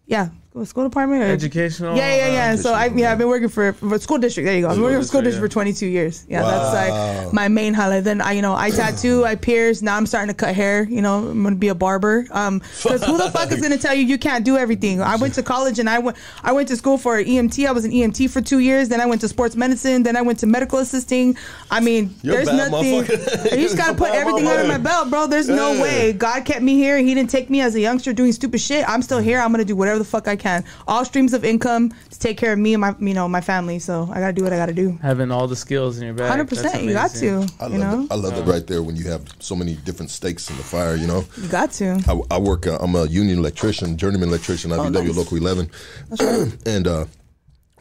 yeah 0.06 0.30
school 0.66 0.84
department 0.84 1.24
or 1.24 1.28
Educational. 1.28 1.96
yeah, 1.96 2.16
yeah, 2.16 2.32
yeah. 2.32 2.54
uh, 2.54 2.58
so 2.58 2.74
I 2.74 2.88
yeah, 2.88 3.12
I've 3.12 3.18
been 3.18 3.28
working 3.28 3.50
for, 3.50 3.74
for 3.74 3.98
school 4.00 4.18
district. 4.18 4.46
There 4.46 4.56
you 4.56 4.62
go. 4.62 4.70
I've 4.70 4.76
been 4.76 4.84
working 4.84 5.00
for 5.00 5.08
school 5.08 5.22
district, 5.22 5.44
district 5.44 5.54
for 5.54 5.62
22 5.62 5.86
years. 5.88 6.26
Yeah, 6.30 6.42
that's 6.42 6.74
like 6.74 7.34
my 7.34 7.48
main 7.48 7.74
highlight. 7.74 8.04
Then 8.04 8.22
I, 8.22 8.32
you 8.34 8.42
know, 8.42 8.56
I 8.56 8.70
tattoo, 8.70 9.26
I 9.26 9.36
pierce. 9.36 9.82
Now 9.82 9.98
I'm 9.98 10.06
starting 10.06 10.30
to 10.30 10.34
cut 10.34 10.56
hair. 10.56 10.84
You 10.84 11.02
know, 11.02 11.30
I'm 11.30 11.44
gonna 11.44 11.56
be 11.56 11.68
a 11.70 11.76
barber. 11.76 12.26
Um, 12.32 12.60
because 12.60 13.04
who 13.04 13.18
the 13.18 13.30
fuck 13.32 13.52
is 13.52 13.62
gonna 13.62 13.78
tell 13.78 13.94
you 13.94 14.04
you 14.04 14.18
can't 14.18 14.46
do 14.46 14.58
everything? 14.58 15.02
I 15.02 15.16
went 15.16 15.34
to 15.36 15.44
college 15.44 15.80
and 15.80 15.90
I 15.90 16.00
went, 16.00 16.18
I 16.44 16.52
went 16.52 16.68
to 16.70 16.76
school 16.76 16.98
for 16.98 17.22
EMT. 17.22 17.68
I 17.68 17.72
was 17.72 17.86
an 17.86 17.92
EMT 17.92 18.30
for 18.30 18.42
two 18.42 18.60
years. 18.60 18.90
Then 18.90 19.02
I 19.02 19.06
went 19.06 19.22
to 19.22 19.28
sports 19.28 19.56
medicine. 19.56 20.04
Then 20.04 20.16
I 20.16 20.22
went 20.22 20.40
to 20.40 20.48
medical 20.48 20.80
assisting. 20.80 21.38
I 21.70 21.80
mean, 21.80 22.16
You're 22.22 22.36
there's 22.36 22.48
bad 22.50 22.72
nothing. 22.72 22.94
You 22.96 23.64
just 23.68 23.78
gotta 23.78 23.96
put 24.04 24.12
everything 24.12 24.48
under 24.48 24.68
my 24.68 24.78
belt, 24.78 25.10
bro. 25.10 25.28
There's 25.28 25.50
no 25.50 25.82
way. 25.82 26.14
God 26.14 26.46
kept 26.46 26.62
me 26.62 26.76
here. 26.76 26.98
He 26.98 27.14
didn't 27.14 27.30
take 27.30 27.50
me 27.50 27.62
as 27.62 27.76
a 27.76 27.80
youngster 27.80 28.14
doing 28.14 28.32
stupid 28.32 28.62
shit. 28.62 28.88
I'm 28.88 29.02
still 29.02 29.20
here. 29.20 29.40
I'm 29.40 29.52
gonna 29.52 29.66
do 29.66 29.76
whatever 29.76 30.00
the 30.00 30.06
fuck 30.06 30.28
I 30.28 30.36
can. 30.36 30.47
All 30.88 31.04
streams 31.06 31.34
of 31.34 31.44
income 31.44 31.92
to 32.12 32.20
take 32.20 32.38
care 32.38 32.54
of 32.54 32.60
me 32.60 32.74
and 32.74 32.82
my, 32.82 32.96
you 33.00 33.14
know, 33.14 33.28
my 33.28 33.42
family. 33.42 33.80
So 33.80 34.10
I 34.12 34.20
gotta 34.20 34.34
do 34.34 34.44
what 34.44 34.54
I 34.54 34.58
gotta 34.58 34.74
do. 34.74 34.98
Having 35.02 35.32
all 35.32 35.48
the 35.48 35.56
skills 35.56 35.98
in 35.98 36.06
your 36.06 36.14
bag. 36.14 36.30
Hundred 36.30 36.48
percent, 36.50 36.84
You 36.84 36.94
got 36.94 37.12
to. 37.12 37.48
I 37.60 37.68
You 37.68 37.78
love 37.78 37.92
know, 38.00 38.04
it. 38.04 38.12
I 38.12 38.16
love 38.16 38.38
it 38.38 38.52
right 38.52 38.66
there 38.66 38.82
when 38.84 38.96
you 38.96 39.08
have 39.10 39.24
so 39.40 39.56
many 39.56 39.76
different 39.88 40.10
stakes 40.12 40.50
in 40.50 40.58
the 40.58 40.64
fire. 40.64 40.96
You 40.96 41.08
know, 41.08 41.26
you 41.42 41.48
got 41.48 41.72
to. 41.74 42.02
I, 42.08 42.36
I 42.36 42.38
work. 42.40 42.68
Uh, 42.68 42.78
I'm 42.82 42.96
a 42.96 43.06
union 43.06 43.40
electrician, 43.40 43.98
journeyman 43.98 44.30
electrician, 44.30 44.72
IBEW 44.72 44.86
Oh, 44.86 44.90
nice. 44.90 45.16
Local 45.18 45.38
11, 45.38 45.70
and 46.66 46.88
uh, 46.88 47.06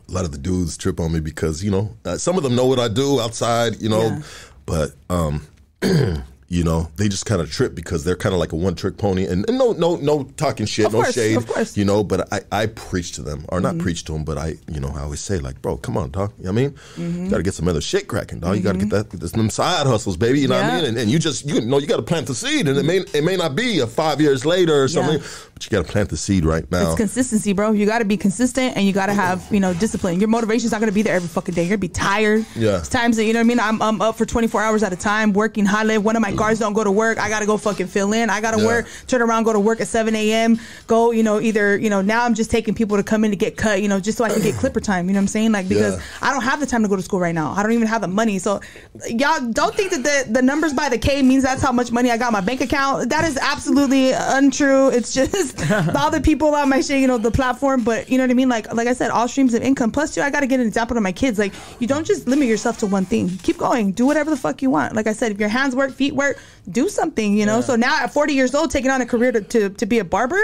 a 0.09 0.13
lot 0.13 0.25
of 0.25 0.33
the 0.33 0.39
dudes 0.39 0.77
trip 0.77 1.01
on 1.01 1.13
me 1.13 1.21
because 1.21 1.63
you 1.65 1.71
know 1.71 1.97
uh, 2.05 2.17
some 2.17 2.37
of 2.37 2.43
them 2.43 2.55
know 2.55 2.67
what 2.67 2.79
I 2.79 2.89
do 2.89 3.21
outside. 3.21 3.81
You 3.81 3.89
know, 3.89 4.03
Yeah. 4.03 4.23
but 4.67 4.91
um, 5.11 5.43
you 6.49 6.63
know 6.63 6.89
they 6.97 7.09
just 7.09 7.27
kind 7.27 7.41
of 7.41 7.51
trip 7.51 7.75
because 7.75 8.05
they're 8.05 8.15
kind 8.17 8.33
of 8.33 8.39
like 8.39 8.53
a 8.53 8.57
one 8.57 8.75
trick 8.75 8.97
pony, 8.99 9.27
and, 9.27 9.49
and 9.49 9.59
no, 9.59 9.73
no, 9.73 9.97
no 9.97 10.25
talking 10.37 10.65
shit, 10.67 10.87
Of 10.87 10.93
no 10.93 11.03
course, 11.03 11.15
shade. 11.15 11.37
of 11.37 11.47
course. 11.47 11.77
You 11.77 11.85
know, 11.85 12.05
but 12.05 12.33
I, 12.33 12.41
I 12.53 12.67
preach 12.67 13.13
to 13.13 13.23
them, 13.23 13.45
or 13.49 13.59
Mm-hmm. 13.61 13.77
not 13.77 13.83
preach 13.83 14.05
to 14.05 14.13
them, 14.13 14.25
but 14.25 14.39
I, 14.39 14.55
you 14.71 14.79
know, 14.79 14.93
I 14.95 15.01
always 15.01 15.21
say 15.21 15.39
like, 15.39 15.61
bro, 15.61 15.77
come 15.77 15.97
on, 15.97 16.11
dog. 16.11 16.33
You 16.39 16.45
know 16.45 16.53
what 16.53 16.59
I 16.59 16.63
mean, 16.63 16.71
Mm-hmm. 16.71 17.25
you 17.25 17.31
got 17.31 17.37
to 17.39 17.43
get 17.43 17.55
some 17.55 17.67
other 17.69 17.81
shit 17.81 18.07
cracking, 18.07 18.39
dog. 18.41 18.57
You 18.57 18.63
got 18.63 18.73
to 18.75 18.79
get 18.79 18.91
that, 18.91 19.11
there's 19.11 19.33
them 19.33 19.51
side 19.51 19.87
hustles, 19.87 20.17
baby. 20.17 20.41
You 20.41 20.49
know 20.49 20.57
what 20.61 20.65
I 20.71 20.77
mean? 20.77 20.85
And, 20.85 20.99
and 20.99 21.11
you 21.11 21.19
just, 21.19 21.47
you 21.47 21.61
know, 21.61 21.79
you 21.79 21.87
got 21.89 21.97
to 21.97 22.03
plant 22.03 22.27
the 22.29 22.35
seed, 22.35 22.69
and 22.69 22.79
it 22.79 22.85
may, 22.85 22.99
it 23.13 23.25
may 23.25 23.37
not 23.37 23.57
be 23.57 23.81
a 23.81 23.87
five 23.87 24.21
years 24.21 24.45
later 24.47 24.83
or 24.83 24.89
something, 24.89 25.21
but 25.57 25.65
you 25.65 25.71
got 25.71 25.87
to 25.87 25.91
plant 25.91 26.11
the 26.11 26.19
seed 26.19 26.45
right 26.45 26.71
now. 26.71 26.91
It's 26.91 26.97
consistency, 26.99 27.55
bro. 27.55 27.73
You 27.73 27.87
got 27.87 28.01
to 28.01 28.05
be 28.05 28.19
consistent 28.19 28.77
and 28.77 28.87
you 28.87 28.93
got 28.93 29.07
to 29.07 29.15
have, 29.15 29.43
you 29.51 29.59
know, 29.59 29.73
discipline. 29.73 30.21
Your 30.21 30.29
motivation's 30.29 30.71
not 30.71 30.83
going 30.83 30.91
to 30.91 30.95
be 30.95 31.01
there 31.01 31.17
every 31.17 31.31
fucking 31.31 31.55
day. 31.55 31.63
You're 31.63 31.79
going 31.79 31.81
to 31.81 31.89
be 31.89 31.95
tired. 31.95 32.45
Yeah. 32.55 32.81
It's 32.81 32.91
times 32.91 33.17
that, 33.17 33.25
you 33.25 33.33
know 33.33 33.39
what 33.39 33.45
I 33.45 33.49
mean? 33.49 33.61
I'm, 33.61 33.81
I'm 33.81 34.03
up 34.03 34.19
for 34.19 34.27
24 34.27 34.61
hours 34.61 34.83
at 34.83 34.93
a 34.93 34.97
time 34.97 35.33
working 35.33 35.65
high 35.65 35.85
live. 35.85 36.05
One 36.05 36.15
of 36.15 36.21
my 36.21 36.29
mm-hmm. 36.29 36.37
guards 36.37 36.61
don't 36.61 36.75
go 36.75 36.85
to 36.85 36.93
work. 36.93 37.17
I 37.19 37.31
got 37.31 37.41
to 37.41 37.47
go 37.47 37.57
fucking 37.57 37.87
fill 37.87 38.13
in. 38.13 38.29
I 38.29 38.43
got 38.43 38.51
to 38.51 38.61
Yeah. 38.61 38.67
work, 38.67 38.87
turn 39.07 39.23
around, 39.23 39.45
go 39.45 39.55
to 39.55 39.59
work 39.61 39.81
at 39.81 39.89
7 39.89 40.15
a.m. 40.15 40.61
Go, 40.89 41.13
you 41.13 41.23
know, 41.23 41.41
either, 41.41 41.79
you 41.79 41.89
know, 41.89 42.03
now 42.03 42.27
I'm 42.27 42.35
just 42.35 42.51
taking 42.51 42.75
people 42.75 42.99
to 42.99 43.03
come 43.03 43.25
in 43.25 43.31
to 43.31 43.37
get 43.39 43.57
cut, 43.57 43.81
you 43.81 43.89
know, 43.89 43.99
just 43.99 44.19
so 44.19 44.25
I 44.25 44.29
can 44.29 44.43
get 44.43 44.57
clipper 44.57 44.81
time. 44.81 45.07
You 45.09 45.15
know 45.15 45.21
what 45.21 45.23
I'm 45.23 45.29
saying? 45.29 45.53
Like, 45.53 45.71
because 45.71 45.97
Yeah. 45.97 46.03
I 46.21 46.35
don't 46.35 46.43
have 46.43 46.61
the 46.61 46.67
time 46.67 46.83
to 46.83 46.89
go 46.89 46.97
to 46.97 47.03
school 47.03 47.19
right 47.21 47.35
now. 47.35 47.53
I 47.57 47.63
don't 47.63 47.73
even 47.73 47.87
have 47.87 48.03
the 48.03 48.09
money. 48.09 48.39
So 48.39 48.61
y'all 49.09 49.41
don't 49.53 49.75
think 49.75 49.91
that 49.93 50.03
the, 50.03 50.33
the 50.33 50.43
numbers 50.43 50.75
by 50.75 50.91
the 50.91 50.99
K 50.99 51.23
means 51.23 51.45
that's 51.45 51.63
how 51.63 51.73
much 51.73 51.91
money 51.91 52.11
I 52.11 52.19
got 52.19 52.27
in 52.29 52.33
my 52.35 52.43
bank 52.43 52.61
account. 52.61 53.09
That 53.09 53.25
is 53.25 53.39
absolutely 53.39 54.13
untrue. 54.13 54.91
It's 54.91 55.15
just 55.15 55.46
the 55.53 55.99
other 55.99 56.21
people 56.21 56.55
on 56.55 56.69
my 56.69 56.81
shit, 56.81 57.01
you 57.01 57.07
know, 57.07 57.19
the 57.19 57.31
platform. 57.31 57.85
But 57.85 58.09
you 58.09 58.19
know 58.19 58.25
what 58.25 58.31
I 58.31 58.35
mean? 58.35 58.49
Like 58.49 58.73
like 58.73 58.89
I 58.89 58.93
said, 58.93 59.11
all 59.11 59.29
streams 59.29 59.55
of 59.55 59.63
income. 59.63 59.91
Plus 59.91 60.15
too, 60.15 60.23
I 60.23 60.31
gotta 60.31 60.47
get 60.47 60.61
an 60.61 60.67
example 60.67 60.95
to 60.95 61.01
my 61.01 61.13
kids. 61.13 61.39
Like 61.39 61.53
you 61.81 61.87
don't 61.87 62.07
just 62.07 62.27
limit 62.27 62.49
yourself 62.49 62.79
to 62.79 62.87
one 62.87 63.05
thing. 63.05 63.29
Keep 63.43 63.59
going. 63.59 63.93
Do 63.93 64.07
whatever 64.07 64.31
the 64.31 64.37
fuck 64.37 64.63
you 64.63 64.71
want. 64.71 64.95
Like 64.95 65.07
I 65.07 65.13
said, 65.13 65.33
if 65.33 65.41
your 65.41 65.49
hands 65.49 65.75
work, 65.75 65.93
feet 65.93 66.15
work, 66.15 66.39
do 66.71 66.89
something, 66.89 67.37
you 67.37 67.47
know. 67.47 67.61
So 67.61 67.77
now 67.77 68.03
at 68.03 68.13
40 68.13 68.35
years 68.35 68.55
old, 68.55 68.71
taking 68.71 68.91
on 68.91 69.01
a 69.01 69.07
career 69.07 69.33
to, 69.33 69.41
to, 69.41 69.71
to 69.71 69.87
be 69.87 69.99
a 69.99 70.05
barber, 70.05 70.41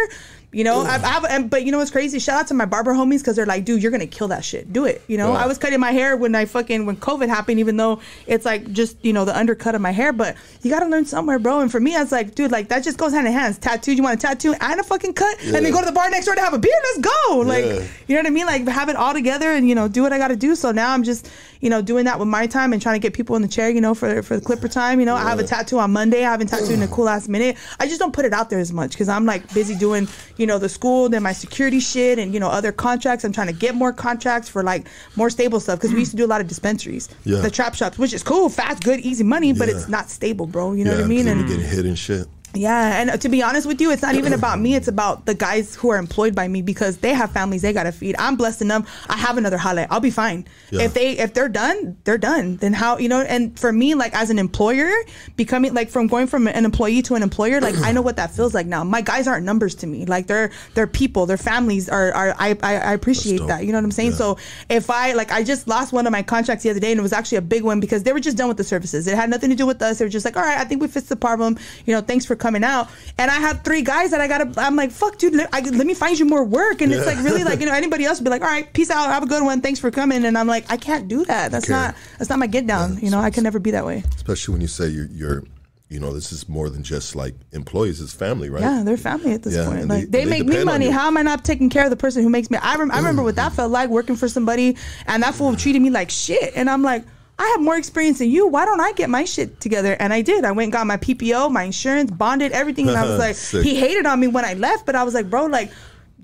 you 0.52 0.64
know, 0.64 0.80
I've, 0.80 1.02
I've, 1.04 1.24
and, 1.24 1.48
but 1.50 1.64
you 1.64 1.72
know 1.72 1.78
what's 1.78 1.90
crazy? 1.90 2.18
Shout 2.18 2.38
out 2.40 2.46
to 2.48 2.54
my 2.54 2.66
barber 2.66 2.92
homies 2.92 3.18
because 3.20 3.36
they're 3.36 3.46
like, 3.46 3.64
dude, 3.64 3.82
you're 3.82 3.90
gonna 3.90 4.06
kill 4.06 4.28
that 4.28 4.44
shit. 4.44 4.72
Do 4.72 4.84
it. 4.84 5.02
You 5.08 5.16
know, 5.16 5.32
Yeah. 5.32 5.44
I 5.44 5.46
was 5.46 5.56
cutting 5.56 5.80
my 5.80 5.92
hair 5.92 6.16
when 6.16 6.34
I 6.34 6.44
fucking 6.44 6.84
when 6.84 6.96
COVID 6.96 7.28
happened, 7.28 7.58
even 7.58 7.76
though 7.78 8.00
it's 8.26 8.44
like 8.44 8.70
just 8.72 8.96
you 9.02 9.12
know 9.12 9.24
the 9.24 9.36
undercut 9.36 9.74
of 9.74 9.80
my 9.80 9.92
hair. 9.92 10.12
But 10.12 10.36
you 10.62 10.70
gotta 10.70 10.86
learn 10.86 11.06
somewhere, 11.06 11.38
bro. 11.38 11.60
And 11.60 11.72
for 11.72 11.80
me, 11.80 11.96
I 11.96 12.00
was 12.00 12.12
like, 12.12 12.34
dude, 12.34 12.50
like 12.52 12.68
that 12.68 12.84
just 12.84 12.98
goes 12.98 13.12
hand 13.12 13.26
in 13.26 13.32
hand. 13.32 13.60
Tattoo, 13.62 13.92
you 13.94 14.02
want 14.02 14.18
a 14.18 14.26
tattoo 14.26 14.54
and 14.60 14.80
a 14.80 14.82
fucking 14.84 15.14
cut, 15.14 15.42
and 15.42 15.54
then 15.54 15.70
go 15.72 15.80
to 15.80 15.86
the 15.86 15.92
bar 15.92 16.10
next 16.10 16.26
door 16.26 16.34
to 16.34 16.40
have 16.42 16.52
a 16.54 16.58
beer. 16.58 16.74
Let's 16.94 17.08
go. 17.08 17.38
Like, 17.38 17.64
Yeah. 17.64 17.72
you 18.08 18.14
know 18.16 18.20
what 18.20 18.26
I 18.26 18.30
mean? 18.30 18.46
Like 18.46 18.68
have 18.68 18.88
it 18.88 18.96
all 18.96 19.14
together 19.14 19.50
and 19.52 19.68
you 19.68 19.74
know 19.74 19.88
do 19.88 20.02
what 20.02 20.12
I 20.12 20.18
gotta 20.18 20.36
do. 20.36 20.54
So 20.54 20.70
now 20.70 20.92
I'm 20.92 21.02
just 21.02 21.30
you 21.60 21.70
know 21.70 21.80
doing 21.80 22.04
that 22.04 22.18
with 22.18 22.28
my 22.28 22.46
time 22.46 22.72
and 22.72 22.82
trying 22.82 23.00
to 23.00 23.02
get 23.02 23.14
people 23.14 23.36
in 23.36 23.42
the 23.42 23.48
chair, 23.48 23.70
you 23.70 23.80
know, 23.80 23.94
for 23.94 24.22
for 24.22 24.36
the 24.36 24.42
clipper 24.44 24.68
time. 24.68 25.00
You 25.00 25.06
know, 25.06 25.14
I 25.14 25.22
have 25.22 25.38
a 25.38 25.44
tattoo 25.44 25.78
on 25.78 25.92
Monday. 25.92 26.24
I 26.26 26.30
haven't 26.30 26.48
tattooed 26.48 26.70
in 26.72 26.82
a 26.82 26.88
cool 26.88 27.04
last 27.06 27.28
minute. 27.28 27.56
I 27.80 27.86
just 27.86 27.98
don't 28.00 28.12
put 28.12 28.26
it 28.26 28.34
out 28.34 28.50
there 28.50 28.58
as 28.58 28.72
much 28.72 28.90
because 28.90 29.08
I'm 29.08 29.24
like 29.24 29.52
busy 29.54 29.74
doing 29.76 30.06
you 30.36 30.41
know 30.46 30.58
the 30.58 30.68
school, 30.68 31.08
then 31.08 31.22
my 31.22 31.32
security 31.32 31.80
shit, 31.80 32.18
and 32.18 32.32
you 32.34 32.40
know 32.40 32.48
other 32.48 32.72
contracts. 32.72 33.24
I'm 33.24 33.32
trying 33.32 33.46
to 33.48 33.52
get 33.52 33.74
more 33.74 33.92
contracts 33.92 34.48
for 34.48 34.62
like 34.62 34.86
more 35.16 35.30
stable 35.30 35.60
stuff 35.60 35.78
because 35.78 35.92
we 35.92 36.00
used 36.00 36.10
to 36.12 36.16
do 36.16 36.24
a 36.24 36.32
lot 36.34 36.40
of 36.40 36.48
dispensaries, 36.48 37.08
Yeah. 37.24 37.38
the 37.40 37.50
trap 37.50 37.74
shops, 37.74 37.98
which 37.98 38.12
is 38.12 38.22
cool, 38.22 38.48
fast, 38.48 38.82
good, 38.84 39.00
easy 39.00 39.24
money, 39.24 39.52
but 39.52 39.68
Yeah. 39.68 39.76
it's 39.76 39.88
not 39.88 40.10
stable, 40.10 40.46
bro. 40.46 40.72
You 40.72 40.84
know 40.84 40.92
yeah, 40.92 40.98
what 40.98 41.04
I 41.04 41.08
mean? 41.08 41.28
And 41.28 41.46
getting 41.46 41.64
hit 41.64 41.84
and 41.84 41.98
shit. 41.98 42.26
Yeah, 42.54 43.00
and 43.00 43.20
to 43.20 43.28
be 43.28 43.42
honest 43.42 43.66
with 43.66 43.80
you, 43.80 43.90
it's 43.90 44.02
not 44.02 44.14
even 44.14 44.32
about 44.32 44.60
me. 44.60 44.74
It's 44.74 44.88
about 44.88 45.26
the 45.26 45.34
guys 45.34 45.74
who 45.74 45.90
are 45.90 45.98
employed 45.98 46.34
by 46.34 46.48
me 46.48 46.62
because 46.62 46.98
they 46.98 47.14
have 47.14 47.32
families 47.32 47.62
they 47.62 47.72
gotta 47.72 47.92
feed. 47.92 48.16
I'm 48.18 48.36
blessed 48.36 48.62
enough. 48.62 48.88
I 49.08 49.16
have 49.16 49.38
another 49.38 49.56
highlight. 49.58 49.88
I'll 49.90 50.00
be 50.00 50.10
fine. 50.10 50.46
Yeah. 50.70 50.82
If 50.82 50.94
they 50.94 51.18
if 51.18 51.34
they're 51.34 51.48
done, 51.48 51.96
they're 52.04 52.18
done. 52.18 52.56
Then 52.56 52.72
how 52.72 52.98
you 52.98 53.08
know? 53.08 53.20
And 53.20 53.58
for 53.58 53.72
me, 53.72 53.94
like 53.94 54.14
as 54.14 54.30
an 54.30 54.38
employer, 54.38 54.92
becoming 55.36 55.74
like 55.74 55.88
from 55.90 56.06
going 56.06 56.26
from 56.26 56.46
an 56.46 56.64
employee 56.64 57.02
to 57.02 57.14
an 57.14 57.22
employer, 57.22 57.60
like 57.60 57.76
I 57.78 57.92
know 57.92 58.02
what 58.02 58.16
that 58.16 58.30
feels 58.34 58.54
like 58.54 58.66
now. 58.66 58.84
My 58.84 59.00
guys 59.00 59.26
aren't 59.26 59.46
numbers 59.46 59.74
to 59.76 59.86
me. 59.86 60.04
Like 60.04 60.26
they're 60.26 60.50
they're 60.74 60.86
people. 60.86 61.26
Their 61.26 61.36
families 61.36 61.88
are 61.88 62.12
are. 62.12 62.34
I 62.38 62.56
I, 62.62 62.76
I 62.76 62.92
appreciate 62.92 63.46
that. 63.46 63.64
You 63.64 63.72
know 63.72 63.78
what 63.78 63.84
I'm 63.84 63.92
saying? 63.92 64.10
Yeah. 64.12 64.16
So 64.16 64.38
if 64.68 64.90
I 64.90 65.12
like, 65.12 65.32
I 65.32 65.42
just 65.42 65.68
lost 65.68 65.92
one 65.92 66.06
of 66.06 66.12
my 66.12 66.22
contracts 66.22 66.64
the 66.64 66.70
other 66.70 66.80
day, 66.80 66.92
and 66.92 66.98
it 66.98 67.02
was 67.02 67.12
actually 67.12 67.38
a 67.38 67.42
big 67.42 67.62
one 67.62 67.80
because 67.80 68.02
they 68.02 68.12
were 68.12 68.20
just 68.20 68.36
done 68.36 68.48
with 68.48 68.56
the 68.56 68.64
services. 68.64 69.06
It 69.06 69.16
had 69.16 69.30
nothing 69.30 69.50
to 69.50 69.56
do 69.56 69.66
with 69.66 69.80
us. 69.82 69.98
They 69.98 70.04
were 70.04 70.10
just 70.10 70.24
like, 70.24 70.36
all 70.36 70.42
right, 70.42 70.58
I 70.58 70.64
think 70.64 70.82
we 70.82 70.88
fixed 70.88 71.08
the 71.08 71.16
problem. 71.16 71.58
You 71.86 71.94
know, 71.94 72.00
thanks 72.00 72.26
for 72.26 72.36
coming 72.42 72.64
out. 72.64 72.90
And 73.18 73.30
I 73.30 73.36
have 73.36 73.62
three 73.62 73.82
guys 73.82 74.10
that 74.10 74.20
I 74.20 74.28
gotta. 74.28 74.52
I'm 74.60 74.76
like, 74.76 74.90
fuck, 74.90 75.16
dude, 75.18 75.34
let, 75.34 75.48
I, 75.52 75.60
let 75.60 75.86
me 75.86 75.94
find 75.94 76.18
you 76.18 76.26
more 76.26 76.44
work. 76.44 76.82
And 76.82 76.92
it's 76.92 77.06
like 77.06 77.18
really 77.18 77.44
like 77.44 77.60
you 77.60 77.66
know 77.66 77.72
anybody 77.72 78.04
else 78.04 78.18
would 78.18 78.24
be 78.24 78.30
like, 78.30 78.42
all 78.42 78.48
right, 78.48 78.70
peace 78.72 78.90
out, 78.90 79.06
have 79.08 79.22
a 79.22 79.26
good 79.26 79.42
one, 79.44 79.60
thanks 79.60 79.80
for 79.80 79.90
coming. 79.90 80.24
And 80.24 80.36
I'm 80.36 80.46
like, 80.48 80.70
I 80.70 80.76
can't 80.76 81.08
do 81.08 81.24
that. 81.24 81.50
That's 81.50 81.66
care. 81.66 81.76
not 81.76 81.94
that's 82.18 82.28
not 82.28 82.38
my 82.38 82.46
get 82.48 82.66
down. 82.66 82.98
You 82.98 83.10
know, 83.10 83.20
I 83.20 83.30
can 83.30 83.44
never 83.44 83.58
be 83.58 83.70
that 83.70 83.86
way. 83.86 84.02
especially 84.16 84.52
when 84.52 84.60
you 84.60 84.68
say 84.68 84.88
you're, 84.88 85.06
you're 85.06 85.44
you 85.92 86.00
know, 86.00 86.14
this 86.14 86.32
is 86.32 86.48
more 86.48 86.70
than 86.70 86.82
just 86.82 87.14
like 87.14 87.34
employees; 87.52 88.00
it's 88.00 88.14
family, 88.14 88.48
right? 88.48 88.62
Yeah, 88.62 88.82
they're 88.82 88.96
family 88.96 89.32
at 89.32 89.42
this 89.42 89.54
Yeah, 89.54 89.66
point. 89.66 89.88
Like 89.88 90.08
they- 90.08 90.24
they, 90.24 90.24
they 90.24 90.30
make 90.30 90.46
me 90.46 90.64
money. 90.64 90.88
How 90.88 91.06
am 91.06 91.18
I 91.18 91.22
not 91.22 91.44
taking 91.44 91.68
care 91.68 91.84
of 91.84 91.90
the 91.90 91.96
person 91.96 92.22
who 92.22 92.30
makes 92.30 92.50
me? 92.50 92.56
I, 92.56 92.76
rem- 92.76 92.90
I 92.90 92.96
remember 92.96 93.22
what 93.22 93.36
that 93.36 93.52
mm. 93.52 93.56
felt 93.56 93.70
like 93.70 93.90
working 93.90 94.16
for 94.16 94.26
somebody, 94.26 94.78
and 95.06 95.22
that 95.22 95.34
fool 95.34 95.54
treated 95.54 95.82
me 95.82 95.90
like 95.90 96.10
shit. 96.10 96.54
And 96.56 96.70
I'm 96.70 96.82
like, 96.82 97.04
I 97.42 97.46
have 97.56 97.60
more 97.60 97.76
experience 97.76 98.18
than 98.20 98.30
you. 98.30 98.46
Why 98.46 98.64
don't 98.64 98.80
I 98.80 98.92
get 98.92 99.10
my 99.10 99.24
shit 99.24 99.60
together? 99.60 99.96
And 99.98 100.12
I 100.12 100.22
did. 100.22 100.44
I 100.44 100.52
went 100.52 100.66
and 100.66 100.72
got 100.72 100.86
my 100.86 100.96
PPO, 100.96 101.50
my 101.50 101.64
insurance, 101.64 102.10
bonded, 102.10 102.52
everything. 102.52 102.88
And 102.88 102.96
I 102.96 103.04
was 103.04 103.18
like, 103.26 103.34
Sick. 103.36 103.64
he 103.64 103.74
hated 103.74 104.06
on 104.06 104.20
me 104.20 104.28
when 104.28 104.44
I 104.44 104.54
left, 104.54 104.86
but 104.86 104.94
I 104.94 105.02
was 105.02 105.14
like, 105.14 105.28
bro, 105.28 105.46
like 105.46 105.70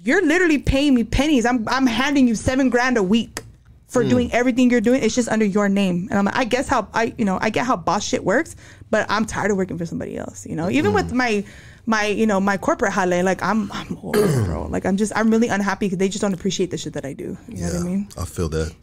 you're 0.05 0.25
literally 0.25 0.59
paying 0.59 0.95
me 0.95 1.03
pennies. 1.05 1.45
I'm 1.45 1.67
I'm 1.69 1.87
handing 1.87 2.29
you 2.29 2.35
seven 2.37 2.71
grand 2.71 2.97
a 2.97 3.03
week. 3.03 3.43
For 3.89 4.03
Hmm. 4.03 4.09
doing 4.11 4.33
everything 4.35 4.69
you're 4.71 4.83
doing, 4.83 5.03
it's 5.03 5.15
just 5.15 5.31
under 5.31 5.47
your 5.47 5.67
name, 5.67 6.09
and 6.11 6.19
I'm 6.19 6.27
like, 6.27 6.37
I 6.37 6.45
guess 6.45 6.69
how 6.69 6.89
I, 6.93 7.15
you 7.17 7.25
know, 7.25 7.39
I 7.41 7.49
get 7.49 7.65
how 7.65 7.75
boss 7.75 8.05
shit 8.05 8.23
works, 8.23 8.55
but 8.91 9.07
I'm 9.09 9.25
tired 9.25 9.51
of 9.51 9.57
working 9.57 9.79
for 9.79 9.87
somebody 9.87 10.15
else, 10.19 10.45
you 10.45 10.55
know. 10.55 10.69
Even 10.69 10.91
Hmm. 10.91 10.97
with 10.97 11.13
my 11.13 11.43
my 11.87 12.05
you 12.05 12.27
know 12.27 12.39
my 12.39 12.59
corporate 12.59 12.93
jale 12.93 13.25
like 13.25 13.43
i'm 13.43 13.73
i'm 13.73 13.97
it, 14.05 14.45
bro 14.45 14.67
like 14.69 14.85
i'm 14.85 14.99
just 14.99 15.11
i'm 15.17 15.31
really 15.31 15.49
unhappy 15.49 15.87
because 15.87 15.97
they 15.97 16.11
just 16.11 16.21
don't 16.21 16.35
appreciate 16.35 16.71
the 16.71 16.77
shit 16.77 16.93
that 16.93 17.07
i 17.07 17.15
do 17.15 17.39
you 17.49 17.61
know 17.65 17.73
what 17.73 17.77
i 17.77 17.79
mean 17.83 18.07
I 18.19 18.27
feel 18.27 18.51
that. 18.51 18.75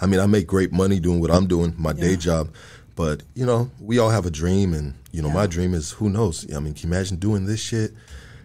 I 0.00 0.06
mean, 0.06 0.20
I 0.20 0.26
make 0.26 0.46
great 0.46 0.72
money 0.72 0.98
doing 0.98 1.20
what 1.20 1.30
I'm 1.30 1.46
doing, 1.46 1.74
my 1.76 1.92
day 1.92 2.16
job. 2.16 2.52
But 2.96 3.22
you 3.34 3.46
know, 3.46 3.70
we 3.80 3.98
all 3.98 4.10
have 4.10 4.26
a 4.26 4.30
dream, 4.30 4.74
and 4.74 4.94
you 5.12 5.22
know, 5.22 5.30
my 5.30 5.46
dream 5.46 5.74
is 5.74 5.92
who 5.92 6.10
knows. 6.10 6.44
I 6.54 6.60
mean, 6.60 6.74
can 6.74 6.88
you 6.88 6.94
imagine 6.94 7.16
doing 7.18 7.46
this 7.46 7.60
shit, 7.60 7.92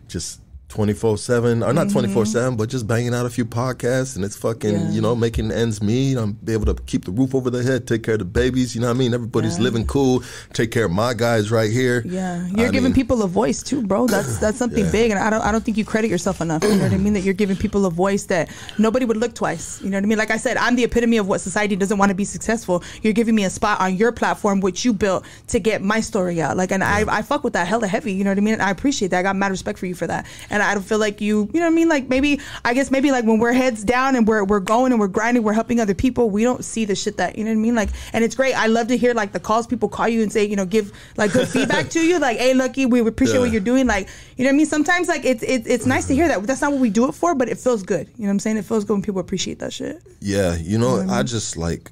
just. 0.07 0.41
24 0.75 1.17
7 1.17 1.63
or 1.63 1.71
not 1.73 1.89
24 1.89 2.25
7 2.25 2.57
but 2.57 2.67
just 2.69 2.85
banging 2.85 3.13
out 3.15 3.25
a 3.25 3.29
few 3.29 3.45
podcasts 3.45 4.15
and 4.17 4.25
it's 4.25 4.35
fucking 4.35 4.65
Mm-hmm. 4.65 4.85
Yeah. 4.87 4.91
you 4.91 5.01
know 5.01 5.15
making 5.15 5.51
ends 5.51 5.81
meet. 5.81 6.17
I'm 6.17 6.33
be 6.33 6.51
able 6.53 6.65
to 6.65 6.73
keep 6.83 7.05
the 7.05 7.11
roof 7.11 7.33
over 7.35 7.49
the 7.49 7.61
head 7.63 7.87
take 7.87 8.03
care 8.03 8.15
of 8.15 8.19
the 8.19 8.25
babies 8.25 8.73
you 8.75 8.81
know 8.81 8.87
what 8.87 8.95
i 8.95 8.97
mean? 8.99 9.13
Everybody's 9.13 9.57
Yeah. 9.57 9.63
living 9.63 9.85
cool 9.85 10.23
take 10.53 10.71
care 10.71 10.85
of 10.85 10.91
my 10.91 11.13
guys 11.13 11.51
right 11.51 11.71
here. 11.71 12.01
Yeah. 12.05 12.45
You're 12.47 12.67
I 12.67 12.71
giving 12.71 12.83
mean, 12.91 12.93
people 12.93 13.21
a 13.23 13.27
voice 13.27 13.61
too 13.63 13.81
bro. 13.83 14.07
That's 14.07 14.37
that's 14.43 14.57
something 14.57 14.85
Yeah. 14.85 14.91
big 14.91 15.11
and 15.11 15.19
i 15.19 15.29
don't 15.29 15.41
i 15.41 15.51
don't 15.51 15.63
think 15.63 15.77
you 15.77 15.85
credit 15.85 16.09
yourself 16.09 16.41
enough. 16.41 16.63
You 16.63 16.75
know 16.75 16.83
what 16.83 16.91
i 16.93 16.97
mean? 16.97 17.13
That 17.13 17.21
you're 17.21 17.33
giving 17.33 17.55
people 17.55 17.85
a 17.85 17.91
voice 17.91 18.25
that 18.25 18.49
nobody 18.77 19.05
would 19.05 19.17
look 19.17 19.33
twice. 19.33 19.81
You 19.81 19.89
know 19.91 19.97
what 19.97 20.03
i 20.03 20.07
mean? 20.07 20.17
Like 20.17 20.31
i 20.31 20.37
said 20.37 20.57
i'm 20.57 20.75
the 20.75 20.83
epitome 20.83 21.17
of 21.17 21.27
what 21.27 21.39
society 21.41 21.75
doesn't 21.77 21.97
want 21.97 22.09
to 22.09 22.15
be 22.15 22.25
successful. 22.25 22.83
You're 23.01 23.13
giving 23.13 23.35
me 23.35 23.45
a 23.45 23.49
spot 23.49 23.79
on 23.79 23.95
your 23.95 24.11
platform 24.11 24.59
which 24.59 24.83
you 24.83 24.91
built 24.93 25.23
to 25.47 25.59
get 25.59 25.81
my 25.81 25.99
story 26.01 26.41
out. 26.41 26.57
Like 26.57 26.71
and 26.71 26.83
i 26.83 27.05
i 27.07 27.21
fuck 27.21 27.43
with 27.43 27.53
that 27.53 27.67
hella 27.67 27.87
heavy 27.87 28.11
you 28.13 28.23
know 28.25 28.31
what 28.31 28.37
i 28.37 28.41
mean? 28.41 28.55
And 28.55 28.63
i 28.63 28.71
appreciate 28.71 29.09
that. 29.11 29.19
I 29.19 29.23
got 29.23 29.35
mad 29.35 29.51
respect 29.51 29.79
for 29.79 29.85
you 29.85 29.95
for 29.95 30.07
that. 30.07 30.25
And 30.49 30.61
i 30.65 30.73
don't 30.73 30.83
feel 30.83 30.97
like 30.97 31.21
you 31.21 31.49
you 31.53 31.59
know 31.59 31.67
what 31.67 31.73
i 31.73 31.75
mean? 31.75 31.89
Like 31.89 32.09
maybe 32.09 32.39
i 32.63 32.73
guess 32.73 32.91
maybe 32.91 33.11
like 33.11 33.25
when 33.25 33.39
we're 33.39 33.53
heads 33.53 33.83
down 33.83 34.15
and 34.15 34.27
we're 34.27 34.43
we're 34.43 34.59
going 34.59 34.91
and 34.91 34.99
we're 34.99 35.07
grinding 35.07 35.43
we're 35.43 35.53
helping 35.53 35.79
other 35.79 35.93
people 35.93 36.29
we 36.29 36.43
don't 36.43 36.65
see 36.65 36.85
the 36.85 36.95
shit 36.95 37.17
that 37.17 37.37
you 37.37 37.43
know 37.43 37.51
what 37.51 37.57
i 37.57 37.61
mean? 37.61 37.75
Like 37.75 37.89
and 38.13 38.23
it's 38.23 38.35
great. 38.35 38.55
I 38.55 38.67
love 38.67 38.87
to 38.87 38.97
hear 38.97 39.13
like 39.13 39.31
the 39.31 39.39
calls 39.39 39.67
people 39.67 39.89
call 39.89 40.07
you 40.07 40.23
and 40.23 40.31
say 40.31 40.45
you 40.45 40.55
know 40.55 40.65
give 40.65 40.91
like 41.17 41.31
good 41.33 41.47
feedback 41.47 41.89
to 41.95 41.99
you. 41.99 42.19
Like 42.19 42.37
hey 42.37 42.53
lucky 42.53 42.85
we 42.85 42.99
appreciate 43.01 43.39
what 43.39 43.51
you're 43.51 43.61
doing. 43.61 43.87
Like 43.87 44.07
you 44.37 44.43
know 44.43 44.49
what 44.49 44.55
i 44.55 44.57
mean? 44.57 44.65
Sometimes 44.65 45.07
like 45.07 45.25
it's 45.25 45.43
it's, 45.43 45.67
it's 45.67 45.85
nice 45.85 46.07
to 46.07 46.15
hear 46.15 46.27
that. 46.27 46.43
That's 46.43 46.61
not 46.61 46.71
what 46.71 46.81
we 46.81 46.89
do 46.89 47.07
it 47.07 47.13
for 47.13 47.35
but 47.35 47.49
it 47.49 47.57
feels 47.59 47.83
good. 47.83 48.07
You 48.15 48.23
know 48.23 48.27
what 48.27 48.31
i'm 48.31 48.39
saying? 48.39 48.57
It 48.57 48.65
feels 48.65 48.83
good 48.83 48.93
when 48.93 49.01
people 49.01 49.21
appreciate 49.21 49.59
that 49.59 49.73
shit. 49.73 50.01
Yeah, 50.21 50.55
you 50.55 50.77
know, 50.77 51.05
I 51.09 51.23
just 51.23 51.57
like, 51.57 51.91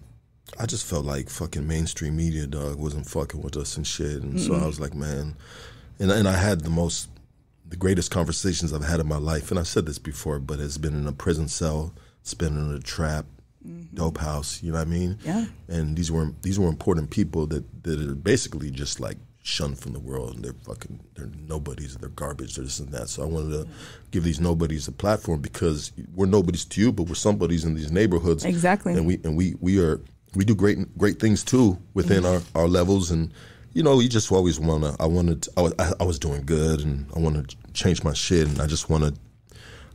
I 0.59 0.65
just 0.65 0.85
felt 0.85 1.05
like 1.05 1.29
fucking 1.29 1.67
mainstream 1.67 2.15
media, 2.15 2.47
dog, 2.47 2.79
wasn't 2.79 3.07
fucking 3.07 3.41
with 3.41 3.57
us 3.57 3.77
and 3.77 3.85
shit, 3.85 4.21
and 4.21 4.39
so 4.39 4.55
I 4.55 4.65
was 4.65 4.79
like, 4.79 4.93
man, 4.93 5.35
and 5.99 6.11
and 6.11 6.27
I 6.27 6.35
had 6.35 6.61
the 6.61 6.69
most, 6.69 7.09
the 7.73 7.77
greatest 7.77 8.11
conversations 8.11 8.71
I've 8.71 8.85
had 8.85 8.99
in 8.99 9.07
my 9.07 9.17
life, 9.17 9.49
and 9.49 9.59
I 9.59 9.63
said 9.63 9.87
this 9.87 9.97
before, 9.97 10.37
but 10.37 10.59
it's 10.59 10.77
been 10.77 10.93
in 10.93 11.07
a 11.07 11.11
prison 11.11 11.47
cell, 11.47 11.91
it's 12.21 12.35
been 12.35 12.55
in 12.55 12.71
a 12.75 12.79
trap, 12.79 13.25
mm-hmm. 13.67 13.95
dope 13.95 14.19
house, 14.19 14.61
you 14.61 14.71
know 14.71 14.77
what 14.77 14.87
I 14.87 14.91
mean? 14.91 15.17
Yeah. 15.25 15.45
And 15.69 15.97
these 15.97 16.11
were 16.11 16.33
these 16.43 16.59
were 16.59 16.69
important 16.69 17.09
people 17.09 17.47
that 17.47 17.83
that 17.83 17.99
are 17.99 18.13
basically 18.13 18.69
just 18.69 18.99
like 18.99 19.17
shunned 19.41 19.79
from 19.79 19.93
the 19.93 19.99
world 19.99 20.35
and 20.35 20.45
they're 20.45 20.53
fucking 20.63 20.99
they're 21.15 21.29
nobodies 21.49 21.97
they're 21.97 22.07
garbage 22.11 22.55
they're 22.55 22.63
this 22.63 22.79
and 22.79 22.93
that 22.93 23.09
so 23.09 23.23
i 23.23 23.25
wanted 23.25 23.51
to 23.51 23.67
give 24.09 24.23
these 24.23 24.39
nobodies 24.39 24.87
a 24.87 24.91
platform 24.93 25.41
because 25.41 25.91
we're 26.15 26.25
nobodies 26.25 26.63
to 26.63 26.79
you 26.79 26.93
but 26.93 27.09
we're 27.09 27.13
somebodies 27.13 27.65
in 27.65 27.75
these 27.75 27.91
neighborhoods 27.91 28.45
Exactly. 28.45 28.93
and 28.93 29.05
we 29.05 29.15
and 29.25 29.35
we 29.35 29.53
we 29.59 29.83
are 29.83 29.99
we 30.33 30.45
do 30.45 30.55
great 30.55 30.97
great 30.97 31.19
things 31.19 31.43
too 31.43 31.77
within 31.93 32.23
mm-hmm. 32.23 32.55
our 32.55 32.61
our 32.61 32.69
levels 32.69 33.11
and 33.11 33.33
you 33.73 33.83
know 33.83 33.99
you 33.99 34.07
just 34.07 34.31
always 34.31 34.61
want 34.61 34.81
to 34.85 34.95
i 35.01 35.05
wanted 35.05 35.41
to, 35.41 35.51
I, 35.57 35.61
was, 35.61 35.73
I, 35.99 36.03
was 36.05 36.19
doing 36.19 36.45
good 36.45 36.79
and 36.79 37.05
i 37.13 37.19
wanted 37.19 37.53
change 37.73 38.03
my 38.03 38.13
shit 38.13 38.47
and 38.47 38.59
i 38.61 38.67
just 38.67 38.89
want 38.89 39.03
to 39.03 39.13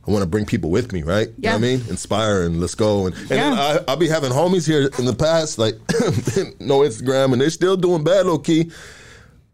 I 0.07 0.11
want 0.11 0.23
to 0.23 0.27
bring 0.29 0.45
people 0.45 0.71
with 0.71 0.91
me, 0.91 1.03
right? 1.03 1.27
You 1.27 1.33
know 1.33 1.49
Yeah. 1.49 1.51
what 1.51 1.57
I 1.57 1.61
mean? 1.61 1.81
Inspire 1.89 2.43
and 2.43 2.59
let's 2.59 2.73
go. 2.73 3.05
And, 3.05 3.15
and 3.15 3.29
Yeah. 3.29 3.53
I, 3.53 3.79
I'll 3.91 3.97
be 3.97 4.07
having 4.07 4.31
homies 4.31 4.65
here 4.65 4.89
in 4.97 5.05
the 5.05 5.13
past, 5.13 5.59
like 5.59 5.75
no 6.59 6.79
Instagram, 6.79 7.33
and 7.33 7.41
they're 7.41 7.49
still 7.51 7.75
doing 7.77 8.03
bad 8.03 8.25
low 8.25 8.39
key. 8.39 8.71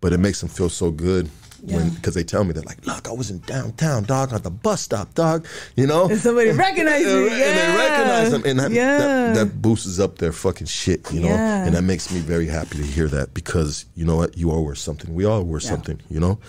But 0.01 0.13
it 0.13 0.19
makes 0.19 0.39
them 0.39 0.47
feel 0.49 0.69
so 0.69 0.91
good 0.91 1.29
when 1.61 1.85
Yeah. 1.85 1.89
because 1.95 2.13
they 2.13 2.23
tell 2.23 2.43
me 2.45 2.53
they're 2.53 2.63
like, 2.63 2.85
"Look, 2.85 3.09
I 3.09 3.11
was 3.11 3.31
in 3.31 3.39
downtown, 3.39 4.03
dog, 4.03 4.31
at 4.33 4.43
the 4.43 4.51
bus 4.51 4.81
stop, 4.81 5.13
dog." 5.15 5.45
You 5.75 5.87
know, 5.87 6.07
And 6.09 6.19
somebody 6.19 6.51
recognized 6.67 7.05
you, 7.05 7.23
and, 7.27 7.33
and 7.33 7.57
they 7.57 7.77
recognize 7.77 8.31
them, 8.31 8.43
and 8.45 8.59
that, 8.59 8.71
Yeah. 8.71 8.97
that, 8.99 9.35
that 9.35 9.61
boosts 9.61 9.99
up 9.99 10.19
their 10.19 10.31
fucking 10.31 10.67
shit, 10.67 11.11
you 11.11 11.19
know. 11.21 11.29
Yeah. 11.29 11.65
And 11.65 11.75
that 11.75 11.81
makes 11.83 12.13
me 12.13 12.19
very 12.21 12.47
happy 12.47 12.77
to 12.77 12.83
hear 12.85 13.07
that 13.09 13.33
because 13.33 13.85
you 13.95 14.05
know 14.05 14.15
what, 14.15 14.37
you 14.37 14.51
are 14.51 14.61
worth 14.61 14.77
something. 14.77 15.13
We 15.13 15.25
all 15.25 15.43
worth 15.43 15.63
something, 15.63 15.99
you 16.07 16.19
know. 16.21 16.39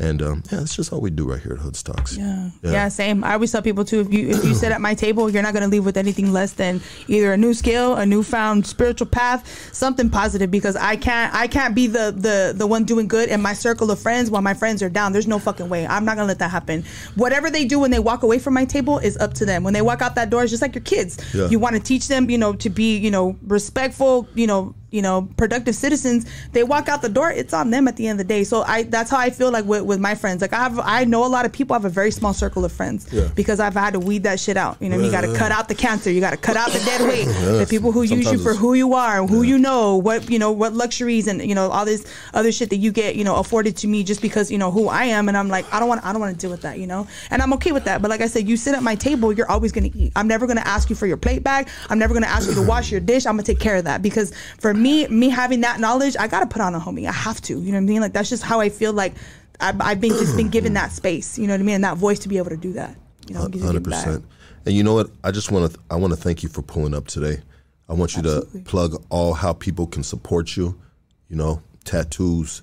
And 0.00 0.22
um, 0.22 0.42
yeah, 0.50 0.60
that's 0.60 0.74
just 0.74 0.92
all 0.94 1.00
we 1.00 1.10
do 1.10 1.30
right 1.30 1.40
here 1.40 1.52
at 1.52 1.58
Hood 1.58 1.76
Stocks. 1.76 2.16
Yeah. 2.16 2.50
yeah, 2.62 2.88
same. 2.88 3.22
I 3.22 3.34
always 3.34 3.52
tell 3.52 3.60
people 3.60 3.84
too: 3.84 4.00
if 4.00 4.10
you 4.12 4.30
if 4.30 4.42
you 4.44 4.54
sit 4.54 4.72
at 4.72 4.80
my 4.80 4.94
table, 4.94 5.28
you're 5.28 5.42
not 5.42 5.52
going 5.52 5.62
to 5.62 5.68
leave 5.68 5.84
with 5.84 5.98
anything 5.98 6.32
less 6.32 6.54
than 6.54 6.80
either 7.06 7.34
a 7.34 7.36
new 7.36 7.52
skill, 7.52 7.96
a 7.96 8.06
newfound 8.06 8.66
spiritual 8.66 9.08
path, 9.08 9.74
something 9.74 10.08
positive. 10.08 10.50
Because 10.50 10.74
I 10.74 10.96
can't 10.96 11.34
I 11.34 11.46
can't 11.46 11.74
be 11.74 11.86
the 11.86 12.14
the 12.16 12.54
the 12.56 12.66
one 12.66 12.84
doing 12.84 13.08
good 13.08 13.28
in 13.28 13.42
my 13.42 13.52
circle 13.52 13.90
of 13.90 13.98
friends 13.98 14.30
while 14.30 14.40
my 14.40 14.54
friends 14.54 14.82
are 14.82 14.88
down. 14.88 15.12
There's 15.12 15.26
no 15.28 15.38
fucking 15.38 15.68
way. 15.68 15.86
I'm 15.86 16.06
not 16.06 16.16
gonna 16.16 16.28
let 16.28 16.38
that 16.38 16.50
happen. 16.50 16.82
Whatever 17.16 17.50
they 17.50 17.66
do 17.66 17.78
when 17.78 17.90
they 17.90 17.98
walk 17.98 18.22
away 18.22 18.38
from 18.38 18.54
my 18.54 18.64
table 18.64 18.98
is 18.98 19.18
up 19.18 19.34
to 19.34 19.44
them. 19.44 19.64
When 19.64 19.74
they 19.74 19.82
walk 19.82 20.00
out 20.00 20.14
that 20.14 20.30
door, 20.30 20.42
it's 20.42 20.50
just 20.50 20.62
like 20.62 20.74
your 20.74 20.84
kids. 20.84 21.18
Yeah. 21.34 21.48
You 21.48 21.58
want 21.58 21.76
to 21.76 21.82
teach 21.82 22.08
them, 22.08 22.30
you 22.30 22.38
know, 22.38 22.54
to 22.54 22.70
be 22.70 22.96
you 22.96 23.10
know 23.10 23.36
respectful, 23.42 24.26
you 24.34 24.46
know. 24.46 24.74
You 24.90 25.02
know, 25.02 25.28
productive 25.36 25.74
citizens. 25.74 26.26
They 26.52 26.64
walk 26.64 26.88
out 26.88 27.00
the 27.02 27.08
door. 27.08 27.30
It's 27.30 27.52
on 27.54 27.70
them 27.70 27.86
at 27.88 27.96
the 27.96 28.08
end 28.08 28.20
of 28.20 28.26
the 28.26 28.32
day. 28.34 28.44
So 28.44 28.62
I, 28.62 28.82
that's 28.82 29.10
how 29.10 29.18
I 29.18 29.30
feel 29.30 29.50
like 29.50 29.64
with, 29.64 29.82
with 29.82 30.00
my 30.00 30.14
friends. 30.14 30.42
Like 30.42 30.52
I 30.52 30.58
have, 30.64 30.80
I 30.82 31.04
know 31.04 31.24
a 31.24 31.28
lot 31.28 31.44
of 31.46 31.52
people. 31.52 31.74
I 31.74 31.78
have 31.78 31.84
a 31.84 31.88
very 31.90 32.10
small 32.10 32.32
circle 32.34 32.64
of 32.64 32.72
friends 32.72 33.06
Yeah. 33.12 33.28
because 33.34 33.60
I've 33.60 33.74
had 33.74 33.92
to 33.92 34.00
weed 34.00 34.24
that 34.24 34.40
shit 34.40 34.56
out. 34.56 34.76
You 34.80 34.88
know, 34.88 34.98
you 34.98 35.10
got 35.10 35.20
to 35.22 35.28
Yeah. 35.32 35.38
cut 35.38 35.52
out 35.52 35.68
the 35.68 35.74
cancer. 35.74 36.10
You 36.10 36.20
got 36.20 36.30
to 36.32 36.36
cut 36.36 36.56
out 36.56 36.70
the 36.72 36.80
dead 36.80 37.00
weight. 37.02 37.28
The 37.60 37.66
people 37.68 37.92
who 37.92 38.02
use 38.02 38.30
you 38.32 38.38
for 38.38 38.54
who 38.54 38.74
you 38.74 38.94
are, 38.94 39.26
who 39.26 39.42
you 39.42 39.58
know, 39.58 39.96
what 39.96 40.28
you 40.30 40.38
know, 40.38 40.50
what 40.50 40.72
luxuries 40.72 41.26
and 41.26 41.42
you 41.42 41.54
know 41.54 41.70
all 41.70 41.84
this 41.84 42.04
other 42.34 42.50
shit 42.52 42.70
that 42.70 42.76
you 42.76 42.90
get, 42.90 43.16
you 43.16 43.24
know, 43.24 43.36
afforded 43.36 43.76
to 43.78 43.86
me 43.86 44.02
just 44.02 44.22
because 44.22 44.50
you 44.50 44.58
know 44.58 44.70
who 44.70 44.88
I 44.88 45.04
am. 45.04 45.28
And 45.28 45.36
I'm 45.36 45.48
like, 45.48 45.72
I 45.72 45.78
don't 45.78 45.88
want, 45.88 46.04
I 46.04 46.12
don't 46.12 46.20
want 46.20 46.34
to 46.34 46.40
deal 46.40 46.50
with 46.50 46.62
that. 46.62 46.78
You 46.78 46.86
know, 46.86 47.06
and 47.30 47.42
I'm 47.42 47.52
okay 47.54 47.72
with 47.72 47.84
that. 47.84 48.00
But 48.02 48.08
like 48.10 48.20
I 48.22 48.26
said, 48.26 48.48
you 48.48 48.56
sit 48.56 48.74
at 48.74 48.82
my 48.82 48.94
table, 48.94 49.32
you're 49.32 49.50
always 49.50 49.72
gonna 49.72 49.90
eat. 49.94 50.12
I'm 50.16 50.26
never 50.26 50.46
gonna 50.46 50.60
ask 50.62 50.90
you 50.90 50.96
for 50.96 51.06
your 51.06 51.16
plate 51.16 51.42
back. 51.44 51.68
I'm 51.90 51.98
never 51.98 52.14
gonna 52.14 52.26
ask 52.26 52.48
you 52.48 52.54
to 52.54 52.62
wash 52.62 52.90
your 52.90 53.00
dish. 53.00 53.26
I'm 53.26 53.34
gonna 53.34 53.42
take 53.44 53.60
care 53.60 53.76
of 53.76 53.84
that 53.84 54.00
because 54.02 54.32
for 54.58 54.72
me, 54.72 54.79
me 54.80 55.06
me 55.08 55.28
having 55.28 55.60
that 55.62 55.80
knowledge, 55.80 56.16
I 56.18 56.26
gotta 56.28 56.46
put 56.46 56.60
on 56.62 56.74
a 56.74 56.80
homie. 56.80 57.08
I 57.08 57.12
have 57.12 57.40
to. 57.42 57.54
You 57.60 57.72
know 57.72 57.78
what 57.78 57.84
I 57.84 57.86
mean? 57.86 58.00
Like 58.00 58.12
that's 58.12 58.28
just 58.28 58.42
how 58.42 58.60
I 58.60 58.68
feel 58.68 58.92
like. 58.92 59.14
I've, 59.62 59.78
I've 59.82 60.00
been 60.00 60.12
just 60.12 60.38
been 60.38 60.48
given 60.48 60.72
that 60.72 60.90
space, 60.90 61.38
you 61.38 61.46
know 61.46 61.52
what 61.52 61.60
I 61.60 61.64
mean, 61.64 61.74
and 61.74 61.84
that 61.84 61.98
voice 61.98 62.18
to 62.20 62.28
be 62.30 62.38
able 62.38 62.48
to 62.48 62.56
do 62.56 62.72
that. 62.72 62.96
You 63.28 63.34
know, 63.34 63.40
Hundred 63.42 63.84
percent. 63.84 64.24
And 64.64 64.74
you 64.74 64.82
know 64.82 64.94
what? 64.94 65.10
I 65.22 65.30
just 65.32 65.50
want 65.50 65.70
to. 65.70 65.78
I 65.90 65.96
want 65.96 66.14
to 66.14 66.16
thank 66.18 66.42
you 66.42 66.48
for 66.48 66.62
pulling 66.62 66.94
up 66.94 67.08
today. 67.08 67.42
I 67.86 67.92
want 67.92 68.14
you 68.14 68.20
Absolutely. 68.20 68.60
to 68.62 68.64
plug 68.66 69.04
all 69.10 69.34
how 69.34 69.52
people 69.52 69.86
can 69.86 70.02
support 70.02 70.56
you. 70.56 70.80
You 71.28 71.36
know, 71.36 71.62
tattoos. 71.84 72.62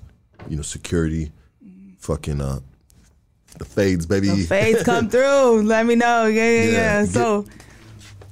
You 0.49 0.55
know, 0.55 0.63
security. 0.63 1.31
Fucking 1.99 2.41
uh, 2.41 2.61
the 3.59 3.65
fades, 3.65 4.07
baby. 4.07 4.29
The 4.29 4.43
fades 4.45 4.81
come 4.81 5.07
through. 5.11 5.61
Let 5.63 5.85
me 5.85 5.93
know. 5.95 6.25
Yeah, 6.25 6.49
yeah, 6.49 6.63
Yeah, 6.63 6.71
yeah. 6.71 7.01
get- 7.05 7.13
So, 7.13 7.45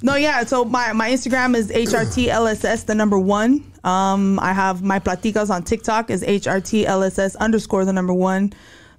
no, 0.02 0.16
yeah. 0.16 0.44
So 0.44 0.66
my 0.66 0.94
my 0.94 1.10
Instagram 1.10 1.56
is 1.56 1.70
HRTLSS, 1.70 2.86
the 2.86 2.96
number 2.96 3.18
one. 3.18 3.72
Um, 3.84 4.40
I 4.40 4.54
have 4.54 4.84
my 4.84 5.00
platicas 5.00 5.50
on 5.50 5.64
TikTok 5.64 6.10
is 6.10 6.24
HRTLSS 6.24 7.36
underscore 7.38 7.86
the 7.86 7.94
number 7.94 8.14
one. 8.14 8.54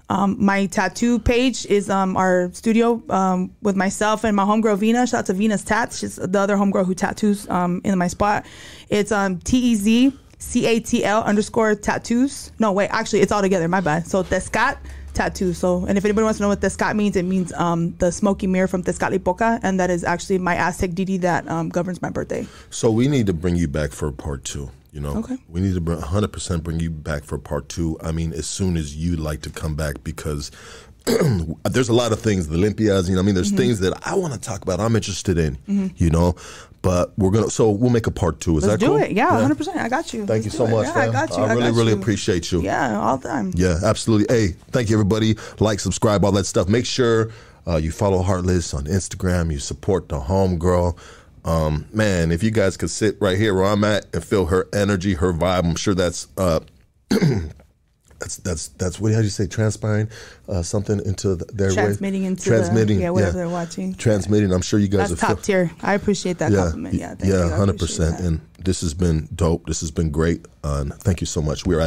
Um, 0.09 0.37
my 0.39 0.67
tattoo 0.67 1.19
page 1.19 1.67
is 1.67 1.91
um, 1.91 2.17
our 2.17 2.51
studio 2.53 3.03
um, 3.11 3.51
with 3.63 3.75
myself 3.75 4.25
and 4.25 4.37
my 4.37 4.45
homegirl 4.45 4.79
Vina. 4.79 5.07
Shout 5.07 5.21
out 5.21 5.27
to 5.27 5.33
Vina's 5.33 5.65
Tats. 5.65 5.99
She's 5.99 6.17
the 6.17 6.39
other 6.39 6.57
homegirl 6.57 6.87
who 6.87 6.95
tattoos 6.95 7.49
um, 7.51 7.81
in 7.85 7.99
my 7.99 8.07
spot. 8.07 8.47
It's 8.89 9.11
um, 9.11 9.39
T 9.39 9.59
E 9.59 9.75
Z 9.75 10.13
C 10.39 10.67
A 10.67 10.81
T 10.81 11.05
L 11.05 11.25
underscore 11.25 11.75
tattoos. 11.75 12.53
No, 12.61 12.73
wait, 12.73 12.89
actually, 12.89 13.21
it's 13.21 13.33
all 13.33 13.43
together. 13.43 13.67
My 13.67 13.81
bad. 13.81 14.07
So 14.07 14.23
Tezcatl 14.23 14.79
tattoo. 15.17 15.53
So, 15.55 15.85
and 15.87 15.99
if 15.99 16.05
anybody 16.05 16.23
wants 16.25 16.39
to 16.39 16.43
know 16.43 16.49
what 16.49 16.61
Tezcatl 16.61 16.95
means, 16.95 17.17
it 17.17 17.25
means 17.25 17.53
um, 17.55 17.97
the 17.99 18.12
smoky 18.12 18.47
mirror 18.47 18.69
from 18.69 18.83
Tezcatlipoca, 18.85 19.59
and 19.62 19.81
that 19.81 19.91
is 19.91 20.05
actually 20.05 20.39
my 20.39 20.55
Aztec 20.55 20.93
deity 20.95 21.17
that 21.19 21.49
um, 21.49 21.69
governs 21.71 22.01
my 22.01 22.11
birthday. 22.11 22.47
So 22.71 22.91
we 22.91 23.09
need 23.09 23.27
to 23.27 23.33
bring 23.33 23.57
you 23.57 23.67
back 23.69 23.91
for 23.91 24.12
part 24.12 24.45
two. 24.45 24.71
You 24.93 25.01
know, 25.03 25.17
Okay. 25.19 25.37
we 25.49 25.61
need 25.61 25.75
to 25.75 25.81
bring 25.81 25.99
100% 25.99 26.62
bring 26.62 26.81
you 26.81 26.89
back 26.91 27.25
for 27.25 27.37
part 27.37 27.69
two. 27.69 27.99
I 28.03 28.12
mean, 28.12 28.33
as 28.33 28.47
soon 28.47 28.77
as 28.79 28.97
you'd 28.97 29.21
like 29.21 29.43
to 29.43 29.51
come 29.51 29.75
back 29.75 30.03
because 30.05 30.51
there's 31.71 31.89
a 31.89 31.93
lot 31.93 32.12
of 32.12 32.21
things, 32.21 32.49
the 32.49 32.57
limpias, 32.57 33.09
you 33.09 33.14
know, 33.14 33.21
I 33.21 33.25
mean, 33.25 33.35
there's 33.35 33.53
things 33.53 33.81
that 33.81 33.93
I 34.07 34.14
want 34.14 34.33
to 34.35 34.41
talk 34.41 34.62
about. 34.62 34.81
I'm 34.81 34.97
interested 34.97 35.39
in, 35.39 35.93
you 35.97 36.11
know, 36.11 36.35
but 36.87 37.12
we're 37.18 37.32
gonna. 37.32 37.51
So 37.51 37.68
we'll 37.70 37.91
make 37.91 38.07
a 38.07 38.12
part 38.12 38.39
two. 38.41 38.57
Is 38.59 38.64
Let's 38.64 38.74
that 38.80 38.87
do 38.87 38.93
cool? 38.93 39.03
it. 39.03 39.11
Yeah, 39.11 39.28
hundred 39.28 39.59
percent. 39.59 39.76
I 39.78 39.89
got 39.89 40.12
you. 40.12 40.20
Thank 40.20 40.45
Let's 40.45 40.45
you 40.45 40.51
so 40.53 40.66
it. 40.66 40.70
much, 40.70 40.87
Yeah, 40.87 40.93
fam. 40.95 41.09
I 41.09 41.12
got 41.12 41.30
you. 41.37 41.43
I 41.43 41.53
really, 41.55 41.72
really 41.72 41.93
you. 41.93 41.99
appreciate 41.99 42.53
you. 42.53 42.62
Yeah, 42.62 43.01
all 43.01 43.16
the 43.16 43.26
time. 43.28 43.51
Yeah, 43.57 43.78
absolutely. 43.82 44.32
Hey, 44.32 44.55
thank 44.70 44.89
you, 44.89 44.95
everybody. 44.95 45.34
Like, 45.59 45.80
subscribe, 45.80 46.24
all 46.24 46.30
that 46.32 46.47
stuff. 46.47 46.68
Make 46.68 46.87
sure 46.87 47.32
uh, 47.66 47.76
you 47.76 47.91
follow 47.91 48.22
Heartless 48.22 48.72
on 48.72 48.84
Instagram. 48.84 49.51
You 49.53 49.59
support 49.59 50.09
the 50.09 50.20
homegirl. 50.20 50.97
Um, 51.45 51.87
man, 51.93 52.30
if 52.30 52.45
you 52.45 52.53
guys 52.53 52.76
could 52.76 52.91
sit 52.91 53.16
right 53.20 53.37
here 53.37 53.53
where 53.55 53.64
I'm 53.64 53.82
at 53.82 54.07
and 54.14 54.22
feel 54.24 54.47
her 54.47 54.68
energy, 54.72 55.14
her 55.14 55.32
vibe, 55.32 55.64
I'm 55.64 55.74
sure 55.76 55.95
that's 55.95 56.28
uh, 56.39 56.61
that's 58.19 58.37
that's 58.39 58.69
that's 58.69 58.99
what 59.01 59.12
how 59.12 59.19
do 59.19 59.25
you 59.25 59.31
say 59.31 59.47
transpiring 59.47 60.09
uh, 60.49 60.62
something 60.62 60.99
into 61.05 61.37
th- 61.37 61.51
their 61.53 61.71
Transmitting 61.73 62.23
way. 62.23 62.29
into 62.29 62.45
the- 62.45 62.51
transmitting, 62.57 63.01
yeah, 63.01 63.11
whatever 63.11 63.37
they're 63.37 63.49
watching. 63.49 63.95
Transmitting. 63.95 64.53
I'm 64.53 64.62
sure 64.62 64.79
you 64.79 64.89
guys 64.89 65.11
That's 65.11 65.23
will 65.23 65.29
top 65.29 65.39
feel, 65.39 65.67
tier. 65.67 65.71
I 65.83 65.95
appreciate 65.95 66.39
that 66.39 66.53
compliment. 66.53 66.95
Yeah, 66.95 67.14
thank 67.14 67.33
yeah, 67.33 67.55
hundred 67.57 67.79
percent. 67.79 68.21
And 68.21 68.41
this 68.59 68.81
has 68.81 68.95
been 68.95 69.29
dope. 69.35 69.67
This 69.67 69.81
has 69.81 69.91
been 69.91 70.11
great. 70.11 70.47
Uh, 70.64 70.79
and 70.81 70.95
thank 70.95 71.21
you 71.21 71.27
so 71.27 71.41
much. 71.43 71.67
We're 71.67 71.81
at. 71.81 71.85